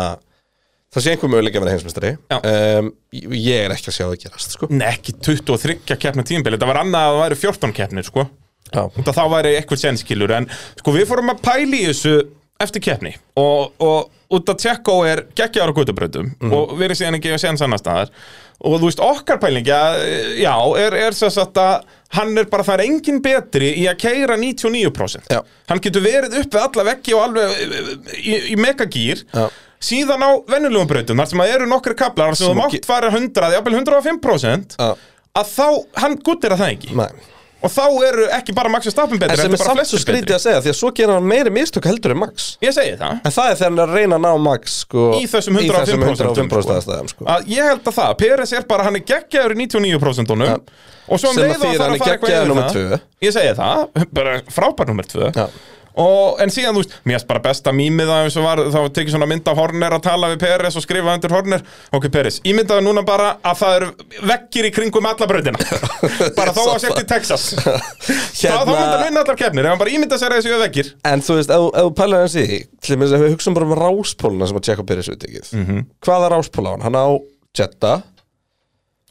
það 0.93 1.03
sé 1.03 1.13
einhver 1.13 1.31
möguleik 1.33 1.57
að 1.57 1.63
vera 1.65 1.75
heimsmeistari. 1.75 2.11
Já. 2.31 2.37
um, 2.81 2.91
Ég 3.37 3.63
er 3.65 3.75
ekki 3.75 3.91
að 3.91 3.97
sjá 3.97 4.05
það 4.05 4.17
gerast, 4.25 4.57
sko. 4.57 4.69
Nei, 4.73 4.87
ekki 4.91 5.15
23 5.27 5.77
keppna 5.97 6.25
tímbil, 6.27 6.55
þetta 6.55 6.69
var 6.69 6.81
annað 6.83 7.07
að 7.07 7.15
það 7.15 7.23
væri 7.25 7.39
14 7.43 7.77
keppnir, 7.79 8.07
sko. 8.07 8.27
Að 8.75 9.13
þá 9.15 9.23
væri 9.31 9.53
eitthvað 9.55 9.79
senskilur 9.79 10.33
En 10.35 10.49
sko 10.75 10.91
við 10.91 11.05
fórum 11.07 11.31
að 11.31 11.37
pæli 11.45 11.85
þessu 11.85 12.17
eftir 12.59 12.83
keppni. 12.83 13.13
Og, 13.39 13.69
og 13.79 14.33
út 14.35 14.49
að 14.51 14.59
Tjekko 14.63 14.97
er 15.07 15.21
geggjaður 15.37 15.71
á 15.71 15.77
guttabrautum 15.77 16.31
Og 16.49 16.73
við 16.75 16.87
erum 16.89 16.99
síðan 16.99 17.17
ekki 17.19 17.31
að 17.31 17.43
séns 17.45 17.63
annar 17.63 17.79
staðar. 17.79 18.11
Og 18.57 18.79
þú 18.81 18.89
veist, 18.89 19.03
okkar 19.05 19.39
pæling, 19.39 19.67
já, 19.69 19.79
já 20.41 20.53
er, 20.81 20.97
er 21.07 21.15
svo 21.15 21.29
satt 21.31 21.59
að 21.61 21.85
hann 22.15 22.37
er 22.39 22.47
bara, 22.51 22.63
það 22.63 22.79
er 22.79 22.83
engin 22.87 23.21
betri 23.23 23.71
í 23.81 23.85
að 23.91 23.97
keira 24.05 24.37
99% 24.39 25.31
Já. 25.33 25.41
Hann 25.69 25.81
getur 25.83 26.05
verið 26.05 26.37
upp 26.41 26.53
við 26.55 26.61
alla 26.63 26.85
veggi 26.91 27.15
og 27.17 27.23
alveg 27.25 27.55
eh, 27.65 27.89
í, 28.17 28.35
í 28.53 28.59
megagýr. 28.59 29.23
Síðan 29.77 30.23
á 30.25 30.29
venjulegum 30.49 30.89
brautum, 30.89 31.19
þar 31.21 31.29
sem 31.29 31.43
að 31.43 31.51
eru 31.53 31.67
nokkri 31.69 31.93
kaplar 31.97 32.33
sem 32.37 32.49
þú 32.49 32.55
mátt 32.57 32.87
fara 32.87 33.11
100, 33.13 33.51
jafnvel 33.53 33.75
105% 33.83 34.77
Já. 34.79 34.93
að 35.37 35.51
þá, 35.53 35.67
hann 36.01 36.15
guttir 36.25 36.55
að 36.55 36.63
það 36.63 36.71
ekki 36.77 36.95
Nei. 36.97 37.11
Og 37.67 37.73
þá 37.75 37.83
eru 38.07 38.25
ekki 38.37 38.55
bara 38.57 38.71
Max 38.73 38.87
og 38.89 38.95
Stappen 38.95 39.19
betri 39.21 39.35
En 39.35 39.41
sem 39.43 39.55
er 39.57 39.61
samt 39.61 39.89
svo 39.91 39.99
skrítið 40.01 40.35
að 40.37 40.43
segja 40.45 40.63
Því 40.65 40.71
að 40.73 40.77
svo 40.79 40.91
gerir 40.97 41.13
hann 41.17 41.27
meiri 41.27 41.53
mistök 41.53 41.87
heldur 41.89 42.15
en 42.15 42.21
Max 42.23 42.47
ég 42.63 42.75
segi 42.75 42.95
það 42.99 43.19
En 43.27 43.35
það 43.37 43.51
er 43.51 43.59
þegar 43.59 43.69
hann 43.69 43.79
er 43.79 43.85
að 43.85 43.97
reyna 43.99 44.19
að 44.19 44.25
ná 44.25 44.43
Max 44.47 44.77
sko, 44.85 45.05
Í 45.19 45.23
þessum 45.31 45.59
105% 45.59 45.67
Í 45.67 45.71
þessum 45.77 46.05
105% 46.07 46.67
sko. 46.67 46.77
aðstæðum 46.77 47.11
sko. 47.13 47.29
að 47.35 47.49
ég 47.53 47.71
held 47.71 47.89
að 47.91 47.97
það, 47.99 48.13
Peres 48.23 48.53
er 48.57 48.67
bara 48.71 48.87
hann 48.87 48.99
er 48.99 49.05
geggjaður 49.13 49.55
í 49.57 49.59
99% 49.67 50.33
honum 50.35 50.47
Ja. 50.47 50.57
og 51.07 51.19
svo 51.21 51.31
um 51.31 51.37
Sem 51.37 51.43
að 51.43 51.51
leið 51.51 51.57
og 51.57 51.65
þýðir 51.67 51.77
það 51.77 51.87
hann 51.87 51.95
að 51.95 52.03
fara 52.03 52.15
eitthvað 52.17 53.01
ég 53.27 53.33
segi 53.37 53.53
það, 53.57 54.07
bara 54.13 54.37
frábær 54.53 54.89
nummer 54.91 55.07
2 55.11 55.31
Já. 55.35 55.47
Og, 56.01 56.37
en 56.43 56.51
síðan 56.53 56.77
þú 56.77 56.83
veist, 56.83 56.95
mér 57.07 57.19
erst 57.19 57.29
bara 57.29 57.43
besta 57.43 57.73
mýmið 57.75 58.11
að 58.13 58.27
eins 58.27 58.37
og 58.39 58.47
var, 58.47 58.61
þá 58.73 58.79
tekið 58.95 59.15
svona 59.15 59.29
mynd 59.29 59.51
af 59.51 59.59
Horner 59.61 59.95
að 59.97 60.03
tala 60.07 60.31
við 60.33 60.41
Peres 60.45 60.77
og 60.77 60.85
skrifa 60.85 61.15
undir 61.17 61.35
Horner 61.35 61.63
ok 61.97 62.09
Peres, 62.13 62.39
ímyndaðu 62.47 62.85
núna 62.85 63.03
bara 63.07 63.33
að 63.41 63.61
það 63.61 63.77
eru 63.79 63.91
veggir 64.31 64.69
í 64.69 64.73
kringum 64.75 65.09
alla 65.09 65.29
brautina 65.29 65.61
bara 66.39 66.55
þó 66.55 66.63
að 66.65 66.81
setja 66.85 67.05
í 67.05 67.09
Texas 67.09 67.47
Hérna- 67.57 68.63
þá, 68.63 68.67
þá 68.67 68.73
hann 68.73 69.05
vinna 69.07 69.23
allar 69.25 69.39
keppnir 69.39 69.67
ef 69.67 69.73
hann 69.73 69.81
bara 69.81 69.95
ímynda 69.95 70.19
sér 70.21 70.35
að 70.35 70.43
þessu 70.43 70.61
veggir 70.63 70.91
En 71.07 71.23
þú 71.25 71.39
veist, 71.39 71.53
ef 71.53 71.87
þú 71.87 71.95
pælar 71.97 72.25
hans 72.25 72.37
í 72.37 72.45
því, 72.45 72.59
Til 72.87 72.99
þess 72.99 73.15
að 73.17 73.25
við 73.25 73.33
hugsaum 73.35 73.57
bara 73.57 73.67
um 73.67 73.77
ráspóluna 73.81 74.49
sem 74.49 74.59
að 74.59 74.67
tjekka 74.67 74.85
Peris 74.87 75.09
útíkið 75.13 75.49
mm. 75.53 75.65
-hmm. 75.65 75.87
Hvaða 76.05 76.29
ráspól 76.35 76.67
á 76.67 76.71
hann? 76.75 76.85
Hann 76.85 76.99
á 76.99 77.07
Jetta 77.57 77.93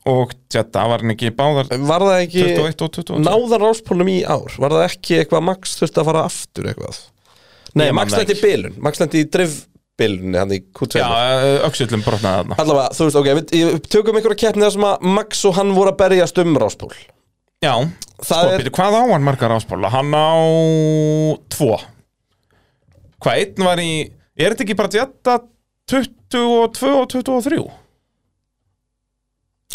og 0.06 0.32
þetta 0.52 0.82
var 0.90 1.02
hann 1.02 1.12
ekki 1.16 1.30
báðar 1.36 1.68
Var 1.72 2.04
það 2.06 2.20
ekki 2.24 2.42
21 2.46 2.84
og 2.86 2.92
22 2.96 3.22
Náðan 3.26 3.62
ráspólnum 3.64 4.10
í 4.12 4.18
ár? 4.22 4.52
Var 4.62 4.74
það 4.76 4.84
ekki 4.86 5.16
eitthvað 5.20 5.46
Max 5.48 5.76
þurfti 5.80 6.02
að 6.02 6.08
fara 6.10 6.24
aftur 6.28 6.68
eitthvað? 6.70 7.00
Nei, 7.76 7.88
Max 7.96 8.14
lendi 8.16 8.36
í 8.36 8.42
bilun 8.42 8.76
Max 8.86 9.02
lendi 9.02 9.22
í 9.24 9.28
drifbilunni 9.36 10.38
hann 10.40 10.54
í 10.56 10.60
Q2 10.78 11.02
Já, 11.02 11.08
öxullum 11.68 12.04
brotnaði 12.06 12.42
þarna 12.44 12.58
Allavega, 12.62 12.94
þú 12.96 13.08
veist, 13.08 13.18
ok, 13.20 13.30
við, 13.40 13.54
við 13.72 13.90
tökum 13.96 14.20
einhverja 14.20 14.40
keppni 14.46 14.66
þar 14.66 14.74
sem 14.76 14.86
að 14.88 15.06
Max 15.18 15.42
og 15.50 15.58
hann 15.58 15.74
voru 15.76 15.92
að 15.92 15.98
berjast 16.04 16.40
um 16.42 16.56
ráspól 16.62 16.92
Já, 17.64 17.72
Það 18.20 18.26
sko, 18.30 18.52
er- 18.52 18.62
er... 18.66 18.72
hvað 18.78 18.96
á 18.96 19.02
hann 19.12 19.26
margar 19.26 19.56
áspóla? 19.56 19.90
Hann 19.92 20.12
á 20.14 20.30
tvo 21.56 21.74
Hvað, 23.24 23.42
einn 23.42 23.64
var 23.66 23.80
í 23.82 23.90
Er 24.36 24.52
þetta 24.52 24.66
ekki 24.66 24.76
bara 24.78 24.92
Jetta 24.92 25.38
22 25.88 26.42
og 26.92 27.10
23? 27.14 27.60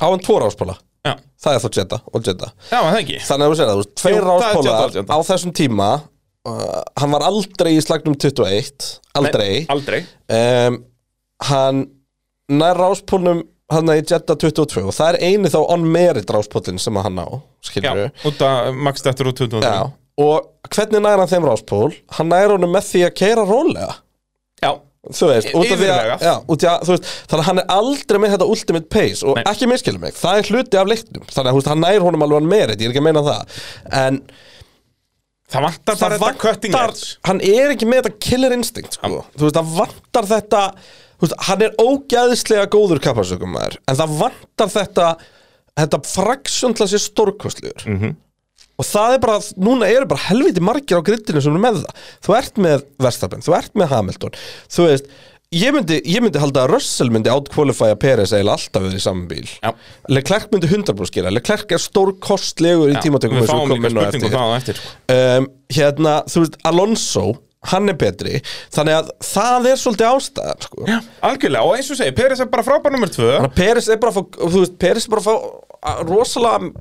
Á 0.01 0.05
hann 0.09 0.23
tvo 0.25 0.39
ráspóla 0.41 0.75
Já, 1.05 1.13
Það 1.41 1.55
er 1.55 1.61
þá 1.63 1.69
Jetta 1.77 1.97
og 2.11 2.25
Jetta 2.27 2.49
já, 2.69 2.77
var 2.77 2.89
það 2.91 2.99
ekki? 3.01 3.19
Þannig 3.25 3.45
að 3.45 3.51
þú 3.51 3.57
segir 3.57 3.69
það, 3.69 3.77
þú 3.77 3.81
veist, 3.83 3.93
tveir 4.01 4.17
Jú, 4.17 4.25
það 4.25 4.49
er 4.49 4.65
Jetta, 4.67 4.89
Jetta. 4.99 5.15
á 5.15 5.19
þessum 5.29 5.53
tíma 5.61 5.87
uh, 5.97 6.81
Hann 7.01 7.15
var 7.15 7.25
aldrei 7.29 7.71
í 7.73 7.79
slagnum 7.85 8.17
21 8.21 8.89
Aldrei. 9.21 9.47
Nei, 9.55 9.65
aldrei. 9.73 10.01
Um, 10.37 10.77
Hann 11.49 11.81
nær 12.51 12.77
ráspólnum 12.77 13.41
hann 13.71 13.87
í 13.93 14.01
Jetta 14.03 14.35
22 14.35 14.83
og 14.83 14.93
það 14.93 15.15
er 15.15 15.31
eini 15.31 15.49
þá 15.49 15.57
on-merit 15.73 16.29
ráspólinn 16.35 16.79
sem 16.81 16.97
að 16.99 17.05
hann 17.07 17.21
á 17.23 17.27
Já, 17.31 17.39
skilur 17.69 18.01
út 18.27 18.41
að 18.45 18.71
Max 18.83 19.05
Dettur 19.05 19.29
úr 19.31 19.37
23 19.37 19.63
Já. 19.63 19.85
Og 20.21 20.49
hvernig 20.75 21.01
nær 21.01 21.21
hann 21.23 21.29
þeim 21.31 21.45
ráspól? 21.47 21.93
Hann 22.17 22.29
nær 22.29 22.51
honum 22.53 22.73
með 22.75 22.89
því 22.91 23.01
að 23.07 23.13
keira 23.17 23.45
rólega. 23.47 23.93
Já, 24.61 24.71
Þú 25.01 25.27
veist, 25.31 25.47
út 25.57 25.65
af 25.73 25.79
því 25.81 25.87
að, 25.89 26.09
já, 26.21 26.33
út 26.53 26.63
af, 26.69 26.81
þú 26.85 26.93
veist, 26.93 27.07
þannig 27.25 27.41
að 27.41 27.47
hann 27.47 27.59
er 27.63 27.71
aldrei 27.73 28.17
með 28.21 28.33
þetta 28.35 28.47
ultimate 28.53 28.89
pace 28.93 29.25
og 29.25 29.39
Nei. 29.39 29.43
ekki 29.49 29.69
minnskilum 29.71 30.03
mig, 30.05 30.13
það 30.13 30.37
er 30.37 30.49
hluti 30.51 30.77
af 30.77 30.91
leiknum 30.91 31.23
þannig 31.25 31.49
að 31.49 31.55
þú 31.55 31.61
veist, 31.61 31.69
hann 31.71 31.81
nær 31.81 32.05
honum 32.05 32.25
alveg 32.27 32.45
merit, 32.51 32.77
ég 32.83 32.85
er 32.85 32.93
ekki 32.93 33.01
að 33.01 33.07
meina 33.07 33.23
það 33.25 33.55
en 34.03 34.19
það 35.51 35.65
vantar 35.65 35.97
það 35.97 36.05
bara 36.05 36.19
þetta 36.21 36.43
cutting 36.45 36.77
edge 36.83 37.09
hann 37.31 37.41
er 37.49 37.73
ekki 37.73 37.89
með 37.89 38.03
þetta 38.05 38.21
killer 38.27 38.55
instinct 38.59 38.99
sko. 38.99 39.23
þú 39.35 39.47
veist, 39.47 39.57
það 39.57 39.73
vantar 39.81 40.29
þetta 40.35 40.61
þú 40.85 41.25
veist, 41.25 41.37
hann 41.49 41.65
er 41.65 41.75
ógæðislega 41.81 42.69
góður 42.77 43.01
kapasökum 43.03 43.55
maður, 43.57 43.79
en 43.89 43.99
það 44.03 44.15
vantar 44.21 44.71
þetta 44.77 45.09
þetta 45.81 45.99
fraksjón 46.13 46.77
til 46.77 46.85
að 46.85 46.93
sé 46.93 47.01
stórkostlegur 47.09 47.87
Mhm. 47.89 47.97
-hmm. 48.05 48.15
Og 48.81 48.87
það 48.89 49.17
er 49.17 49.25
bara, 49.27 49.39
núna 49.69 49.89
eru 49.93 50.07
bara 50.09 50.27
helviti 50.31 50.63
margir 50.65 50.97
á 50.97 51.05
grittinu 51.05 51.41
sem 51.43 51.53
eru 51.53 51.61
með 51.63 51.83
það. 51.83 52.05
Þú 52.25 52.37
ert 52.39 52.63
með 52.65 52.87
Verstappen, 53.05 53.43
þú 53.45 53.53
ert 53.59 53.77
með 53.77 53.93
Hamilton. 53.93 54.39
Þú 54.73 54.87
veist, 54.89 55.11
ég 55.51 55.73
myndi, 55.75 55.97
ég 56.07 56.23
myndi 56.23 56.39
halda 56.41 56.63
að 56.63 56.73
Russell 56.77 57.09
myndi 57.11 57.29
outqualifya 57.31 57.97
Peres 57.99 58.31
eiginlega 58.31 58.55
alltaf 58.57 58.85
við 58.87 58.97
í 58.97 59.03
saman 59.03 59.25
bíl. 59.29 59.45
Já. 59.59 59.71
Leclerc 60.15 60.49
myndi 60.55 60.69
100% 60.71 61.11
skila, 61.11 61.33
Leclerc 61.35 61.75
er 61.75 61.81
stórkostlegur 61.83 62.93
í 62.93 62.99
tímatökum 63.03 63.41
Við 63.41 63.49
fáum 63.51 63.73
líka 63.73 63.91
spurningu 63.91 64.05
eftir. 64.07 64.31
það 64.31 64.47
á 64.47 64.57
eftir 64.57 64.83
um, 65.17 65.49
hérna, 65.75 66.13
þú 66.31 66.45
veist, 66.45 66.55
Alonso 66.71 67.25
hann 67.69 67.91
er 67.91 67.97
betri, 67.99 68.39
þannig 68.73 68.95
að 68.97 69.09
það 69.27 69.67
er 69.69 69.75
svolítið 69.83 70.07
ástæðan, 70.15 70.63
sko. 70.65 70.85
Já, 70.89 70.95
algjörlega, 71.29 71.67
og 71.67 71.75
eins 71.77 71.91
og 71.93 71.99
segi, 71.99 72.15
Peres 72.17 72.39
er 72.41 72.47
bara 72.49 72.65
frábær 72.65 72.95
nummer 72.95 73.11
2 73.11 73.21
þannig 73.27 73.51
að 73.51 73.59
Peres 73.59 73.89
er 73.93 73.99
bara 74.01 74.15
að 74.15 74.17
fá, 74.17 74.39
þú 74.47 74.63
veist, 74.63 74.79
Peres 74.81 75.05
er 75.05 75.13
bara 75.13 75.21
að 75.21 75.27
fá 75.27 75.35
rosalega 76.07 76.71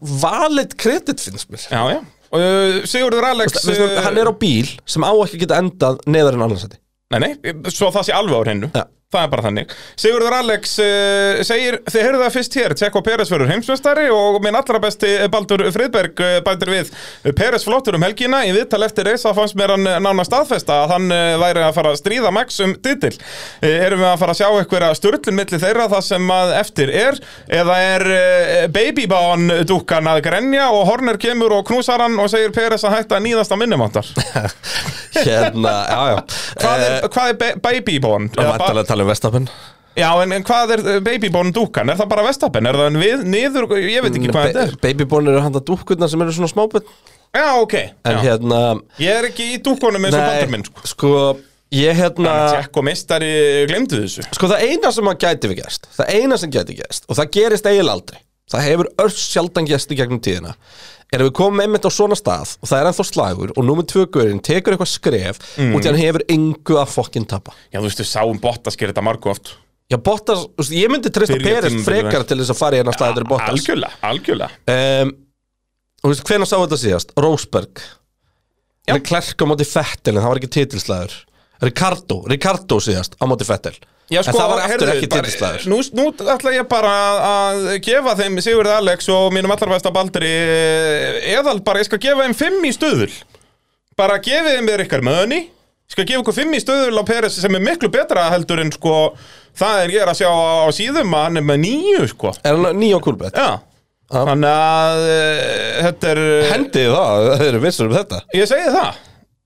valid 0.00 0.76
kredit 0.80 1.22
finnst 1.22 1.50
mér. 1.52 1.66
Já, 1.70 1.82
já. 1.94 2.00
Uh, 2.34 2.80
Sigurður 2.90 3.28
Alex 3.28 3.60
Veistu, 3.62 3.84
uh, 3.86 4.00
hann 4.02 4.18
er 4.18 4.26
á 4.26 4.34
bíl 4.34 4.66
sem 4.90 5.04
á 5.06 5.12
ekki 5.22 5.44
geta 5.44 5.60
endað 5.62 6.00
neðar 6.10 6.34
en 6.38 6.46
annarsæti. 6.48 6.80
Nei, 7.14 7.20
nei, 7.22 7.32
svo 7.70 7.92
það 7.94 8.08
sé 8.08 8.16
alveg 8.16 8.34
á 8.34 8.42
hreinu. 8.42 8.70
Já. 8.74 8.84
Það 9.14 9.22
er 9.22 9.30
bara 9.30 9.44
þannig. 9.44 9.72
Sigurður 10.00 10.34
Alex 10.40 10.72
uh, 10.82 11.42
segir, 11.46 11.76
þið 11.86 12.02
heyrðu 12.02 12.22
það 12.24 12.32
fyrst 12.34 12.56
hér. 12.58 12.72
Tjekko 12.80 13.02
Peres 13.06 13.30
verður 13.30 13.52
heimsmeistari 13.52 14.08
og 14.10 14.40
minn 14.42 14.58
allra 14.58 14.80
besti 14.82 15.12
Baldur 15.30 15.62
Friðberg 15.74 16.22
uh, 16.24 16.38
bætir 16.42 16.72
við. 16.72 16.90
Peres 17.38 17.66
flottur 17.68 17.94
um 17.94 18.02
helgina. 18.02 18.42
Í 18.48 18.50
viðtal 18.56 18.82
eftir 18.88 19.06
reisa 19.06 19.30
fannst 19.36 19.54
mér 19.58 19.76
hann 19.76 19.86
nána 20.02 20.26
staðfesta 20.26 20.80
að 20.82 20.96
hann 20.96 21.14
uh, 21.14 21.36
væri 21.44 21.62
að 21.62 21.76
fara 21.78 21.92
að 21.94 22.00
stríða 22.02 22.34
Max 22.34 22.58
um 22.64 22.74
titil. 22.82 23.12
Uh, 23.62 23.70
Erum 23.84 24.02
við 24.02 24.10
að 24.10 24.18
fara 24.24 24.34
að 24.34 24.40
sjá 24.40 24.48
eitthvað 24.50 24.98
störlun 24.98 25.38
milli 25.38 25.62
þeirra 25.62 25.88
það 25.94 26.04
sem 26.08 26.34
að 26.34 26.54
eftir 26.58 26.94
er? 27.04 27.20
Eða 27.54 27.78
er 27.84 28.06
babybán 28.74 29.46
dúkkan 29.68 30.08
að 30.10 30.24
grenja 30.26 30.66
og 30.74 30.88
Horner 30.88 31.18
kemur 31.20 31.54
og 31.60 31.66
knúsar 31.68 32.02
hann 32.02 32.18
og 32.18 32.30
segir 32.32 32.54
Peres 32.54 32.84
að 32.86 32.98
hætta 32.98 33.18
að 33.18 33.26
nýðast 33.28 33.54
á 33.54 33.56
minnumáttar 33.60 34.08
hérna, 35.24 35.74
já, 35.86 36.00
já. 36.10 36.18
Hvað 36.58 36.84
er, 36.84 36.96
hvað 37.12 37.30
er 37.30 37.36
tala 39.04 39.08
um 39.08 39.12
Vestapen 39.12 39.48
Já, 39.94 40.08
en, 40.24 40.32
en 40.34 40.42
hvað 40.42 40.72
er 40.74 40.80
uh, 40.82 40.94
babybón 41.06 41.52
dúkan? 41.54 41.86
Er 41.92 41.98
það 42.00 42.08
bara 42.10 42.24
Vestapen? 42.26 42.66
Er 42.66 42.74
það 42.80 42.88
en 42.90 42.96
við, 42.98 43.20
niður, 43.30 43.66
ég 43.78 44.02
veit 44.02 44.16
ekki 44.18 44.30
hvað 44.32 44.48
þetta 44.48 44.64
er 44.66 44.72
Babybón 44.82 45.30
eru 45.30 45.42
handa 45.44 45.62
dúkkurnar 45.62 46.10
sem 46.10 46.24
eru 46.24 46.34
svona 46.34 46.50
smábönn 46.50 46.88
Já, 47.34 47.46
ok 47.60 47.74
En 47.78 48.16
já. 48.16 48.20
hérna 48.24 48.60
Ég 49.02 49.10
er 49.20 49.28
ekki 49.30 49.46
í 49.54 49.60
dúkunum 49.62 50.04
eins 50.08 50.16
og 50.18 50.24
bandur 50.26 50.50
minn 50.54 50.66
sko. 50.66 50.84
sko, 50.90 51.12
ég 51.74 51.94
hérna 51.98 52.34
Tjekk 52.56 52.78
og 52.82 52.86
mistari 52.90 53.30
glemdu 53.70 54.02
þessu 54.02 54.26
Sko 54.34 54.50
það 54.50 54.66
eina 54.68 54.90
sem 54.94 55.10
að 55.10 55.20
gæti 55.26 55.50
við 55.52 55.62
gerst 55.62 55.88
Það 55.96 56.12
eina 56.18 56.38
sem 56.42 56.52
gæti 56.54 56.76
gerst 56.78 57.06
Og 57.10 57.18
það 57.18 57.30
gerist 57.38 57.70
eiginlega 57.70 57.98
aldrei 57.98 58.20
Það 58.50 58.66
hefur 58.68 58.90
örs 59.06 59.22
sjaldan 59.30 59.66
gerst 59.70 59.94
í 59.94 59.96
gegnum 59.98 60.20
tíðina 60.22 60.52
Að 61.14 61.26
við 61.28 61.34
komum 61.38 61.62
einmitt 61.64 61.86
á 61.86 61.90
svona 61.94 62.16
stað 62.18 62.54
Og 62.60 62.68
það 62.70 62.78
er 62.80 62.88
ennþá 62.90 63.06
slagur 63.08 63.52
Og 63.54 63.66
númer 63.66 63.86
tvö 63.90 64.06
guðurinn 64.14 64.42
tekur 64.44 64.74
eitthvað 64.76 64.92
skref 64.92 65.40
Mm. 65.54 65.74
Og 65.76 65.84
hann 65.86 65.98
hefur 66.00 66.24
engu 66.34 66.78
að 66.80 66.90
fokkin 66.90 67.26
tapa. 67.30 67.52
Já, 67.70 67.78
þú 67.78 67.84
veist, 67.86 68.00
við 68.02 68.08
sáum 68.10 68.40
Bottas 68.42 68.76
gera 68.80 68.90
þetta 68.92 69.04
margu 69.06 69.30
oft. 69.30 69.52
Já, 69.92 69.98
Bottas, 70.02 70.46
veist, 70.58 70.72
ég 70.74 70.90
myndi 70.90 71.12
treysta 71.14 71.36
Byrja 71.38 71.60
Peres 71.60 71.84
frekar 71.86 72.24
til 72.26 72.38
þess 72.40 72.54
að 72.54 72.58
fara 72.58 72.78
í 72.78 72.80
hennar 72.82 72.96
stað 72.96 73.12
Þetta 73.12 73.22
er 73.22 73.28
Bottas. 73.30 73.52
Algjörlega, 73.54 74.00
algjörlega. 74.10 74.62
Um, 74.74 75.12
Þú 76.04 76.10
veist, 76.10 76.24
hvenær 76.28 76.50
sá 76.50 76.56
þetta 76.58 76.78
síðast? 76.82 77.14
Rósberg. 77.16 77.84
Leclerc 78.90 79.40
á 79.40 79.44
móti 79.48 79.64
Fettel 79.68 80.12
En 80.16 80.20
það 80.20 80.30
var 80.32 80.40
ekki 80.42 80.52
titilslæður 80.58 81.14
Ricardo, 81.64 82.18
Ricardo 82.28 82.80
síðast 82.82 83.14
á 83.16 83.24
móti 83.30 83.46
Fettel 83.48 83.76
Já, 84.12 84.20
En 84.20 84.34
það 84.36 84.50
var 84.50 84.62
aftur 84.66 84.90
ekki 84.92 85.08
bara, 85.08 85.22
titilslæður 85.24 85.62
nú, 85.72 85.78
nú 85.96 86.04
ætla 86.34 86.50
ég 86.52 86.66
bara 86.68 86.90
að 87.28 87.62
gefa 87.86 88.12
þeim 88.18 88.34
Sigurð 88.44 88.74
Alex 88.74 89.08
og 89.14 89.30
mínum 89.32 89.54
allar 89.54 89.72
besta 89.72 89.92
Baldri 89.94 90.32
eðal 91.32 91.62
bara, 91.64 91.80
ég 91.80 91.88
skal 91.88 92.02
gefa 92.02 92.26
þeim 92.26 92.36
fimm 92.36 92.66
í 92.68 92.72
stöðul 92.76 93.08
bara 93.96 94.18
gefið 94.20 94.58
þeim 94.58 94.68
við 94.68 94.84
ykkar 94.84 95.04
möðni 95.08 95.40
ég 95.46 95.96
skal 95.96 96.04
gefa 96.10 96.20
ykkur 96.20 96.36
fimm 96.36 96.52
í 96.56 96.60
stöðul 96.60 97.00
á 97.00 97.04
Peres 97.08 97.38
sem 97.40 97.56
er 97.56 97.64
miklu 97.64 97.88
betra 97.92 98.26
heldur 98.34 98.60
en 98.60 98.72
sko 98.74 98.98
það 99.56 99.82
er 99.84 99.94
ég 99.94 100.10
að 100.10 100.20
sjá 100.20 100.28
á 100.28 100.68
síðum 100.74 101.14
að 101.16 101.26
hann 101.28 101.40
er 101.40 101.46
með 101.46 101.60
nýju 101.64 102.06
sko. 102.10 102.32
Er 102.42 102.58
hann 102.58 102.80
nýjó 102.80 103.00
kúlbett? 103.04 103.36
Já, 103.38 103.60
þannig 104.12 104.50
að 104.50 105.02
uh, 105.04 105.82
þetta 105.86 106.10
er 106.12 106.22
Hendið 106.50 106.88
það, 106.92 107.28
það 107.30 107.46
eru 107.48 107.60
vissur 107.64 107.90
um 107.90 107.96
þetta? 107.98 108.22
Ég 108.34 108.50
segi 108.50 108.72
það 108.74 109.02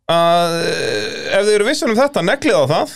að 0.09 0.55
eh, 0.65 1.37
ef 1.37 1.43
þið 1.45 1.55
eru 1.59 1.67
vissun 1.69 1.93
um 1.93 1.99
þetta, 1.99 2.25
neglið 2.25 2.57
á 2.57 2.65
það 2.71 2.95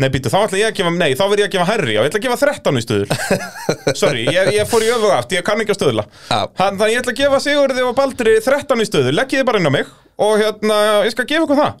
Nei, 0.00 0.08
býtu, 0.14 0.30
þá 0.32 0.38
ætla 0.46 0.60
ég 0.60 0.70
að 0.70 0.76
gefa, 0.80 0.92
nei, 0.96 1.10
þá 1.18 1.22
verð 1.28 1.42
ég 1.42 1.48
að 1.50 1.54
gefa 1.56 1.68
herri 1.70 1.96
og 2.00 2.06
ég 2.06 2.10
ætla 2.10 2.20
að 2.20 2.26
gefa 2.26 2.38
13 2.46 2.80
í 2.80 2.84
stöður 2.84 3.96
Sorry, 4.00 4.22
ég, 4.32 4.50
ég 4.56 4.70
fór 4.70 4.86
í 4.86 4.90
öfu 4.94 5.10
aft, 5.12 5.34
ég 5.36 5.44
kann 5.46 5.60
ekki 5.60 5.74
að 5.74 5.80
stöðla 5.80 6.04
Já. 6.30 6.40
Þannig 6.60 6.84
að 6.86 6.92
ég 6.94 7.02
ætla 7.02 7.14
að 7.14 7.20
gefa 7.20 7.40
Sigurði 7.44 7.84
og 7.86 7.96
Baldri 7.98 8.36
13 8.44 8.84
í 8.84 8.88
stöður 8.88 9.16
Leggið 9.18 9.42
þið 9.42 9.48
bara 9.50 9.60
inn 9.60 9.68
á 9.68 9.72
mig 9.76 9.92
og 10.20 10.36
hérna, 10.40 10.78
ég 11.06 11.14
skal 11.14 11.24
gefa 11.28 11.46
ykkur 11.46 11.60
það. 11.60 11.78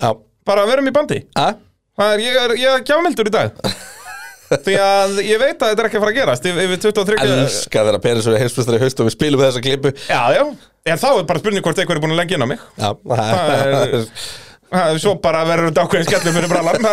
Já, 0.00 0.10
Bara 0.50 0.66
verum 0.68 0.88
í 0.90 0.92
bandi. 0.92 1.20
Að 1.38 1.60
Það 2.00 2.22
ég 2.24 2.36
er, 2.40 2.52
ég 2.60 2.74
er 2.78 2.84
gjafmildur 2.88 3.28
í 3.28 3.32
dag. 3.34 3.56
Því 4.64 4.74
að 4.82 5.18
ég 5.22 5.38
veit 5.38 5.60
að 5.62 5.70
þetta 5.70 5.82
er 5.84 5.86
ekki 5.88 5.98
að 5.98 6.02
fara 6.04 6.10
að 6.12 6.16
gerast. 6.18 6.46
Yfir 6.50 6.64
yfir 6.66 6.80
23 6.88 7.18
Elska 7.36 7.84
þeirra 7.86 8.00
Peres 8.02 8.26
og 8.26 8.38
heimsbústar 8.40 8.76
í 8.78 8.80
haust 8.82 9.02
og 9.02 9.06
við 9.06 9.14
spilum 9.14 9.42
þessa 9.44 9.62
klipu 9.62 9.92
Já, 10.08 10.22
já, 10.34 10.42
en 10.90 11.00
þá 11.02 11.08
er 11.12 11.26
bara 11.28 11.42
spurning 11.42 11.62
hvort 11.66 11.82
einhver 11.84 12.00
er 12.00 12.02
búin 12.02 12.14
að 12.16 12.20
leggja 12.22 12.38
inn 12.40 12.46
á 12.46 12.50
mig. 12.50 12.64
Já, 12.80 12.90
Það 13.12 13.52
er 13.60 13.94
svo 15.02 15.16
bara 15.22 15.40
verður 15.48 15.70
þetta 15.70 15.86
ákveðin 15.86 16.06
skellur 16.08 16.36
fyrir 16.36 16.52
brallan 16.52 16.84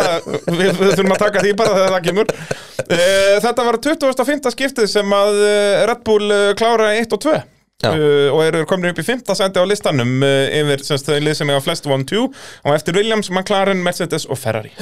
við, 0.58 0.72
við 0.80 0.94
þurfum 0.96 1.14
að 1.14 1.22
taka 1.22 1.44
því 1.44 1.52
bara 1.60 1.76
þegar 1.76 1.94
það 1.96 2.08
kemur 2.08 2.32
Eh, 2.88 3.34
Þetta 3.42 3.64
var 3.66 3.76
25. 3.84 4.46
skiptið 4.54 4.86
sem 4.88 5.10
að 5.12 5.38
eh, 5.44 5.80
Red 5.90 5.98
Bull 6.06 6.30
eh, 6.32 6.52
kláraði 6.56 7.02
1 7.02 7.16
og 7.18 7.20
2 7.26 7.32
Já. 7.84 7.90
Og 8.32 8.40
eru 8.42 8.62
komin 8.66 8.90
upp 8.90 8.98
í 8.98 9.04
5. 9.06 9.20
sendi 9.38 9.60
á 9.60 9.64
listanum 9.68 10.16
yfir 10.24 10.80
semst 10.86 11.06
þau 11.06 11.18
lið 11.22 11.36
sem 11.38 11.50
eiga 11.52 11.60
flest 11.62 11.84
1-2 11.86 12.22
og 12.24 12.72
eftir 12.74 12.96
Williams, 12.96 13.28
McLaren, 13.30 13.82
Mercedes 13.84 14.24
og 14.26 14.40
Ferrari 14.40 14.72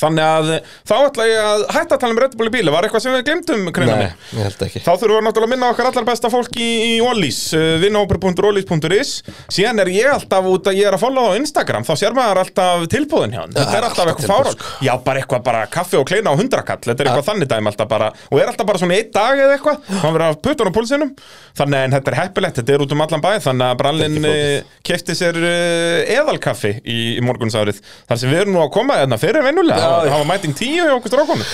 Þannig 0.00 0.26
að 0.26 0.52
eh, 0.56 0.72
þá 0.88 0.94
ætla 0.98 1.28
ég 1.30 1.50
að 1.50 1.64
hætta 1.76 1.96
að 1.96 2.02
tala 2.04 2.16
um 2.16 2.20
Red 2.24 2.36
Bull 2.36 2.50
í 2.50 2.54
bíli. 2.56 2.74
Var 2.74 2.88
eitthvað 2.88 3.04
sem 3.06 3.16
við 3.16 3.24
glemdum, 3.30 3.66
Krina 3.76 3.98
Nei, 4.00 4.10
ég 4.36 4.48
held 4.48 4.66
ekki. 4.68 4.82
Þá 4.84 4.92
þurfum 4.92 5.16
við 5.16 5.26
náttúrulega 5.28 5.50
að 5.50 5.54
minna 5.54 5.70
okkar 5.72 5.90
allar 5.90 6.08
besta 6.10 6.32
fólk 6.32 6.60
í, 6.60 6.70
í 6.90 6.96
Ólís, 7.04 7.40
uh, 7.56 7.66
vinnhópur.ólís.is 7.84 9.14
Síðan 9.52 9.82
er 9.84 9.92
ég 9.94 10.10
alltaf 10.12 10.50
út 10.50 10.70
að 10.70 10.80
ég 10.80 10.90
er 10.90 10.96
að 10.98 11.04
followa 11.06 11.34
á 11.34 11.38
Instagram, 11.40 11.86
þá 11.86 11.94
sér 12.02 12.16
maður 12.16 12.42
alltaf 12.44 12.86
tilbúðin 12.92 13.36
hjá 13.36 13.42
hann 13.44 13.56
Þetta 13.56 13.78
er 13.78 13.86
alltaf 13.88 14.10
eitthvað 14.10 14.26
tilboð, 14.26 14.52
fárál 14.52 14.86
Já, 14.86 14.92
bara 15.02 15.22
eitthvað 15.22 15.42
bara 15.46 15.62
kaffi 15.70 15.98
og 15.98 16.06
kleina 16.08 16.32
á 16.32 16.34
hundrakall. 16.38 16.82
Þetta 16.84 17.02
er 17.02 17.10
eitthvað 17.10 17.28
þannig 17.30 17.50
dæmi 17.50 17.70
alltaf 17.70 17.88
bara. 17.90 18.10
Og 18.30 18.40
er 18.40 18.50
alltaf 18.50 18.68
bara 18.68 18.80
svona 18.82 18.96
einn 18.98 19.10
dag 19.14 19.40
eða 19.40 19.56
eitthvað. 19.56 19.90
Hann 20.02 20.14
verður 20.16 20.26
að 20.26 20.40
puttan 20.44 20.70
á 20.70 20.72
púlsinum. 20.76 21.12
Þannig 21.56 21.86
en 21.86 21.96
þetta 21.96 22.12
er 22.12 22.18
heppilegt, 22.20 22.58
þetta 22.60 22.74
er 22.76 22.84
út 22.84 22.94
um 22.96 23.04
allan 23.06 23.24
bæ. 23.24 23.30
Þannig 23.46 23.66
að 23.66 23.78
brallin 23.80 24.18
ekki 24.20 24.82
kefti 24.90 25.16
sér 25.18 25.38
uh, 25.40 26.16
eðalkaffi 26.16 26.72
í, 26.82 26.98
í 27.16 27.24
morgunsárið. 27.24 27.80
Þar 28.10 28.20
sem 28.22 28.32
við 28.32 28.42
erum 28.44 28.56
nú 28.56 28.62
að 28.64 28.72
koma 28.76 28.98
hérna 29.00 29.20
fyrir 29.20 29.46
vennulega. 29.46 29.85
Það 29.86 30.16
var 30.16 30.26
mæting 30.30 30.56
tíu 30.58 30.82
hjá 30.86 30.94
okkur 30.96 31.12
strákonum 31.12 31.46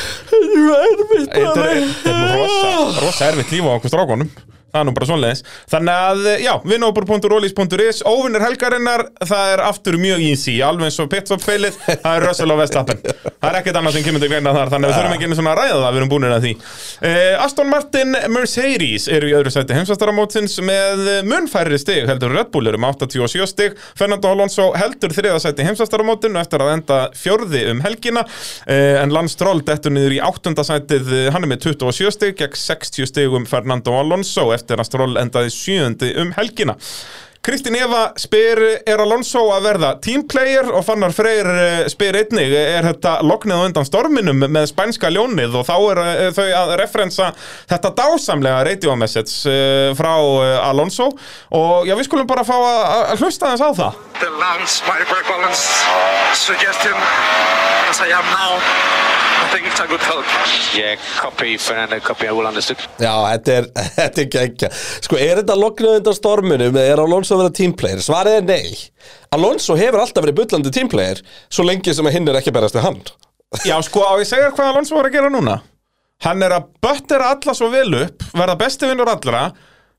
er 0.78 1.02
Þetta 1.32 1.66
er, 1.72 3.00
rosa 3.02 3.28
erfitt 3.30 3.52
líf 3.54 3.68
á 3.68 3.72
okkur 3.76 3.92
strákonum 3.92 4.32
Það 4.72 4.80
er 4.80 4.86
nú 4.88 4.94
bara 4.96 5.08
svoleiðis. 5.10 5.42
Þannig 5.68 5.98
að, 6.08 6.28
já, 6.40 6.52
vinnópur.rólís.is 6.64 7.98
Óvinnir 8.08 8.44
helgarinnar, 8.46 9.04
það 9.28 9.50
er 9.52 9.62
aftur 9.66 9.98
mjög 10.00 10.22
easy 10.24 10.54
Alveg 10.64 10.88
eins 10.88 10.96
og 11.02 11.10
pitstop-feilið 11.12 11.76
Það 11.90 12.14
er 12.16 12.24
Russell 12.26 12.48
á 12.48 12.56
Vestappen 12.56 13.02
Það 13.04 13.48
er 13.50 13.58
ekkert 13.58 13.78
annað 13.80 13.96
sem 13.98 14.06
kemur 14.06 14.22
til 14.22 14.30
greina 14.32 14.54
þar 14.56 14.72
Þannig 14.72 14.88
að 14.88 14.92
við 14.92 14.98
þurfum 14.98 15.16
ekki 15.16 15.28
einu 15.28 15.38
svona 15.38 15.52
að 15.52 15.60
ræða 15.60 15.76
það 15.82 15.92
Við 15.92 16.00
erum 16.00 16.12
búinir 16.12 16.34
að 16.36 16.46
því. 16.46 16.52
Uh, 17.02 17.44
Aston 17.44 17.72
Martin 17.72 18.16
Mercedes 18.32 19.08
eru 19.12 19.28
í 19.28 19.34
öðru 19.36 19.52
sæti 19.52 19.76
heimsvastaramótsins 19.76 20.56
Með 20.64 21.04
munfærri 21.28 21.80
stig 21.82 22.08
heldur 22.08 22.32
Red 22.36 22.52
Bull 22.54 22.70
eru 22.70 22.80
um 22.80 22.88
87 22.88 23.48
stig. 23.50 23.76
Fernando 23.98 24.32
Alonso 24.32 24.70
heldur 24.78 25.12
þriða 25.16 25.42
sæti 25.42 25.66
heimsvastaramótinu 25.68 26.40
Eftir 26.40 26.64
að 26.64 26.72
enda 26.78 27.00
fjórði 27.18 27.64
um 27.74 27.82
helgina. 27.84 28.24
Uh, 28.64 29.02
En 29.02 29.12
Lance 29.14 29.34
Stroll 29.36 29.62
dettur 29.66 29.92
niður 29.94 30.14
í 30.16 30.20
áttunda 30.22 30.64
sætið 30.66 31.08
eh, 31.16 31.28
Hann 31.34 31.44
er 31.46 31.50
með 31.50 31.64
27 31.68 32.12
stig 32.14 32.36
Gegn 32.38 32.58
60 32.58 33.08
stigum 33.10 33.46
Fernando 33.48 33.94
Alonso 33.98 34.48
Eftir 34.62 34.80
að 34.80 34.88
Stroll 34.88 35.18
endaði 35.20 35.52
sjöundi 35.52 36.14
um 36.22 36.32
helgina. 36.38 36.78
Kristín 37.42 37.74
Eva 37.74 38.12
spyr 38.14 38.60
er 38.86 39.00
Alonso 39.02 39.40
að 39.50 39.64
verða 39.66 39.88
teamplayer 39.98 40.68
og 40.70 40.84
Fannar 40.86 41.10
Freyr 41.10 41.48
eh, 41.50 41.80
spyr 41.90 42.20
einnig 42.20 42.54
er 42.54 42.86
þetta 42.86 43.16
loknið 43.26 43.64
undan 43.64 43.88
storminum 43.88 44.44
með 44.46 44.68
spænska 44.70 45.10
ljónið? 45.10 45.56
Og 45.58 45.66
þá 45.66 45.74
er 45.74 46.02
eh, 46.04 46.22
þau 46.36 46.46
að 46.60 46.76
referensa 46.78 47.32
þetta 47.72 47.90
dásamlega 47.98 48.62
radio 48.70 48.94
message 48.94 49.50
eh, 49.50 49.90
frá 49.98 50.14
Alonso. 50.68 51.10
Og 51.58 51.90
já 51.90 51.98
við 51.98 52.06
skulum 52.06 52.30
bara 52.30 52.46
fá 52.46 52.54
að 52.62 53.16
hlusta 53.18 53.56
þess 53.56 53.66
á 53.66 53.70
það. 53.74 54.02
The 54.22 54.30
lungs, 54.38 54.78
my 54.86 55.02
work 55.10 55.26
balance 55.26 55.66
suggestion 56.38 56.94
as 57.90 57.98
I 57.98 58.14
am 58.14 58.30
now. 58.30 59.01
I 59.43 59.47
think 59.51 59.66
it's 59.66 59.80
a 59.80 59.86
good 59.90 60.03
help. 60.07 60.24
Yeah, 60.76 60.95
copy, 61.18 61.57
Fernando, 61.59 61.99
copy, 62.01 62.28
all 62.28 62.47
understood. 62.47 62.78
Já, 63.03 63.11
þetta 63.32 63.57
er, 63.57 63.66
þetta 63.99 64.22
er 64.22 64.28
geggja 64.36 64.68
Sko, 65.03 65.18
er 65.18 65.40
þetta 65.40 65.57
loknið 65.59 65.97
undan 65.99 66.16
storminum 66.16 66.78
eða 66.78 66.93
er 66.93 67.03
Alonso 67.03 67.34
að 67.34 67.43
vera 67.43 67.55
teamplayer? 67.59 68.05
Svarið 68.05 68.38
er 68.38 68.47
nei 68.47 68.84
Alonso 69.34 69.76
hefur 69.78 70.05
alltaf 70.05 70.24
verið 70.24 70.38
bullandi 70.38 70.72
teamplayer 70.76 71.24
svo 71.49 71.66
lengi 71.66 71.95
sem 71.97 72.07
að 72.07 72.16
hinn 72.18 72.30
er 72.30 72.38
ekki 72.38 72.53
að 72.53 72.59
berast 72.61 72.78
við 72.78 72.86
hann 72.86 73.03
Já 73.68 73.74
sko 73.88 74.07
á 74.07 74.12
ég 74.22 74.30
segja 74.30 74.53
hvað 74.55 74.70
Alonso 74.70 74.97
var 74.99 75.11
að 75.11 75.18
gera 75.18 75.32
núna 75.32 75.59
Hann 76.22 76.47
er 76.47 76.55
að 76.61 76.70
böttera 76.84 77.32
alla 77.34 77.57
svo 77.59 77.72
vel 77.72 77.88
upp 78.05 78.28
verða 78.30 78.59
besti 78.62 78.86
vinnur 78.93 79.11
allra 79.11 79.49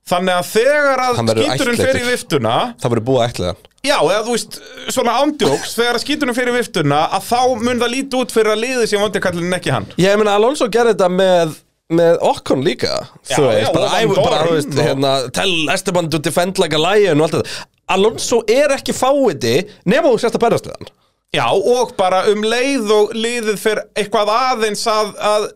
þannig 0.08 0.40
að 0.40 0.50
þegar 0.54 1.04
að 1.10 1.22
skíturinn 1.36 1.84
fer 1.84 2.00
í 2.00 2.08
viftuna 2.08 2.58
Það 2.80 2.96
verður 2.96 3.08
búið 3.12 3.24
að 3.26 3.30
ætla 3.34 3.52
hann 3.52 3.70
Já, 3.84 3.98
eða 4.00 4.22
þú 4.24 4.34
veist, 4.38 4.58
svona 4.96 5.18
ándjóks 5.20 5.74
þegar 5.76 5.98
að 5.98 6.04
skítunum 6.06 6.36
fyrir 6.38 6.56
viftuna 6.56 7.02
að 7.18 7.26
þá 7.28 7.40
mun 7.66 7.82
það 7.82 7.92
líti 7.92 8.20
út 8.22 8.32
fyrir 8.32 8.54
að 8.54 8.62
liði 8.64 8.86
sem 8.88 9.02
vondikallin 9.04 9.50
en 9.50 9.58
ekki 9.58 9.74
hann. 9.76 9.88
Ég 10.00 10.16
meina, 10.22 10.38
Alonso 10.40 10.70
gerði 10.72 10.94
þetta 10.96 11.10
með 11.12 11.58
með 11.94 12.16
Okkon 12.26 12.64
líka 12.64 12.94
Já, 13.28 13.36
þú 13.36 13.44
já, 13.44 13.50
veist, 13.58 13.74
bara, 13.76 13.90
og 13.90 13.92
Van 13.92 14.16
æ, 14.16 14.24
bara 14.24 14.38
þú 14.48 14.54
veist, 14.56 14.78
hérna, 14.80 15.12
tell 15.36 15.74
Esteban 15.74 16.08
to 16.14 16.20
defend 16.24 16.62
like 16.64 16.74
a 16.74 16.80
lion 16.82 17.20
og 17.20 17.28
allt 17.28 17.36
þetta. 17.42 17.68
Alonso 17.94 18.40
er 18.50 18.72
ekki 18.78 18.96
fáiði 18.96 19.56
nema 19.92 20.08
þú 20.14 20.22
sérst 20.24 20.40
að 20.40 20.46
berast 20.46 20.70
við 20.70 20.78
hann. 20.78 20.94
Já, 21.34 21.48
og 21.52 21.92
bara 21.98 22.24
um 22.30 22.44
leið 22.46 22.92
og 22.94 23.14
liðið 23.18 23.56
fyrir 23.58 23.84
eitthvað 23.98 24.32
aðeins 24.32 24.84
að, 24.90 25.12
að 25.18 25.48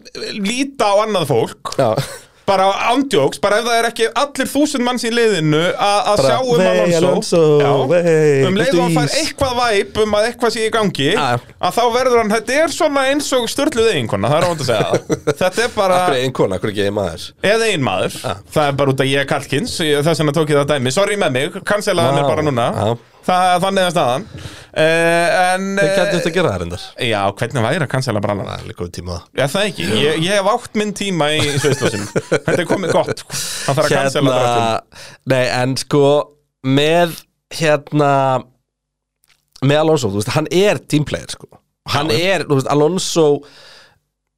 líta 0.42 0.90
á 0.90 0.94
annað 1.06 1.28
fólk 1.30 1.74
Já, 1.78 1.92
bara 2.48 2.68
ándjóks, 2.94 3.40
bara 3.44 3.58
ef 3.60 3.66
það 3.68 3.78
er 3.82 3.88
ekki 3.90 4.06
allir 4.22 4.48
þúsund 4.52 4.86
manns 4.88 5.04
í 5.04 5.12
liðinu 5.12 5.60
að 5.76 6.22
sjá 6.24 6.36
um 6.40 6.62
"Vei, 6.62 6.96
Alonso, 6.96 7.42
um 7.60 8.60
leið 8.60 8.78
og 8.78 8.84
hann 8.86 8.96
fær 8.96 9.10
ís?" 9.10 9.18
eitthvað 9.22 9.58
væp 9.60 10.00
um 10.04 10.16
að 10.18 10.28
eitthvað 10.30 10.54
sé 10.56 10.64
í 10.68 10.72
gangi 10.72 11.10
að 11.18 11.76
þá 11.76 11.82
verður 11.98 12.22
hann, 12.22 12.32
þetta 12.32 12.56
er 12.64 12.74
svona 12.78 13.04
eins 13.12 13.28
og 13.36 13.50
störtluð 13.52 13.92
eiginkona, 13.92 14.32
það 14.32 14.38
er 14.40 14.48
óvænt 14.48 14.64
að 14.64 14.72
segja. 14.72 15.02
Þetta 15.42 15.64
er 15.66 15.76
bara, 15.76 16.00
akkur 16.06 16.16
er 16.16 16.24
einn 16.24 16.34
kona, 16.40 16.56
akkur 16.58 16.72
ekki 16.72 16.86
einn 16.88 16.96
maður? 16.98 17.28
Eða 17.44 17.68
ein 17.74 17.84
maður. 17.84 18.18
Það 18.56 18.64
er 18.64 18.80
bara 18.80 18.94
út 18.96 19.04
að 19.04 19.12
ég 19.12 19.28
kalkins 19.30 19.76
þess 19.78 20.24
vegna 20.24 20.36
tók 20.40 20.50
ég 20.54 20.62
það 20.62 20.72
dæmi, 20.76 20.94
sorry 20.96 21.20
með 21.20 21.36
mig 21.38 21.60
cancelaði 21.68 22.16
mér 22.18 22.30
bara 22.32 22.48
núna. 22.48 22.68
Það, 23.28 23.52
þannig 23.66 23.84
er 23.84 23.94
staðan. 23.94 24.26
En 24.78 25.68
Þeir 25.78 25.92
gæti 25.92 26.02
uh, 26.02 26.12
þetta 26.14 26.32
að 26.32 26.36
gera 26.38 26.52
það 26.54 26.60
reyndar. 26.64 26.88
Já, 27.08 27.20
hvernig 27.40 27.66
væri 27.68 27.86
að 27.86 27.92
cancela 27.94 28.22
brallan 28.24 28.50
Það 28.50 28.60
er 28.64 28.68
líka 28.72 28.86
um 28.86 28.92
tíma. 28.98 29.20
Já, 29.32 29.46
það 29.54 29.70
ekki, 29.72 29.88
ég, 30.04 30.20
ég 30.26 30.38
hef 30.38 30.50
átt 30.54 30.82
minn 30.82 30.94
tíma 30.98 31.30
í 31.34 31.40
Sviðslósinu 31.58 32.10
Þetta 32.32 32.58
er 32.58 32.68
komið 32.70 32.94
gott. 32.98 33.24
Það 33.32 33.80
þarf 33.80 33.86
að 33.88 33.96
cancela 33.96 34.36
dráttum 34.36 35.08
Nei, 35.34 35.44
en 35.48 35.78
sko 35.82 36.04
með 36.68 37.16
hérna 37.58 38.12
með 39.66 39.80
Alonso, 39.82 40.12
þú 40.12 40.22
veist, 40.22 40.34
hann 40.36 40.50
er 40.54 40.80
teamplayer 40.86 41.32
sko. 41.34 41.50
Hann 41.90 42.12
er, 42.14 42.46
þú 42.46 42.60
veist, 42.60 42.70
Alonso 42.70 43.28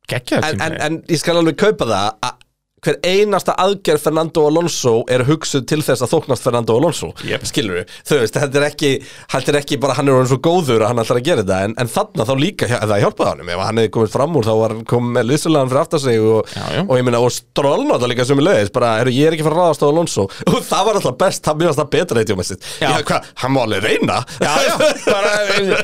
Gekkja 0.10 0.40
en, 0.42 0.62
en, 0.64 0.78
en 0.82 0.96
ég 1.10 1.20
skal 1.22 1.38
alveg 1.38 1.58
kaupa 1.60 1.86
það 1.90 2.14
að 2.26 2.38
hver 2.86 2.98
einasta 3.06 3.56
aðgerð 3.60 4.04
Fernando 4.06 4.46
Alonso 4.48 4.94
er 5.12 5.24
hugsuð 5.28 5.66
til 5.70 5.82
þess 5.86 6.04
að 6.06 6.14
þóknast 6.14 6.46
Fernando 6.46 6.78
Alonso 6.80 7.10
Jep. 7.28 7.44
skilur 7.50 7.80
við, 7.82 7.94
þú 8.08 8.20
veist, 8.22 8.38
þetta 8.40 8.62
er 8.62 8.68
ekki 8.70 8.92
þetta 9.34 9.54
er 9.54 9.60
ekki 9.62 9.80
bara 9.84 9.98
hann 9.98 10.08
er 10.12 10.18
orðin 10.20 10.32
svo 10.32 10.40
góður 10.50 10.86
að 10.86 10.92
hann 10.94 11.04
ætlar 11.04 11.20
að 11.22 11.28
gera 11.30 11.44
þetta 11.44 11.60
en, 11.68 11.76
en 11.84 11.92
þarna 11.96 12.28
þá 12.30 12.34
líka, 12.40 12.70
hjá- 12.72 12.82
það 12.86 13.04
hjálpaði 13.04 13.30
hann 13.34 13.54
ef 13.56 13.64
hann 13.66 13.82
hefði 13.84 13.94
komið 13.98 14.14
fram 14.16 14.38
úr 14.40 14.48
þá 14.50 14.54
var 14.62 14.76
hann 14.76 14.86
komið 14.94 15.16
með 15.20 15.28
liðsulagan 15.34 15.72
fyrir 15.74 15.82
aftar 15.84 16.04
sig 16.06 16.20
og, 16.24 16.54
Já, 16.56 16.64
já. 16.78 16.82
og 16.86 16.94
ég 17.00 17.06
meina, 17.10 17.20
og 17.26 17.34
strólna 17.36 17.98
þetta 18.00 18.12
líka 18.14 18.28
sem 18.30 18.40
er 18.42 18.48
leiðis 18.50 18.74
bara, 18.76 18.94
heru, 19.02 19.14
ég 19.16 19.28
er 19.30 19.36
ekki 19.38 19.46
fara 19.48 19.56
að 19.58 19.64
ráðast 19.66 19.84
á 19.84 19.88
Alonso. 19.90 20.26
Og 20.50 20.60
það 20.66 20.86
var 20.88 20.98
alltaf 21.00 21.18
best, 21.20 21.46
hann 21.50 21.60
mjög 21.60 21.76
það 21.78 21.90
betra 21.94 22.22
eitthvað 22.24 22.40
með 22.40 22.48
sitt, 22.50 22.68
hann 23.44 23.54
má 23.54 23.60
alveg 23.64 23.84
reyna. 23.86 24.18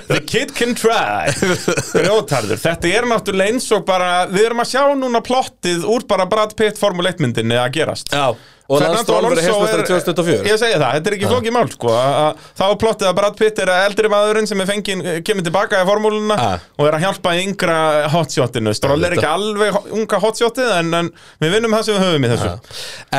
The 0.08 0.20
kid 0.26 0.54
can 0.58 0.74
try. 0.78 1.32
Þetta 1.36 2.90
er 2.92 3.08
náttúrulega 3.10 3.52
eins 3.54 3.68
og 3.76 3.86
bara 3.88 4.26
Við 4.32 4.46
erum 4.48 4.62
að 4.64 4.70
sjá 4.72 4.84
núna 4.98 5.22
plottið 5.26 5.86
úr 5.90 6.06
bara 6.10 6.26
Brad 6.30 6.56
Pitt 6.58 6.80
Formule 6.86 7.12
1 7.16 7.24
myndinni 7.26 7.58
að 7.60 7.72
gerast. 7.80 8.14
Já, 8.14 8.30
og 8.66 8.80
Lance 8.82 9.04
Stroll 9.06 9.28
verið 9.30 9.46
er- 9.46 9.84
2024 9.86 10.48
Ég 10.50 10.58
segi 10.58 10.78
það, 10.82 10.94
þetta 10.96 11.10
er 11.12 11.16
ekki 11.20 11.28
flókið 11.30 11.54
mál 11.54 11.68
sko, 11.70 11.92
að- 11.94 12.16
að- 12.24 12.48
Þá 12.58 12.64
plottið 12.82 13.10
að 13.12 13.16
Brad 13.20 13.36
Pitt 13.38 13.60
er 13.62 13.70
eldri 13.76 14.10
maðurinn 14.10 14.48
sem 14.50 14.62
er 14.64 14.70
fengin, 14.72 15.04
kemur 15.28 15.46
tilbaka 15.46 15.84
í 15.84 15.86
formúluna 15.86 16.38
og 16.80 16.88
er 16.88 16.98
að 16.98 17.04
hjálpa 17.06 17.36
yngra 17.44 17.78
hotshotinu. 18.10 18.74
Stroll 18.74 19.06
er 19.06 19.14
ekki 19.20 19.30
alveg 19.30 19.78
unga 19.94 20.20
hotshotið 20.26 20.74
en, 20.80 20.94
en 21.04 21.12
við 21.44 21.54
vinnum 21.60 21.78
það 21.78 21.84
sem 21.86 22.00
við 22.00 22.06
höfum 22.08 22.26
í 22.26 22.32
þessu. 22.34 22.54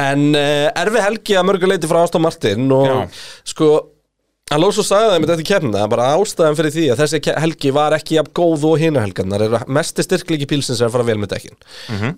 En 0.02 0.26
uh, 0.34 0.70
erfi 0.82 1.04
helgi 1.06 1.38
að 1.38 1.46
mörgu 1.52 1.70
leiti 1.70 1.86
frá 1.94 2.02
Aston 2.02 2.26
Martin 2.26 2.66
og 2.74 2.86
Já. 2.90 2.98
sko 3.54 3.70
Alonso 4.54 4.84
sagði 4.86 5.08
það 5.10 5.22
með 5.22 5.30
þetta 5.32 5.46
kérna 5.48 5.86
bara 5.90 6.10
ástæðan 6.14 6.56
fyrir 6.60 6.74
því 6.76 6.84
að 6.92 7.00
þessi 7.00 7.18
helgi 7.42 7.72
var 7.74 7.96
ekki 7.96 8.14
jafn 8.14 8.30
góð 8.36 8.66
og 8.68 8.76
hina 8.78 9.02
helgarnar 9.02 9.42
er 9.42 9.56
mesti 9.66 10.04
styrklegi 10.06 10.46
pílsins 10.46 10.78
er 10.78 10.86
að 10.86 10.94
fara 10.94 11.06
vel 11.08 11.18
með 11.18 11.32
dekkin 11.34 11.56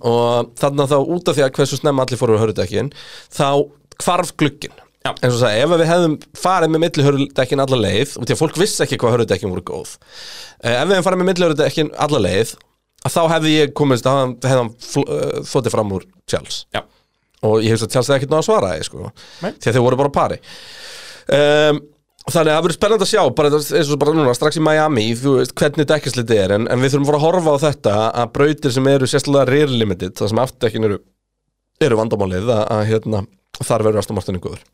og 0.05 0.51
þannig 0.61 0.83
að 0.85 0.93
þá 0.93 0.99
út 1.17 1.31
af 1.33 1.39
því 1.39 1.47
að 1.47 1.55
hversu 1.57 1.79
snemma 1.81 2.05
allir 2.05 2.21
fóru 2.21 2.37
að 2.37 2.43
höru 2.45 2.57
dekkin 2.59 2.93
þá 3.33 3.65
hvarf 4.05 4.35
glukkin 4.37 4.77
Já. 5.07 5.15
eins 5.15 5.33
og 5.33 5.41
sagði, 5.41 5.63
ef 5.63 5.73
við 5.73 5.89
hefðum 5.89 6.17
farið 6.37 6.73
með 6.75 6.85
millihörudekkin 6.85 7.65
alla 7.65 7.77
leið 7.81 8.17
og 8.19 8.27
því 8.27 8.35
að 8.35 8.41
fólk 8.43 8.57
vissi 8.61 8.83
ekki 8.85 8.99
hvað 9.01 9.15
hörudekkin 9.17 9.53
voru 9.55 9.65
góð 9.65 9.97
Eh, 10.59 10.75
ef 10.75 10.89
við 10.89 10.97
hefðum 10.97 11.07
farið 11.07 11.21
með 11.21 11.29
millihörudekkin 11.31 11.91
alla 11.97 12.19
leið 12.19 12.55
þá 13.09 13.21
hefði 13.31 13.53
ég 13.55 13.75
komist 13.79 14.07
að 14.11 14.35
uh, 14.43 14.71
þóttið 15.47 15.71
fram 15.71 15.93
úr 15.95 16.05
Charles. 16.29 16.65
Já, 16.75 16.83
og 17.47 17.63
ég 17.63 17.79
Þannig 22.29 22.53
að 22.53 22.57
það 22.57 22.65
verður 22.65 22.77
spennandi 22.77 23.07
að 23.07 23.11
sjá 23.13 23.23
bara 23.39 23.51
eins 23.59 23.93
og 23.95 24.01
bara 24.03 24.15
núna, 24.17 24.35
strax 24.37 24.59
í 24.61 24.65
Miami 24.65 25.07
þú 25.17 25.39
veist 25.39 25.55
hvernig 25.57 25.89
dekkisliti 25.89 26.37
er 26.37 26.55
en, 26.59 26.67
en 26.69 26.83
við 26.83 26.93
þurfum 26.93 27.07
að 27.07 27.11
fara 27.13 27.21
að 27.21 27.27
horfa 27.27 27.55
á 27.57 27.65
þetta 27.65 27.95
að 28.23 28.35
brautir 28.37 28.75
sem 28.75 28.91
eru 28.93 29.09
sérstaklega 29.09 29.49
rear 29.49 29.73
limited 29.73 30.19
það 30.19 30.33
sem 30.35 30.43
aftdekkin 30.45 30.91
eru, 30.91 31.01
eru 31.89 32.01
vandamálið 32.03 32.53
að, 32.53 32.63
að 32.77 32.85
hérna, 32.93 33.25
þar 33.63 33.89
verður 33.89 34.05
Aston 34.05 34.21
Martin 34.21 34.43
góður 34.45 34.65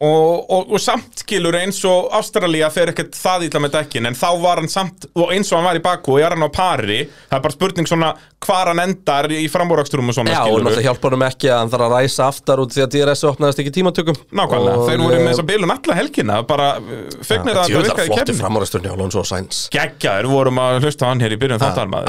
og, 0.00 0.50
og, 0.50 0.70
og 0.72 0.80
samt 0.80 1.20
skilur 1.20 1.56
eins 1.58 1.82
og 1.84 2.08
Ástralía 2.16 2.70
fer 2.72 2.94
ekkert 2.94 3.12
það 3.18 3.48
ítla 3.50 3.60
með 3.60 3.74
dekkin 3.74 4.08
en 4.08 4.16
þá 4.16 4.28
var 4.40 4.56
hann 4.62 4.70
samt, 4.72 5.04
og 5.12 5.32
eins 5.34 5.50
og 5.52 5.58
hann 5.60 5.68
var 5.68 5.76
í 5.76 5.84
baku 5.84 6.14
og 6.16 6.22
er 6.24 6.32
hann 6.32 6.46
á 6.46 6.48
pari, 6.48 7.00
það 7.28 7.36
er 7.36 7.44
bara 7.44 7.56
spurning 7.56 7.86
svona 7.88 8.10
hvar 8.40 8.70
hann 8.70 8.80
endar 8.80 9.28
í 9.28 9.44
framúraksturum 9.52 10.08
og 10.08 10.14
svona 10.16 10.32
Já, 10.32 10.38
og 10.40 10.46
skilur 10.48 10.64
náttúrulega 10.64 10.86
hjálpar 10.86 11.12
hann 11.16 11.24
ekki 11.26 11.48
að 11.52 11.58
hann 11.60 11.72
þarf 11.74 11.84
að 11.84 11.92
ræsa 11.92 12.22
aftar 12.30 12.56
út 12.62 12.72
því 12.72 12.80
að 12.86 12.90
DRS 12.94 13.22
opnaðist 13.28 13.60
ekki 13.60 13.72
tímatökum. 13.76 14.16
Nákvæmlega, 14.32 14.76
Og, 14.80 14.84
þeir 14.88 15.00
voru 15.02 15.12
með 15.12 15.20
eh, 15.20 15.28
þessa 15.28 15.44
bilun 15.50 15.74
alla 15.74 15.94
helgina 15.98 16.34
bara 16.48 16.68
uh, 16.80 16.84
fegnir 17.20 17.60
að 17.60 17.68
Djöfull 17.68 17.84
þetta 17.84 17.92
var 17.92 18.00
virkaði 18.00 18.08
í 18.08 18.08
flottur 18.08 18.24
kefni 18.24 18.40
framárasturni 18.40 18.88
á 18.88 18.94
Alonso 18.96 19.20
og 19.20 19.28
Sainz. 19.28 19.56
Geggjaður 19.74 20.26
vorum 20.32 20.56
að 20.64 20.80
hlusta 20.86 21.04
hann 21.10 21.20
hér 21.20 21.36
í 21.36 21.40
byrjun 21.44 21.60
þáttar 21.60 21.92
maður 21.92 22.08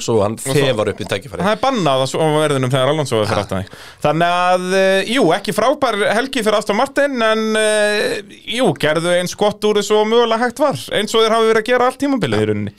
Beigum 0.00 0.16
og 0.16 0.22
hann 0.24 0.36
Alonso 0.40 0.56
þefar 0.56 0.90
upp 0.92 1.00
í 1.00 1.08
tækifæri 1.10 1.46
Það 1.46 1.54
er 1.54 1.62
bannað 1.64 2.04
á 2.06 2.26
verðinum 2.40 2.72
þegar 2.72 2.92
Alonso 2.94 3.20
er 3.20 3.30
fyrir 3.30 3.42
aftan 3.44 3.62
þig. 3.62 3.78
Þannig 4.06 4.34
að, 4.40 4.66
uh, 4.80 5.12
jú, 5.14 5.24
ekki 5.36 5.54
frábær 5.56 6.00
helgi 6.16 6.44
fyrir 6.46 6.58
Aston 6.60 6.80
Martin 6.80 7.24
En, 7.26 7.46
uh, 7.60 8.36
jú, 8.56 8.68
gerðu 8.80 9.14
eins 9.18 9.36
gott 9.38 9.64
úr 9.68 9.80
þessu 9.80 10.00
og 10.00 10.10
mögulega 10.10 10.46
hægt 10.46 10.62
var 10.62 10.78
Eins 10.96 11.14
og 11.14 11.24
þeir 11.24 11.36
hafi 11.36 11.50
verið 11.52 11.62
að 11.64 11.70
gera 11.72 11.90
allt 11.90 12.00
tímabilið 12.04 12.44
í 12.44 12.50
rauninni 12.50 12.76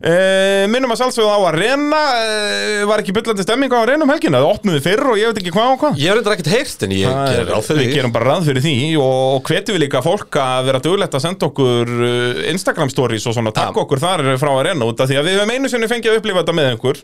uh, 0.00 0.64
Minnum 0.70 0.92
að 0.94 1.00
sjálfsögðu 1.02 1.30
á 1.30 1.38
Arena 1.50 2.00
uh, 2.00 2.84
Var 2.90 3.02
ekki 3.02 3.14
byllandi 3.16 3.44
stemming 3.44 3.72
á 3.74 3.78
Arena 3.82 4.06
um 4.06 4.12
helgina? 4.12 4.40
Það 4.40 4.54
opnuði 4.54 4.82
fyrr 4.84 5.02
og 5.12 5.18
ég 5.20 5.30
veit 5.30 5.40
ekki 5.42 5.52
hvað 5.54 5.72
og 5.74 5.80
hvað. 5.82 5.98
Ég 6.00 6.10
hef 6.10 6.18
reyndar 6.18 6.36
ekkert 6.36 6.50
heyrt 6.54 6.84
en 6.86 6.94
ég 6.96 7.10
Það 7.10 7.30
ger 7.30 7.40
er- 7.44 7.50
ráð 7.54 7.68
fyrir 7.70 7.80
Við 7.84 7.94
gerum 7.98 8.14
bara 8.14 8.28
ráð 8.30 8.48
fyrir 8.50 8.64
því 8.64 8.74
og, 9.00 9.42
hvetjum 9.50 9.76
við 9.76 9.82
líka 9.84 10.02
fólk 10.04 10.38
að 10.44 10.68
vera 10.70 10.82
duglegt 10.84 11.16
að 11.18 11.24
senda 11.26 11.48
okkur 11.50 11.92
uh, 11.96 12.40
Instagram 12.52 12.92
stories 12.92 13.26
og 13.30 13.36
svona 13.36 13.52
takk 13.56 13.80
okkur 13.84 14.02
þar 14.02 14.24
frá 14.40 14.50
að 14.54 14.62
reyna 14.70 14.88
út 14.90 15.00
af 15.04 15.10
því 15.10 15.18
að 15.20 15.28
við 15.30 15.38
höfum 15.40 15.54
einu 15.56 15.70
sinni 15.72 15.90
fengið 15.90 16.12
að 16.14 16.20
upplifa 16.20 16.42
þetta 16.42 16.56
með 16.56 16.70
einhver 16.72 17.02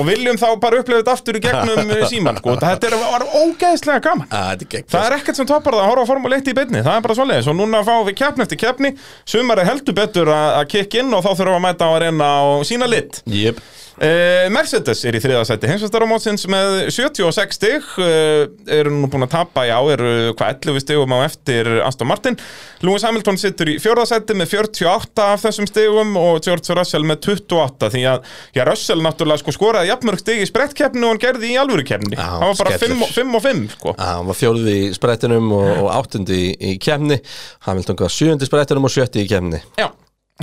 og 0.00 0.06
viljum 0.08 0.40
þá 0.40 0.46
bara 0.62 0.80
upplifa 0.82 1.02
þetta 1.02 1.14
aftur 1.16 1.38
í 1.38 1.42
gegnum 1.44 1.92
síman 2.12 2.38
sko. 2.40 2.56
þetta 2.62 2.88
er, 2.90 2.96
var 3.02 3.24
ógeðslega 3.42 4.02
gaman. 4.04 4.28
Að, 4.34 4.64
gegn 4.72 4.88
Það 4.92 5.06
er 5.08 5.16
ekkert 5.18 5.38
sem 5.40 5.48
toppar 5.48 5.76
það 5.76 5.84
að 5.84 5.90
horfa 5.92 6.04
á 6.06 6.10
Formule 6.12 6.38
1 6.40 6.50
í 6.52 6.56
beinni, 6.56 6.82
það 6.84 6.98
er 6.98 7.04
bara 7.06 7.16
svoleiðis 7.18 7.48
og 7.52 7.56
núna 7.58 7.82
fáum 7.86 8.06
við 8.08 8.16
keppni 8.18 8.44
eftir 8.46 8.60
keppni, 8.62 8.92
sumar 9.28 9.60
er 9.62 9.68
heldur 9.70 9.96
betur 9.96 10.30
að 10.32 10.48
að 10.62 10.66
kikk 10.74 10.98
inn 11.02 11.12
og 11.16 11.22
þá 11.24 11.30
þurfum 11.32 11.52
við 11.52 11.58
að 11.60 11.64
mæta 11.66 11.88
á 11.88 11.90
að 11.92 12.00
reyna 12.06 12.31
og 12.48 12.66
sína 12.68 12.88
lit. 12.90 13.22
Jep. 13.30 13.60
Uh, 14.02 14.48
Mercedes 14.50 15.02
er 15.06 15.14
í 15.14 15.20
þriðasætti 15.20 15.68
heimsvæstaramótsins 15.68 16.46
með 16.50 16.88
76 16.90 17.58
stig. 17.58 17.84
Uh, 18.00 18.48
eru 18.72 18.90
nú 18.90 19.06
búin 19.12 19.26
að 19.26 19.34
tapa 19.34 19.66
já, 19.68 19.76
eru 19.92 20.32
hvað 20.32 20.54
11 20.64 20.80
stigum 20.82 21.12
á 21.14 21.18
eftir 21.26 21.68
Aston 21.84 22.08
Martin. 22.10 22.38
Lewis 22.82 23.04
Hamilton 23.06 23.38
sittur 23.38 23.68
í 23.70 23.76
fjórðasætti 23.84 24.34
með 24.40 24.54
48 24.56 25.26
af 25.36 25.44
þessum 25.44 25.68
stigum 25.70 26.16
og 26.18 26.40
George 26.42 26.74
Russell 26.80 27.04
með 27.06 27.28
28 27.36 27.92
því 27.94 28.02
að 28.14 28.26
já, 28.56 28.64
Russell 28.66 29.04
náttúrulega 29.04 29.44
sko, 29.44 29.54
skoraði 29.54 29.92
jafnmörg 29.92 30.24
stig 30.24 30.42
í 30.42 30.48
sprettkeppni 30.50 31.04
og 31.06 31.12
hann 31.12 31.22
gerði 31.22 31.52
í 31.52 31.60
alvöru 31.62 31.86
keppni 31.86 32.16
Já, 32.16 32.24
hann 32.40 32.48
var 32.48 32.58
bara 32.64 32.74
5 32.80 32.82
skellur. 32.88 33.06
og 33.06 33.14
5 33.20 33.38
og 33.38 33.46
5 33.46 33.64
sko. 33.76 33.94
Að 33.98 34.12
Hann 34.16 34.30
var 34.32 34.40
fjórði 34.40 34.78
í 34.80 34.92
sprettinum 34.96 35.52
og, 35.60 35.70
og 35.84 35.92
áttundi 36.00 36.40
í, 36.48 36.52
í 36.72 36.74
kemni 36.82 37.20
Hamilton 37.68 38.00
var 38.02 38.16
sjöundi 38.16 38.48
í 38.48 38.50
sprettinum 38.50 38.88
og 38.88 38.96
sjötti 38.96 39.22
í 39.22 39.30
kemni 39.30 39.62
Já, 39.78 39.92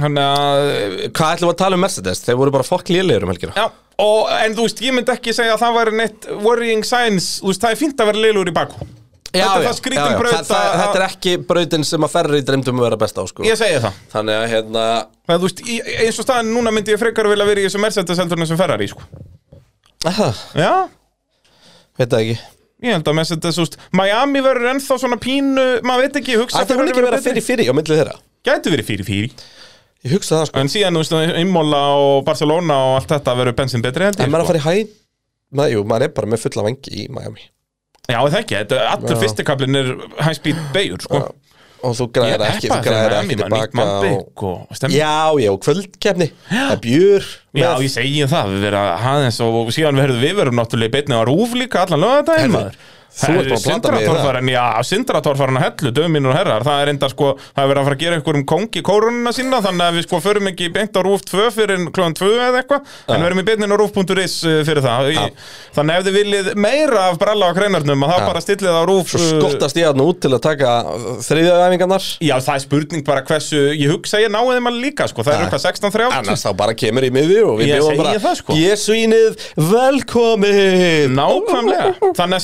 þannig 0.04 0.26
að 0.26 0.70
Hvað 1.16 1.34
ætlum 1.36 1.50
við 1.50 1.54
að 1.56 1.60
tala 1.64 1.78
um 1.80 1.84
Mercedes? 1.86 2.22
Þeir 2.26 2.40
voru 2.42 2.54
bara 2.56 2.68
fokk 2.68 2.92
lélegir 2.94 3.26
um 3.28 3.32
helgina. 3.34 3.54
Já, 3.58 3.66
og, 4.06 4.30
en 4.46 4.56
þú 4.58 4.66
veist, 4.68 4.82
ég 4.86 4.96
myndi 4.96 5.14
ekki 5.16 5.34
segja 5.36 5.56
að 5.58 5.64
það 5.66 5.78
væri 5.80 5.98
neitt 6.00 6.30
worrying 6.46 6.86
signs, 6.88 7.30
þú 7.44 7.52
veist, 7.54 7.64
það 7.66 7.76
er 7.76 7.82
fínt 7.84 8.04
að 8.04 8.12
vera 8.14 8.24
leilur 8.28 8.52
í 8.52 8.56
bakú 8.56 8.88
Þetta 9.30 9.50
er 9.60 9.66
það 9.68 9.76
skrítin 9.78 10.16
braut 10.18 10.34
það, 10.34 10.46
það, 10.50 10.68
að- 10.68 10.80
Þetta 10.82 10.98
er 11.00 11.04
ekki 11.06 11.34
brautin 11.46 11.84
sem 11.86 12.06
að 12.08 12.14
ferri 12.16 12.40
dreymdum 12.42 12.80
að 12.80 12.86
vera 12.88 12.98
best 12.98 13.20
á 13.22 13.24
sko. 13.30 13.44
Ég 13.46 13.60
segi 13.60 13.78
það. 13.84 13.98
Þannig 14.10 14.38
að 14.40 14.46
hérna 14.56 14.86
Það, 15.30 15.36
þú 15.36 15.44
veist, 15.46 15.60
í, 15.70 15.76
eins 16.02 16.18
og 16.18 16.26
staðan 16.26 16.50
núna 16.56 16.74
myndi 16.74 16.96
ég 16.96 17.02
frekar 17.04 17.30
vilja 17.30 17.46
vera 17.46 17.62
í 17.62 17.68
þessu 17.68 17.82
Mercedes 17.84 18.18
heldur 18.24 18.40
en 18.40 18.46
þessum 18.48 18.58
Ferrari, 18.58 18.88
sko. 18.90 19.06
aha, 20.10 20.32
Já, 20.58 20.72
Veit 22.00 22.10
það 22.10 22.24
ekki. 22.24 22.40
Ég 22.80 22.96
held 22.96 23.10
að 23.12 23.18
Mercedes, 23.20 23.58
þú 23.60 23.64
veist, 23.68 23.78
Miami 24.00 24.42
verður 24.42 24.70
ennþá 24.74 24.98
svona 25.02 25.18
pínu, 25.20 25.66
maður 25.86 26.06
veit 26.08 26.20
ekki, 26.22 26.38
hugsa 26.40 26.64
Það 26.64 26.78
mun 26.80 26.92
ekki 26.94 27.06
vera 27.06 27.22
fyrir 27.26 27.44
fyrir 27.44 27.70
á 27.70 27.74
milli 27.76 27.98
þeirra? 28.00 28.14
Gæti 28.48 28.72
verið 28.72 28.88
fyrir 28.88 29.06
fyrir, 29.10 29.34
Ég 30.06 30.16
hugsa 30.16 30.38
það 30.38 30.50
sko 30.50 30.62
en 30.62 30.72
síðan, 30.72 30.96
þú 30.96 31.02
veist, 31.04 31.38
Imola 31.42 31.82
og 32.00 32.22
Barcelona 32.28 32.78
og 32.88 32.98
allt 33.02 33.12
þetta 33.12 33.36
verður 33.36 33.58
bensin 33.58 33.84
betri 33.84 34.08
held 34.08 34.20
En 34.20 34.30
ég, 34.30 34.32
maður 34.32 34.46
að 34.46 34.48
sko. 34.48 34.54
fara 34.54 34.60
í 34.60 34.84
hæ 34.86 34.96
Maður, 35.50 35.74
jú, 35.74 35.84
maður 35.90 36.06
er 36.06 36.12
bara 36.16 36.30
með 36.30 36.44
fulla 36.46 36.66
vangi 36.70 36.94
í 36.94 37.06
Miami 37.12 37.44
Já, 38.10 38.18
það 38.24 38.40
ekki, 38.40 38.56
þetta, 38.58 38.80
allur 38.94 39.14
Já. 39.14 39.20
fyrstikablin 39.24 39.80
er 39.80 39.90
high 40.24 40.38
speed 40.38 40.62
beigur, 40.74 41.04
sko. 41.04 41.20
Og 41.80 41.94
þú 41.96 42.06
Ég 42.06 42.14
græðir 42.16 42.36
er 42.40 42.46
ekki, 42.48 42.70
þú 42.70 42.70
peppaður 42.70 42.88
græðir 42.88 43.04
þegar 43.04 43.18
ekki 43.20 43.36
Miami, 43.36 43.52
maður, 43.52 43.60
nýtt 43.60 43.74
tilbaka 43.74 43.84
og... 43.84 43.90
mannbygg 43.90 44.46
og 44.50 44.80
stemning. 44.80 45.00
Já, 45.00 45.44
já, 45.44 45.52
kvöldkefni 45.66 46.28
Það 46.50 46.72
er 46.74 46.82
björ 46.86 47.28
Já, 47.60 47.70
ég 47.84 47.94
segi 47.94 48.30
það, 48.34 48.54
við 48.56 48.66
verðum 48.68 48.88
að 48.88 49.10
aðeins 49.12 49.42
og, 49.46 49.60
og 49.60 49.74
síðan 49.76 50.02
verðum 50.04 50.24
við 50.24 50.34
verðum 50.40 50.60
náttúrulega 50.60 50.90
í 50.92 50.96
beinni 50.96 51.20
á 51.20 51.24
rúf 51.30 51.56
líka 51.60 51.84
allan 51.86 52.04
lögadaginn 52.06 52.56
maður 52.56 52.80
það. 53.10 53.56
Sindratorfarinn, 53.64 54.50
já, 54.54 54.64
Sindratorfarinn 54.86 55.60
að 55.60 55.66
hellu, 55.66 55.92
dömínur 55.96 56.32
og 56.34 56.38
herrar, 56.38 56.66
það 56.66 56.82
er 56.84 56.92
enda 56.94 57.10
sko, 57.12 57.32
það 57.56 57.64
er 57.64 57.70
verið 57.72 57.82
að 57.82 57.88
fara 57.88 57.98
að 57.98 58.04
gera 58.04 58.20
einhverjum 58.20 58.46
kongi 58.50 58.84
kórunina 58.86 59.34
sína, 59.36 59.62
þannig 59.66 59.86
að 59.86 59.98
við 59.98 60.06
sko 60.06 60.20
förum 60.24 60.50
ekki 60.52 60.70
beint 60.76 60.94
á 60.96 61.02
rúf 61.06 61.24
2 61.28 61.48
fyrir 61.56 61.86
klóðan 61.96 62.16
2 62.20 62.30
eða 62.36 62.62
eitthvað, 62.62 62.94
en 63.10 63.26
verðum 63.26 63.42
í 63.42 63.46
beinnin 63.50 63.74
á 63.74 63.78
rúf.is 63.82 64.36
uh, 64.46 64.60
fyrir 64.68 64.84
það, 64.86 65.10
í, 65.10 65.26
þannig 65.78 66.00
ef 66.00 66.08
þið 66.08 66.18
viljið 66.20 66.52
meira 66.60 67.06
af 67.10 67.20
bralla 67.22 67.50
á 67.50 67.58
kreinarnum, 67.58 68.06
að 68.06 68.14
þá 68.14 68.28
bara 68.30 68.44
stillið 68.46 68.78
á 68.78 68.84
rúf 68.88 69.10
Svo 69.10 69.20
uh, 69.20 69.30
skottast 69.34 69.80
ég 69.80 69.90
hann 69.90 70.06
út 70.06 70.22
til 70.24 70.34
að 70.36 70.44
taka 70.46 70.76
þriðjaæfingarnar 71.26 72.08
Já, 72.24 72.36
það 72.46 72.54
er 72.56 72.64
spurning 72.66 73.06
bara 73.08 73.26
hversu, 73.26 73.64
ég 73.74 73.94
hugsa 73.94 74.22
ég 74.22 74.32
náði 74.32 74.60
alveg 74.60 74.80
líka, 74.80 75.10
sko, 75.10 75.26
það 75.26 75.40
eru 75.40 75.48
eitthvað 75.48 75.66
16.30 75.66 76.18
Annars 76.20 76.46
þá 76.46 76.52
bara 76.60 76.76
kemur 76.78 77.08
í 77.08 77.12
miði 77.14 77.40
og 77.46 77.60
við 77.60 77.74
bjóðum 77.74 78.02
bara 78.04 78.16
það, 78.22 78.36
sko. 78.42 78.58
Ég 78.60 78.80
svínið, 78.80 79.46
velkomin 79.70 81.16
Nákvæmlega, 81.16 82.12
þannig 82.18 82.38
að 82.38 82.44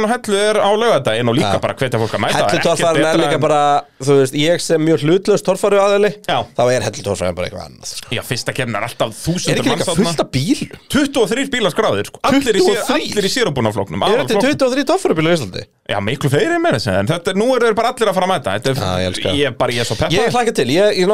Sindratorfarinn 0.00 0.04
og 0.04 0.10
hellu 0.10 0.38
er 0.40 0.56
á 0.60 0.70
laugadaginn 0.72 1.28
og 1.30 1.36
líka 1.36 1.60
bara 1.60 1.74
hvetja 1.74 1.98
fólk 2.00 2.14
að 2.16 2.22
mæta 2.24 2.40
Hellu 2.40 2.60
torfærin 2.64 3.04
er 3.04 3.18
líka 3.20 3.34
en- 3.36 3.40
bara 3.40 3.60
Þú 4.00 4.14
veist, 4.16 4.34
ég 4.34 4.60
sem 4.60 4.80
mjög 4.80 5.02
hlutlaust 5.04 5.44
torfæru 5.44 5.76
aðeili. 5.76 6.10
Þá 6.24 6.62
er 6.72 6.80
hellu 6.86 7.02
torfærin 7.04 7.34
bara 7.36 7.46
eitthvað 7.48 7.66
annað 7.68 7.86
sko. 7.90 8.08
Já, 8.16 8.22
fyrsta 8.24 8.52
kemna 8.56 8.78
er 8.80 8.84
alltaf 8.88 9.08
Er 9.10 9.12
þúsundur 9.20 9.60
ekki 9.60 9.70
líka 9.74 9.84
fullt 10.00 10.20
af 10.20 10.30
bílum? 10.32 10.70
23 10.88 11.50
bílar 11.52 11.70
skráðir, 11.74 12.04
sko 12.08 12.18
Allir 12.22 12.40
í, 12.40 12.60
sér, 12.64 12.80
23? 12.80 13.10
allir 13.10 13.24
í 13.24 13.32
sérubúnafloknum 13.34 14.00
Er 14.08 14.24
þetta 14.24 14.40
23 14.40 14.84
torfærubílar 14.88 15.30
í 15.30 15.36
Íslandi? 15.36 15.62
Já, 15.90 15.98
miklu 16.00 16.28
fleiri 16.32 16.56
með 16.62 16.72
þessi 16.78 16.90
En 16.96 17.06
þetta, 17.10 17.34
nú 17.36 17.46
eru 17.56 17.74
bara 17.74 17.92
allir 17.92 18.08
að 18.08 18.14
fara 18.16 18.26
að 18.26 18.32
mæta 18.34 18.48
Þetta 18.56 18.68
er, 18.70 18.76
Já, 18.80 18.82
ég 19.04 19.40
ég, 19.44 19.58
bara, 19.58 19.72
ég 19.72 19.80
er 19.80 19.88
svo 19.90 19.96
peppa 20.00 20.14
Ég 20.16 20.32
hlaka 20.32 20.52
til, 20.56 20.68
ég, 20.72 20.96
ég 20.96 21.06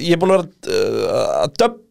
ég 0.00 1.84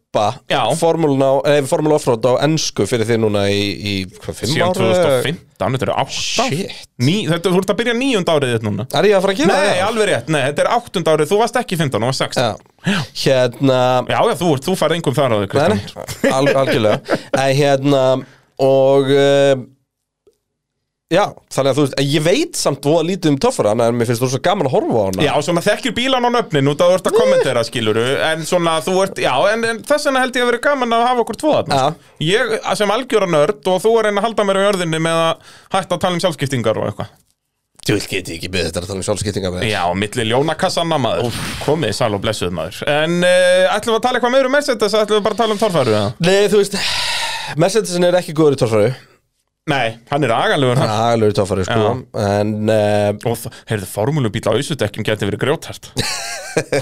Já. 0.50 0.60
formúluna, 0.78 1.28
eh, 1.50 1.60
offroad 1.98 2.24
á 2.28 2.32
ennsku 2.46 2.86
fyrir 2.88 3.06
því 3.08 3.18
núna 3.24 3.42
í, 3.50 3.62
í 3.74 3.94
hvað, 4.18 4.38
fimm 4.40 4.52
Síðan 4.52 4.70
ára? 4.70 5.00
2015, 5.20 5.40
þetta 5.74 5.86
eru 5.88 5.96
8 6.04 6.14
Shit. 6.14 6.72
Ný, 7.04 7.16
Þetta, 7.30 7.52
ert 7.62 7.72
að 7.74 7.78
byrja 7.80 7.96
níund 7.98 8.30
árið 8.34 8.54
þitt 8.54 8.66
núna 8.68 8.86
Er 8.94 9.08
ég 9.10 9.16
að 9.18 9.24
fara 9.26 9.34
að 9.34 9.42
Nei, 9.50 9.66
það? 9.74 9.82
alveg 9.88 10.08
rétt, 10.12 10.32
nei, 10.34 10.40
þetta 10.48 10.64
er 10.64 10.72
áttund 10.78 11.12
árið 11.14 11.30
Þú 11.34 11.40
varst 11.42 11.60
ekki 11.60 11.80
15, 11.80 12.00
þú 12.00 12.10
varst 12.10 12.24
16 12.24 12.64
Já. 12.84 12.98
Hérna, 13.24 13.80
Já, 14.08 14.18
já, 14.30 14.34
þú, 14.40 14.50
þú 14.68 14.78
færð 14.78 14.96
einhverjum 14.98 15.20
þar 15.20 15.34
á 15.34 15.38
þig 15.44 15.54
nei, 15.54 15.68
nei, 15.74 16.32
al, 16.32 16.48
algjörlega 16.64 17.18
hérna, 17.60 18.02
og 18.64 19.10
uh, 19.14 19.54
Já, 21.12 21.26
þannig 21.52 21.68
að 21.68 21.76
þú 21.76 21.82
veist, 21.84 21.98
ég 22.08 22.22
veit 22.24 22.56
samt 22.56 22.86
voða 22.88 23.02
lítið 23.10 23.34
um 23.34 23.36
toffara 23.44 23.74
En 23.76 23.96
mér 23.98 24.08
finnst 24.08 24.22
þú 24.24 24.28
svo 24.32 24.38
gaman 24.40 24.70
að 24.70 24.72
horfa 24.72 24.94
á 24.96 25.04
hana. 25.04 25.24
Já, 25.26 25.32
svona 25.44 25.62
þekkir 25.66 25.92
bílan 25.98 26.24
á 26.24 26.30
nöfnin 26.32 26.70
út 26.72 26.80
að 26.80 26.88
þú 26.94 26.96
ert 26.96 27.10
að 27.10 27.18
kommentera, 27.18 27.64
skiluru 27.68 28.04
En 28.30 28.46
svona, 28.48 28.78
þú 28.86 28.94
ert, 29.02 29.20
já, 29.20 29.34
en, 29.52 29.66
en 29.68 29.82
þess 29.84 30.08
vegna 30.08 30.22
held 30.24 30.38
ég 30.40 30.46
að 30.46 30.50
vera 30.50 30.62
gaman 30.64 30.96
að 30.96 31.04
hafa 31.10 31.22
okkur 31.26 31.38
tvo 31.42 31.52
þarna 31.58 31.76
Já. 31.76 31.84
sko. 31.92 32.24
Ég 32.24 32.54
sem 32.80 32.94
algjöra 32.96 33.28
nörd 33.36 33.68
og 33.74 33.84
þú 33.84 33.92
er 34.00 34.08
einn 34.10 34.22
að 34.22 34.26
halda 34.30 34.48
mér 34.48 34.60
á 34.64 34.66
jörðinni 34.70 35.02
með 35.04 35.20
að 35.26 35.54
hætta 35.76 35.98
að 35.98 36.02
tala 36.06 36.16
um 36.16 36.24
sjálfskiptingar 36.24 36.80
og 36.80 36.88
eitthvað. 36.88 37.12
Þú 37.84 37.98
vil 37.98 38.04
geti 38.14 38.38
ekki 38.38 38.48
beðið 38.48 38.70
þetta 38.70 38.80
að 38.80 38.88
tala 38.88 39.00
um 39.02 39.06
sjálfskiptinga 39.10 39.50
með 39.52 39.68
Já, 39.68 39.82
milli 39.92 40.24
ljónakassanna 40.30 40.98
maður. 41.04 41.40
Komið 41.66 41.92
sæl 42.00 42.14
og 42.16 42.22
blessuð 42.24 42.54
maður. 42.56 42.80
En 42.88 43.18
uh, 43.20 43.74
ætlum 43.76 43.92
við 43.92 43.98
að 44.00 44.04
tala 44.08 44.16
eitthvað 44.22 44.32
meður 44.38 44.48
um 44.48 44.56
Mercedes 44.56 44.94
eða 44.96 45.04
ætlum 45.04 45.20
við 45.20 45.26
bara 45.28 45.36
að 45.36 45.42
tala 45.44 45.52
um 45.58 45.60
torfæru 45.60 45.92
eða? 45.92 46.06
Nei, 46.24 46.46
þú 46.48 46.62
veist, 46.62 46.78
Mercedesin 47.60 48.08
er 48.08 48.16
ekki 48.22 48.32
góður 48.40 48.56
í 48.56 48.62
torfæru 48.64 48.94
Nei, 49.70 49.94
hann 50.10 50.26
er 50.26 50.32
aganlegur 50.36 50.76
hann 50.76 50.90
Agalur 50.92 51.32
í 51.32 51.36
torfæru, 51.38 51.64
sko. 51.64 51.92
En, 52.20 52.50
uh, 52.68 53.14
Og 53.30 53.38
það, 53.40 53.60
heyrðu, 53.70 53.86
formúlubíl 53.88 54.42
á 54.44 54.52
ausudekkjum 54.52 55.06
geti 55.08 55.28
verið 55.30 55.40
grjótart 55.46 55.88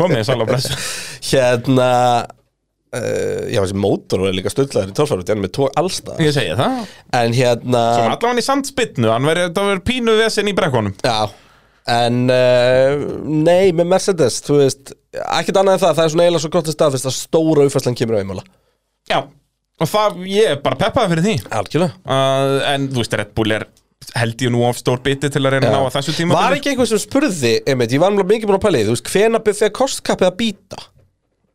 Komið 0.01 0.25
sæl 0.27 0.41
og 0.43 0.49
blessuð 0.51 0.89
hérna 1.31 1.91
uh, 2.27 3.45
já, 3.47 3.61
þessi 3.61 3.79
mótor 3.79 4.27
er 4.27 4.35
líka 4.35 4.51
stöldlaður 4.51 4.91
í 4.91 4.97
tórsvaru 4.99 5.23
hann 5.23 5.37
er 5.37 5.45
með 5.45 5.53
tók 5.61 5.79
allstað 5.79 6.25
Ég 6.27 6.35
segi 6.35 6.57
það. 6.59 6.81
En 7.21 7.37
hérna 7.39 7.85
Svo 7.95 8.09
allavega 8.09 8.43
í 8.43 8.47
sandspytnu, 8.49 9.13
hann 9.15 9.31
verið, 9.31 9.63
pínu 9.87 10.17
vesen 10.19 10.51
í 10.51 10.57
brekkunum. 10.59 10.97
Já, 11.07 11.31
en 11.93 12.19
uh, 12.31 13.07
nei, 13.27 13.71
með 13.75 13.89
Mercedes 13.95 14.41
þú 14.47 14.59
veist, 14.61 14.93
ekkert 15.39 15.63
annað 15.63 15.79
en 15.79 15.85
það 15.85 15.97
það 16.01 16.05
er 16.05 16.13
svona 16.17 16.27
eiginlega 16.27 16.45
svo 16.45 16.53
gott 16.55 16.69
að 16.71 16.77
staðfist 16.77 17.09
að 17.11 17.17
stóra 17.17 17.65
uppfærslan 17.67 17.97
kemur 17.99 18.19
á 18.19 18.23
einmála 18.23 18.45
Já, 19.11 19.19
og 19.85 19.91
það, 19.91 20.19
ég 20.33 20.51
er 20.55 20.61
bara 20.65 20.79
peppaði 20.81 21.13
fyrir 21.15 21.27
því. 21.27 21.35
Algjörlega. 21.61 22.01
Uh, 22.07 22.59
En 22.73 22.89
þú 22.93 23.03
veist, 23.03 23.17
Red 23.21 23.33
Bull 23.37 23.57
er 23.59 23.67
held 24.19 24.43
ég 24.45 24.51
nú 24.53 24.65
of 24.67 24.79
stór 24.81 25.01
biti 25.05 25.31
til 25.33 25.41
að 25.45 25.55
reyna 25.57 25.69
að 25.71 25.77
ná 25.77 25.83
að 25.87 25.93
þessu 25.95 26.15
tíma 26.17 26.35
Var 26.37 26.57
ekki 26.57 26.73
einhver 26.73 26.89
sem 26.91 27.01
spurði, 27.01 27.53
einmitt, 27.71 27.93
ég 27.95 28.03
var 28.03 28.11
náttúrulega 28.13 28.33
mikið 28.35 28.51
búin 28.51 28.59
að 28.59 28.65
því, 28.75 28.83
þú 28.89 28.97
veist, 28.97 29.13
hvena 29.15 29.41
þegar 29.47 29.73
kostkappið 29.79 30.29
að 30.29 30.35
býta? 30.41 30.81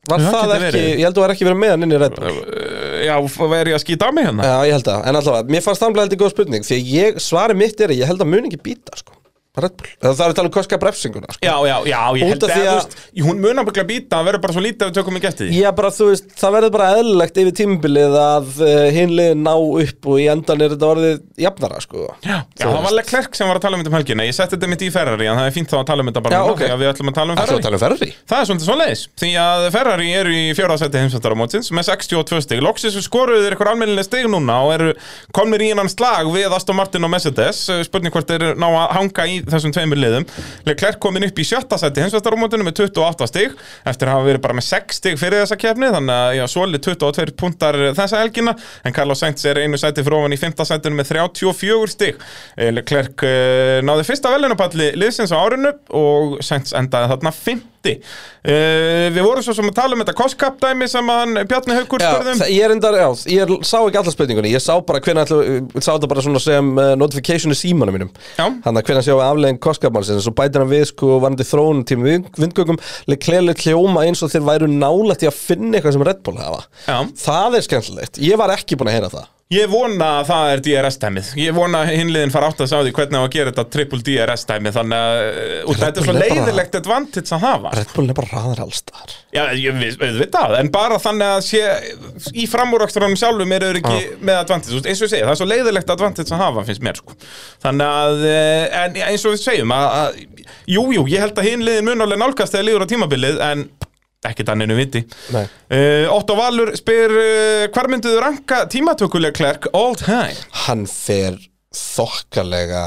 Var 0.08 0.24
Já, 0.24 0.28
það 0.32 0.40
geti 0.40 0.56
ekki, 0.56 0.64
verið. 0.64 0.88
ég 0.88 1.04
held 1.04 1.12
að 1.12 1.18
það 1.20 1.26
var 1.26 1.34
ekki 1.36 1.48
verið 1.50 1.60
með 1.60 1.74
hann 1.74 1.86
inn 1.86 1.94
í 1.94 2.00
Red 2.02 2.16
Bull. 2.18 2.38
Uh, 2.48 2.98
Já, 3.04 3.16
verið 3.52 3.74
ég 3.74 3.78
að 3.78 3.84
skýta 3.84 4.08
á 4.08 4.12
mig 4.16 4.28
hérna? 4.30 4.48
Já, 4.48 4.56
ég 4.70 4.78
held 4.78 4.90
að, 4.94 5.02
en 5.12 5.20
allavega, 5.20 5.54
mér 5.58 5.66
fannst 5.68 5.84
það 5.84 6.00
heldur 6.02 6.22
góð 6.24 6.34
spurning 6.34 6.68
Því 6.68 6.78
að 6.78 6.92
ég, 6.96 7.20
svari 7.28 7.58
mitt 7.60 7.84
er 7.84 7.94
að 7.94 8.00
ég 8.02 8.10
held 8.10 8.24
að 8.24 8.32
mun 8.32 8.48
ekki 8.48 8.62
býta, 8.64 8.96
sko 9.02 9.17
það 9.58 10.22
er 10.24 10.32
að 10.32 10.36
tala 10.38 10.48
um 10.50 10.54
kostkapp 10.58 10.84
refsinguna, 10.88 11.30
sko. 11.34 11.42
Já, 11.48 11.56
já, 11.68 11.76
já, 11.90 12.00
ég 12.22 12.32
held 12.32 12.44
að, 12.48 12.54
að- 12.58 12.78
veist, 12.78 12.96
hún 13.28 13.42
mun 13.44 13.62
að 13.62 13.68
byggja 13.72 13.86
býta 13.90 14.20
að 14.22 14.28
vera 14.30 14.42
bara 14.44 14.54
svo 14.58 14.64
lítið 14.64 14.84
að 14.86 14.90
við 14.92 14.98
tökum 15.00 15.18
í 15.18 15.22
gætti 15.24 15.48
Já, 15.58 15.70
bara 15.78 15.90
þú 15.98 16.04
veist, 16.12 16.28
það 16.40 16.52
verður 16.58 16.72
bara 16.78 16.88
eðlilegt 16.98 17.40
yfir 17.44 17.56
tímabilið 17.62 18.14
að 18.22 18.48
uh, 18.62 18.70
hinliðin 18.98 19.42
ná 19.48 19.54
upp 19.58 20.02
og 20.12 20.16
í 20.22 20.28
endan 20.32 20.62
er 20.66 20.70
þetta 20.76 20.88
orðið 20.94 21.18
jafnara, 21.48 21.78
sko. 21.84 21.98
Já, 22.26 22.38
já 22.60 22.66
það 22.68 22.82
var 22.88 22.94
Leclerc 22.98 23.32
sem 23.38 23.48
var 23.50 23.58
að 23.60 23.66
tala 23.68 23.76
um 23.78 23.82
þetta 23.84 23.94
um 23.94 23.98
helgina. 24.00 24.28
Ég 24.28 24.36
setti 24.38 24.54
þetta 24.58 24.70
mitt 24.74 24.84
í 24.86 24.92
Ferrari, 24.94 25.26
en 25.32 25.38
það 25.42 25.48
er 25.50 25.56
fínt 25.58 25.70
þá 25.72 25.78
að 25.82 25.88
tala 25.92 26.02
um 26.06 26.10
þetta 26.12 26.24
bara 26.28 26.34
Já, 26.38 26.42
núna, 26.44 26.52
ok. 26.54 26.62
því 26.62 26.72
að 26.76 26.80
við 26.84 26.90
ætlum 26.94 27.10
að 27.12 27.18
tala 27.18 27.30
um 27.32 27.38
Það 27.38 27.44
er 27.44 27.48
Ferrari. 27.48 27.58
að 27.58 27.66
tala 27.68 27.78
um 27.78 27.82
Ferrari? 27.84 28.10
Það 28.28 28.38
er 28.38 28.46
svolítið 28.52 28.68
svo 28.68 28.78
leiðis, 28.82 29.02
því 29.22 29.32
að 29.44 29.60
Ferrari 29.78 30.08
eru 30.22 30.32
í 30.38 30.44
fjórðarsætti 30.58 30.98
heimsvættaramótsins 31.02 31.68
með 39.48 39.58
62 39.58 39.86
stig. 39.88 39.88
Loksins 39.88 39.88
skoruður 39.88 40.16
ykkur 40.18 40.18
almennileg 40.48 40.56
stig 40.68 40.68
núna 40.68 40.76
og 40.76 40.76
eru 40.76 40.76
komnir 40.78 40.98
í 40.98 40.98
innan 40.98 40.98
slag 40.98 40.98
við 40.98 40.98
Aston 40.98 40.98
Martin 40.98 40.98
og 40.98 40.98
Mercedes. 40.98 40.98
Spurning 40.98 40.98
hvort 40.98 40.98
þeir 40.98 40.98
ná 40.98 40.98
að 40.98 40.98
hanga 40.98 40.98
í 40.98 40.98
þessum 40.98 40.98
tveimur 40.98 40.98
liðum. 40.98 40.98
Leclerc 40.98 41.00
komin 41.00 41.28
upp 41.28 41.40
í 41.40 41.48
sjötta 41.48 41.78
sætti 41.78 42.04
heimsvættaramótinu 42.04 42.64
með 42.64 42.82
28 42.82 43.28
stig 43.28 43.56
eftir 43.88 44.08
að 44.08 44.14
hafa 44.14 44.28
verið 44.28 44.44
bara 44.44 44.58
með 44.58 44.68
6 44.68 45.00
stig 45.00 45.20
fyrir 45.20 45.44
þessa 45.44 45.60
kefni 45.62 45.92
þannig 45.94 46.16
að 46.16 46.36
já, 46.38 46.46
svolítið 46.52 46.98
22 46.98 47.36
puntar 47.38 47.80
þessa 47.98 48.22
helgina 48.22 48.56
en 48.84 48.96
Carlos 48.96 49.22
Sainz 49.22 49.46
er 49.46 49.62
einu 49.64 49.80
sætti 49.80 50.04
fyrir 50.04 50.20
ofan 50.20 50.36
í 50.36 50.42
5. 50.42 50.66
sættinu 50.68 51.00
með 51.00 51.14
34 51.14 51.94
stig. 51.94 52.22
Eh, 52.58 52.72
Leclerc 52.74 53.24
uh, 53.24 53.80
náði 53.86 54.08
fyrsta 54.08 54.34
velunapalli 54.34 54.92
liðsins 54.98 55.34
á 55.34 55.38
árinu 55.40 55.74
og 55.96 56.40
Sainz 56.46 56.76
endaði 56.78 57.14
þarna 57.14 57.36
50 57.88 57.96
uh, 57.98 59.08
Við 59.16 59.20
vorum 59.26 59.46
svo 59.46 59.56
sem 59.58 59.70
að 59.72 59.76
tala 59.80 59.96
um 59.98 60.04
þetta 60.04 60.16
Koskap 60.18 60.60
dæmi 60.62 60.88
sem 60.92 61.12
hann 61.12 61.40
Bjarni 61.50 61.78
Haukur 61.78 62.04
Já, 62.04 62.10
spurðum 62.14 62.42
það- 62.42 62.52
ég 62.54 62.66
er 62.68 62.74
endar, 62.76 62.98
já, 63.00 63.08
ég 63.34 63.54
sá 63.68 63.78
ekki 63.82 64.00
alla 64.02 64.14
spurningunni. 64.14 64.52
Ég 64.54 64.64
sá 64.64 64.74
bara 64.88 65.02
hvernig 65.04 65.32
ég 65.34 65.84
sá 65.84 65.92
þetta 65.96 66.10
bara 66.12 66.26
svona 66.26 66.42
sem 66.44 66.72
uh, 66.78 66.92
notification 67.00 67.54
í 67.56 67.60
símanum 67.60 67.98
mínum. 67.98 68.12
Já. 68.38 68.46
Þannig 68.66 68.82
að 68.82 68.90
hvernig 68.92 69.08
sjá 69.08 69.16
aflegin 69.28 69.62
kostkapmannsins 69.64 70.26
Svo 70.28 70.34
bætir 70.38 70.64
hann 70.64 70.72
við 70.72 70.86
sko 70.92 71.18
varandi 71.24 71.46
þróun 71.48 71.84
tíma 71.88 72.18
vindgöngum 72.38 72.80
Leclerc 73.12 73.64
hljóma 73.68 74.06
eins 74.08 74.24
og 74.26 74.32
þeir 74.34 74.46
væru 74.48 74.70
nálægt 74.72 75.26
í 75.26 75.30
að 75.32 75.38
finna 75.40 75.78
eitthvað 75.80 75.98
sem 75.98 76.06
Red 76.08 76.22
Bull 76.26 76.38
hafa. 76.42 76.64
Já. 76.88 76.98
Það 77.28 77.58
er 77.60 77.68
skemmtilegt, 77.68 78.22
ég 78.24 78.40
var 78.40 78.54
ekki 78.56 78.78
búin 78.80 78.92
að 78.92 78.98
heyra 79.00 79.12
það 79.14 79.28
Ég 79.48 79.70
vona 79.72 80.08
að 80.20 80.26
það 80.28 80.50
er 80.52 80.62
DRS-dæmið 80.66 81.28
Ég 81.40 81.54
vona 81.56 81.86
að 81.86 81.94
hinliðin 81.96 82.34
fara 82.34 82.50
átt 82.52 82.64
að 82.66 82.68
sá 82.68 82.76
því 82.82 82.92
hvernig 82.98 83.22
á 83.22 83.24
að 83.24 83.30
gera 83.38 83.54
þetta 83.54 83.64
triple 83.72 84.00
DRS-dæmi 84.04 84.74
Þannig 84.76 85.06
að 85.06 85.20
uh, 85.28 85.54
og 85.64 85.80
þetta 85.80 86.02
er 86.02 86.08
svo 86.10 86.16
er 86.16 86.20
leiðilegt 86.26 86.76
advantage 86.82 87.32
að 87.38 87.46
hafa. 87.46 87.72
Red 87.80 87.94
Bull 87.96 88.12
er 88.12 88.18
bara 88.18 88.32
raðar 88.34 88.64
allstar 88.66 89.16
Já, 89.38 89.44
ég 89.60 89.76
veit 89.78 90.34
það, 90.34 90.58
en 90.60 90.70
bara 90.74 90.98
þannig 91.02 91.32
að 91.38 91.42
sé 91.48 91.62
í 92.36 92.46
framúrakstrunum 92.50 93.16
sjálfum 93.20 93.56
eru 93.58 93.70
þeir 93.70 93.80
ekki 93.82 94.22
með 94.24 94.40
advantage, 94.42 94.80
eins 94.84 95.02
og 95.02 95.08
ég 95.08 95.12
segi, 95.12 95.26
það 95.26 95.34
er 95.34 95.40
svo 95.42 95.48
leiðilegt 95.52 95.92
advantage 95.94 96.34
að 96.34 96.44
hafa, 96.44 96.64
finnst 96.70 96.86
mér, 96.88 97.02
sko. 97.02 97.18
Þannig 97.66 97.98
að, 98.02 98.24
eh, 98.32 98.78
en 98.82 98.98
eins 99.10 99.28
og 99.28 99.36
við 99.36 99.44
segjum 99.44 99.76
að, 99.76 99.90
að 100.00 100.48
jú, 100.78 100.86
jú, 100.96 101.04
ég 101.12 101.26
held 101.26 101.42
að 101.44 101.50
hinliðin 101.52 101.90
mun 101.90 102.08
alveg 102.08 102.24
nálgast 102.24 102.56
þegar 102.56 102.68
líður 102.70 102.88
á 102.88 102.92
tímabilið, 102.94 103.44
en 103.52 103.68
ekki 104.32 104.46
danninu 104.48 104.78
viti 104.78 105.04
Nei. 105.36 105.44
uh, 105.46 106.14
Otto 106.14 106.38
Valur 106.40 106.74
spyr, 106.78 107.14
uh, 107.14 107.68
hvar 107.74 107.90
mynduðu 107.92 108.22
ranka 108.24 108.64
tímatökuleg 108.72 109.36
klerk 109.38 109.70
all 109.74 109.96
time? 110.00 110.36
Hann 110.68 110.86
fer 110.90 111.40
þokkalega 111.78 112.84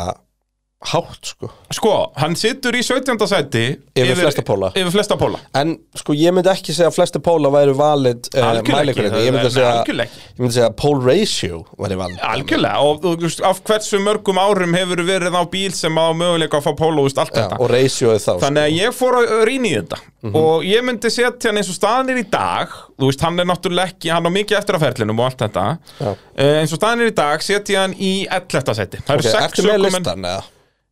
hátt 0.81 1.27
sko 1.35 1.49
Sko, 1.71 1.91
hann 2.17 2.33
situr 2.41 2.73
í 2.75 2.81
17. 2.83 3.21
sæti 3.29 3.61
Yfir 3.95 4.17
flesta 4.17 4.43
póla. 4.43 4.71
Yfir 4.75 4.91
flesta 4.95 5.17
póla 5.21 5.39
En 5.61 5.75
sko 5.95 6.15
ég 6.17 6.33
myndi 6.35 6.49
ekki 6.51 6.73
segja 6.73 6.89
að 6.89 6.95
flesti 6.97 7.21
póla 7.23 7.51
væri 7.53 7.75
valid 7.77 8.31
uh, 8.33 8.47
Algjörlega 8.49 8.95
ekki, 8.95 9.05
Ég 9.27 9.35
myndi 9.35 9.45
það- 9.45 9.55
segja 9.59 9.73
algjörlega 9.77 10.09
ekki. 10.09 10.23
Ég 10.33 10.41
myndi 10.41 10.57
segja 10.57 10.69
að 10.71 10.77
pole 10.81 11.05
ratio 11.05 11.59
væri 11.85 11.99
valid 12.01 12.23
Algjörlega, 12.31 12.81
og 12.89 13.03
þú 13.05 13.13
veist, 13.27 13.43
af 13.51 13.61
hversu 13.69 14.01
mörgum 14.07 14.41
árum 14.41 14.75
hefur 14.79 15.03
verið 15.11 15.37
á 15.37 15.43
bíl 15.53 15.75
sem 15.77 16.01
á 16.01 16.07
möguleika 16.17 16.59
að 16.63 16.67
fá 16.67 16.73
póló, 16.81 17.05
þú 17.05 17.09
veist, 17.11 17.21
allt 17.27 17.35
Já, 17.37 17.43
þetta 17.45 17.59
og 17.61 17.71
ratio 17.77 18.15
er 18.17 18.23
þá 18.25 18.33
Þannig 18.47 18.65
að 18.65 18.77
ég 18.81 18.97
fór 18.97 19.19
að 19.21 19.35
rýna 19.51 19.69
í 19.71 19.75
þetta 19.77 20.01
og 20.41 20.65
ég 20.69 20.83
myndi 20.85 21.09
setja 21.13 21.49
hann 21.53 21.61
eins 21.61 21.71
og 21.73 21.77
staðan 21.79 22.11
er 22.13 22.19
í 22.21 22.25
dag 22.33 22.73
þú 23.01 23.09
veist, 23.13 23.23
hann 23.25 23.39
er 23.41 23.47
náttúrulega 23.49 23.93
ekki, 23.95 24.11
hann 24.13 24.27
á 24.29 24.31
mikið 24.33 24.59
eftir 24.59 24.77
að 24.77 24.83
ferlinum 24.89 25.21
og 25.23 25.29
allt 25.31 25.45
þetta 25.47 25.67
Já. 26.01 26.11
uh, 26.11 26.57
eins 26.61 26.73
og 26.75 26.81
staðan 26.81 27.05
er 27.07 27.13
í 27.13 27.15
dag 27.17 27.45
setja 27.47 27.85
hann 27.87 27.95
í 27.97 28.11
11. 28.29 28.75
seti 28.81 29.01
Það 29.07 29.23
Ok, 29.23 29.31
Ertu 29.45 29.65
með 29.69 29.79
listan 29.87 30.27
eða? 30.29 30.43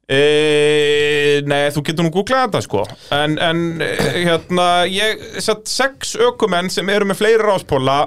E, 0.09 1.43
nei, 1.45 1.69
þú 1.75 1.85
getur 1.85 2.07
nú 2.07 2.13
googlað 2.15 2.47
þetta 2.47 2.63
sko. 2.65 2.85
En, 3.13 3.37
en 3.45 3.83
eh, 3.85 4.23
hérna 4.25 4.69
Ég 4.89 5.21
sett 5.45 5.69
sex 5.69 6.15
ökumenn 6.17 6.73
sem 6.73 6.89
eru 6.93 7.09
með 7.09 7.21
fleiri 7.21 7.45
ráspóla. 7.45 7.99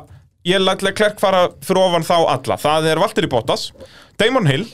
Ég 0.48 0.64
læt 0.64 0.82
Leclerc 0.82 1.22
fara 1.22 1.50
fyrir 1.62 1.84
ofan 1.84 2.08
þá 2.08 2.16
alla. 2.24 2.58
Það 2.58 2.90
er 2.90 3.04
Valtteri 3.04 3.30
Bottas, 3.30 3.70
Damon 4.18 4.50
Hill 4.50 4.66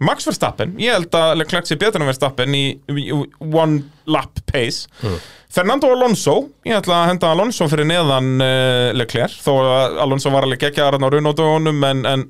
Max 0.00 0.24
Verstappen, 0.24 0.72
ég 0.80 0.94
held 0.96 1.12
að 1.16 1.34
Leclerc 1.42 1.68
sé 1.68 1.76
betur 1.76 2.00
en 2.00 2.08
Verstappen 2.08 2.54
í, 2.56 2.64
í 2.88 3.10
one 3.12 3.82
lap 4.08 4.40
pace. 4.48 4.88
Fernando 5.52 5.90
Alonso, 5.92 6.38
ég 6.64 6.78
ætla 6.78 7.02
að 7.02 7.10
henda 7.10 7.32
Alonso 7.34 7.66
fyrir 7.68 7.88
neðan 7.90 8.30
uh, 8.40 8.88
Leclerc. 8.96 9.34
Þó 9.44 9.52
að 9.60 10.00
Alonso 10.06 10.32
var 10.32 10.46
alveg 10.46 10.62
geggjaðar 10.64 10.96
hann 10.96 11.04
á 11.04 11.12
raunótugunum 11.12 11.84
en, 11.90 12.02
en 12.08 12.24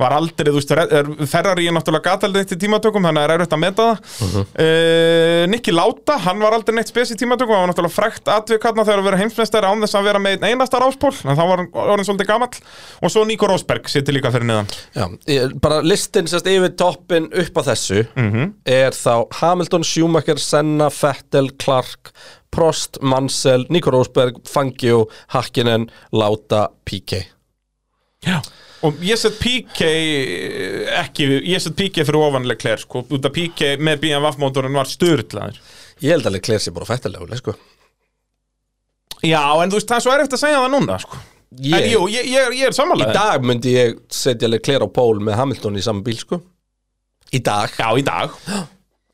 var 0.00 0.12
aldrei, 0.16 0.48
þú 0.50 0.54
veist, 0.58 0.70
er- 0.72 1.26
Ferrari 1.26 1.66
er 1.68 1.74
náttúrulega 1.76 2.06
gataldið 2.08 2.40
eitt 2.42 2.54
í 2.56 2.58
tímatökum, 2.64 3.02
þannig 3.04 3.20
að 3.20 3.26
það 3.26 3.28
er 3.28 3.34
erfitt 3.36 3.56
að 3.56 3.62
meta 3.62 3.86
það. 3.88 4.36
Uh 4.62 5.46
Nicky 5.52 5.72
Lauda, 5.74 6.16
hann 6.22 6.38
var 6.40 6.54
aldrei 6.56 6.74
neitt 6.76 6.88
spes 6.88 7.10
í 7.12 7.16
tímatökum, 7.18 7.52
hann 7.54 7.66
var 7.66 7.72
náttúrulega 7.72 7.96
frækt 7.96 8.28
atvik 8.32 8.62
hann 8.62 8.76
þegar 8.78 9.00
að 9.02 9.08
vera 9.10 9.18
heimsmeistari 9.20 9.66
án 9.68 9.82
þess 9.82 9.96
að 9.98 10.04
vera 10.08 10.18
með 10.22 10.46
einasta 10.48 10.80
ráspól, 10.80 11.12
en 11.26 11.36
þá 11.36 11.42
var 11.48 11.62
hann 11.62 11.70
orðin 11.74 12.06
svolítið 12.08 12.30
gamall. 12.30 12.60
Og 13.02 13.10
svo 13.12 13.24
Nico 13.26 13.46
Rosberg 13.50 13.88
situr 13.90 14.14
líka 14.16 14.30
fyrir 14.32 14.46
neðan. 14.48 14.70
Já, 14.94 15.06
ég- 15.26 15.56
bara 15.60 15.80
listin 15.82 16.26
sérst 16.30 16.46
yfir 16.46 16.76
toppin 16.76 17.26
upp 17.32 17.58
á 17.58 17.62
þessu 17.72 18.06
Mhm. 18.16 18.52
er 18.66 18.90
þá 18.90 19.26
Hamilton, 19.40 19.82
Schumacher, 19.82 20.38
Senna, 20.38 20.88
Vettel, 20.88 21.50
Clark 21.58 22.12
Prost, 22.52 22.98
Mansell, 23.02 23.64
Nico 23.70 23.90
Rosberg, 23.90 24.42
Fangio, 24.46 25.08
Hakkinen, 25.32 25.88
Lauda, 26.12 26.68
Piquet 26.84 27.26
Já 28.26 28.40
Og 28.82 28.96
ég 29.06 29.18
set 29.20 29.36
PK 29.38 29.86
ekki, 31.02 31.26
ég 31.52 31.60
set 31.62 31.76
PK 31.78 32.02
fyrir 32.08 32.18
ofanlega 32.18 32.58
klær 32.64 32.80
sko, 32.82 33.04
út 33.14 33.28
af 33.28 33.34
PK 33.36 33.76
með 33.78 34.00
BMW 34.02 34.32
mótorinn 34.42 34.74
var 34.74 34.90
styrlaður 34.90 35.60
Ég 36.02 36.16
held 36.16 36.26
að 36.26 36.34
Leclerc 36.38 36.64
sé 36.64 36.72
bara 36.74 36.88
fættilega 36.88 37.36
sko. 37.38 37.54
Já, 39.22 39.42
en 39.62 39.70
þú 39.70 39.78
veist, 39.78 39.86
það 39.86 39.98
er 40.00 40.04
svo 40.06 40.14
erfitt 40.16 40.34
að 40.34 40.40
segja 40.42 40.62
það 40.64 40.72
núna 40.74 40.96
sko. 41.04 41.20
Ég- 41.62 41.76
En 41.78 41.90
jú, 41.92 42.00
ég, 42.10 42.26
ég, 42.32 42.54
ég 42.58 42.66
er 42.66 42.72
Í 42.72 42.78
samanlega 42.80 43.12
dag 43.14 43.42
myndi 43.44 43.74
ég 43.76 43.98
setja 44.10 44.48
Leclerc 44.48 44.82
á 44.82 44.88
pól 44.90 45.20
með 45.20 45.36
Hamilton 45.36 45.76
í 45.76 45.82
saman 45.84 46.02
bíl 46.06 46.16
sko. 46.18 46.40
Í 47.32 47.42
dag 47.44 47.70
Já, 47.78 47.90
í 47.94 48.02
dag 48.02 48.32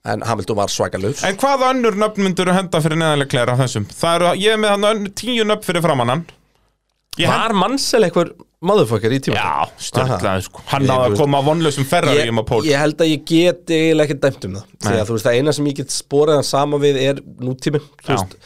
En 0.09 0.23
Hamilton 0.23 0.57
var 0.57 0.71
svakalur 0.73 1.19
En 1.27 1.37
hvaða 1.37 1.73
önnur 1.75 1.99
nöfn 1.99 2.23
myndur 2.25 2.49
henda 2.55 2.81
fyrir 2.81 2.97
neðanlega 3.03 3.29
klær 3.35 3.51
af 3.53 3.59
þessum? 3.59 3.85
Það 3.91 4.15
eru, 4.21 4.31
ég 4.41 4.55
er 4.55 4.63
með 4.63 4.87
hann 4.87 5.09
tíu 5.19 5.45
nöfn 5.45 5.67
fyrir 5.67 5.83
framannan 5.85 6.25
Ég 7.19 7.29
Var 7.31 7.55
Mansell 7.59 8.05
eitthvað 8.07 8.31
motherfucker 8.69 9.13
í 9.15 9.19
tíma? 9.23 9.39
Já, 9.39 9.69
störtlaði 9.89 10.45
sko 10.49 10.63
Hann 10.73 10.83
Ég- 10.87 10.91
náði 10.91 11.11
að 11.13 11.19
koma 11.21 11.41
vonlausum 11.47 11.87
Ferrari 11.87 12.23
ég, 12.25 12.31
um 12.33 12.41
á 12.43 12.45
pól 12.49 12.63
ég 12.67 12.79
held 12.79 12.97
að 13.05 13.13
ég 13.13 13.25
geti 13.29 13.77
eiginlega 13.79 14.09
ekki 14.09 14.21
dæmt 14.25 14.47
um 14.49 14.57
það 14.59 14.65
því 14.79 14.89
Nei. 14.93 15.01
að 15.03 15.07
þú 15.11 15.17
veist, 15.19 15.27
það 15.29 15.39
eina 15.39 15.53
sem 15.59 15.69
ég 15.71 15.77
get 15.83 15.95
sporað 15.95 16.39
hann 16.41 16.49
sama 16.49 16.81
við 16.83 16.99
er 17.05 17.21
nútími 17.43 17.81
þú 17.83 18.09
Já. 18.09 18.17
veist, 18.17 18.37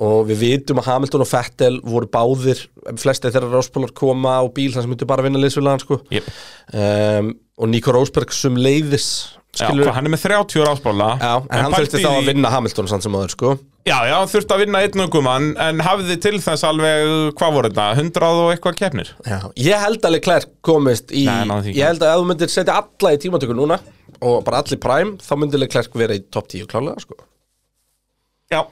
og 0.00 0.26
við 0.30 0.38
vitum 0.40 0.78
að 0.80 0.86
Hamilton 0.90 1.20
og 1.26 1.28
Vettel 1.28 1.74
voru 1.84 2.06
báðir, 2.08 2.62
flesti 2.96 3.30
þeirra 3.30 3.50
ráspólar 3.52 3.92
koma 3.94 4.38
á 4.40 4.44
bíl 4.48 4.70
þar 4.72 4.86
sem 4.86 4.90
myndu 4.94 5.06
bara 5.10 5.20
að 5.20 5.28
vinna 5.28 5.42
liðsfélagan 5.42 5.82
sko. 5.84 5.98
Jep. 6.10 6.30
um, 6.72 7.34
og 7.60 7.68
Nico 7.68 7.92
Rosberg 7.92 8.32
sum 8.32 8.56
leiðis 8.56 9.10
skilur 9.56 9.88
hvað, 9.88 9.96
hann 9.96 10.08
er 10.08 10.12
með 10.14 10.22
30 10.26 10.70
áspóla 10.70 11.10
Já, 11.18 11.32
en 11.42 11.64
hann 11.64 11.74
þurfti 11.74 12.00
þá 12.04 12.10
að 12.12 12.28
vinna 12.30 12.52
Hamilton 12.54 12.90
sem 12.90 13.16
aður 13.18 13.34
sko 13.34 13.52
Já, 13.88 13.96
já, 14.06 14.14
hann 14.14 14.30
þurfti 14.30 14.54
að 14.54 14.62
vinna 14.64 14.82
einn 14.84 15.04
ökumann 15.06 15.46
En 15.64 15.82
hafði 15.84 16.16
til 16.22 16.36
þess 16.44 16.66
alveg, 16.68 17.14
hvað 17.38 17.54
voru 17.56 17.70
þetta? 17.70 17.86
100 17.96 18.28
og 18.30 18.50
eitthvað 18.54 18.76
keppnir 18.78 19.12
Já. 19.24 19.38
Ég 19.58 19.86
held 19.86 20.04
að 20.04 20.14
Leclerc 20.16 20.52
komist 20.66 21.14
í 21.16 21.24
Nei, 21.26 21.46
ekki. 21.56 21.78
Ég 21.78 21.88
held 21.90 22.04
að 22.04 22.12
ef 22.12 22.20
þú 22.20 22.28
myndir 22.30 22.52
setja 22.52 22.76
alla 22.82 23.14
í 23.16 23.22
tímatöku 23.24 23.56
núna 23.56 23.80
og 24.20 24.42
bara 24.44 24.60
allir 24.60 24.80
prime, 24.82 25.16
þá 25.24 25.32
myndir 25.40 25.64
Leclerc 25.64 25.96
vera 25.96 26.18
í 26.18 26.22
topp 26.28 26.52
10 26.52 26.70
klálega 26.70 27.02
sko 27.02 27.18
Já, 28.50 28.66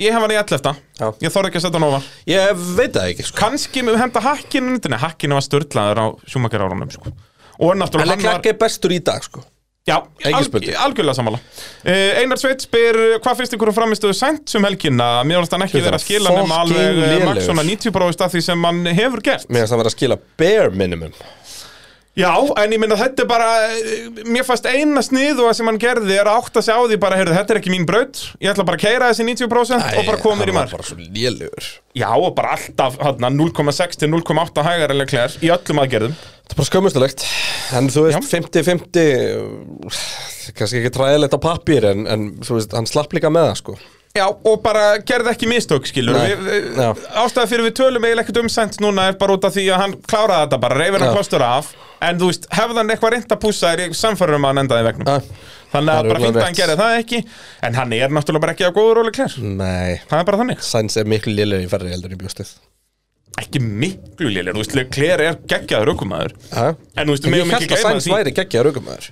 Ég 0.00 0.14
hef 0.14 0.22
hann 0.22 0.32
í 0.32 0.36
11. 0.38 0.76
Já. 0.96 1.08
Ég 1.20 1.32
þorði 1.34 1.50
ekki 1.50 1.60
að 1.60 1.64
setja 1.66 1.76
hann 1.76 1.88
ofar 1.90 2.04
Ég 2.30 2.66
veit 2.78 2.94
það 2.94 3.08
ekki 3.12 3.26
sko. 3.28 3.36
Kanski 3.42 3.82
með 3.84 3.98
henda 4.00 4.22
hakkinu 4.24 4.96
hakkinu 5.02 5.36
var 5.36 5.44
störtlaður 5.44 6.00
á 6.00 6.06
sjúmakar 6.30 6.64
árunum 6.64 6.92
sko. 6.94 7.12
Og 7.60 7.74
En 7.74 7.82
Leclerc 7.84 8.24
var 8.24 8.46
er 8.48 8.56
bestur 8.56 8.94
í 8.96 9.00
dag 9.04 9.20
sko. 9.26 9.42
Já, 9.88 9.96
alg, 10.28 10.56
algjörlega 10.76 11.14
sammála. 11.16 11.38
Uh, 11.80 12.20
Einar 12.20 12.38
Sveit 12.38 12.60
spyr 12.60 12.98
uh, 13.00 13.14
Hvað 13.24 13.38
finnst 13.40 13.54
ykkur 13.56 13.70
um 13.72 13.76
framistöðu 13.78 14.14
sænt 14.14 14.52
um 14.58 14.66
helgina? 14.68 15.08
Mér 15.26 15.40
finnst 15.40 15.56
hann 15.56 15.64
ekki 15.64 15.80
er 15.80 15.96
að 15.96 16.04
skila 16.04 16.34
nema 16.36 16.60
alveg 16.66 17.00
lélegur. 17.00 17.26
max 17.30 17.48
svona 17.48 17.64
90% 17.64 18.26
af 18.26 18.34
því 18.34 18.42
sem 18.44 18.66
hann 18.68 18.82
hefur 18.92 19.24
gert. 19.24 19.48
Mér 19.48 19.64
finnst 19.64 19.72
það 19.74 19.82
vera 19.82 19.92
að 19.92 19.96
skila 19.96 20.18
bare 20.42 20.72
minimum. 20.76 21.16
Já, 22.18 22.32
en 22.58 22.72
ég 22.74 22.80
minna 22.82 22.96
þetta 22.98 23.22
er 23.22 23.28
bara 23.30 23.48
eh, 23.70 24.08
Mér 24.26 24.42
fannst 24.44 24.66
eina 24.66 24.98
sniðu 25.06 25.46
sem 25.54 25.68
hann 25.70 25.78
gerði 25.80 26.16
er 26.18 26.26
að 26.28 26.40
átta 26.40 26.62
sig 26.66 26.74
á 26.74 26.82
því 26.82 26.98
bara, 27.00 27.20
heyrðu, 27.20 27.36
þetta 27.38 27.54
er 27.54 27.60
ekki 27.60 27.70
mín 27.72 27.86
braut 27.86 28.18
Ég 28.42 28.50
ætla 28.50 28.66
bara 28.66 28.80
að 28.80 28.82
keira 28.82 29.10
þessi 29.12 29.26
90% 29.28 29.86
og 30.00 30.08
bara 30.08 30.18
koma 30.18 30.40
mér 30.40 30.50
í 30.50 30.56
hann 30.56 30.58
var 30.58 30.66
mark. 30.66 30.74
bara 30.74 30.88
svo 30.88 30.98
lélugur 30.98 31.68
Já, 31.94 32.10
og 32.10 32.34
bara 32.34 32.56
alltaf 32.56 32.98
hérna, 32.98 33.30
0,6 33.30 34.02
til 34.02 34.10
0,8 34.10 34.66
hægar 34.66 34.96
í 34.98 35.52
öllum 35.54 35.82
aðgerðum 35.84 36.18
Það 36.50 36.56
er 36.56 36.58
bara 36.58 36.68
skömmustulegt 36.68 37.24
En 37.78 37.88
þú 37.94 38.02
veist, 38.08 38.26
50-50 38.26 39.06
uh, 39.38 40.02
Kannski 40.58 40.80
ekki 40.82 40.92
træðilegt 40.96 41.36
á 41.36 41.40
pappír 41.40 41.86
en, 41.92 42.04
en 42.10 42.28
þú 42.42 42.56
veist, 42.58 42.74
hann 42.74 42.88
slapp 42.90 43.12
líka 43.14 43.30
með 43.30 43.50
það 43.52 43.58
sko. 43.60 43.74
Já, 44.18 44.24
og 44.26 44.56
bara 44.64 44.96
gerði 45.06 45.30
ekki 45.30 45.46
mistök, 45.46 45.84
skilur. 45.86 46.16
Já. 46.18 46.88
Ástæða 47.22 47.44
fyrir 47.52 47.68
við 47.68 47.76
tölum 47.78 48.02
eiginlega 48.02 48.24
ekkert 48.24 48.40
um 48.42 48.48
sænt 48.50 48.80
núna 48.82 49.04
er 49.12 49.14
bara 49.20 49.36
út 49.36 49.46
af 49.46 49.54
því 49.54 49.68
að 49.70 49.82
hann 49.84 49.94
kláraði 50.10 50.48
þetta 50.48 50.58
bara, 50.64 50.78
reyfir 50.80 51.04
hann 51.04 51.12
Já. 51.12 51.14
klostur 51.14 51.44
af. 51.46 51.68
En 52.02 52.18
þú 52.18 52.32
veist, 52.32 52.48
hefði 52.58 52.80
hann 52.80 52.90
eitthvað 52.96 53.14
reynd 53.14 53.36
að 53.36 53.40
pússa 53.44 53.70
er 53.76 53.84
ég 53.84 53.94
samfærum 54.00 54.48
að 54.48 54.50
hann 54.54 54.62
endaði 54.64 54.88
vegnum 54.88 55.12
Ja. 55.12 55.20
Þannig 55.70 55.94
að 55.94 56.10
bara 56.10 56.24
fínt 56.24 56.40
að 56.40 56.46
hann 56.48 56.58
gerði 56.58 56.76
það 56.80 56.96
ekki 57.04 57.18
En 57.68 57.76
hann 57.78 57.92
er 57.94 58.10
náttúrulega 58.16 58.42
bara 58.42 58.54
ekki 58.56 58.66
á 58.66 58.74
góður 58.74 58.96
róli 58.98 59.12
klær 59.14 59.36
Nei, 59.38 60.00
Það 60.10 60.16
er 60.18 60.26
bara 60.32 60.40
þannig. 60.42 60.64
Sainz 60.66 60.96
er 60.98 61.06
miklu 61.12 61.36
lélugur 61.36 61.68
í 61.68 61.70
ferri 61.70 61.92
heldur 61.94 62.16
í 62.16 62.18
bjóstið 62.24 62.50
Ekki 63.38 63.60
miklu 63.62 64.28
lélir, 64.34 64.52
þú 64.56 64.62
veist, 64.64 64.74
klær 64.92 65.22
er 65.22 65.36
geggjaður 65.48 65.92
aukumæður? 65.94 66.34
En 66.50 67.06
þú 67.06 67.14
veist, 67.14 67.24
við 67.24 67.30
Ég 67.30 67.34
megum 67.36 67.52
held 67.54 67.62
ekki 67.62 67.70
að 67.70 67.76
gleyma 67.76 67.84
Sainz 67.86 68.06
því 68.06 68.14
væri 68.16 68.32
geggja 68.40 68.64
raugumæður 68.66 69.10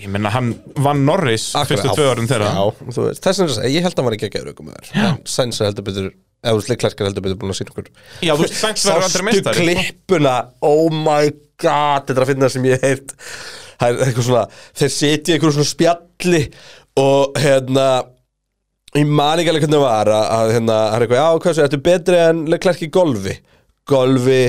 Ég 0.00 0.08
menna, 0.14 0.30
hann 0.32 0.52
vann 0.80 1.02
Norris 1.04 1.48
fyrstu 1.68 1.90
tvö 1.92 2.06
árum 2.14 2.28
þeirra. 2.30 2.50
Já, 2.54 2.62
þú 2.94 3.04
veist, 3.08 3.20
þess 3.26 3.42
vegna 3.42 3.56
að 3.66 3.74
ég 3.74 3.84
held 3.84 3.92
að 3.96 4.00
hann 4.00 4.08
væri 4.10 4.20
geggja 4.22 4.42
raugumæður 4.46 4.92
En 5.02 5.18
Sainz 5.28 5.58
heldur 5.64 5.86
betur 5.90 6.06
eða 6.40 6.54
þú 6.54 6.60
veist, 6.62 6.70
er 6.72 7.08
heldur 7.10 7.26
betur 7.26 7.40
búin 7.42 7.52
að 7.52 7.58
sína 7.58 7.74
okkur 7.74 7.90
Já, 8.24 8.32
þú 8.32 8.44
veist, 8.46 8.56
Sainz 8.62 8.86
verður 8.86 9.04
Sástu 9.10 9.26
meistari. 9.28 9.66
klippuna, 9.66 10.36
oh 10.64 10.86
my 10.94 11.26
god 11.60 12.06
Þetta 12.06 12.16
er 12.16 12.22
að 12.24 12.30
finna 12.32 12.52
sem 12.54 12.70
ég 12.70 12.86
er 12.86 13.02
svona, 14.24 14.46
þeir 14.80 14.94
í 15.28 15.34
einhverjum 15.36 15.58
svona 15.58 15.72
spjalli 15.74 16.42
Og 17.00 17.36
hérna 17.42 17.88
Ég 18.98 19.06
man 19.06 19.38
ekki 19.38 19.52
alveg 19.52 19.62
hvernig 19.62 19.78
það 19.78 19.84
var 19.84 20.08
að, 20.10 20.24
að 20.34 20.52
hérna, 20.56 20.76
það 20.80 20.96
er 20.96 21.04
eitthvað, 21.04 21.20
já, 21.20 21.54
svo, 21.54 21.64
ertu 21.66 21.78
betri 21.86 22.18
en 22.24 22.40
Leclerc 22.50 22.80
í 22.82 22.88
golfi? 22.90 23.34
Golfi, 23.90 24.40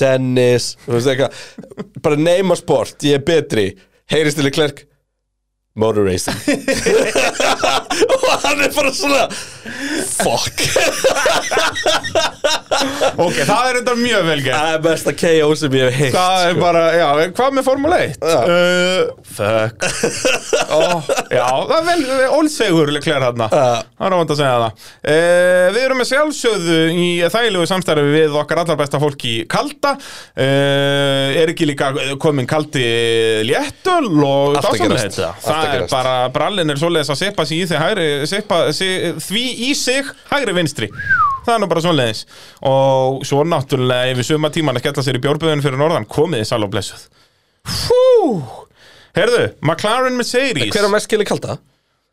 tennis, 0.00 0.70
þú 0.86 0.94
veist 0.96 1.10
eitthvað. 1.12 1.44
Bara 2.06 2.20
neyma 2.20 2.56
sport, 2.56 2.96
ég 3.04 3.20
er 3.20 3.26
betri. 3.28 3.66
Heyrist 4.08 4.40
til 4.40 4.48
Leclerc? 4.48 4.86
Motor 5.76 6.06
racing. 6.06 6.38
Og 8.14 8.28
hann 8.44 8.62
er 8.62 8.70
bara 8.72 8.92
svona 8.94 9.26
Fuck 10.14 10.62
Ok, 13.24 13.36
það 13.46 13.68
er 13.70 13.78
þetta 13.80 13.94
mjög 14.00 14.24
vel 14.28 14.38
gert. 14.44 14.54
Það 14.56 14.72
er 14.74 14.82
besta 14.84 15.14
KO 15.20 15.48
sem 15.58 15.76
ég 15.78 15.84
hef 15.88 15.98
heilt 16.00 16.16
Það 16.16 16.44
er 16.48 16.58
bara, 16.60 16.82
já, 16.98 17.06
hvað 17.38 17.56
með 17.58 17.66
Formule 17.68 17.98
1? 18.04 18.14
Já. 18.24 18.40
Uh, 18.44 19.02
fuck. 19.36 19.88
Oh, 20.74 21.04
Já, 21.30 21.44
það 21.68 21.74
er 21.76 21.84
vel 21.86 22.30
ólsegur 22.34 22.90
Leclerc 22.94 23.22
hérna 23.28 23.46
Það 23.52 24.06
er 24.08 24.14
óvænt 24.16 24.32
að 24.34 24.38
segja 24.40 24.54
það. 24.62 24.86
Uh, 25.04 25.66
Við 25.74 25.80
erum 25.84 26.00
með 26.00 26.08
sjálfsögðu 26.10 26.78
í 26.94 27.06
þægilegu 27.34 27.68
samstæðu 27.70 28.04
við 28.14 28.38
okkar 28.40 28.62
allar 28.64 28.78
besta 28.80 29.00
fólk 29.02 29.26
í 29.28 29.34
Kalda. 29.50 29.94
Uh, 30.34 31.34
Er 31.44 31.52
ekki 31.52 31.68
líka 31.68 31.92
komin 32.22 32.48
kaldi 32.50 32.84
léttöl 33.46 34.08
og 34.24 34.58
að 34.58 34.70
Það 35.44 35.70
er 35.74 35.86
bara, 35.92 36.16
brallin 36.34 36.72
er 36.74 36.80
svoleiðis 36.80 37.12
að 37.14 37.20
sippa 37.22 37.46
sig 37.48 37.62
í 37.62 37.68
því 37.70 37.80
hægri 37.82 38.08
sippa, 38.30 38.60
sig, 38.74 39.14
því 39.24 39.44
í 39.68 39.72
sig 39.78 40.10
hægri 40.32 40.56
vinstri 40.56 40.90
Það 41.44 41.54
er 41.56 41.62
nú 41.62 41.68
bara 41.70 41.84
svoleiðis. 41.84 42.24
Og 42.70 43.20
svo 43.28 43.44
náttúrulega 43.48 44.14
yfir 44.14 44.28
suma 44.30 44.50
tíman 44.54 44.78
að 44.80 44.86
skella 44.86 45.06
sér 45.06 45.20
í 45.20 45.22
bjórböðun 45.26 45.64
fyrir 45.64 45.80
norðan 45.80 46.08
Komiði 46.10 46.48
sal 46.48 46.62
og 46.64 46.72
blessuð. 46.72 47.06
Fú! 47.64 48.00
Herðu, 49.14 49.44
McLaren 49.62 50.16
Mercedes. 50.18 50.72
Hver 50.74 50.88
á 50.88 50.90
mest 50.90 51.06
skilið 51.08 51.28
kalda? 51.30 51.58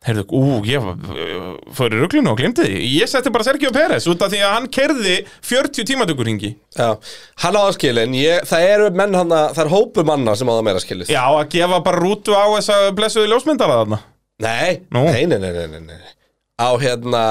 Herðu, 0.02 0.24
ú, 0.34 0.44
ég 0.66 0.82
uh, 0.82 1.58
fór 1.78 1.94
í 1.94 2.00
ruglunu 2.02 2.32
og 2.32 2.40
glemdi 2.40 2.64
því. 2.66 2.78
Ég 2.90 3.10
setti 3.10 3.30
bara 3.34 3.46
Sergio 3.46 3.70
Pérez 3.74 4.08
út 4.10 4.24
af 4.26 4.32
því 4.34 4.40
að 4.42 4.54
hann 4.56 4.70
kerði 4.74 5.18
40 5.46 5.86
tímatökurringi 5.92 6.50
Já, 6.74 6.96
hann 7.44 7.58
á 7.58 7.62
það 7.68 7.76
skilin 7.76 8.16
ég, 8.18 8.48
Það 8.50 8.66
eru 8.72 8.88
menn 8.98 9.14
hann 9.20 9.30
Það 9.30 9.62
er 9.62 9.70
hópu 9.76 10.06
manna 10.10 10.34
sem 10.40 10.50
á 10.50 10.54
það 10.58 10.66
meira 10.66 10.82
skilið. 10.82 11.12
Já, 11.14 11.22
að 11.30 11.52
gefa 11.54 11.82
bara 11.86 12.02
rútu 12.02 12.34
á 12.34 12.46
þessa 12.56 12.80
blessuðu 12.98 13.30
ljósmyndara 13.30 13.78
þarna. 13.84 14.02
Nei, 14.42 14.82
Nú. 14.90 15.06
nei, 15.06 15.22
nei, 15.30 15.38
nei, 15.38 15.52
nei, 15.54 15.68
nei, 15.70 15.86
nei. 15.94 16.12
Á 16.58 16.70
hérna 16.82 17.24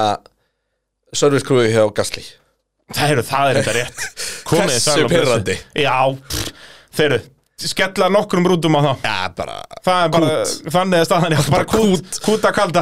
Service 1.13 1.43
crew 1.47 1.65
hjá 1.67 1.83
Gasly 1.95 2.23
Það 2.91 3.13
eru, 3.15 3.23
það 3.27 3.49
er 3.51 3.59
þetta 3.61 3.73
rétt 3.77 4.05
Komiði 4.47 4.71
Hversu 4.71 4.83
sæl 4.83 5.03
og 5.03 5.09
blessuð. 5.09 5.13
pirrandi? 5.15 5.55
Já, 5.79 5.97
pff, 6.31 6.51
þeir 6.97 7.07
eru 7.11 7.19
skella 7.69 8.09
nokkrum 8.13 8.47
rútum 8.49 8.77
á 8.77 8.81
það 8.81 9.05
Já, 9.05 9.17
bara 9.37 9.59
Það 9.81 10.03
er 10.03 10.09
bara, 10.13 10.33
þannig 10.75 10.99
er 10.99 11.07
staðan 11.09 11.33
já, 11.33 11.39
bara 11.49 11.65
kút, 11.65 12.17
kút. 12.21 12.43
Að 12.45 12.53
kalda. 12.53 12.81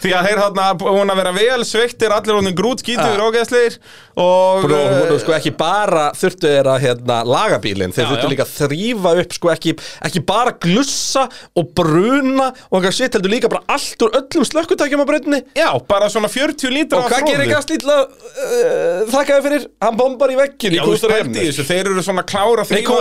Því 0.00 0.12
að 0.16 0.28
þeir 0.28 0.38
þarna 0.40 0.68
búin 0.80 1.12
að 1.12 1.18
vera 1.20 1.32
vel 1.36 1.64
sveittir 1.68 2.14
Allir 2.16 2.38
honum 2.38 2.54
grút 2.56 2.80
skítur 2.80 3.20
og 3.20 3.32
ógeðsleir 3.32 3.76
Og 4.22 4.64
að, 4.68 4.74
eh, 4.76 4.96
að 5.12 5.18
sko 5.22 5.34
ekki 5.36 5.52
bara 5.56 6.06
þurftu 6.16 6.48
þeir 6.48 6.68
að 6.68 6.82
hérna, 6.86 7.18
laga 7.24 7.58
bílinn. 7.64 7.92
Þeir 7.96 8.04
Já, 8.04 8.08
þurftu 8.10 8.26
já. 8.26 8.32
líka 8.32 8.44
að 8.44 8.54
þrýfa 8.58 9.12
upp 9.22 9.36
sko 9.36 9.52
ekki, 9.52 9.74
ekki 10.08 10.22
bara 10.28 10.52
glussa 10.64 11.26
og 11.56 11.70
bruna 11.76 12.48
og 12.68 12.78
eitthvað 12.78 12.96
shit 12.96 13.16
heldur 13.16 13.32
líka 13.32 13.52
bara 13.52 13.64
allt 13.76 14.04
úr 14.04 14.16
öllum 14.20 14.48
slökkutækjum 14.48 15.04
á 15.04 15.06
breytinni 15.08 15.40
Já, 15.56 15.68
bara 15.88 16.08
svona 16.12 16.28
40 16.32 16.72
lítra 16.72 17.00
Og 17.00 17.08
hvað 17.08 17.28
gerir 17.28 17.52
að 17.56 17.72
uh, 17.92 19.04
þakkaði 19.12 19.46
fyrir? 19.48 19.66
Hann 19.84 19.98
bombar 20.00 20.32
í 20.32 20.38
veggin 20.40 20.76
Já, 20.76 20.84
í 20.84 21.52
þeir 21.68 21.92
eru 21.92 22.04
svona 22.04 22.24
klára 22.28 22.66
þrýfa 22.68 22.88
kom 22.88 23.00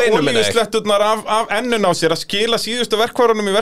olíusletturnar 1.02 1.10
af, 1.12 1.24
af 1.28 1.54
ennun 1.58 1.86
á 1.88 1.92
sér 1.98 2.14
að 2.16 2.22
skila 2.24 2.60
síðustu 2.62 3.00
verkvarunum 3.02 3.50
í 3.50 3.56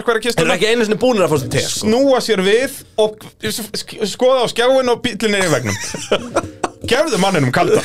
Þeir 0.44 0.46
eru 0.50 0.56
ekki 0.58 0.72
einu 0.74 0.88
sinni 0.88 1.00
búinir 1.02 1.26
að 1.26 1.34
fá 1.34 1.38
sér 1.44 1.52
te 1.56 1.64
sko. 1.66 1.84
snúa 1.88 2.22
sér 2.26 2.44
við 2.46 2.80
og 3.00 3.28
sk- 3.44 4.00
skoða 4.14 4.44
á 4.44 4.48
skjáin 4.52 4.94
og 4.94 5.02
bílinn 5.06 5.38
er 5.40 5.48
í 5.48 5.54
vegnum 5.54 5.78
Gefðu 6.90 7.20
manninum 7.22 7.52
kalda. 7.54 7.82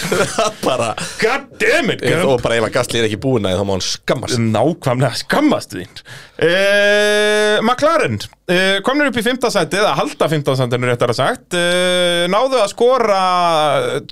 Bara 0.63 0.93
God 1.21 1.49
damn 1.61 1.91
it, 1.93 2.01
þó 2.25 2.37
bara 2.41 2.57
að 2.71 2.77
Gasly 2.77 3.01
er 3.03 3.09
ekki 3.09 3.19
búin 3.21 3.45
að 3.51 3.59
þá 3.59 3.65
má 3.67 3.73
hann 3.75 3.83
skammast. 3.85 4.39
Nákvæmlega 4.41 5.19
skammast 5.19 5.75
þín 5.75 5.99
uh, 6.43 7.59
McLaren. 7.63 8.19
Uh, 8.45 8.81
komnir 8.85 9.09
upp 9.09 9.19
í 9.19 9.25
fimmtasætið, 9.25 9.85
að 9.89 9.99
halda 10.01 10.29
fimmtasætinu 10.33 10.89
réttar 10.89 11.13
að 11.15 11.19
sagt. 11.21 11.57
Uh, 11.57 12.25
náðu 12.33 12.61
að 12.61 12.73
skora 12.75 13.21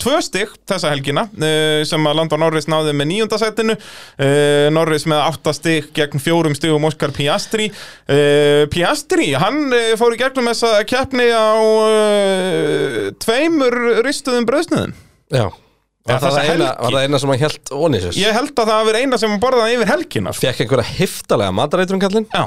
tvö 0.01 0.21
stygg 0.25 0.55
þessa 0.69 0.93
helgina 0.93 1.27
uh, 1.29 1.81
sem 1.89 2.09
að 2.09 2.19
Landon 2.21 2.45
Norris 2.45 2.69
náði 2.71 2.95
með 2.97 3.11
níundasætinu 3.13 3.77
uh, 3.77 4.69
Norris 4.75 5.09
með 5.11 5.25
átta 5.27 5.57
stygg 5.57 5.91
gegn 5.97 6.23
fjórum 6.23 6.57
styggum 6.59 6.89
Óskar 6.89 7.15
Piastri. 7.17 7.71
Uh, 8.07 8.65
Piastri, 8.73 9.33
hann 9.39 9.67
fór 10.01 10.17
í 10.17 10.23
gegnum 10.23 10.51
þessa 10.53 10.81
keppni 10.89 11.29
á 11.33 11.53
tveimur 13.23 13.77
ristuðum 14.07 14.49
bröðsniðum 14.49 14.97
Já 15.33 15.47
Var 16.03 16.19
það, 16.19 16.35
það 16.35 16.51
eina, 16.51 16.69
var 16.83 16.97
það 16.97 17.05
eina 17.07 17.19
sem 17.23 17.31
hann 17.31 17.43
held 17.45 17.73
onissus? 17.79 18.17
Ég 18.19 18.35
held 18.35 18.53
að 18.57 18.69
það 18.69 18.75
hafi 18.75 18.89
verið 18.91 19.05
eina 19.07 19.19
sem 19.23 19.31
hann 19.31 19.43
borðaði 19.43 19.75
yfir 19.77 19.91
helgina 19.93 20.33
sko. 20.35 20.43
Fekk 20.49 20.63
einhverja 20.65 20.95
hiftalega 20.99 21.55
matareitrun 21.55 22.03
kallinn? 22.03 22.27
Já. 22.33 22.45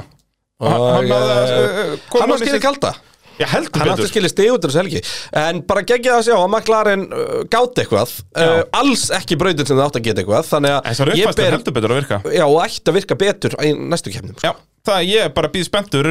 Og, 0.56 0.72
Hann- 0.72 0.84
hann 0.96 1.12
eh, 1.12 1.94
Hann 2.12 2.20
á 2.20 2.26
hann 2.26 2.34
í 2.36 2.40
skilið 2.42 2.64
kalda. 2.64 2.92
Já, 3.36 3.44
heldur 3.52 3.80
Hann 3.82 3.90
átti 3.92 4.00
betur 4.00 4.08
skilið 4.12 4.32
stig 4.32 4.52
út 4.52 4.64
úr 4.64 4.72
þessu 4.72 4.80
helgi. 4.80 5.00
En 5.36 5.58
bara 5.68 5.82
geggja 5.88 6.14
að 6.16 6.22
sjá 6.28 6.36
að 6.36 6.92
uh, 7.02 7.42
gátt 7.52 7.80
eitthvað. 7.82 8.14
Uh, 8.32 8.62
Alls 8.76 9.10
ekki 9.12 9.36
brautin 9.40 9.68
sem 9.68 9.76
það 9.76 9.88
átti 9.90 10.00
að 10.00 10.06
geta 10.06 10.22
eitthvað. 10.22 10.46
Þannig 10.52 10.76
að 10.76 10.86
ég 11.20 11.26
uppfæstur 11.26 11.42
ber 11.42 11.56
heldur 11.56 11.76
betur 11.76 11.92
að 11.92 12.00
virka. 12.00 12.20
Já, 12.32 12.44
og 12.46 12.62
ætti 12.64 12.92
að 12.92 12.96
virka 12.96 13.18
betur 13.20 13.58
í 13.60 13.74
næstu 13.76 14.14
kemnum 14.14 14.40
Já, 14.40 14.54
það 14.88 15.02
er 15.02 15.10
ég 15.10 15.34
bara 15.36 15.52
býð 15.52 15.68
spenntur. 15.68 16.08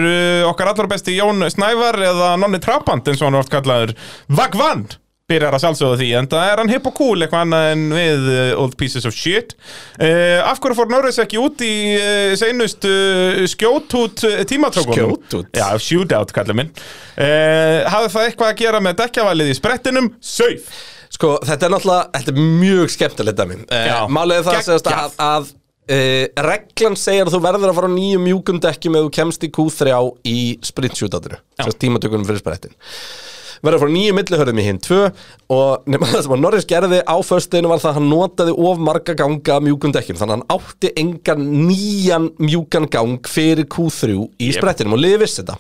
Okkar 0.52 0.74
allar 0.74 0.92
besti 0.94 1.18
Jón 1.18 1.50
Snævar 1.50 1.98
eða 2.12 2.36
Nonni 2.42 2.62
Trabant 2.62 3.10
eins 3.10 3.24
og 3.24 3.30
hann 3.32 3.40
er 3.40 3.46
oft 3.46 3.54
kallaður? 3.54 3.96
Vagvann 4.30 4.86
byrjar 5.30 5.56
að 5.58 5.64
sjálfsögða 5.64 5.98
því 6.02 6.08
en 6.20 6.28
það 6.30 6.48
er 6.52 6.60
hann 6.62 6.72
hipp 6.72 6.88
og 6.90 6.96
cool 7.00 7.26
eitthvað 7.26 7.46
annað 7.48 7.68
en 7.72 7.86
við 7.96 8.28
uh, 8.30 8.62
old 8.62 8.76
pieces 8.78 9.08
of 9.10 9.16
shit. 9.18 9.56
Uh, 9.98 10.42
Af 10.46 10.62
hverju 10.62 10.78
fór 10.78 10.92
Norris 10.94 11.18
ekki 11.22 11.40
út 11.42 11.64
í 11.66 11.74
uh, 11.98 12.34
seinust 12.38 12.86
uh, 12.86 13.42
skjótút 13.50 14.22
tímatökunum? 14.52 15.16
Skjótút? 15.18 15.50
Já, 15.58 15.68
shootout 15.82 16.34
kallar 16.36 16.58
minn. 16.58 16.70
Hafði 17.16 18.12
það 18.14 18.30
eitthvað 18.30 18.52
að 18.52 18.62
gera 18.62 18.82
með 18.84 19.00
dekkjavalið 19.02 19.52
í 19.54 19.58
sprettinum? 19.58 20.12
Sauf 20.22 20.76
Sko, 21.16 21.36
þetta 21.48 21.68
er 21.68 21.72
náttúrulega, 21.72 22.08
þetta 22.18 22.32
er 22.34 22.48
mjög 22.60 22.90
skemmtilegt 22.92 23.40
að 23.40 23.52
minn 23.54 23.62
er 24.36 24.42
það 24.44 24.58
segast 24.66 24.90
að, 24.92 25.14
að 25.24 25.54
reglan 26.44 26.98
segir 27.00 27.30
að 27.30 27.38
þú 27.38 27.40
verður 27.46 27.72
að 27.72 27.78
fara 27.78 27.92
á 27.94 27.96
nýjum 27.96 28.26
mjúkum 28.26 28.60
dekkjum 28.66 28.98
ef 29.00 29.06
þú 29.06 29.12
kemst 29.20 29.46
í 29.46 29.52
Q3 29.56 29.94
í 30.28 30.36
sprint 30.66 30.98
shootoutinu 31.00 31.40
tímatökunum 31.86 32.28
fyrir 32.28 32.42
sprettin 32.42 32.76
verður 33.64 33.84
frá 33.86 33.92
nýju 33.94 34.16
millihörðum 34.18 34.60
í 34.62 34.66
hinn 34.66 34.82
tvö 34.84 35.02
og 35.56 35.86
nema 35.92 36.10
það 36.12 36.26
sem 36.26 36.36
að 36.36 36.44
Norris 36.44 36.68
gerði 36.70 37.00
á 37.06 37.16
föstudinu 37.24 37.72
var 37.72 37.84
það 37.84 37.92
að 37.92 37.98
hann 38.00 38.10
notaði 38.12 38.56
of 38.70 38.82
marga 38.90 39.16
ganga 39.20 39.60
mjúkum 39.64 39.94
dekkjum 39.96 40.20
þannig 40.20 40.36
að 40.36 40.42
hann 40.42 40.58
átti 40.58 40.92
engan 41.04 41.46
nýjan 41.70 42.28
mjúkan 42.42 42.90
gang 42.92 43.20
fyrir 43.30 43.70
Q3 43.72 44.18
í 44.18 44.50
Yep. 44.50 44.60
sprettinum 44.60 44.98
og 44.98 45.04
liði 45.04 45.22
vissi 45.24 45.42
þetta. 45.44 45.60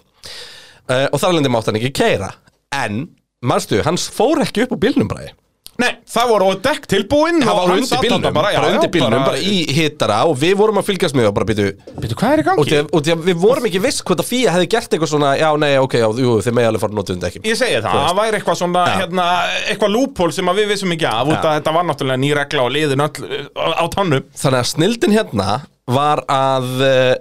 Uh, 0.85 1.07
og 1.11 1.17
þar 1.21 1.31
alveg 1.31 1.51
mátti 1.53 1.71
hann 1.71 1.79
ekki 1.79 1.93
keira 2.01 2.33
en, 2.75 3.05
manstu, 3.45 3.79
hann 3.85 3.97
fór 3.97 4.43
ekki 4.43 4.65
upp 4.65 4.75
á 4.75 4.83
bílnum 4.83 5.09
bræði 5.09 5.31
Nei, 5.75 5.89
það 6.07 6.29
voru 6.31 6.45
á 6.47 6.51
dekk 6.63 6.85
tilbúin 6.87 7.41
Það 7.43 7.49
og 7.51 7.57
var 7.59 7.71
undir 7.75 7.99
bílnum, 8.05 8.35
bara, 8.37 8.51
já, 8.53 8.59
já, 8.63 8.67
undir 8.77 8.91
bílnum, 8.93 9.23
bara, 9.25 9.39
í 9.43 9.55
hittara 9.75 10.19
og 10.29 10.37
við 10.39 10.53
vorum 10.61 10.79
að 10.79 10.85
fylgjast 10.87 11.17
með 11.17 11.27
og 11.27 11.33
bara 11.35 11.47
býtu 11.49 11.65
Býtu, 11.99 12.15
hvað 12.21 12.35
er 12.35 12.41
í 12.41 12.45
og 12.45 12.47
gangi? 12.47 12.69
því, 12.69 12.77
að, 12.79 12.93
og 12.95 13.09
að 13.11 13.25
við 13.27 13.41
vorum 13.41 13.67
ekki 13.67 13.81
viss 13.83 13.99
hvort 14.07 14.23
að 14.23 14.29
Fía 14.29 14.53
hefði 14.55 14.69
gert 14.71 14.95
eitthvað 14.95 15.11
svona, 15.11 15.33
já, 15.35 15.49
nei, 15.59 15.73
ok, 15.83 15.97
já, 15.99 16.07
jú, 16.23 16.37
þið 16.45 16.55
megi 16.55 16.69
alveg 16.69 16.85
fara 16.85 16.95
að 16.95 16.99
nota 17.01 17.15
undir 17.17 17.29
ekki 17.31 17.43
Ég 17.51 17.59
segi 17.59 17.81
það, 17.83 17.99
það 18.05 18.15
væri 18.21 18.39
eitthvað 18.39 18.59
svona, 18.61 18.85
hérna, 19.01 19.27
eitthvað 19.65 19.93
lúphól 19.97 20.31
sem 20.37 20.53
við 20.61 20.71
vissum 20.71 20.95
ekki 20.95 21.09
af 21.11 21.33
út 21.33 21.41
að 21.41 21.57
þetta 21.59 21.75
var 21.75 21.89
náttúrulega 21.91 22.23
ný 22.23 22.31
regla 22.39 22.63
og 22.69 22.73
liðin 22.77 23.05
öll 23.09 23.27
uh, 23.27 23.75
á 23.75 23.85
tannu 23.91 24.21
Þannig 24.31 24.61
að 24.61 24.71
snildin 24.71 25.17
hérna 25.19 25.59
var 25.91 26.23
að 26.31 26.71
uh, 26.87 27.13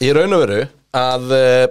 í 0.00 0.16
raun 0.16 0.32
og 0.38 0.46
veru 0.46 0.64
að 0.96 1.36
uh, 1.36 1.64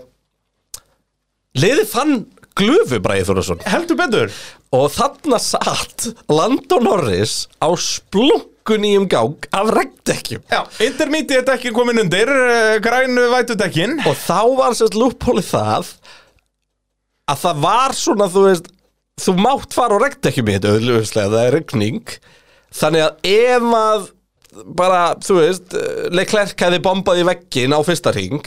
liðið 1.57 1.89
fann 1.97 2.17
glöfu 2.61 3.01
Bræði 3.01 3.25
Þórsson 3.31 3.65
Heldur 3.65 3.97
betur 3.99 4.41
og 4.75 4.87
þarna 4.95 5.39
satt 5.41 6.07
Landon 6.31 6.85
Norris 6.87 7.45
á 7.59 7.67
splunkun 7.75 8.87
í 8.87 8.93
um 8.99 9.07
gang 9.11 9.47
af 9.55 9.71
regdekkjum 9.75 10.45
Já, 10.51 10.61
intermediate 10.85 11.47
dekkin 11.51 11.75
komin 11.75 12.01
undir, 12.03 12.31
uh, 12.31 12.77
grænu 12.83 13.27
vætudekkin 13.33 13.99
og 14.05 14.15
þá 14.15 14.41
var 14.59 14.77
sérst 14.77 14.97
lúppóli 14.97 15.43
það 15.45 15.91
að 17.31 17.43
það 17.43 17.61
var 17.65 17.95
svona, 17.95 18.29
þú 18.31 18.47
veist 18.47 18.71
þú 19.21 19.35
mátt 19.39 19.75
fara 19.75 19.99
á 19.99 20.03
regdekkjum 20.07 20.49
í 20.49 20.57
þetta 20.57 20.73
auðvitað, 20.75 21.35
það 21.35 21.45
er 21.45 21.55
regning 21.57 22.15
þannig 22.71 23.05
að 23.05 23.31
ef 23.35 23.69
að 23.81 24.09
bara, 24.75 25.01
þú 25.23 25.37
veist, 25.39 25.75
Leclerc 26.11 26.59
hefði 26.59 26.81
bombað 26.83 27.21
í 27.21 27.27
veggin 27.29 27.75
á 27.75 27.79
fyrsta 27.87 28.11
ring 28.15 28.41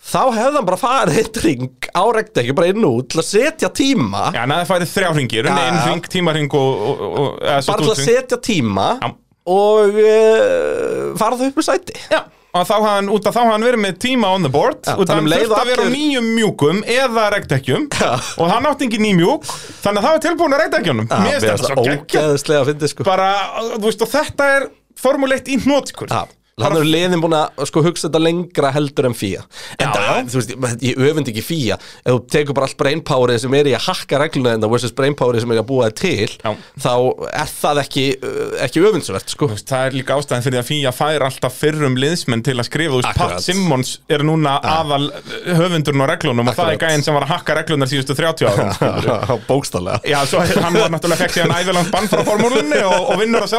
þá 0.00 0.20
hefði 0.32 0.56
hann 0.56 0.66
bara 0.68 0.80
farið 0.80 1.20
eitt 1.20 1.38
ring 1.44 1.88
á 1.92 2.02
regdekkjum, 2.16 2.56
bara 2.56 2.72
inn 2.72 2.88
og 2.88 2.98
út 3.02 3.10
til 3.12 3.20
að 3.22 3.28
setja 3.28 3.70
tíma. 3.76 4.30
Já, 4.34 4.42
neða 4.48 4.64
það 4.64 4.72
færið 4.72 4.92
þrjá 4.94 5.12
ringir, 5.18 5.50
Já, 5.50 5.56
einn 5.66 5.80
ring, 5.90 6.10
tímaring 6.16 6.56
og, 6.56 6.84
og, 6.88 7.06
og 7.10 7.40
eða, 7.44 7.62
sem 7.62 7.74
bara 7.74 7.86
til 7.86 7.94
að 7.94 8.04
setja 8.08 8.40
tíma 8.50 8.90
Já. 8.96 9.08
og 9.54 9.98
uh, 10.00 11.08
fara 11.20 11.40
það 11.40 11.50
upp 11.50 11.60
í 11.60 11.66
sæti. 11.68 11.98
Já, 12.10 12.22
og 12.50 12.66
þá 12.66 12.72
hafði 12.74 12.88
hann, 12.90 13.10
út 13.14 13.28
af 13.28 13.36
þá 13.36 13.40
hafði 13.42 13.52
hann 13.54 13.66
verið 13.68 13.82
með 13.84 14.00
tíma 14.06 14.32
on 14.34 14.46
the 14.46 14.50
board 14.56 14.80
Já, 14.82 14.96
út 14.96 15.12
af 15.12 15.20
um 15.20 15.20
hann 15.20 15.30
þurfti 15.30 15.52
og 15.52 15.60
að 15.60 15.70
vera 15.70 15.86
á 15.86 15.90
nýjum 15.92 16.32
mjúkum 16.34 16.82
eða 16.96 17.26
regdekkjum 17.36 17.86
Já. 17.94 18.10
og 18.40 18.50
hann 18.50 18.66
átti 18.72 18.88
ekki 18.88 19.00
ný 19.04 19.12
mjúk 19.20 19.46
þannig 19.46 20.00
að 20.00 20.08
það 20.08 20.16
var 20.16 20.24
tilbúin 20.26 20.56
að 20.56 20.62
regdekkjunum 20.64 21.06
Já, 21.12 21.16
Mér 21.22 21.38
finnst 21.44 21.68
þetta 21.68 22.26
svo 22.42 22.64
fyndi 22.70 22.90
sko. 22.90 23.06
Bara, 23.06 23.30
þú 23.76 23.84
veist, 23.86 24.02
og 24.02 24.10
þetta 24.16 24.50
er 24.56 24.68
Formule 25.00 25.38
1 25.38 25.52
í 25.54 25.60
hnótskur 25.62 26.10
Já, 26.10 26.24
hann 26.64 26.76
er 26.80 26.86
liðin 26.88 27.22
búin 27.22 27.36
að 27.38 27.64
sko, 27.70 27.82
hugsa 27.86 28.08
þetta 28.08 28.20
lengra 28.22 28.70
heldur 28.74 29.08
en 29.10 29.16
fía 29.16 29.42
En 29.80 29.92
það, 29.94 30.30
þú 30.32 30.40
veist, 30.40 30.54
ég, 30.84 31.00
öfund 31.10 31.30
ekki 31.32 31.44
fía 31.44 31.76
Ef 32.04 32.10
þú 32.12 32.18
tekur 32.34 32.56
bara 32.58 32.68
allt 32.68 32.78
brainpowerið 32.80 33.40
sem 33.44 33.56
er 33.60 33.70
í 33.70 33.74
að 33.76 33.86
hakka 33.88 34.20
regluna 34.22 34.54
þetta 34.56 34.70
versus 34.74 34.94
brainpowerið 34.98 35.44
sem 35.44 35.54
er 35.54 35.60
að 35.62 35.68
búa 35.70 35.88
það 35.88 35.96
til 36.00 36.30
Já. 36.30 36.50
Þá 36.84 36.94
er 37.42 37.52
það 37.60 37.82
ekki, 37.84 38.04
uh, 38.20 38.54
ekki 38.66 38.84
öfundsvert, 38.90 39.34
sko. 39.34 39.50
Það 39.60 39.86
er 39.88 39.96
líka 40.00 40.16
ástæðan 40.18 40.46
fyrir 40.46 40.60
að 40.62 40.68
Fía 40.70 40.92
fær 40.94 41.24
alltaf 41.26 41.56
fyrrum 41.60 41.96
liðsmenn 42.00 42.44
til 42.46 42.56
að 42.60 42.68
skrifa, 42.68 42.92
þú 42.94 43.00
veist, 43.00 43.10
Akkurat. 43.10 43.36
Pat 43.36 43.46
Simmons 43.46 43.92
er 44.10 44.24
núna 44.26 44.56
aðal 44.62 45.10
höfundurinn 45.58 46.04
á 46.04 46.06
reglunum 46.12 46.50
og 46.50 46.54
það 46.56 46.72
er 46.72 46.76
Akkurat. 46.76 46.94
gæinn 46.94 47.04
sem 47.06 47.16
var 47.16 47.26
að 47.26 47.32
hakka 47.34 47.56
reglunar 47.60 47.90
síðustu 47.90 48.16
30 48.18 48.50
árum 48.50 49.44
Bókstallega 49.50 50.00
Já, 50.06 50.18
svo 50.28 50.42
hann 50.42 50.76
var 50.76 50.92
náttúrulega 50.94 51.24
fekk 51.24 51.36
síðan 51.38 51.54
ævilangt 51.58 51.90
bann 51.94 52.08
frá 52.10 52.22
formúlunni 52.26 52.80
og, 52.86 53.10
og 53.14 53.20
vinnur 53.20 53.44
að 53.46 53.50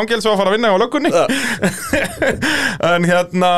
fangil 0.00 0.20
svo 0.24 0.34
að 0.34 0.42
fara 0.42 0.52
að 0.52 0.56
vinna 0.58 0.72
á 0.72 0.82
löggunni. 0.82 1.10
En 2.90 3.04
hérna 3.04 3.50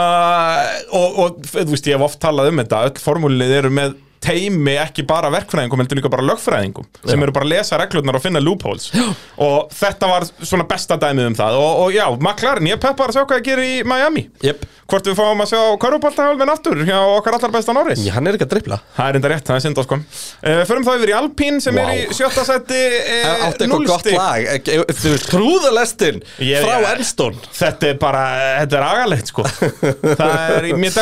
og, 0.90 1.18
og 1.22 1.44
þú 1.46 1.68
veist, 1.70 1.86
ég 1.86 1.96
hef 1.96 2.06
oft 2.08 2.20
talað 2.22 2.50
um 2.50 2.60
þetta 2.62 2.86
öll 2.88 3.02
formúlið 3.02 3.54
eru 3.60 3.70
með 3.74 3.94
teimi 4.22 4.76
ekki 4.82 5.04
bara 5.08 5.30
verkfræðingum, 5.34 5.82
heldur 5.82 5.98
líka 6.00 6.12
bara 6.12 6.26
lögfræðingum 6.30 6.86
sem 7.10 7.22
eru 7.26 7.34
bara 7.34 7.48
að 7.48 7.54
lesa 7.56 7.80
reglurnar 7.82 8.18
og 8.20 8.22
finna 8.24 8.42
loopholes. 8.42 8.90
Já. 8.94 9.08
og 9.42 9.72
þetta 9.74 10.10
var 10.12 10.26
svona 10.42 10.66
besta 10.70 10.98
dæmið 11.02 11.32
um 11.32 11.38
það. 11.40 11.58
Og, 11.58 11.72
og 11.86 11.96
já, 11.96 12.04
McLaren, 12.20 12.68
ég 12.70 12.78
peppar 12.82 13.10
að 13.10 13.18
sjá 13.18 13.24
hvað 13.26 13.40
að 13.42 13.48
gera 13.50 13.66
í 13.66 13.82
Miami. 13.88 14.28
Jep. 14.46 14.62
hvort 14.92 15.06
við 15.08 15.14
fáum 15.16 15.40
að 15.40 15.48
sjá 15.48 15.60
Köruboltahálfin 15.80 16.50
aftur 16.52 16.80
hjá 16.84 16.98
okkar 17.16 17.36
allar 17.38 17.52
besta 17.54 17.72
Norris? 17.72 18.00
Já, 18.04 18.12
hann 18.12 18.26
er 18.28 18.36
ekki 18.36 18.44
að 18.44 18.50
drippla 18.52 18.76
Það 18.96 19.06
er 19.08 19.16
enda 19.18 19.30
rétt, 19.32 19.46
það 19.48 19.56
er 19.56 19.62
synd 19.64 19.78
á 19.80 19.82
sko. 19.86 19.96
Uh, 20.42 20.58
Förum 20.68 20.84
þá 20.84 20.90
yfir 20.98 21.12
í 21.12 21.14
Alpín 21.16 21.60
sem 21.64 21.78
Vá. 21.78 21.84
er 21.86 21.92
í 22.12 22.16
sjötta 22.18 22.44
seti 22.44 22.80
uh, 22.98 23.46
Átti 23.46 23.64
eitthvað 23.64 23.86
gott 23.88 24.10
lag? 24.12 24.44
Ekki- 24.58 24.76
Þú 24.98 25.14
veist, 25.14 25.30
trúðalestin 25.32 26.20
Ég- 26.44 26.66
frá 26.66 26.90
Enston 26.92 27.38
Þetta 27.56 27.88
er 27.88 27.96
bara, 28.02 28.22
þetta 28.60 28.78
er 28.82 28.86
agalegt 28.90 29.32
sko. 29.32 29.46
Það 30.20 30.36
er, 30.58 30.68
mér 30.82 30.92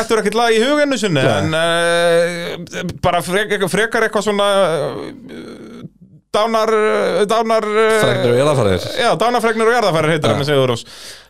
í 3.11 3.17
bara 3.17 3.23
frek, 3.27 3.57
frekar 3.71 4.07
eitthvað 4.07 4.29
svona 4.31 4.51
uh, 4.63 5.87
Dánar, 6.31 6.71
uh, 6.71 7.25
dánar 7.27 7.65
uh, 7.67 7.97
Fregnir 8.05 8.31
og 8.31 8.37
jarðarfarir. 8.39 8.85
Já, 9.03 9.09
dánarfregnir 9.19 9.67
og 9.67 9.75
jarðarfærir 9.75 10.13
heitir 10.13 10.29
Ja. 10.31 10.35
það 10.37 10.39
með 10.39 10.47
Sigur 10.47 10.69
Rós. 10.71 10.85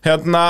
Hérna, 0.04 0.42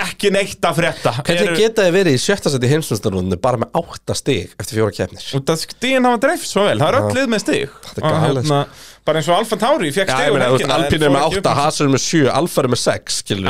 ekki 0.00 0.32
neitt 0.34 0.66
að 0.66 0.80
frétta. 0.80 1.12
Hvernig 1.20 1.44
Eru- 1.52 1.60
geta 1.60 1.84
þið 1.86 1.94
verið 1.94 2.16
í 2.18 2.22
sjötta 2.24 2.50
seti 2.50 2.70
heimsumstarunni 2.72 3.38
bara 3.38 3.60
með 3.62 3.78
átta 3.78 4.16
stig 4.18 4.50
eftir 4.58 4.80
fjóra 4.80 4.90
keppnir? 4.96 5.22
Út 5.38 5.46
að 5.54 5.62
stíðin 5.68 6.08
hafa 6.10 6.18
dreifst 6.26 6.50
svo 6.50 6.66
vel, 6.66 6.74
það 6.82 6.88
er 6.90 6.98
öll 6.98 7.14
lið 7.20 7.30
með 7.30 7.44
stig. 7.44 7.78
Þetta 7.92 8.02
er 8.02 8.18
galið, 8.26 8.50
Og 8.50 8.66
Bara 9.04 9.20
eins 9.20 9.26
og 9.28 9.36
Alfa 9.36 9.56
Tauri, 9.60 9.90
fekk 9.92 10.08
stig 10.08 10.30
um 10.32 10.40
helgina, 10.40 10.64
en 10.64 10.70
Alpín 10.80 11.02
fór 11.02 11.10
með 11.12 11.24
ekki 11.28 11.38
upp. 11.38 11.44
8, 11.44 11.50
í- 11.50 11.58
Haas 11.60 11.80
er 11.84 11.88
með 11.92 12.00
7, 12.00 12.28
Alfa 12.32 12.62
með 12.72 12.80
6, 12.80 13.18
skilur 13.20 13.44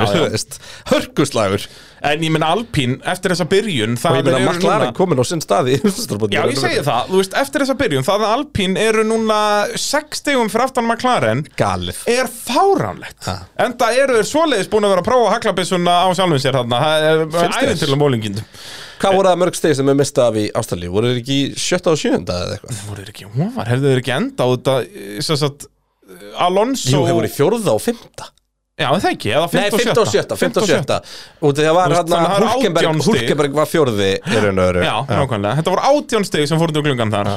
En 2.04 2.20
ég 2.24 2.32
meina 2.34 2.50
Alpín, 2.52 2.98
eftir 3.08 3.32
þessa 3.32 3.46
byrjun 3.48 3.94
Og 3.96 4.00
það 4.02 4.18
ég 4.18 4.26
meina, 4.26 4.38
eru 4.38 4.52
McLaren 4.52 4.90
núna- 4.90 4.96
komin 4.98 5.20
á 5.20 5.24
sinn 5.24 5.40
staði 5.44 5.78
Já, 6.34 6.42
ég 6.50 6.60
segi 6.60 6.82
það, 6.84 7.10
þú 7.10 7.20
veist, 7.20 7.36
eftir 7.40 7.64
þessa 7.64 7.76
byrjun 7.80 8.06
Það 8.08 8.24
að 8.26 8.34
Alpín 8.36 8.76
eru 8.80 9.04
núna 9.08 9.38
6 9.80 10.20
stigum 10.20 10.52
fyrir 10.52 10.66
aftan 10.66 10.88
McLaren 10.88 11.44
Galið. 11.58 12.00
Er 12.12 12.28
fáránlegt. 12.28 13.28
Enda 13.64 13.90
eru 13.96 14.18
þeir 14.20 14.30
svoleiðis 14.30 14.70
búin 14.72 14.86
að 14.88 14.94
vera 14.94 15.04
að 15.04 15.08
prófa 15.10 15.34
haklabissuna 15.38 15.98
á 16.04 16.08
sjálfum 16.16 16.42
sér 16.44 16.58
þarna. 16.60 16.80
Það 16.84 17.08
er 17.08 17.86
að 17.88 18.00
mólingindum 18.04 18.48
Hvað 19.04 19.16
voru 19.18 19.28
það 19.28 19.40
mörg 19.42 19.56
steg 19.58 19.74
sem 19.76 19.88
er 19.90 19.96
mistað 19.98 20.28
af 20.30 20.36
í 20.38 20.44
Ástralíu? 20.56 20.92
Voru 20.94 21.10
þeir 21.10 21.18
ekki 21.20 21.38
sjötta 21.60 21.92
og 21.92 21.98
sjönda 22.00 22.36
eða 22.44 22.54
eitthvað? 22.56 22.78
voru 22.88 23.02
þeir 23.02 23.10
ekki 23.12 23.26
hóvar, 23.34 23.68
hefðu 23.72 23.90
þeir 23.90 24.00
ekki 24.04 24.14
enda 24.14 24.46
á 24.46 24.48
þetta 24.54 24.76
Alonso 26.44 26.94
Jú, 26.94 27.02
Já, 28.74 28.88
það 28.90 29.04
ekki, 29.12 29.30
eða 29.30 29.48
5 29.52 29.60
Nei, 29.60 29.66
og 29.70 29.78
fymta 29.78 30.02
og 30.02 30.08
sjötta, 30.10 30.36
fymta 30.38 30.62
og 30.64 30.66
sjötta. 30.66 30.96
Og 31.46 31.52
þegar 31.54 31.74
var 31.76 31.92
hérna 31.94 32.22
það 32.24 32.46
Hulkenberg, 32.48 32.88
18 32.88 33.02
stig. 33.04 33.20
Hulkenberg 33.20 33.58
var 33.60 33.68
fjórði 33.70 34.08
í 34.18 34.40
raun 34.42 34.58
og 34.58 34.70
öru 34.72 34.82
Já, 34.82 34.94
nákvæmlega, 35.12 35.58
þetta 35.60 35.74
voru 35.76 35.84
átján 35.90 36.26
stig 36.26 36.48
sem 36.50 36.58
fóruð 36.58 36.80
úr 36.80 36.86
glungan 36.88 37.14
þar. 37.14 37.30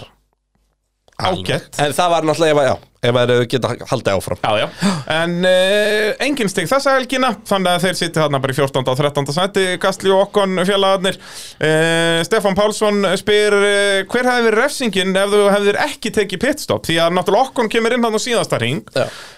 Ágætt. 1.18 1.78
En 1.82 1.94
það 1.98 2.10
var 2.16 2.26
náttúrulega, 2.30 2.66
já, 2.72 2.74
ef 3.06 3.14
að 3.22 3.32
þeir 3.34 3.44
geta 3.52 3.70
haldið 3.92 4.16
áfram 4.18 4.40
Já, 4.42 4.52
já, 4.64 4.68
en 5.14 5.36
uh, 5.46 6.08
engin 6.26 6.50
stig 6.50 6.66
þessa 6.70 6.96
helgina, 6.98 7.30
þannig 7.48 7.72
að 7.76 7.84
þeir 7.86 7.96
sitti 8.00 8.22
þarna 8.22 8.42
bara 8.42 8.52
í 8.56 8.58
14. 8.58 8.82
og 8.82 8.98
13. 9.04 9.30
sæti, 9.38 9.66
Gastli 9.84 10.10
og 10.14 10.20
Okkon 10.28 10.54
félagarnir. 10.66 11.16
Uh, 11.62 12.20
Stefán 12.28 12.56
Pálsson 12.58 12.98
spyr 13.22 13.54
uh, 13.58 13.70
hver 14.10 14.26
hefði 14.32 14.44
verið 14.50 14.62
refsingin 14.64 15.12
ef 15.18 15.28
þú 15.34 15.42
hefðir 15.54 15.78
ekki 15.86 16.10
tekið 16.18 16.40
pitstop, 16.48 16.82
því 16.90 16.96
að 17.06 17.10
náttúrulega 17.20 17.46
Okkon 17.52 17.70
kemur 17.74 17.92
inn 17.98 18.06
hann 18.08 18.18
á 18.18 18.22
síðasta 18.22 18.58
ring. 18.62 18.82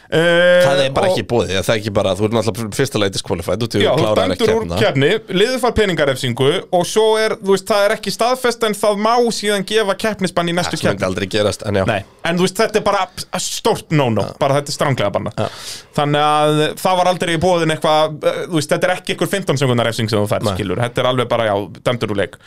Það 0.10 0.80
er 0.88 0.94
bara 0.96 1.06
og- 1.06 1.12
ekki 1.14 1.26
búið, 1.30 1.52
það 1.60 1.70
er 1.70 1.76
ekki 1.76 1.92
bara, 1.94 2.10
þú 2.18 2.24
er 2.26 2.32
náttúrulega 2.34 2.74
fyrsta 2.80 2.98
leið 2.98 3.12
diskvalifæð, 3.14 3.58
þú 3.62 3.66
Já, 3.84 3.92
þú 3.94 4.06
dæmdur 4.18 4.50
úr 4.56 4.64
keppna 4.64 4.80
keppni, 4.82 5.10
liður 5.38 5.60
far 5.62 5.74
peningarefsingu 5.78 6.50
og 6.74 6.84
svo 6.90 7.06
er, 7.22 7.32
veist, 7.46 7.68
það 7.70 7.82
er 7.86 7.92
ekki 7.94 8.10
staðfest 8.16 8.66
en 8.66 8.74
það 8.80 8.94
má 9.06 9.14
síðan 9.38 9.62
gefa 9.70 9.94
keppnisbann 10.02 10.50
í 10.50 10.56
næstu 10.58 10.82
Það 10.82 10.98
stórt 13.50 13.94
no-no, 13.96 14.26
bara 14.40 14.60
þetta 14.60 14.72
er 14.72 14.78
stránglega 14.78 15.14
banna 15.16 15.50
Þannig 16.00 16.24
að 16.24 16.60
það 16.80 16.98
var 17.00 17.10
aldrei 17.12 17.32
í 17.36 17.40
bóðin 17.42 17.74
eitthvað, 17.74 18.16
uh, 18.24 18.40
þú 18.46 18.60
veist, 18.60 18.72
þetta 18.72 18.88
er 18.88 18.94
ekki 18.96 19.16
ykkur 19.16 19.32
15 19.34 19.60
sekundar 19.62 19.90
refsing 19.90 20.12
sem 20.12 20.22
þú 20.22 20.30
færð, 20.32 20.52
skilur 20.56 20.82
Þetta 20.84 21.04
er 21.04 21.10
alveg 21.12 21.30
bara, 21.32 21.48
já, 21.50 21.56
dæmdur 21.90 22.14
úr 22.14 22.22
leik. 22.22 22.38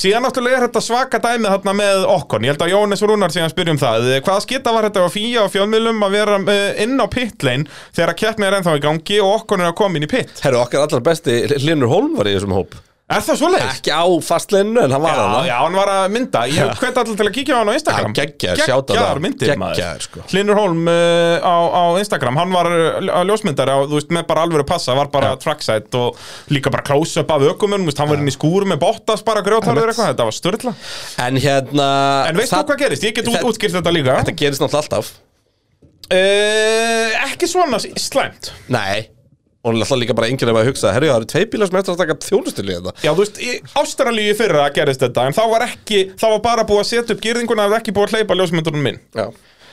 Síðan 0.00 0.26
náttúrulega 0.26 0.58
er 0.58 0.66
þetta 0.66 0.82
svaka 0.84 1.20
dæmið 1.22 1.54
þarna 1.54 1.76
með 1.80 2.06
okkon. 2.16 2.46
Ég 2.46 2.54
held 2.54 2.66
að 2.66 2.72
Jóhannes 2.74 3.04
Rúnar 3.06 3.34
síðan 3.34 3.52
spyrja 3.52 3.76
um 3.76 3.80
það 3.80 4.10
Hvaða 4.26 4.44
skita 4.46 4.74
var 4.74 4.88
þetta 4.88 5.06
á 5.06 5.10
fíja 5.12 5.46
og 5.46 5.54
fjölmiðlum 5.54 6.04
að 6.06 6.16
vera 6.18 6.38
uh, 6.42 6.82
inn 6.82 6.98
á 6.98 7.06
pitlane 7.12 7.80
Þegar 7.94 8.14
að 8.14 8.20
keppni 8.24 8.48
er 8.48 8.58
ennþá 8.58 8.76
í 8.78 8.84
gangi 8.84 9.22
og 9.22 9.34
okkon 9.40 9.64
er 9.64 9.70
að 9.70 9.78
koma 9.82 10.00
inn 10.00 10.08
í 10.08 10.10
pit? 10.10 10.38
Herru, 10.44 10.62
okkar 10.64 10.86
allar 10.86 11.04
besti 11.04 11.42
Linur 11.60 11.92
Holm 11.92 12.16
var 12.18 12.30
í 12.30 12.36
þessum 12.38 12.56
hóp 12.58 12.78
Er 13.10 13.22
það 13.26 13.38
svoleiðis? 13.40 13.78
Ekki 13.80 13.90
á 13.90 14.04
fastleginu 14.22 14.82
en 14.84 14.92
hann 14.94 15.02
var 15.02 15.16
Já, 15.18 15.22
hann 15.34 15.46
já, 15.48 15.54
hann 15.64 15.74
var 15.80 15.88
að 15.90 16.04
mynda. 16.14 16.42
Ég 16.46 16.76
hvet 16.78 16.98
allir 17.00 17.16
til 17.18 17.26
að 17.26 17.32
kíkja 17.34 17.54
á 17.54 17.58
hann 17.58 17.70
á 17.70 17.74
Instagram. 17.74 18.12
Shout 18.14 18.30
out 18.30 18.92
Geggjaður 18.94 19.18
á- 19.18 19.24
myndir 19.24 19.52
maður. 19.58 20.04
Sko. 20.04 20.22
Hlinur 20.30 20.60
Holm 20.60 20.86
uh, 20.86 21.42
á, 21.42 21.54
á 21.74 21.82
Instagram 21.98 22.38
Hann 22.38 22.54
var 22.54 22.68
uh, 22.70 23.24
ljósmyndari 23.26 23.74
á, 23.74 23.78
þú 23.90 23.98
veist, 23.98 24.14
með 24.14 24.28
bara 24.30 24.44
alvöru 24.46 24.66
passa 24.68 24.94
Var 24.94 25.10
bara 25.10 25.32
trackside 25.42 25.90
og 25.98 26.22
líka 26.54 26.70
bara 26.70 26.86
close-up 26.86 27.34
af 27.34 27.48
ökumunum 27.50 27.88
Þú 27.88 27.90
veist, 27.90 28.02
Hann 28.04 28.12
var 28.14 28.22
inn 28.22 28.30
í 28.30 28.36
skúr 28.36 28.68
með 28.70 28.78
bottas 28.86 29.26
bara 29.26 29.42
grjótarður 29.42 29.90
eitthvað 29.90 30.12
Þetta 30.14 30.28
var 30.30 30.38
störla 30.38 30.74
En 31.26 31.40
hérna 31.42 31.88
En 32.30 32.38
veistu 32.38 32.54
það- 32.56 32.68
hvað 32.70 32.82
gerist? 32.86 33.08
Ég 33.10 33.16
get 33.18 33.26
út, 33.26 33.34
það- 33.40 33.50
útskýrt 33.50 33.78
þetta 33.80 33.96
líka. 33.98 34.18
Þetta 34.22 34.36
gerist 34.44 34.62
náttúrulega 34.62 34.86
alltaf. 34.86 35.10
Uh, 36.10 37.26
Ekki 37.30 37.46
svona 37.50 37.78
slæmt. 37.82 38.52
Nei 38.70 39.08
Og 39.60 39.74
alltaf 39.74 39.98
líka 40.00 40.16
bara 40.16 40.30
ef 40.32 40.56
að 40.56 40.70
hugsa 40.70 40.92
Herri, 40.94 41.10
það 41.10 41.18
eru 41.20 41.28
tvei 41.28 41.44
bílar 41.52 41.68
sem 41.68 41.78
eftir 41.80 41.92
að 41.92 42.00
taka 42.00 42.14
þjónustili 42.24 42.76
þetta. 42.78 42.92
Já, 43.04 43.10
þú 43.12 43.20
veist, 43.20 43.40
í 43.44 43.50
Ástralíu 43.76 44.36
fyrra 44.38 44.70
gerist 44.72 45.04
þetta 45.04 45.26
En 45.28 45.36
þá 45.36 45.42
var 45.52 45.66
ekki, 45.66 45.98
þá 46.16 46.26
var 46.30 46.40
bara 46.46 46.64
búið 46.68 46.80
að 46.80 46.88
setja 46.94 47.16
upp 47.16 47.20
gyrðinguna 47.26 47.66
Það 47.66 47.74
var 47.74 47.82
ekki 47.82 47.94
búið 47.98 48.08
að 48.08 48.16
hleypa 48.16 48.38
ljósmyndunum 48.40 48.86
minn 48.88 49.00
Já. 49.12 49.26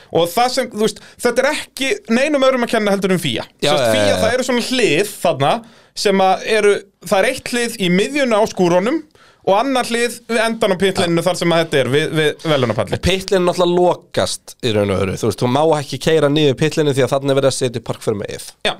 Og 0.08 0.28
það 0.32 0.52
sem, 0.54 0.68
þú 0.72 0.84
veist, 0.86 1.00
þetta 1.20 1.42
er 1.42 1.48
ekki 1.50 1.88
neinum 2.16 2.44
öðrum 2.46 2.64
að 2.64 2.72
kenna 2.72 2.94
heldur 2.94 3.12
um 3.12 3.20
fía. 3.20 3.44
Já, 3.60 3.74
Sest, 3.74 3.98
já. 3.98 4.14
það 4.22 4.34
eru 4.36 4.46
svona 4.46 4.64
hlið 4.70 5.10
þarna 5.20 5.50
sem 5.98 6.22
að 6.24 6.46
eru, 6.58 6.74
það 7.04 7.18
er 7.18 7.28
eitt 7.28 7.52
hlið 7.52 7.76
í 7.84 7.90
miðjuna 7.92 8.40
á 8.40 8.44
skúrónum 8.48 9.02
og 9.48 9.54
annar 9.56 9.88
hlið 9.88 10.18
við 10.28 10.40
endan 10.44 10.74
á 10.74 10.78
pitlinnu 10.80 11.24
þar 11.24 11.38
sem 11.40 11.54
að 11.54 11.62
þetta 11.62 11.78
er 11.80 11.90
við, 11.92 12.08
við 12.18 12.48
velunapalli 12.52 12.98
Pittlinn 13.04 13.46
náttúrulega 13.48 13.78
lokast 13.78 14.56
í 14.60 14.72
raun 14.76 14.92
og 14.92 15.04
öru 15.04 15.14
Þú 15.20 15.30
veist, 15.30 15.42
þú 15.42 15.52
má 15.54 15.62
ekki 15.78 16.00
keira 16.04 16.30
niður 16.32 16.58
pittlinu 16.60 16.94
Því 16.96 17.06
að 17.06 17.14
þannig 17.14 17.32
er 17.32 17.40
verið 17.40 17.50
að 17.50 17.56
setja 17.58 17.80
upp 17.80 17.86
park 17.88 18.04
fyrir 18.04 18.18
megið. 18.22 18.48
Já, 18.68 18.74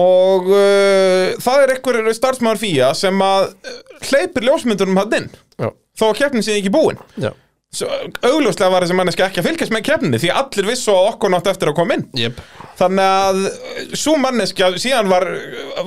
og 0.00 0.48
uh, 0.50 1.36
það 1.44 1.62
er 1.64 1.74
einhver 1.74 2.10
starfsmæður 2.16 2.62
fía 2.62 2.90
sem 2.98 3.22
að 3.26 3.46
uh, 3.52 3.78
hleypir 4.08 4.48
ljósmyndunum 4.48 5.00
hann 5.00 5.16
inn. 5.20 5.30
Já, 5.60 5.70
þó 6.00 6.04
að 6.10 6.18
keppnin 6.22 6.46
sé 6.46 6.58
ekki 6.58 6.72
búin. 6.74 7.00
Já. 7.20 7.32
Svo, 7.70 7.86
augljóslega 8.26 8.72
var 8.72 8.82
þessi 8.82 8.96
manneski 8.98 9.22
ekki 9.22 9.42
að 9.44 9.46
fylgjast 9.46 9.74
með 9.74 9.84
keppninni 9.86 10.18
því 10.18 10.32
allir 10.34 10.66
vissu 10.72 10.90
að 10.90 11.12
okkur 11.12 11.30
nátt 11.30 11.52
eftir 11.52 11.70
að 11.70 11.76
koma 11.78 11.98
inn. 11.98 12.08
Jep 12.18 12.40
Þannig 12.80 13.04
að 13.04 13.38
svo 14.00 14.14
manneskja, 14.20 14.68
síðan 14.80 15.08
var, 15.10 15.24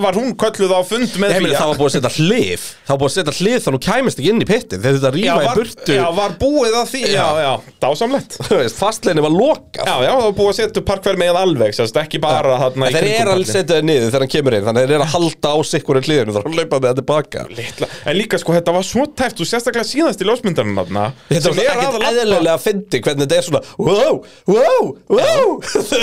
var 0.04 0.14
hún 0.18 0.34
kölluð 0.38 0.74
á 0.76 0.82
fund 0.86 1.16
með 1.22 1.32
því 1.40 1.54
það 1.56 1.70
var 1.72 1.80
búið 1.80 1.90
að 1.90 1.96
setja 1.96 2.12
hlið. 2.20 2.66
Það 2.84 2.92
var 2.94 3.00
búið 3.02 3.10
að 3.10 3.16
setja 3.18 3.34
hlið 3.40 3.56
þannig 3.64 3.74
að 3.74 3.80
þú 3.80 3.88
kæmist 3.88 4.20
ekki 4.22 4.30
inn 4.34 4.44
í 4.44 4.48
pittin. 4.50 4.82
Þegar 4.84 4.98
þetta 5.00 5.12
rífa 5.16 5.38
í 5.44 5.54
burtu. 5.58 5.96
já, 5.98 6.04
var 6.20 6.36
búið 6.44 6.78
að 6.82 6.92
því, 6.94 7.02
já, 7.14 7.26
Já. 7.44 7.52
dásamlegt. 7.86 8.38
Fastleginu 8.78 9.24
var 9.26 9.34
lokað. 9.34 9.88
Já, 9.90 9.96
já, 10.06 10.12
það 10.14 10.24
var 10.28 10.36
búið 10.38 10.52
að 10.54 10.58
setja 10.60 10.84
parkverð 10.92 11.22
með 11.24 11.40
alveg, 11.44 11.74
sérst, 11.78 11.98
ekki 12.04 12.22
bara 12.24 12.58
þarna 12.62 12.88
En 12.92 12.98
þeir 12.98 13.10
eru 13.24 13.34
alveg 13.34 13.50
setja 13.50 13.78
það 13.80 13.88
niður 13.90 14.08
þegar 14.14 14.24
hann 14.26 14.34
kemur 14.36 14.58
inn 14.58 14.66
Þannig 14.68 14.84
að 14.84 14.88
þeir 14.88 14.96
eru 14.98 15.06
að 15.08 15.14
halda 15.14 15.54
á 15.54 15.58
sikkur 15.74 16.00
í 16.00 16.04
hliðinu 16.08 16.36
Þannig 16.38 16.50
að 16.50 16.58
hlaupa 16.60 16.80
með 16.84 16.88
það 16.90 17.00
tilbaka. 17.02 17.46
Litla. 17.58 17.90
En 18.12 18.18
líka 18.20 18.40
sko, 18.42 18.56
þetta 18.58 18.76
var 18.78 18.88
svo 18.88 19.06
tæft 19.18 19.42
og 19.44 19.50
sérstaklega 19.50 19.88
síðast 19.90 20.22
í 20.24 20.28
ljósmyndarinn 20.30 20.78
þarna 20.78 21.06
Þetta 21.30 21.44
sem 21.44 21.54
er 21.54 21.64
er 21.64 21.74
að 21.74 21.84
ekkert 21.84 21.98
labba- 22.04 22.14
eðlilega 22.24 22.56
að 22.58 22.64
fyndi 22.68 23.02
hvernig 23.04 23.24
þetta 23.24 23.38
er 23.40 23.48
svona 23.48 23.62
Wow, 23.84 24.16
wow, 24.48 24.84
wow. 25.10 25.48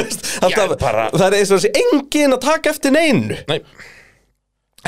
Alltaf, 0.44 0.76
bara- 0.80 1.08
Það 1.14 1.26
er 1.28 1.36
eins 1.40 1.50
og 1.54 1.60
þessi 1.60 1.72
engin 1.84 2.36
að 2.36 2.40
taka 2.46 2.70
eftir 2.74 2.94
neinu. 2.96 3.36
Nei. 3.48 3.60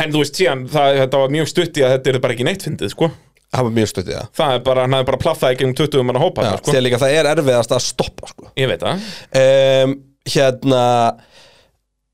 En 0.01 0.12
þú 0.14 0.23
veist 0.23 0.39
síðan, 0.40 0.64
það, 0.73 0.94
þetta 1.02 1.19
var 1.20 1.32
mjög 1.35 1.48
stutt 1.52 1.77
í 1.77 1.85
að 1.85 1.90
þetta 1.98 2.12
er 2.14 2.19
bara 2.24 2.32
ekki 2.36 2.47
neitt 2.48 2.62
fyndið, 2.64 2.93
sko. 2.94 3.10
Það 3.52 3.66
var 3.66 3.74
mjög 3.77 3.89
stuttið 3.90 4.14
það. 4.16 4.28
Það 4.39 4.55
er 4.56 4.62
bara, 4.64 4.85
hann 4.86 4.94
hefði 4.97 5.09
bara 5.10 5.20
plaffað 5.20 5.51
ekki 5.52 5.66
um 5.69 5.74
20 5.77 6.06
manna 6.09 6.23
hópa 6.23 6.44
Já, 6.47 6.52
sko. 6.56 6.70
Þegar 6.73 6.85
líka 6.86 7.01
það 7.02 7.16
er 7.19 7.28
erfiðast 7.35 7.74
að 7.77 7.82
stoppa 7.85 8.31
sko. 8.31 8.47
Ég 8.56 8.70
veit 8.70 8.81
það. 8.86 9.10
Um, 9.43 9.93
Hérna 10.32 10.85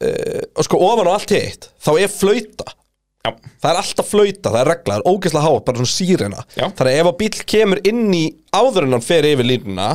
uh, 0.03 0.43
Og 0.57 0.65
sko 0.67 0.79
ofan 0.81 1.11
á 1.11 1.13
allt 1.15 1.35
hitt 1.37 1.69
Þá 1.85 1.91
er 2.01 2.11
flauta. 2.11 2.67
Já, 3.27 3.31
Það 3.61 3.71
er 3.71 3.81
alltaf 3.85 4.09
flauta, 4.11 4.49
það 4.51 4.61
er 4.65 4.71
regla, 4.73 4.95
það 4.97 4.99
er 5.03 5.09
ógeðslega 5.13 5.45
hátt, 5.47 5.65
bara 5.69 5.81
svona 5.83 5.93
sírena. 5.93 6.43
Já. 6.57 6.65
Þannig 6.79 6.93
að 6.95 7.01
ef 7.03 7.11
að 7.13 7.17
bíl 7.23 7.31
kemur 7.55 7.81
inn 7.93 8.05
í 8.17 8.25
áður 8.59 8.87
en 8.89 8.97
hann 8.97 9.05
fer 9.05 9.27
yfir 9.31 9.47
línuna 9.53 9.89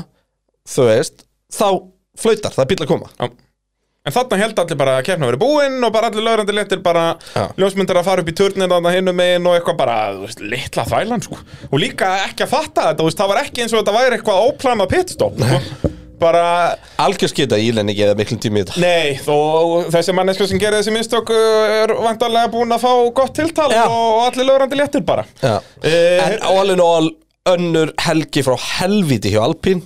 Þú 0.70 0.86
veist, 0.88 1.24
þá 1.52 1.68
flautar, 2.24 2.54
það 2.56 2.64
er 2.64 2.70
bíl 2.72 2.84
að 2.86 2.92
koma. 2.94 3.10
Já 3.20 3.28
En 4.04 4.12
þarna 4.12 4.36
held 4.42 4.58
allir 4.60 4.76
bara 4.76 4.94
að 5.00 5.06
keppna 5.08 5.28
verið 5.30 5.40
búinn 5.40 5.86
og 5.88 5.94
bara 5.96 6.10
allir 6.12 6.26
lögrandi 6.26 6.52
letir 6.58 6.82
bara 6.84 7.04
Já. 7.32 7.46
ljósmyndar 7.56 8.02
að 8.02 8.08
fara 8.10 8.24
upp 8.26 8.32
í 8.34 8.36
turnir 8.36 8.68
þarna 8.68 8.92
hinum 8.92 9.16
megin 9.16 9.48
og 9.48 9.56
eitthvað 9.56 9.78
bara, 9.80 9.96
þú 10.18 10.26
veist, 10.26 10.42
litla 10.44 10.84
þvælan, 10.90 11.24
sko. 11.24 11.40
Og 11.70 11.80
líka 11.80 12.10
ekki 12.26 12.44
að 12.44 12.52
fatta 12.52 12.90
þetta, 12.90 12.98
þú 13.00 13.08
veist, 13.08 13.22
það 13.22 13.32
var 13.32 13.42
ekki 13.46 13.64
eins 13.64 13.72
og 13.78 13.80
þetta 13.80 13.96
væri 13.96 14.18
eitthvað 14.20 14.50
óplanað 14.50 14.92
pitstop, 14.92 15.40
sko. 15.40 15.94
Bara, 16.24 16.44
Algjörskita 17.04 17.58
í 17.60 17.72
lenni 17.76 17.96
ekki 17.96 18.04
eða 18.10 18.20
miklum 18.20 18.44
tími 18.44 18.62
í 18.62 18.68
þetta 18.68 18.80
nei, 18.84 19.16
þó 19.24 19.88
þessi 19.92 20.14
manneska 20.16 20.46
sem 20.48 20.60
gerir 20.62 20.80
þessi 20.80 20.94
mistök 20.96 21.32
uh, 21.36 21.74
er 21.82 21.96
vantarlega 22.04 22.52
búin 22.54 22.72
að 22.76 22.84
fá 22.86 22.92
gott 23.18 23.34
tiltal 23.40 23.72
Já. 23.74 23.82
og 23.88 24.22
allir 24.28 24.48
lögrandi 24.52 24.80
letir 24.84 25.04
bara. 25.08 25.26
Já. 25.42 25.58
Eh, 25.84 26.22
En 26.28 26.38
all 26.52 26.76
in 26.76 26.84
all 26.84 27.10
önnur 27.44 27.90
helgi 28.00 28.40
frá 28.46 28.54
helviti 28.56 29.34
hjá 29.34 29.42
Alpín. 29.44 29.82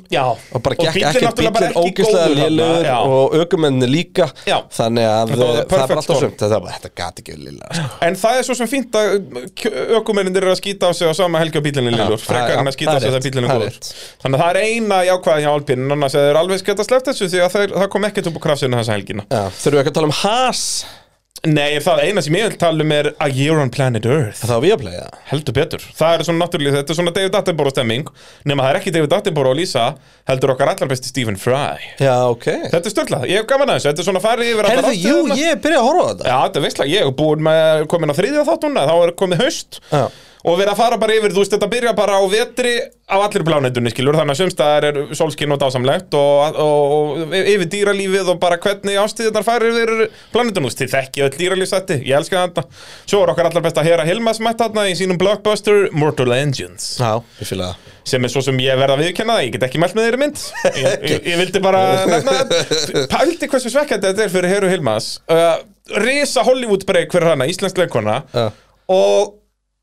Og 0.53 0.61
bara 0.61 0.75
gekk 0.77 1.23
bara 1.25 1.69
bílinn 1.73 2.35
lélugur 2.37 2.85
já. 2.85 2.97
og 3.01 3.33
aukumenni 3.33 3.87
líka. 3.89 4.27
Já. 4.45 4.59
þannig 4.69 5.07
að 5.09 5.31
var 5.31 5.41
það 5.41 5.57
er 5.61 5.65
perfect 5.71 5.89
bara 5.89 6.03
alltaf 6.03 6.19
sumt 6.21 6.43
þetta, 6.43 6.59
þetta 6.75 6.91
gati 7.01 7.23
ekki 7.23 7.37
lilla 7.39 7.71
sko. 7.71 7.87
En 8.05 8.19
það 8.21 8.41
er 8.41 8.45
svo 8.45 8.57
sem 8.59 8.69
fínt 8.69 8.99
að 9.01 9.15
ökumennir 9.97 10.37
eru 10.43 10.53
að 10.53 10.61
skýta 10.61 10.85
á 10.85 10.93
sig 10.93 11.09
á 11.09 11.13
sama 11.17 11.41
helgi 11.41 11.57
á 11.57 11.65
bílinni 11.65 11.95
Já, 11.97 12.05
frekar 12.27 12.61
en 12.61 12.69
að 12.69 12.77
skýta 12.77 12.93
á 12.93 12.93
það 12.93 12.99
er 12.99 13.07
sig 13.07 13.15
þegar 13.15 13.25
bílinni 13.25 13.49
það 13.49 13.57
er 13.57 13.65
er 13.65 13.73
góður. 13.73 13.91
Þannig 14.21 14.37
að 14.37 14.45
það 14.45 14.53
er 14.53 14.61
eina 14.69 15.01
jákvæði 15.09 15.47
hjá 15.47 15.51
Alpín 15.55 15.97
annars 15.97 16.19
að 16.19 16.29
þeir 16.29 16.41
alveg 16.43 16.61
skjöta 16.61 16.87
sleppt 16.91 17.09
þessu 17.09 17.31
því 17.33 17.43
að 17.47 17.59
það 17.73 17.89
kom 17.97 18.07
ekkert 18.11 18.29
upp 18.29 18.37
á 18.37 18.41
krafsinu 18.45 18.81
þessa 18.83 18.99
helgina. 18.99 19.27
Þurfum 19.33 19.79
við 19.79 19.81
ekki 19.81 19.95
að 19.95 19.97
tala 19.97 20.11
um 20.13 20.17
Haas 20.21 20.63
Nei, 21.45 21.77
það 21.85 21.99
eina 22.01 22.21
sem 22.25 22.33
ég 22.33 22.47
vil 22.47 22.55
tala 22.59 22.81
um 22.81 22.91
er 22.95 23.11
A 23.21 23.27
Year 23.29 23.59
on 23.61 23.69
Planet 23.69 24.05
Earth. 24.09 24.39
Það 24.41 24.53
var 24.55 24.63
við 24.63 24.73
að 24.73 24.79
playa 24.81 25.03
Heldur 25.29 25.55
betur, 25.57 25.83
það 25.99 26.15
er 26.15 26.23
svona 26.25 26.41
náttúrulega, 26.41 26.79
þetta 26.79 26.93
er 26.93 26.97
svona 26.97 27.13
David 27.13 27.37
Attenborough 27.37 27.75
stemming 27.75 28.09
nema 28.49 28.65
það 28.65 28.71
er 28.71 28.79
ekki 28.81 28.93
David 28.95 29.13
Attenborough 29.19 29.53
og 29.53 29.59
Lisa 29.59 29.85
heldur 30.27 30.55
okkar 30.55 30.71
allar 30.73 30.89
besti 30.89 31.11
Stephen 31.11 31.37
Fry. 31.39 31.77
Já, 32.01 32.15
ok. 32.31 32.47
Þetta 32.73 32.81
er 32.81 32.95
störtlað, 32.95 33.27
ég 33.29 33.41
hef 33.43 33.49
gaman 33.51 33.69
að 33.69 33.77
þessu, 33.77 33.89
þetta 33.91 34.03
er 34.03 34.09
svona 34.09 34.23
farið 34.25 34.51
yfir 34.55 34.69
Herðu, 34.71 34.93
jú, 34.97 35.13
ástæðurnar. 35.13 35.43
ég 35.43 35.61
byrja 35.67 35.81
að 35.83 35.87
horfa 35.91 36.03
á 36.03 36.09
þetta. 36.09 36.27
Já, 36.31 36.37
þetta 36.47 36.59
er 36.61 36.65
veistlega, 36.67 36.93
ég 36.97 37.05
er 37.11 37.17
búin 37.21 37.45
með 37.47 37.85
komin 37.93 38.11
á 38.11 38.15
þriðja 38.17 38.47
þátt 38.49 38.67
núna, 38.67 38.87
þá 38.89 38.95
er 39.05 39.13
komið 39.21 39.43
haust. 39.45 39.79
Já. 39.93 40.03
Og 40.45 40.59
verið 40.59 40.71
að 40.73 40.79
fara 40.81 40.99
bara 41.01 41.15
yfir, 41.17 41.33
þú 41.33 41.41
veist, 41.43 41.55
þetta 41.55 41.69
byrja 41.71 41.93
bara 41.97 42.19
á 42.19 42.23
vetri 42.29 42.75
á 43.07 43.15
allir 43.23 43.45
plánetunni, 43.47 43.91
skilur, 43.93 44.17
þannig 44.19 44.35
að 44.35 44.41
sumstaðar 44.41 44.87
er 44.89 44.97
sólskinn 45.15 45.53
og 45.55 45.59
dásamlegt 45.61 46.15
og, 46.19 46.57
og, 46.59 46.95
og 46.97 47.35
yfir 47.39 47.69
dýralífið 47.71 48.31
og 48.33 48.39
bara 48.41 48.59
hvernig 48.61 48.99
ástíðunar 48.99 49.45
fara 49.47 49.69
yfir 49.71 49.93
plánetunni, 50.35 50.67
þú 50.67 50.71
veist, 50.71 50.81
þið 50.83 50.93
þekki 50.95 51.25
öll 51.27 51.35
dýralífsætti, 51.41 51.99
ég 52.05 52.19
elska 52.19 52.45
þetta 52.47 52.65
Svo 53.07 53.21
er 53.23 53.31
okkar 53.33 53.47
allar 53.49 53.63
best 53.65 53.79
að 53.79 53.87
hera 53.89 54.05
Hilmas 54.07 54.41
mætt 54.43 54.59
þarna 54.61 54.87
í 54.91 54.95
sínum 54.99 55.19
blockbuster 55.21 55.87
Mortal 55.95 56.33
Engines. 56.35 56.97
Já, 56.99 57.15
ég 57.39 57.47
fylga 57.53 57.71
það 57.73 57.93
sem 58.07 58.23
er 58.23 58.31
svo 58.31 58.39
sem 58.45 58.59
ég 58.63 58.77
verða 58.79 58.95
að 58.95 59.01
viðkenna 59.03 59.33
það, 59.35 59.43
ég 59.43 59.55
get 59.57 59.63
ekki 59.67 59.79
mælt 59.83 59.95
með 59.97 60.05
þeirri 60.07 60.19
mynd. 60.21 60.43
Ég, 60.79 61.01
ég, 61.11 61.25
ég 61.27 61.39
vildi 61.41 61.59
bara 61.59 61.81
nefna 62.07 62.35
það. 62.37 63.01
Pældi 63.11 63.49
hversu 63.51 63.71
svekkjandi 63.73 64.11
þetta 64.13 64.23
er 64.23 64.31
fyrir 64.31 64.53
Heru 64.53 64.69
Hilmas 64.71 65.09
uh, 65.27 65.57
risa 66.05 66.45
Hollywood 66.47 66.85
break 66.87 67.11
fyrir 67.11 67.33
hana, 67.33 67.47
íslensk 67.51 67.81
leikona 67.81 68.21
Já. 68.31 68.45
og 68.95 69.35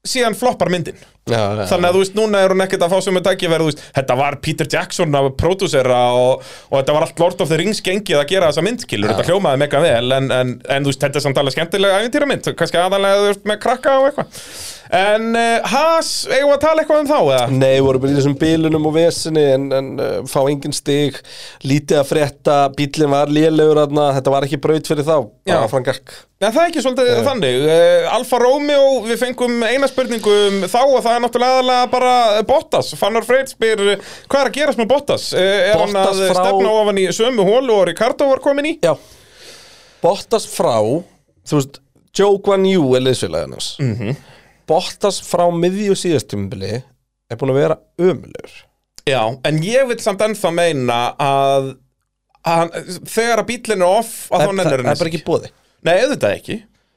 síðan 0.05 0.37
floppar 0.39 0.71
myndin. 0.73 0.99
Já, 1.25 1.41
þannig 1.71 1.89
að 1.89 1.95
þú 1.97 2.01
veist, 2.03 2.17
núna 2.19 2.43
er 2.45 2.53
hún 2.53 2.63
ekkert 2.67 2.83
að 2.85 2.93
fá 2.93 3.05
sem 3.07 3.17
er 3.17 3.25
tækifæri, 3.25 3.65
þú 3.65 3.69
veist, 3.71 3.83
þetta 3.97 4.17
var 4.19 4.35
Peter 4.45 4.69
Jackson 4.75 5.17
að 5.17 5.31
pródúsera 5.41 6.01
og, 6.21 6.45
og 6.69 6.77
þetta 6.77 6.97
var 6.99 7.07
allt 7.07 7.23
Lord 7.23 7.41
of 7.41 7.49
the 7.49 7.59
Rings 7.61 7.81
gengið 7.85 8.21
að 8.21 8.29
gera 8.35 8.51
þessa 8.51 8.67
myndskilur 8.67 9.15
þetta 9.15 9.25
hljómaði 9.31 9.63
mega 9.65 9.81
vel, 9.81 10.05
en, 10.19 10.29
en, 10.37 10.55
en 10.61 10.85
þú 10.85 10.93
veist, 10.93 11.01
þetta 11.07 11.21
er 11.23 11.25
samt 11.25 11.41
alveg 11.41 11.57
skemmtilega 11.57 12.03
æfintýra 12.03 12.29
mynd, 12.29 12.51
kannski 12.61 12.83
aðalega 12.83 13.37
með 13.49 13.61
krakka 13.65 13.97
og 14.03 14.11
eitthvað 14.11 14.43
en 14.93 15.31
uh, 15.37 15.65
Haas, 15.73 16.11
eigum 16.29 16.51
við 16.51 16.57
að 16.59 16.63
tala 16.67 16.83
eitthvað 16.83 17.01
um 17.05 17.09
þá, 17.09 17.19
eða? 17.23 17.47
Nei, 17.57 17.81
voru 17.85 18.01
bara 18.03 18.13
í 18.13 18.19
þessum 18.19 18.35
bílunum 18.41 18.89
og 18.91 18.95
vesinni 18.99 19.45
en, 19.55 19.65
en 19.73 19.89
uh, 19.97 20.19
fá 20.29 20.41
engin 20.51 20.75
stig 20.77 21.17
lítið 21.65 22.03
að 22.03 22.11
frétta, 22.11 22.57
bílinn 22.77 23.13
var 23.15 23.33
lélegur 23.33 23.81
aðna, 23.87 24.11
þetta 24.19 24.35
var 24.35 24.47
ekki 24.49 24.61
braut 24.61 24.91
fyrir 24.91 25.07
þá 25.09 25.17
bara 25.49 25.69
fram 25.73 25.87
gakk 25.89 26.15
Já, 26.45 26.51
það 26.53 26.59
er 26.61 26.69
ekki 26.75 26.81
svolítið 26.85 27.19
þannig. 27.25 27.55
Uh, 27.65 28.09
Alfa 28.13 28.39
Romeo, 28.43 28.89
við 29.07 29.17
fengum 29.23 29.63
eina 29.65 29.89
spurningu 29.89 30.33
um 30.51 30.57
þá 30.69 30.81
og 30.83 30.99
það 31.07 31.15
er 31.15 31.23
náttúrulega 31.25 31.55
aðalega 31.55 31.87
bara 31.95 32.11
Bottas. 32.45 32.91
Fannar 33.01 33.25
Freyr 33.25 33.47
spyr, 33.49 33.81
hvað 34.29 34.43
er 34.43 34.51
að 34.51 34.57
gerast 34.59 34.83
með 34.83 34.91
Bottas? 34.91 35.31
Er 35.33 35.73
hann 35.81 35.95
Bottas 35.95 36.21
að 36.21 36.35
frá- 36.35 36.43
stefna 36.43 36.75
ofan 36.83 37.01
í 37.01 37.07
sömu 37.17 37.47
hólu 37.49 37.79
og 37.79 37.87
Ricardo 37.89 38.29
var 38.35 38.43
komin 38.45 38.69
í? 38.75 38.77
Já, 38.85 38.93
Bottas 40.05 40.45
frá 40.51 40.75
þú 40.85 41.59
veist, 41.63 41.81
Joe 42.15 42.37
Guan 42.45 42.67
Yu 42.69 42.85
er 42.99 43.07
liðsfélagin 43.09 43.57
hans 43.57 43.73
Mhm. 43.81 44.13
Bottas 44.71 45.21
frá 45.25 45.45
miðju 45.53 45.97
síðastímbili 46.01 46.73
er 47.31 47.41
búin 47.41 47.53
að 47.55 47.61
vera 47.63 47.79
ömulegur 48.01 48.55
Já, 49.09 49.21
en 49.45 49.59
ég 49.67 49.89
vil 49.91 49.99
samt 50.01 50.23
ennþá 50.25 50.51
meina 50.57 50.99
að, 51.21 51.75
að 52.45 52.55
hann, 52.55 52.71
þegar 53.05 53.43
að 53.43 53.49
bílinn 53.51 53.83
er 53.85 53.91
off, 53.99 54.15
að 54.31 54.39
það 54.39 54.45
þá 54.45 54.47
það- 54.47 54.55
nennir 54.61 54.79
það 54.81 54.87
hann 54.87 54.95
er 54.95 55.03
bara 55.03 55.13
ekki 55.13 55.25
bóði 55.27 55.51
Nei, 55.85 55.95
auðvitað 56.01 56.37
ekki. 56.39 56.55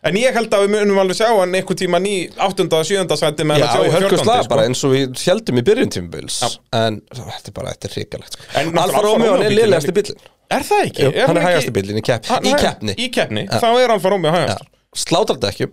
En 0.08 0.16
ég 0.16 0.32
held 0.38 0.54
að 0.56 0.62
við 0.64 0.70
munum 0.72 1.00
alveg 1.02 1.18
sjá 1.20 1.26
hann 1.36 1.56
einhvern 1.58 1.80
tíman 1.82 2.06
í 2.08 2.14
8. 2.40 2.68
og 2.78 2.86
7. 2.88 3.16
sæti 3.20 3.44
með 3.50 3.58
Já, 3.60 3.66
að 3.66 3.74
sjá 3.74 3.82
í 3.82 3.92
hörku 3.98 4.12
14. 4.14 4.22
slag 4.24 4.44
sko. 4.46 4.52
bara 4.54 4.68
eins 4.70 4.84
og 4.88 4.94
við 4.94 5.24
heldum 5.28 5.60
í 5.60 5.64
byrjun 5.68 5.92
tímbils 5.98 6.38
Já. 6.46 6.48
en 6.80 7.02
þetta 7.18 7.52
er 7.52 7.56
bara, 7.58 7.74
þetta 7.74 7.90
er 7.90 7.96
hrikalegt 7.98 8.38
sko. 8.38 8.46
Alfa 8.86 9.02
Romeo 9.04 9.34
er 9.42 9.52
liðlegasti 9.58 9.96
bílinn 9.98 10.22
Er 10.56 10.64
það 10.64 10.86
ekki? 10.86 11.04
Jú, 11.04 11.10
hann 11.18 11.28
hann 11.34 11.38
er 11.42 11.48
hægasti 11.50 11.74
bílinn 11.76 12.00
í, 12.00 12.04
kepp, 12.08 12.30
Hann- 12.32 12.46
í 12.48 12.54
hann- 12.54 12.62
keppni 12.64 12.96
Í 12.96 13.10
keppni, 13.18 13.44
þá 13.52 13.68
er 13.84 13.92
Alfa 13.98 14.14
Romeo 14.14 14.32
hægast. 14.32 14.64
Slátrar 14.96 15.42
þetta 15.42 15.52
ekki 15.52 15.68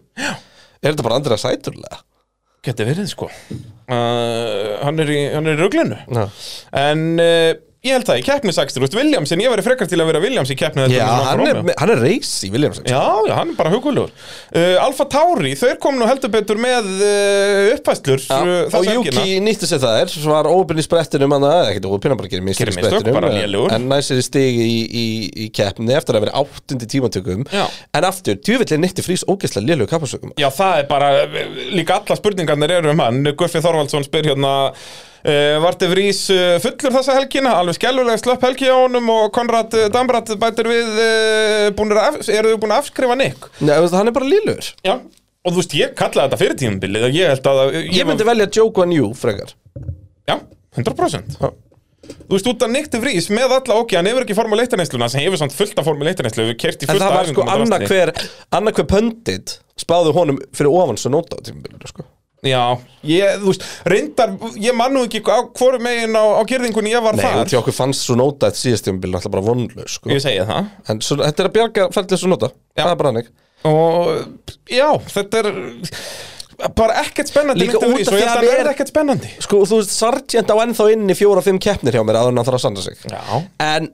Er 0.85 0.93
þetta 0.93 1.07
bara 1.07 1.17
andra 1.21 1.39
sæturlega? 1.41 2.03
Geti 2.65 2.85
verið 2.89 3.09
sko 3.13 3.29
uh, 3.29 4.81
Hann 4.85 5.01
er 5.03 5.11
í, 5.13 5.21
í 5.33 5.55
ruglinu 5.59 5.99
Já. 6.09 6.25
En 6.85 7.07
uh, 7.21 7.53
ég 7.85 7.93
held 7.93 8.07
það 8.09 8.21
í 8.21 8.25
keppnisakstur 8.25 8.85
Williamson, 8.97 9.41
ég 9.45 9.53
væri 9.53 9.65
frekar 9.67 9.89
til 9.91 9.99
að 10.01 10.09
vera 10.09 10.21
Williams 10.23 10.51
í 10.53 10.57
keppni 10.59 10.87
Já, 10.93 11.05
hann 11.29 11.43
er, 11.45 11.61
hann 11.77 11.93
er 11.93 12.01
reis 12.01 12.31
í 12.47 12.51
Williams 12.53 12.81
Já, 12.89 13.03
já, 13.29 13.35
hann 13.37 13.53
er 13.53 13.59
bara 13.59 13.73
hugulugur 13.75 14.11
uh, 14.11 14.85
Alfa 14.85 15.07
Tauri, 15.13 15.53
þeir 15.59 15.77
kom 15.83 15.99
nú 16.01 16.09
heldur 16.09 16.33
betur 16.33 16.61
með 16.61 16.89
uh, 16.95 17.75
uppfæslur 17.75 18.25
uh, 18.33 18.79
og 18.81 18.89
Juki 18.89 19.37
nýtti 19.45 19.69
sér 19.69 19.83
það 19.85 20.01
er 20.05 20.17
var 20.33 20.49
óbyrn 20.49 20.81
í 20.81 20.87
sprettinum 20.87 21.37
hann 21.37 21.47
að, 21.51 21.71
ekkert 21.75 21.91
óbyrn, 21.91 22.15
hann 22.15 22.23
bara 22.23 22.33
gerir 22.33 22.47
mistur 22.49 22.73
í 22.73 22.77
sprettinum 22.79 23.69
en- 23.69 23.89
næsir 23.93 24.21
í 24.21 24.25
stig 24.25 24.59
í, 24.65 24.75
í, 24.89 25.07
í 25.45 25.49
keppni 25.55 25.93
eftir 25.95 26.17
að 26.17 26.27
vera 26.27 26.41
áttundi 26.41 26.89
tímatökum. 26.91 27.45
Já. 27.53 27.67
en 27.95 28.09
aftur, 28.09 28.39
djúvillig 28.41 28.81
nýtti 28.81 29.05
frís 29.05 29.27
ógeðslega 29.29 29.69
lélug 29.75 29.93
kapasökum 29.93 30.33
Já, 30.41 30.49
það 30.55 30.81
er 30.81 30.89
bara, 30.89 31.11
líka 31.75 32.01
alla 32.01 32.17
spurningarnir 32.19 32.79
eru 32.79 32.95
um 32.95 33.03
hann. 33.05 33.21
Guffi 33.37 33.61
Þorvaldsson 33.65 34.07
spyr 34.09 34.33
hérna 34.33 34.55
uh, 35.25 35.57
Varti 35.65 35.89
Vrís 35.91 36.21
uh, 36.35 36.57
fullur 36.63 36.95
þessa 36.99 37.17
helgina 37.19 37.55
Alveg 37.61 37.79
skellulega 37.79 38.21
slöpp 38.23 38.45
helgi 38.49 38.69
á 38.71 38.77
honum 38.77 39.09
Og 39.17 39.27
Konrad 39.37 39.75
uh, 39.79 39.89
Dambrad 39.95 40.31
bætir 40.41 40.69
við 40.71 41.03
af- 41.73 42.23
Eru 42.29 42.55
þau 42.55 42.61
búin 42.65 42.75
að 42.77 42.81
afskrifa 42.85 43.17
Nick? 43.21 43.49
Nei, 43.61 43.75
veist, 43.81 43.97
hann 43.97 44.11
er 44.11 44.17
bara 44.17 44.31
lélugur 44.31 44.71
Já 44.87 44.97
Og 45.45 45.53
þú 45.53 45.59
veist, 45.61 45.75
ég 45.77 45.91
kallaði 45.99 46.31
þetta 46.31 46.41
fyrir 46.41 46.57
tímabilið 46.63 47.09
og 47.11 47.17
Ég 47.19 47.35
held 47.35 47.51
að 47.51 47.59
Ég, 47.77 47.91
Ég 47.99 48.07
myndi 48.09 48.25
velja 48.31 48.47
Joe 48.57 48.71
Guan 48.73 48.95
Yu 48.97 49.11
frekar 49.19 49.53
Já, 50.31 50.39
100% 50.79 51.37
Já. 51.43 51.51
Þú 52.05 52.35
veist, 52.37 52.49
út 52.51 52.63
af 52.65 52.69
Nick 52.73 52.89
de 52.93 52.99
Vries 53.01 53.31
með 53.33 53.53
alla 53.59 53.77
ok, 53.81 53.95
hann 53.97 54.09
hefur 54.11 54.25
ekki 54.27 54.35
formule 54.37 54.65
1 54.67 54.75
neysluna 54.77 55.07
sem 55.13 55.23
hefur 55.25 55.41
samt 55.41 55.55
fullt 55.57 55.79
af 55.81 55.87
formule 55.89 56.13
1 56.13 56.21
neyslu 56.27 56.45
við 56.51 56.59
kert 56.61 56.83
í 56.85 56.89
En 56.89 56.91
fullt 56.93 57.01
það 57.05 57.13
af 57.13 57.17
var 57.17 57.31
sko 57.31 57.47
annað 57.55 57.85
hver 57.89 58.13
annað 58.59 58.77
hver 58.81 58.89
pöndit 58.91 59.55
spáðu 59.81 60.13
honum 60.17 60.41
fyrir 60.57 60.73
ofan 60.81 61.01
svo 61.01 61.13
nota 61.15 61.37
á 61.37 61.45
tímabilinu 61.49 61.89
sko. 61.89 62.05
Já, 62.45 62.63
ég, 63.09 63.39
þú 63.41 63.49
veist, 63.53 63.65
reyndar 63.89 64.35
ég 64.61 64.77
man 64.77 64.93
nú 64.93 65.05
ekki 65.09 65.23
á 65.25 65.39
hvoru 65.57 65.79
megin 65.81 66.13
á, 66.13 66.25
á 66.37 66.43
gerðingunni 66.45 66.93
ég 66.93 67.03
var 67.05 67.17
Nei, 67.17 67.25
þar. 67.25 67.41
út 67.47 67.55
í 67.55 67.59
okkur 67.61 67.77
fannst 67.77 68.05
svo 68.05 68.17
nota 68.21 68.51
eitt 68.51 68.61
síðast 68.61 68.85
tímabilinu 68.85 69.17
alltaf 69.21 69.33
bara 69.33 69.47
vonlaus 69.49 69.97
sko. 69.97 70.13
Ég 70.13 70.21
segi 70.25 70.45
það. 70.45 70.69
En 70.93 71.01
svo, 71.01 71.17
þetta 71.25 71.45
er 71.45 71.49
að 71.51 71.57
bjarga 71.57 71.89
fæltið 71.97 72.21
svo 72.21 72.29
nota. 72.35 72.53
Já. 72.77 72.83
Það 72.85 72.93
er 72.93 73.01
bara 73.03 73.13
hannig 73.15 73.33
Og 73.65 74.69
já, 74.69 74.89
þetta 75.09 75.41
er 75.41 76.71
bara 76.77 77.01
ekkert 77.03 77.33
spennandi 77.33 77.65
Líka 77.65 77.81
út 77.81 77.85
af 77.89 77.97
því 77.97 78.21
að 78.21 78.29
að 78.29 78.37
það 78.37 78.49
er- 78.53 78.61
er 78.67 78.73
ekkert 78.75 78.93
spennandi. 78.93 79.31
Sko, 79.43 79.65
þú 79.67 79.81
veist, 79.81 79.97
Sargent 79.97 80.53
á 80.53 80.57
ennþá 80.63 80.93
inn 80.93 81.09
í 81.09 81.17
fjóra-fimm 81.19 81.59
keppnir 81.59 81.97
hjá 81.97 82.05
mér 82.07 82.21
en 82.21 82.37
hann 82.37 82.45
þarf 82.47 82.61
að 82.61 82.67
sanda 82.69 82.83
sig. 82.85 82.97
Já, 83.09 83.43
En 83.59 83.89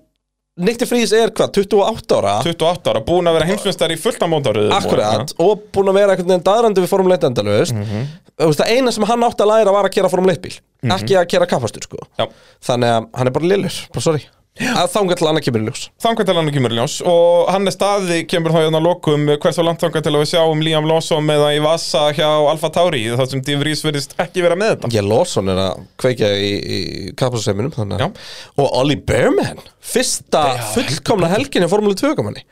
de 0.60 0.74
Vries 0.84 1.12
er 1.16 1.30
hvað, 1.30 1.52
28 1.56 2.16
ára? 2.18 2.34
28 2.44 2.90
ára, 2.90 3.00
búin 3.06 3.24
að 3.30 3.36
vera 3.38 3.46
heimsfjönstar 3.48 3.92
í 3.94 3.96
fullt 3.96 4.20
af 4.20 4.28
mótaröðum 4.28 4.74
Akkurat, 4.76 5.32
og 5.40 5.62
búin 5.72 5.88
að 5.88 5.94
vera 5.94 6.12
einhvern 6.16 6.28
veginn 6.34 6.44
daðrandi 6.44 6.82
við 6.84 6.90
Formule 6.90 7.16
1 7.16 7.28
endalaust. 7.30 7.72
Mhm. 7.72 8.02
Það 8.40 8.74
eina 8.74 8.92
sem 8.96 9.08
hann 9.10 9.28
átti 9.28 9.44
að 9.44 9.52
læra 9.52 9.76
var 9.76 9.88
að 9.88 9.96
kera 9.98 10.10
Formule 10.12 10.36
1 10.36 10.44
bíl 10.44 10.56
Ekki 10.96 11.16
að 11.20 11.30
kera 11.34 11.48
kappastur, 11.48 11.84
sko. 11.84 12.04
Já. 12.16 12.28
Þannig 12.64 12.92
að 12.96 13.08
hann 13.20 13.28
er 13.30 13.34
bara 13.36 13.50
lillur, 13.50 13.80
bara 13.92 14.04
sorry. 14.04 14.22
Að 14.60 14.88
þangað 14.92 15.20
til 15.20 15.26
annað 15.30 15.44
kemur 15.46 15.62
í 15.62 15.66
ljós. 15.68 15.82
Þangað 16.02 16.26
til 16.28 16.34
hann 16.36 16.50
kemur 16.52 16.72
í 16.74 16.76
ljós 16.76 16.94
og 17.08 17.50
hann 17.54 17.70
er 17.70 17.72
staði 17.72 18.16
kemur 18.28 18.52
þá 18.52 18.58
hérna 18.58 18.80
að 18.80 18.86
lokum 18.88 19.28
hversu 19.30 19.64
langt 19.64 19.80
þangað 19.80 20.04
til 20.04 20.12
að 20.12 20.24
við 20.24 20.30
sjáum 20.32 20.64
Liam 20.66 20.88
Lawson 20.90 21.32
eða 21.32 21.52
í 21.54 21.62
Vassa 21.64 22.02
hjá 22.16 22.26
Alfa 22.28 22.68
Tauri 22.74 23.04
þar 23.14 23.30
sem 23.30 23.44
Dave 23.46 23.68
Rees 23.68 23.84
verðist 23.86 24.16
ekki 24.20 24.44
vera 24.44 24.58
með 24.60 24.74
þetta. 24.74 24.92
Ég 24.98 25.06
Lawson 25.06 25.48
er 25.54 25.62
að 25.64 25.80
kveikja 26.02 26.32
í, 26.34 26.50
í 26.60 26.80
kappasturseminum 27.14 27.72
þannig 27.78 28.04
að 28.04 28.20
Og 28.60 28.76
Ollie 28.82 29.00
Behrman, 29.00 29.62
fyrsta 29.80 30.44
fullkomna 30.74 31.30
helgin 31.32 31.64
í 31.64 31.70
Formule 31.70 31.96
2 31.96 32.12
komanni 32.18 32.44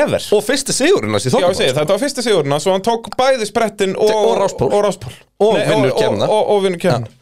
Ever. 0.00 0.26
Og 0.36 0.42
fyrsti 0.46 0.74
sigurinn 0.76 1.14
hans 1.16 1.26
í 1.28 1.32
Já, 1.32 1.46
ég 1.46 1.58
segi, 1.58 1.74
þetta 1.76 1.94
var 1.94 2.02
fyrsti 2.02 2.24
sigurinn 2.26 2.60
svo 2.62 2.74
hann 2.76 2.84
tók 2.86 3.08
bæði 3.18 3.48
sprettin 3.48 3.94
og, 3.96 4.10
Og 4.12 4.34
ráspól. 4.42 4.70
og, 4.72 4.84
ráspól. 4.86 5.14
Og 5.40 5.56
vinnur 5.58 5.92
og- 5.92 6.00
keppnina. 6.00 6.28
og, 6.28 6.36
og, 6.36 6.50
og 6.56 6.62
vinnur 6.66 6.82
kemna 6.82 7.12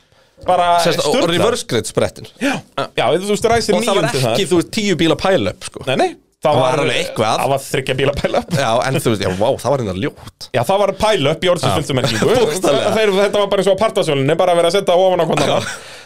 Bara 0.44 0.66
Sérst, 0.84 1.00
Og 1.08 1.24
reverse 1.30 1.64
grid 1.70 1.86
sprettin. 1.88 2.26
Já, 2.42 2.58
já, 2.98 3.04
þú 3.16 3.30
veist, 3.30 3.46
ræsir 3.48 3.76
Og 3.78 3.86
það 3.86 4.00
var 4.00 4.10
ekki, 4.10 4.46
þú 4.50 4.58
veist, 4.60 4.70
tíu 4.74 4.96
bíla 5.00 5.16
pæl-up, 5.16 5.64
sko. 5.70 5.84
Nei, 5.88 5.96
nei, 5.96 6.08
það 6.42 6.50
Það 6.50 6.60
var 6.60 6.82
alveg 6.82 6.98
eitthvað. 7.00 7.38
Það 7.40 7.52
var 7.54 7.62
þryggja 7.64 7.96
bíla 8.00 8.14
pæla 8.18 8.42
upp 8.42 8.56
Já, 8.58 8.70
en 8.88 8.98
þú 9.00 9.12
veist, 9.14 9.24
já, 9.24 9.30
vá, 9.38 9.48
það 9.62 9.70
var 9.74 9.84
hérna 9.84 9.94
ljótt. 10.02 10.48
Já, 10.52 10.62
það 10.68 10.82
var 10.82 10.92
pæla 11.00 11.32
upp 11.32 11.46
í 11.46 11.52
orðsinsfylgstu 11.54 11.96
menningu. 11.96 12.28
Bókstaflega. 12.42 12.94
Þetta 13.22 13.40
var 13.44 13.48
bara 13.54 13.64
eins 13.64 13.70
og 13.72 13.78
á 13.78 13.82
partasjólinni 13.86 14.36
bara 14.42 14.52
að 14.52 14.60
vera 14.60 14.72
að 14.72 14.76
setja 14.76 14.98
ofan 15.06 15.24
á 15.24 15.26
kontan 15.30 15.54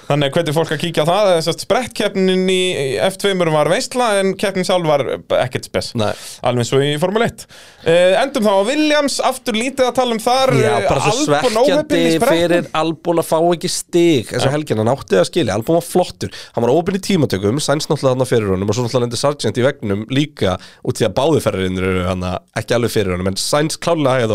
Þannig 0.09 0.33
hvernig 0.33 0.55
fólk 0.57 0.71
að 0.73 0.81
kíkja 0.83 1.05
á 1.05 1.09
það 1.09 1.31
Þessast 1.35 1.65
sprettkeppnin 1.67 2.49
í 2.49 2.61
í 2.79 2.87
F2 3.05 3.35
var 3.53 3.69
veistla 3.71 4.07
en 4.23 4.33
keppnin 4.41 4.67
sjálf 4.67 4.89
var 4.89 5.05
ekkert 5.43 5.69
spes. 5.69 5.91
Nei. 5.99 6.11
Alveg 6.47 6.65
eins 6.65 6.73
og 6.73 6.85
í 6.85 6.95
Formule 7.01 7.29
1 7.29 7.45
uh, 7.45 8.23
Endum 8.23 8.47
þá 8.47 8.53
á 8.57 8.63
Williams, 8.69 9.19
aftur 9.25 9.59
lítið 9.59 9.89
að 9.89 9.95
tala 9.99 10.17
um 10.17 10.23
þar. 10.23 10.55
Já, 10.57 10.71
eh, 10.73 10.87
bara 10.89 11.03
svo 11.05 11.13
Albon 11.13 11.29
svekkjandi 11.29 11.63
óheppinn 11.63 12.01
í 12.01 12.15
sprettinum. 12.17 12.39
fyrir 12.39 12.81
Albon 12.81 13.23
að 13.23 13.29
fá 13.29 13.39
ekki 13.41 13.73
stig 13.73 14.33
þessu 14.33 14.53
helgin, 14.55 14.83
hann 14.83 14.93
átti 14.93 15.21
að 15.21 15.29
skilja, 15.31 15.57
Albon 15.59 15.79
var 15.79 15.87
flottur. 15.87 16.35
Hann 16.57 16.67
var 16.67 16.75
óbyrn 16.75 16.99
í 16.99 17.05
tímatökum, 17.09 17.63
sæns 17.63 17.89
náttúrulega 17.89 18.15
þarna 18.15 18.29
fyrir 18.33 18.53
honum 18.55 18.69
og 18.69 18.79
svo 18.79 18.87
náttúrulega 18.87 19.07
lendi 19.07 19.21
Sargent 19.21 19.61
í 19.61 19.67
vegnum 19.67 20.05
líka 20.13 20.57
út 20.83 20.99
því 20.99 21.09
að 21.09 21.17
báðiferðarinnir 21.21 21.89
eru 21.93 22.05
hann 22.09 22.29
ekki 22.59 22.79
alveg 22.79 22.95
fyrir 22.95 23.17
honum, 23.17 23.33
en 23.33 23.41
sæns 23.41 23.81
klálega 23.81 24.29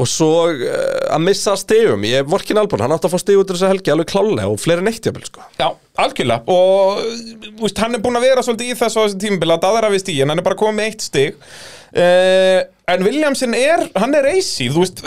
og 0.00 0.08
svo 0.08 0.30
uh, 0.48 0.70
að 1.12 1.24
missa 1.26 1.54
stigum. 1.60 2.06
Ég 2.08 2.28
vorkin 2.30 2.60
Albon, 2.60 2.82
hann 2.84 2.94
átti 2.94 3.10
að 3.10 3.14
fá 3.14 3.22
stig 3.22 3.40
út 3.40 3.50
úr 3.52 3.58
þessu 3.58 3.70
helgi 3.70 3.92
alveg 3.92 4.10
klálega 4.12 4.48
og 4.48 4.60
fleiri 4.62 4.86
neitt 4.86 5.04
jafnvel 5.04 5.26
sko. 5.28 5.44
Já, 5.60 5.68
algjörlega. 6.00 6.40
Og 6.50 7.60
veist, 7.60 7.82
hann 7.82 7.98
er 7.98 8.04
búinn 8.04 8.20
að 8.20 8.28
vera 8.30 8.44
svolítið 8.46 8.72
í 8.72 8.78
þessu 8.80 9.04
þessu 9.04 9.20
tímabili 9.20 9.56
að 9.56 9.68
aðra 9.70 9.92
við 9.92 10.04
stígin, 10.04 10.32
hann 10.32 10.42
er 10.42 10.46
bara 10.46 10.60
komið 10.60 10.78
með 10.80 10.90
eitt 10.90 11.06
stig. 11.06 11.44
Uh, 11.90 12.60
en 12.90 13.06
Williamson 13.06 13.56
er 13.58 13.88
hann 13.98 14.14
er 14.14 14.30
easy, 14.32 14.70
þú 14.70 14.84
veist 14.84 15.04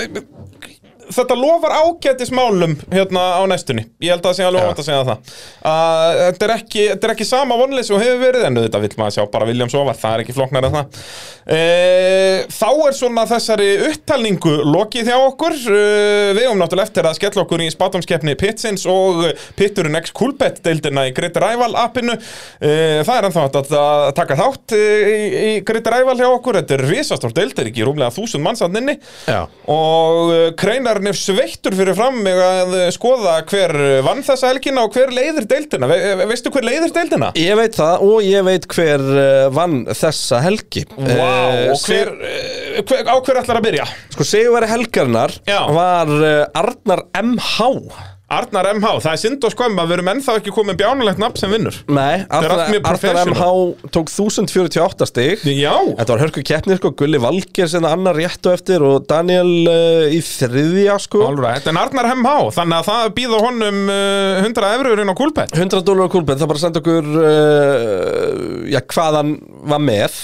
þetta 1.12 1.38
lofar 1.40 1.76
ágætis 1.84 2.32
málum 2.36 2.76
hérna 2.94 3.24
á 3.40 3.44
næstunni, 3.50 3.86
ég 4.04 4.14
held 4.14 4.24
að 4.24 4.30
það 4.30 4.38
sé 4.38 4.48
alveg 4.48 4.68
óvænt 4.68 4.82
að 4.84 4.88
segja 4.88 5.06
það. 5.10 5.34
Að 5.74 6.20
þetta 6.24 6.48
er 6.48 6.54
ekki, 6.56 6.84
þetta 6.94 7.08
er 7.08 7.14
ekki 7.16 7.28
sama 7.28 7.58
vonleysi 7.60 7.96
og 7.96 8.04
hefur 8.04 8.22
verið 8.24 8.48
en 8.48 8.60
þetta 8.62 8.84
vill 8.84 8.98
maður 9.00 9.16
sjá 9.18 9.24
bara 9.34 9.48
Williams 9.50 9.78
ofar, 9.78 10.00
það 10.00 10.16
er 10.16 10.24
ekki 10.24 10.36
flóknar 10.38 10.68
en 10.68 10.78
það. 10.78 11.02
Uh, 11.44 12.38
þá 12.54 12.70
er 12.88 12.96
svona 12.96 13.26
þessari 13.28 13.70
upptalningu 13.90 14.54
lokið 14.70 15.10
hjá 15.12 15.18
okkur. 15.18 15.58
Uh, 15.68 16.30
við 16.38 16.46
höfum 16.46 16.62
náttúrulega 16.62 16.88
eftir 16.88 17.10
að 17.10 17.18
skella 17.20 17.44
okkur 17.44 17.64
í 17.66 17.70
spátumskeppni 17.74 18.38
Pitsins 18.40 18.86
og 18.90 19.26
Pitturinn 19.60 20.00
X 20.00 20.14
Coolbet 20.16 20.62
deildina 20.64 21.04
í 21.10 21.14
Grid 21.16 21.36
Rival 21.44 21.74
appinu. 21.84 22.16
Uh, 22.16 23.02
það 23.04 23.14
er 23.18 23.28
ennþá 23.30 23.46
að, 23.50 23.76
að 23.82 24.10
taka 24.22 24.40
þátt 24.40 24.78
uh, 24.78 25.12
í, 25.12 25.20
í 25.44 25.52
Grid 25.68 25.92
Rival 25.96 26.18
hjá 26.22 26.30
okkur. 26.30 26.62
Þetta 26.62 26.78
er 26.78 26.86
risastór 26.94 27.36
deild, 27.36 27.52
þetta 27.54 27.66
er 27.66 27.72
ekki 27.74 27.88
rúmlega 27.88 28.16
þúsund 28.16 28.46
mannsatninni 28.46 28.98
Já. 29.28 29.44
og 29.72 30.32
uh, 30.32 30.48
Kreinarinn 30.94 31.10
er 31.10 31.18
sveittur 31.18 31.74
fyrir 31.74 31.96
fram 31.98 32.20
mig 32.22 32.38
að 32.38 32.74
skoða 32.94 33.40
hver 33.50 33.72
vann 34.06 34.20
þessa 34.26 34.52
helgina 34.52 34.84
og 34.86 34.94
hver 34.94 35.10
leiðir 35.16 35.48
deildina 35.50 35.88
Ve 35.90 35.98
ve- 36.20 36.28
veistu 36.30 36.52
hver 36.54 36.68
leiðir 36.68 36.94
deildina? 36.94 37.32
Ég 37.40 37.58
veit 37.58 37.74
það 37.80 38.04
og 38.06 38.20
ég 38.28 38.46
veit 38.46 38.68
hver 38.76 39.02
uh, 39.02 39.48
vann 39.56 39.80
þessa 39.90 40.42
helgi 40.46 40.86
Vá, 40.94 41.24
Eh, 41.24 41.72
og 41.74 41.82
hver, 41.88 42.14
uh, 42.14 42.82
hver, 42.86 43.10
á 43.10 43.16
hver 43.26 43.42
ætlar 43.42 43.58
að 43.62 43.66
byrja? 43.72 43.88
Sko 44.14 44.28
segjuværi 44.28 44.70
helgarinnar 44.70 45.34
Já. 45.50 45.60
var 45.74 46.14
Arnar 46.62 47.08
MH 47.24 48.13
Arnar 48.34 48.68
MH, 48.74 48.92
það 49.04 49.12
er 49.12 49.20
synd 49.22 49.46
og 49.46 49.54
skömm 49.54 49.80
að 49.82 49.90
við 49.90 49.96
erum 49.98 50.10
ennþá 50.14 50.36
ekki 50.40 50.54
komið 50.56 50.78
bjánulegt 50.80 51.20
nafn 51.22 51.40
sem 51.40 51.52
vinnur. 51.54 51.78
Nei, 51.94 52.24
Arnar, 52.34 52.64
Arnar. 52.90 53.30
MH 53.30 53.90
tók 53.94 54.10
1048 54.10 55.08
stig. 55.10 55.44
Já, 55.54 55.74
Þetta 56.00 56.16
var 56.16 56.24
hörku 56.24 56.44
keppnir 56.48 56.80
sko, 56.80 56.94
Gulli 56.98 57.22
Valger 57.22 57.70
sem 57.70 57.86
annar 57.88 58.18
rétt 58.18 58.50
og 58.50 58.58
eftir 58.58 58.86
og 58.86 59.06
Daniel 59.10 59.52
uh, 59.70 60.08
í 60.14 60.20
þriðja 60.26 60.98
sko. 61.04 61.24
Alright, 61.30 61.70
en 61.70 61.80
Arnar 61.82 62.10
MH 62.16 62.34
þannig 62.58 62.80
að 62.80 62.90
það 62.90 63.08
býða 63.20 63.42
honum 63.46 63.82
uh, 63.94 64.44
100 64.44 64.70
eurur 64.80 65.04
inn 65.04 65.14
á 65.14 65.16
Coolbet. 65.18 65.56
100 65.58 65.86
dólar 65.86 66.10
á 66.10 66.14
kúlbent, 66.14 66.42
það 66.42 66.54
bara 66.54 66.64
senda 66.64 66.84
okkur 66.84 67.10
uh, 67.22 68.70
já, 68.74 68.80
hvað 68.94 69.20
hann 69.22 69.36
var 69.70 69.82
með 69.84 70.22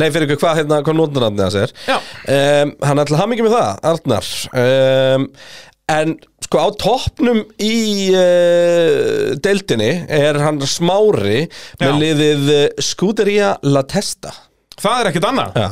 nei, 0.00 0.08
fyrir 0.10 0.26
ykkur 0.26 0.40
hvað 0.42 0.62
hérna, 0.62 0.80
hvað 0.86 0.96
nótunarnið 0.98 1.46
hans 1.46 1.58
er. 1.60 1.74
Já. 1.86 1.96
um, 2.00 2.72
hann 2.86 3.02
ætla 3.02 3.16
að 3.16 3.22
hafa 3.22 3.32
mikið 3.34 3.46
með 3.46 3.56
það, 3.56 3.82
Arnar. 3.90 4.30
Um, 4.60 5.26
en 5.90 6.14
sko 6.50 6.58
á 6.66 6.68
toppnum 6.82 7.44
í 7.62 7.74
uh, 8.10 9.38
deildinni 9.38 9.92
er 10.10 10.34
hann 10.42 10.58
smári 10.66 11.44
með 11.78 11.92
Já. 11.92 11.98
liðið 12.02 12.42
uh, 12.56 12.64
Scuderia 12.82 13.52
La 13.70 13.84
Testa 13.86 14.32
Það 14.80 14.98
er 15.04 15.08
ekkit 15.12 15.28
annað 15.30 15.54
Já. 15.62 15.68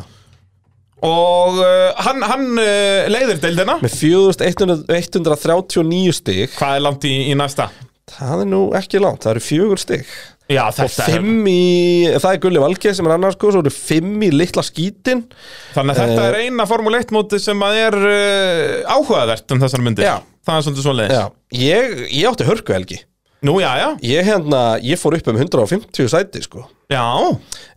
Og 1.09 1.59
uh, 1.63 1.91
hann, 2.07 2.23
hann 2.31 2.47
uh, 2.63 3.11
leiðir 3.11 3.39
deildina 3.43 3.75
með 3.83 3.93
4139 3.99 6.15
stig 6.23 6.55
Hvað 6.57 6.73
er 6.79 6.83
langt 6.87 7.03
í, 7.11 7.15
í 7.31 7.33
næsta? 7.39 7.67
það 8.09 8.41
er 8.41 8.47
nú 8.49 8.63
ekki 8.79 8.97
langt, 9.05 9.21
það 9.27 9.33
eru 9.35 9.43
fjögur 9.45 9.81
stig 9.83 10.07
Já, 10.49 10.63
og 10.71 10.89
fimm 10.95 11.43
í, 11.51 12.09
það 12.17 12.31
er 12.31 12.39
Gulli 12.41 12.61
Valgeir 12.63 12.95
sem 12.97 13.05
er 13.05 13.13
annars 13.19 13.35
sko, 13.37 13.51
svo 13.53 13.61
eru 13.61 13.69
fimm 13.75 14.17
í 14.25 14.31
litla 14.33 14.63
skítin 14.65 15.27
Þannig 15.75 15.93
að 15.93 15.99
þetta 16.01 16.23
Eh, 16.23 16.29
er 16.31 16.37
eina 16.47 16.65
Formule 16.71 16.97
1 17.03 17.13
móti 17.13 17.37
sem 17.43 17.61
að 17.67 17.75
er 17.83 17.95
uh, 18.01 18.97
áhugavert 18.97 19.45
um 19.53 19.61
þessar 19.61 19.83
myndir 19.85 20.07
Já. 20.09 20.15
Það 20.49 20.57
er 20.57 20.65
svolítið 20.67 20.87
svo 20.87 20.97
leiðis 20.97 21.61
ég, 21.61 21.95
ég 22.09 22.31
átti 22.33 22.49
hörku 22.49 22.73
helgi 22.77 23.03
Nú, 23.47 23.61
já, 23.63 23.71
já. 23.79 23.89
Ég 24.03 24.27
hérna, 24.27 24.61
ég 24.83 24.99
fór 24.99 25.15
upp 25.15 25.29
um 25.31 25.37
150 25.39 26.09
sæti 26.11 26.41
sko. 26.43 26.65
Já, 26.91 27.05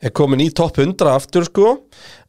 Ég 0.01 0.09
komin 0.17 0.41
í 0.41 0.47
topp 0.57 0.79
100 0.81 1.05
aftur 1.11 1.45
sko. 1.45 1.73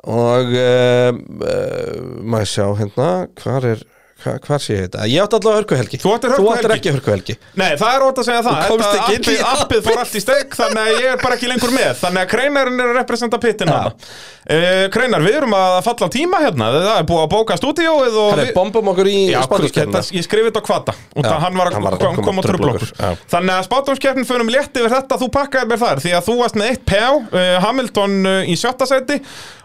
Og 0.04 0.50
uh, 0.52 1.16
uh, 1.16 1.94
Maður 2.20 2.50
sjá 2.50 2.66
hérna 2.76 3.06
Hvar 3.40 3.68
er, 3.70 3.84
Hva, 4.22 4.34
Hvar 4.46 4.60
sé 4.62 4.74
ég 4.76 4.84
þetta? 4.86 5.06
Ég 5.10 5.22
átti 5.24 5.36
allavega 5.38 5.60
hörkuhelgi. 5.62 5.98
Þú 6.02 6.12
áttir 6.14 6.34
áttir 6.36 6.74
ekki 6.76 6.92
hörkuhelgi. 6.94 7.36
Nei, 7.58 7.70
það 7.80 7.94
er 7.96 8.04
ótt 8.06 8.20
að 8.22 8.26
segja 8.28 8.42
það. 8.46 8.60
Þetta 8.62 9.00
appið, 9.06 9.40
appið 9.52 9.82
fór 9.88 10.02
allt 10.02 10.14
í 10.14 10.22
steg 10.22 10.56
Þannig 10.58 10.82
að 10.82 11.00
ég 11.02 11.08
er 11.12 11.22
bara 11.22 11.38
ekki 11.38 11.50
lengur 11.50 11.72
með. 11.74 11.90
Þannig 12.02 12.22
að 12.22 12.30
Kreinarinn 12.32 12.82
er 12.82 12.92
að 12.92 12.98
representa 13.00 13.40
pittin 13.42 13.72
Ja. 13.72 13.80
uh, 13.92 14.88
Kreinar, 14.92 15.22
við 15.26 15.36
erum 15.40 15.54
að 15.56 15.76
falla 15.86 16.06
á 16.06 16.10
tíma 16.12 16.40
hérna. 16.42 16.68
Það 16.76 16.98
er 17.00 17.06
búið 17.10 17.22
að 17.22 17.30
bóka 17.32 17.56
stúdíóið 17.58 18.18
Herri, 18.32 18.46
við- 18.48 18.54
bombum 18.56 18.92
okkur 18.92 19.10
í 19.10 19.16
þetta- 19.32 20.04
ég 20.12 20.26
skrifi 20.26 20.50
þetta 20.50 20.62
á 20.62 20.68
kvata 20.68 20.94
og 21.16 21.24
það 21.24 21.38
hann 21.46 21.56
var 21.56 21.66
að 21.72 21.76
að 21.78 21.98
kom, 22.02 22.16
koma 22.16 22.26
koma 22.26 22.42
að 22.42 22.48
trufla 22.50 22.52
trubla 22.52 22.72
okkur. 22.72 22.92
okkur, 22.92 23.02
já. 23.02 23.16
þannig 23.32 23.54
að 23.56 23.66
spátumskeppnin 23.68 24.28
fyrir 24.28 24.50
létt 24.52 24.76
yfir 24.82 24.92
þetta. 24.96 25.18
Þú 25.22 25.28
pakkaði 25.38 25.68
mér 25.72 25.78
þar 25.82 26.02
því 26.02 26.12
að 26.18 26.26
þú 26.28 26.36
varst 26.42 26.56
með 26.60 26.70
1 26.72 26.84
PA 26.86 27.08
uh, 27.12 27.60
Hamilton 27.66 28.26
uh, 28.26 28.42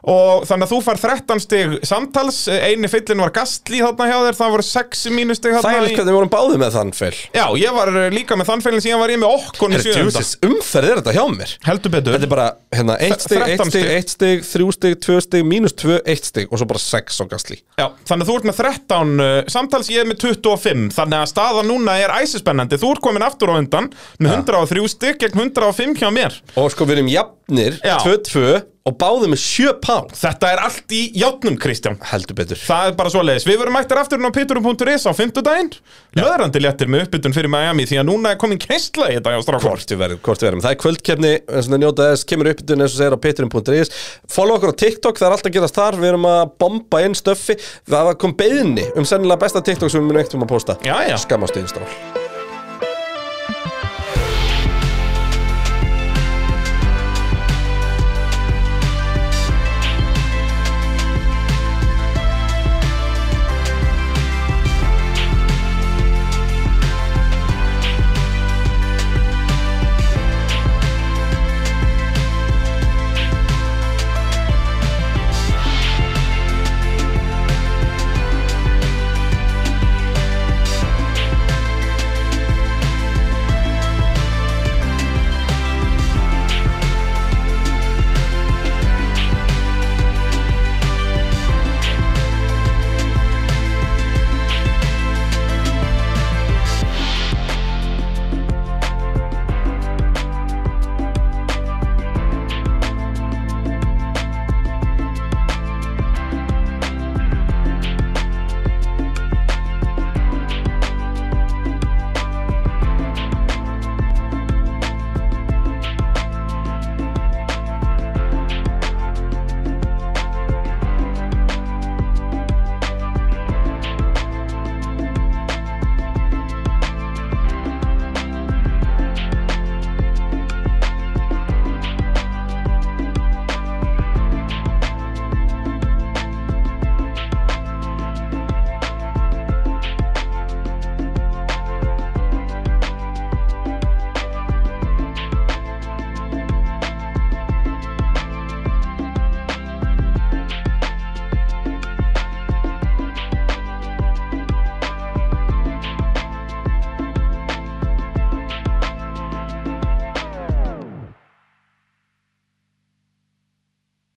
og 0.08 0.46
þannig 0.48 0.68
að 0.68 0.74
þú 0.74 0.80
fær 0.86 1.02
13 1.04 1.44
stig 1.44 1.78
samtals. 1.88 2.40
Eini 2.48 2.90
fyllin 2.92 3.24
var 3.26 3.34
Gastli 3.36 3.82
þarna 3.84 4.08
hjá 4.08 4.18
þér. 4.28 4.38
Það 4.38 4.54
voru 4.56 4.68
6 4.68 5.06
mínustig 5.16 5.56
Það 5.58 5.68
er 5.72 5.84
líka 5.84 5.98
hvernig 5.98 6.12
við 6.12 6.18
vorum 6.18 6.32
báðið 6.32 6.62
með 6.62 6.76
þann 6.78 6.94
fel 6.96 7.14
Já, 7.36 7.46
ég 7.60 7.76
var 7.76 7.92
uh, 7.92 8.08
líka 8.14 8.38
með 8.40 8.50
þann 8.52 8.64
fyllin 8.66 8.84
síðan 8.84 9.02
var 9.02 9.14
ég 9.14 9.22
með 9.22 9.34
sjöunda. 9.82 10.12
djúsis, 10.12 10.32
umferð 10.46 10.92
er 10.92 11.02
þetta 11.02 11.16
hjá 11.18 11.24
mér? 11.34 11.54
Heldur 11.68 11.94
betur. 11.94 12.16
Þetta 12.16 12.28
er 12.28 12.32
bara, 12.32 12.48
hérna, 12.76 12.98
1 13.08 13.24
stig, 13.24 13.42
1 13.42 13.64
13 13.64 13.72
stig, 13.72 13.84
stig. 13.84 13.98
1 13.98 14.14
stig, 14.14 14.46
3 14.52 14.76
stig, 14.78 14.98
2 15.08 15.18
stig, 15.26 15.48
mínus 15.48 15.76
2, 15.82 16.00
1 16.16 16.30
stig 16.30 16.52
og 16.52 16.62
svo 16.62 16.70
bara 16.70 16.84
6 16.84 17.20
á 17.20 17.26
gasli 17.34 17.60
Já, 17.80 17.88
þannig 18.10 18.24
að 18.26 18.32
þú 18.32 18.38
ert 18.40 18.48
með 18.50 18.62
13 18.62 19.26
uh, 19.28 19.34
samtals 19.58 19.92
ég 19.94 20.04
er 20.04 20.10
með 20.10 20.24
25 20.24 20.88
þannig 20.98 21.20
að 21.20 21.32
staða 21.34 21.66
núna 21.68 21.98
er 22.02 22.16
æsispennandi. 22.22 22.80
Þú 22.82 22.94
ert 22.96 23.04
komin 23.06 23.28
aftur 23.28 23.54
á 23.54 23.60
undan 23.60 23.92
með 24.22 24.40
103 24.40 24.88
stygg 24.94 25.22
gegn 25.26 25.44
105 25.50 25.98
hjá 26.02 26.10
mér. 26.14 26.40
Og 26.58 26.72
sko 26.74 26.88
við 26.88 27.00
erum 27.00 27.12
jafnir, 27.12 27.80
Já. 27.84 27.98
2-2 28.06 28.77
og 28.88 28.96
báðið 29.00 29.32
með 29.34 29.42
7 29.44 29.74
pál 29.84 30.06
Þetta 30.16 30.52
er 30.54 30.62
allt 30.64 30.94
í 30.96 31.02
játnum, 31.20 31.58
Kristján. 31.60 31.98
Heldur 32.08 32.38
betur. 32.38 32.60
Það 32.62 32.90
er 32.92 32.98
bara 33.00 33.12
svoleiðis. 33.12 33.46
Við 33.48 33.60
verum 33.62 33.76
mættir 33.76 34.00
aftur 34.00 34.24
á 34.24 34.32
piturum.is 34.34 35.08
á 35.08 35.12
fimmtudaginn. 35.18 35.72
Löðrandi 36.18 36.62
léttir 36.64 36.92
með 36.92 37.08
uppbytun 37.08 37.36
fyrir 37.36 37.52
Miami 37.52 37.88
því 37.90 38.00
að 38.02 38.08
núna 38.10 38.34
er 38.34 38.40
komin 38.42 38.62
keistla 38.62 39.10
í 39.12 39.18
þetta 39.18 39.36
hjá 39.36 39.44
strákar. 39.46 39.66
Hvort 39.68 39.94
við 39.94 40.02
verðum, 40.04 40.22
hvort 40.26 40.44
við 40.44 40.50
verðum. 40.50 40.64
Það 40.66 40.76
er 40.76 40.82
kvöldkefni, 40.84 41.34
eins 41.48 41.68
og 41.68 41.74
það 41.74 41.84
njóta 41.84 42.10
þess, 42.12 42.28
kemur 42.32 42.52
upp 42.54 42.64
eins 42.68 42.86
og 42.88 42.96
segir 42.96 43.18
á 43.18 43.24
pitturum.is 43.28 43.94
Follow 44.38 44.60
okkur 44.60 44.74
á 44.74 44.80
TikTok, 44.84 45.20
það 45.20 45.30
er 45.30 45.38
alltaf 45.38 45.52
að 45.52 45.58
gerast 45.60 45.82
þar. 45.82 46.00
Við 46.02 46.14
erum 46.14 46.30
að 46.32 46.46
bomba 46.64 47.04
inn 47.06 47.18
stöffi. 47.18 47.58
Það 47.90 48.14
kom 48.24 48.38
beðinni 48.40 48.88
um 48.96 49.08
sennilega 49.08 49.44
besta 49.44 49.64
TikTok 49.66 49.92
sem 49.92 50.02
við 50.02 50.10
munum 50.10 50.24
ekkert 50.24 50.40
um 50.40 50.48
að 50.48 50.56
posta. 50.56 50.80
Já. 50.88 51.18
Skammast 51.28 51.60
einn 51.60 51.70
stál 51.70 52.26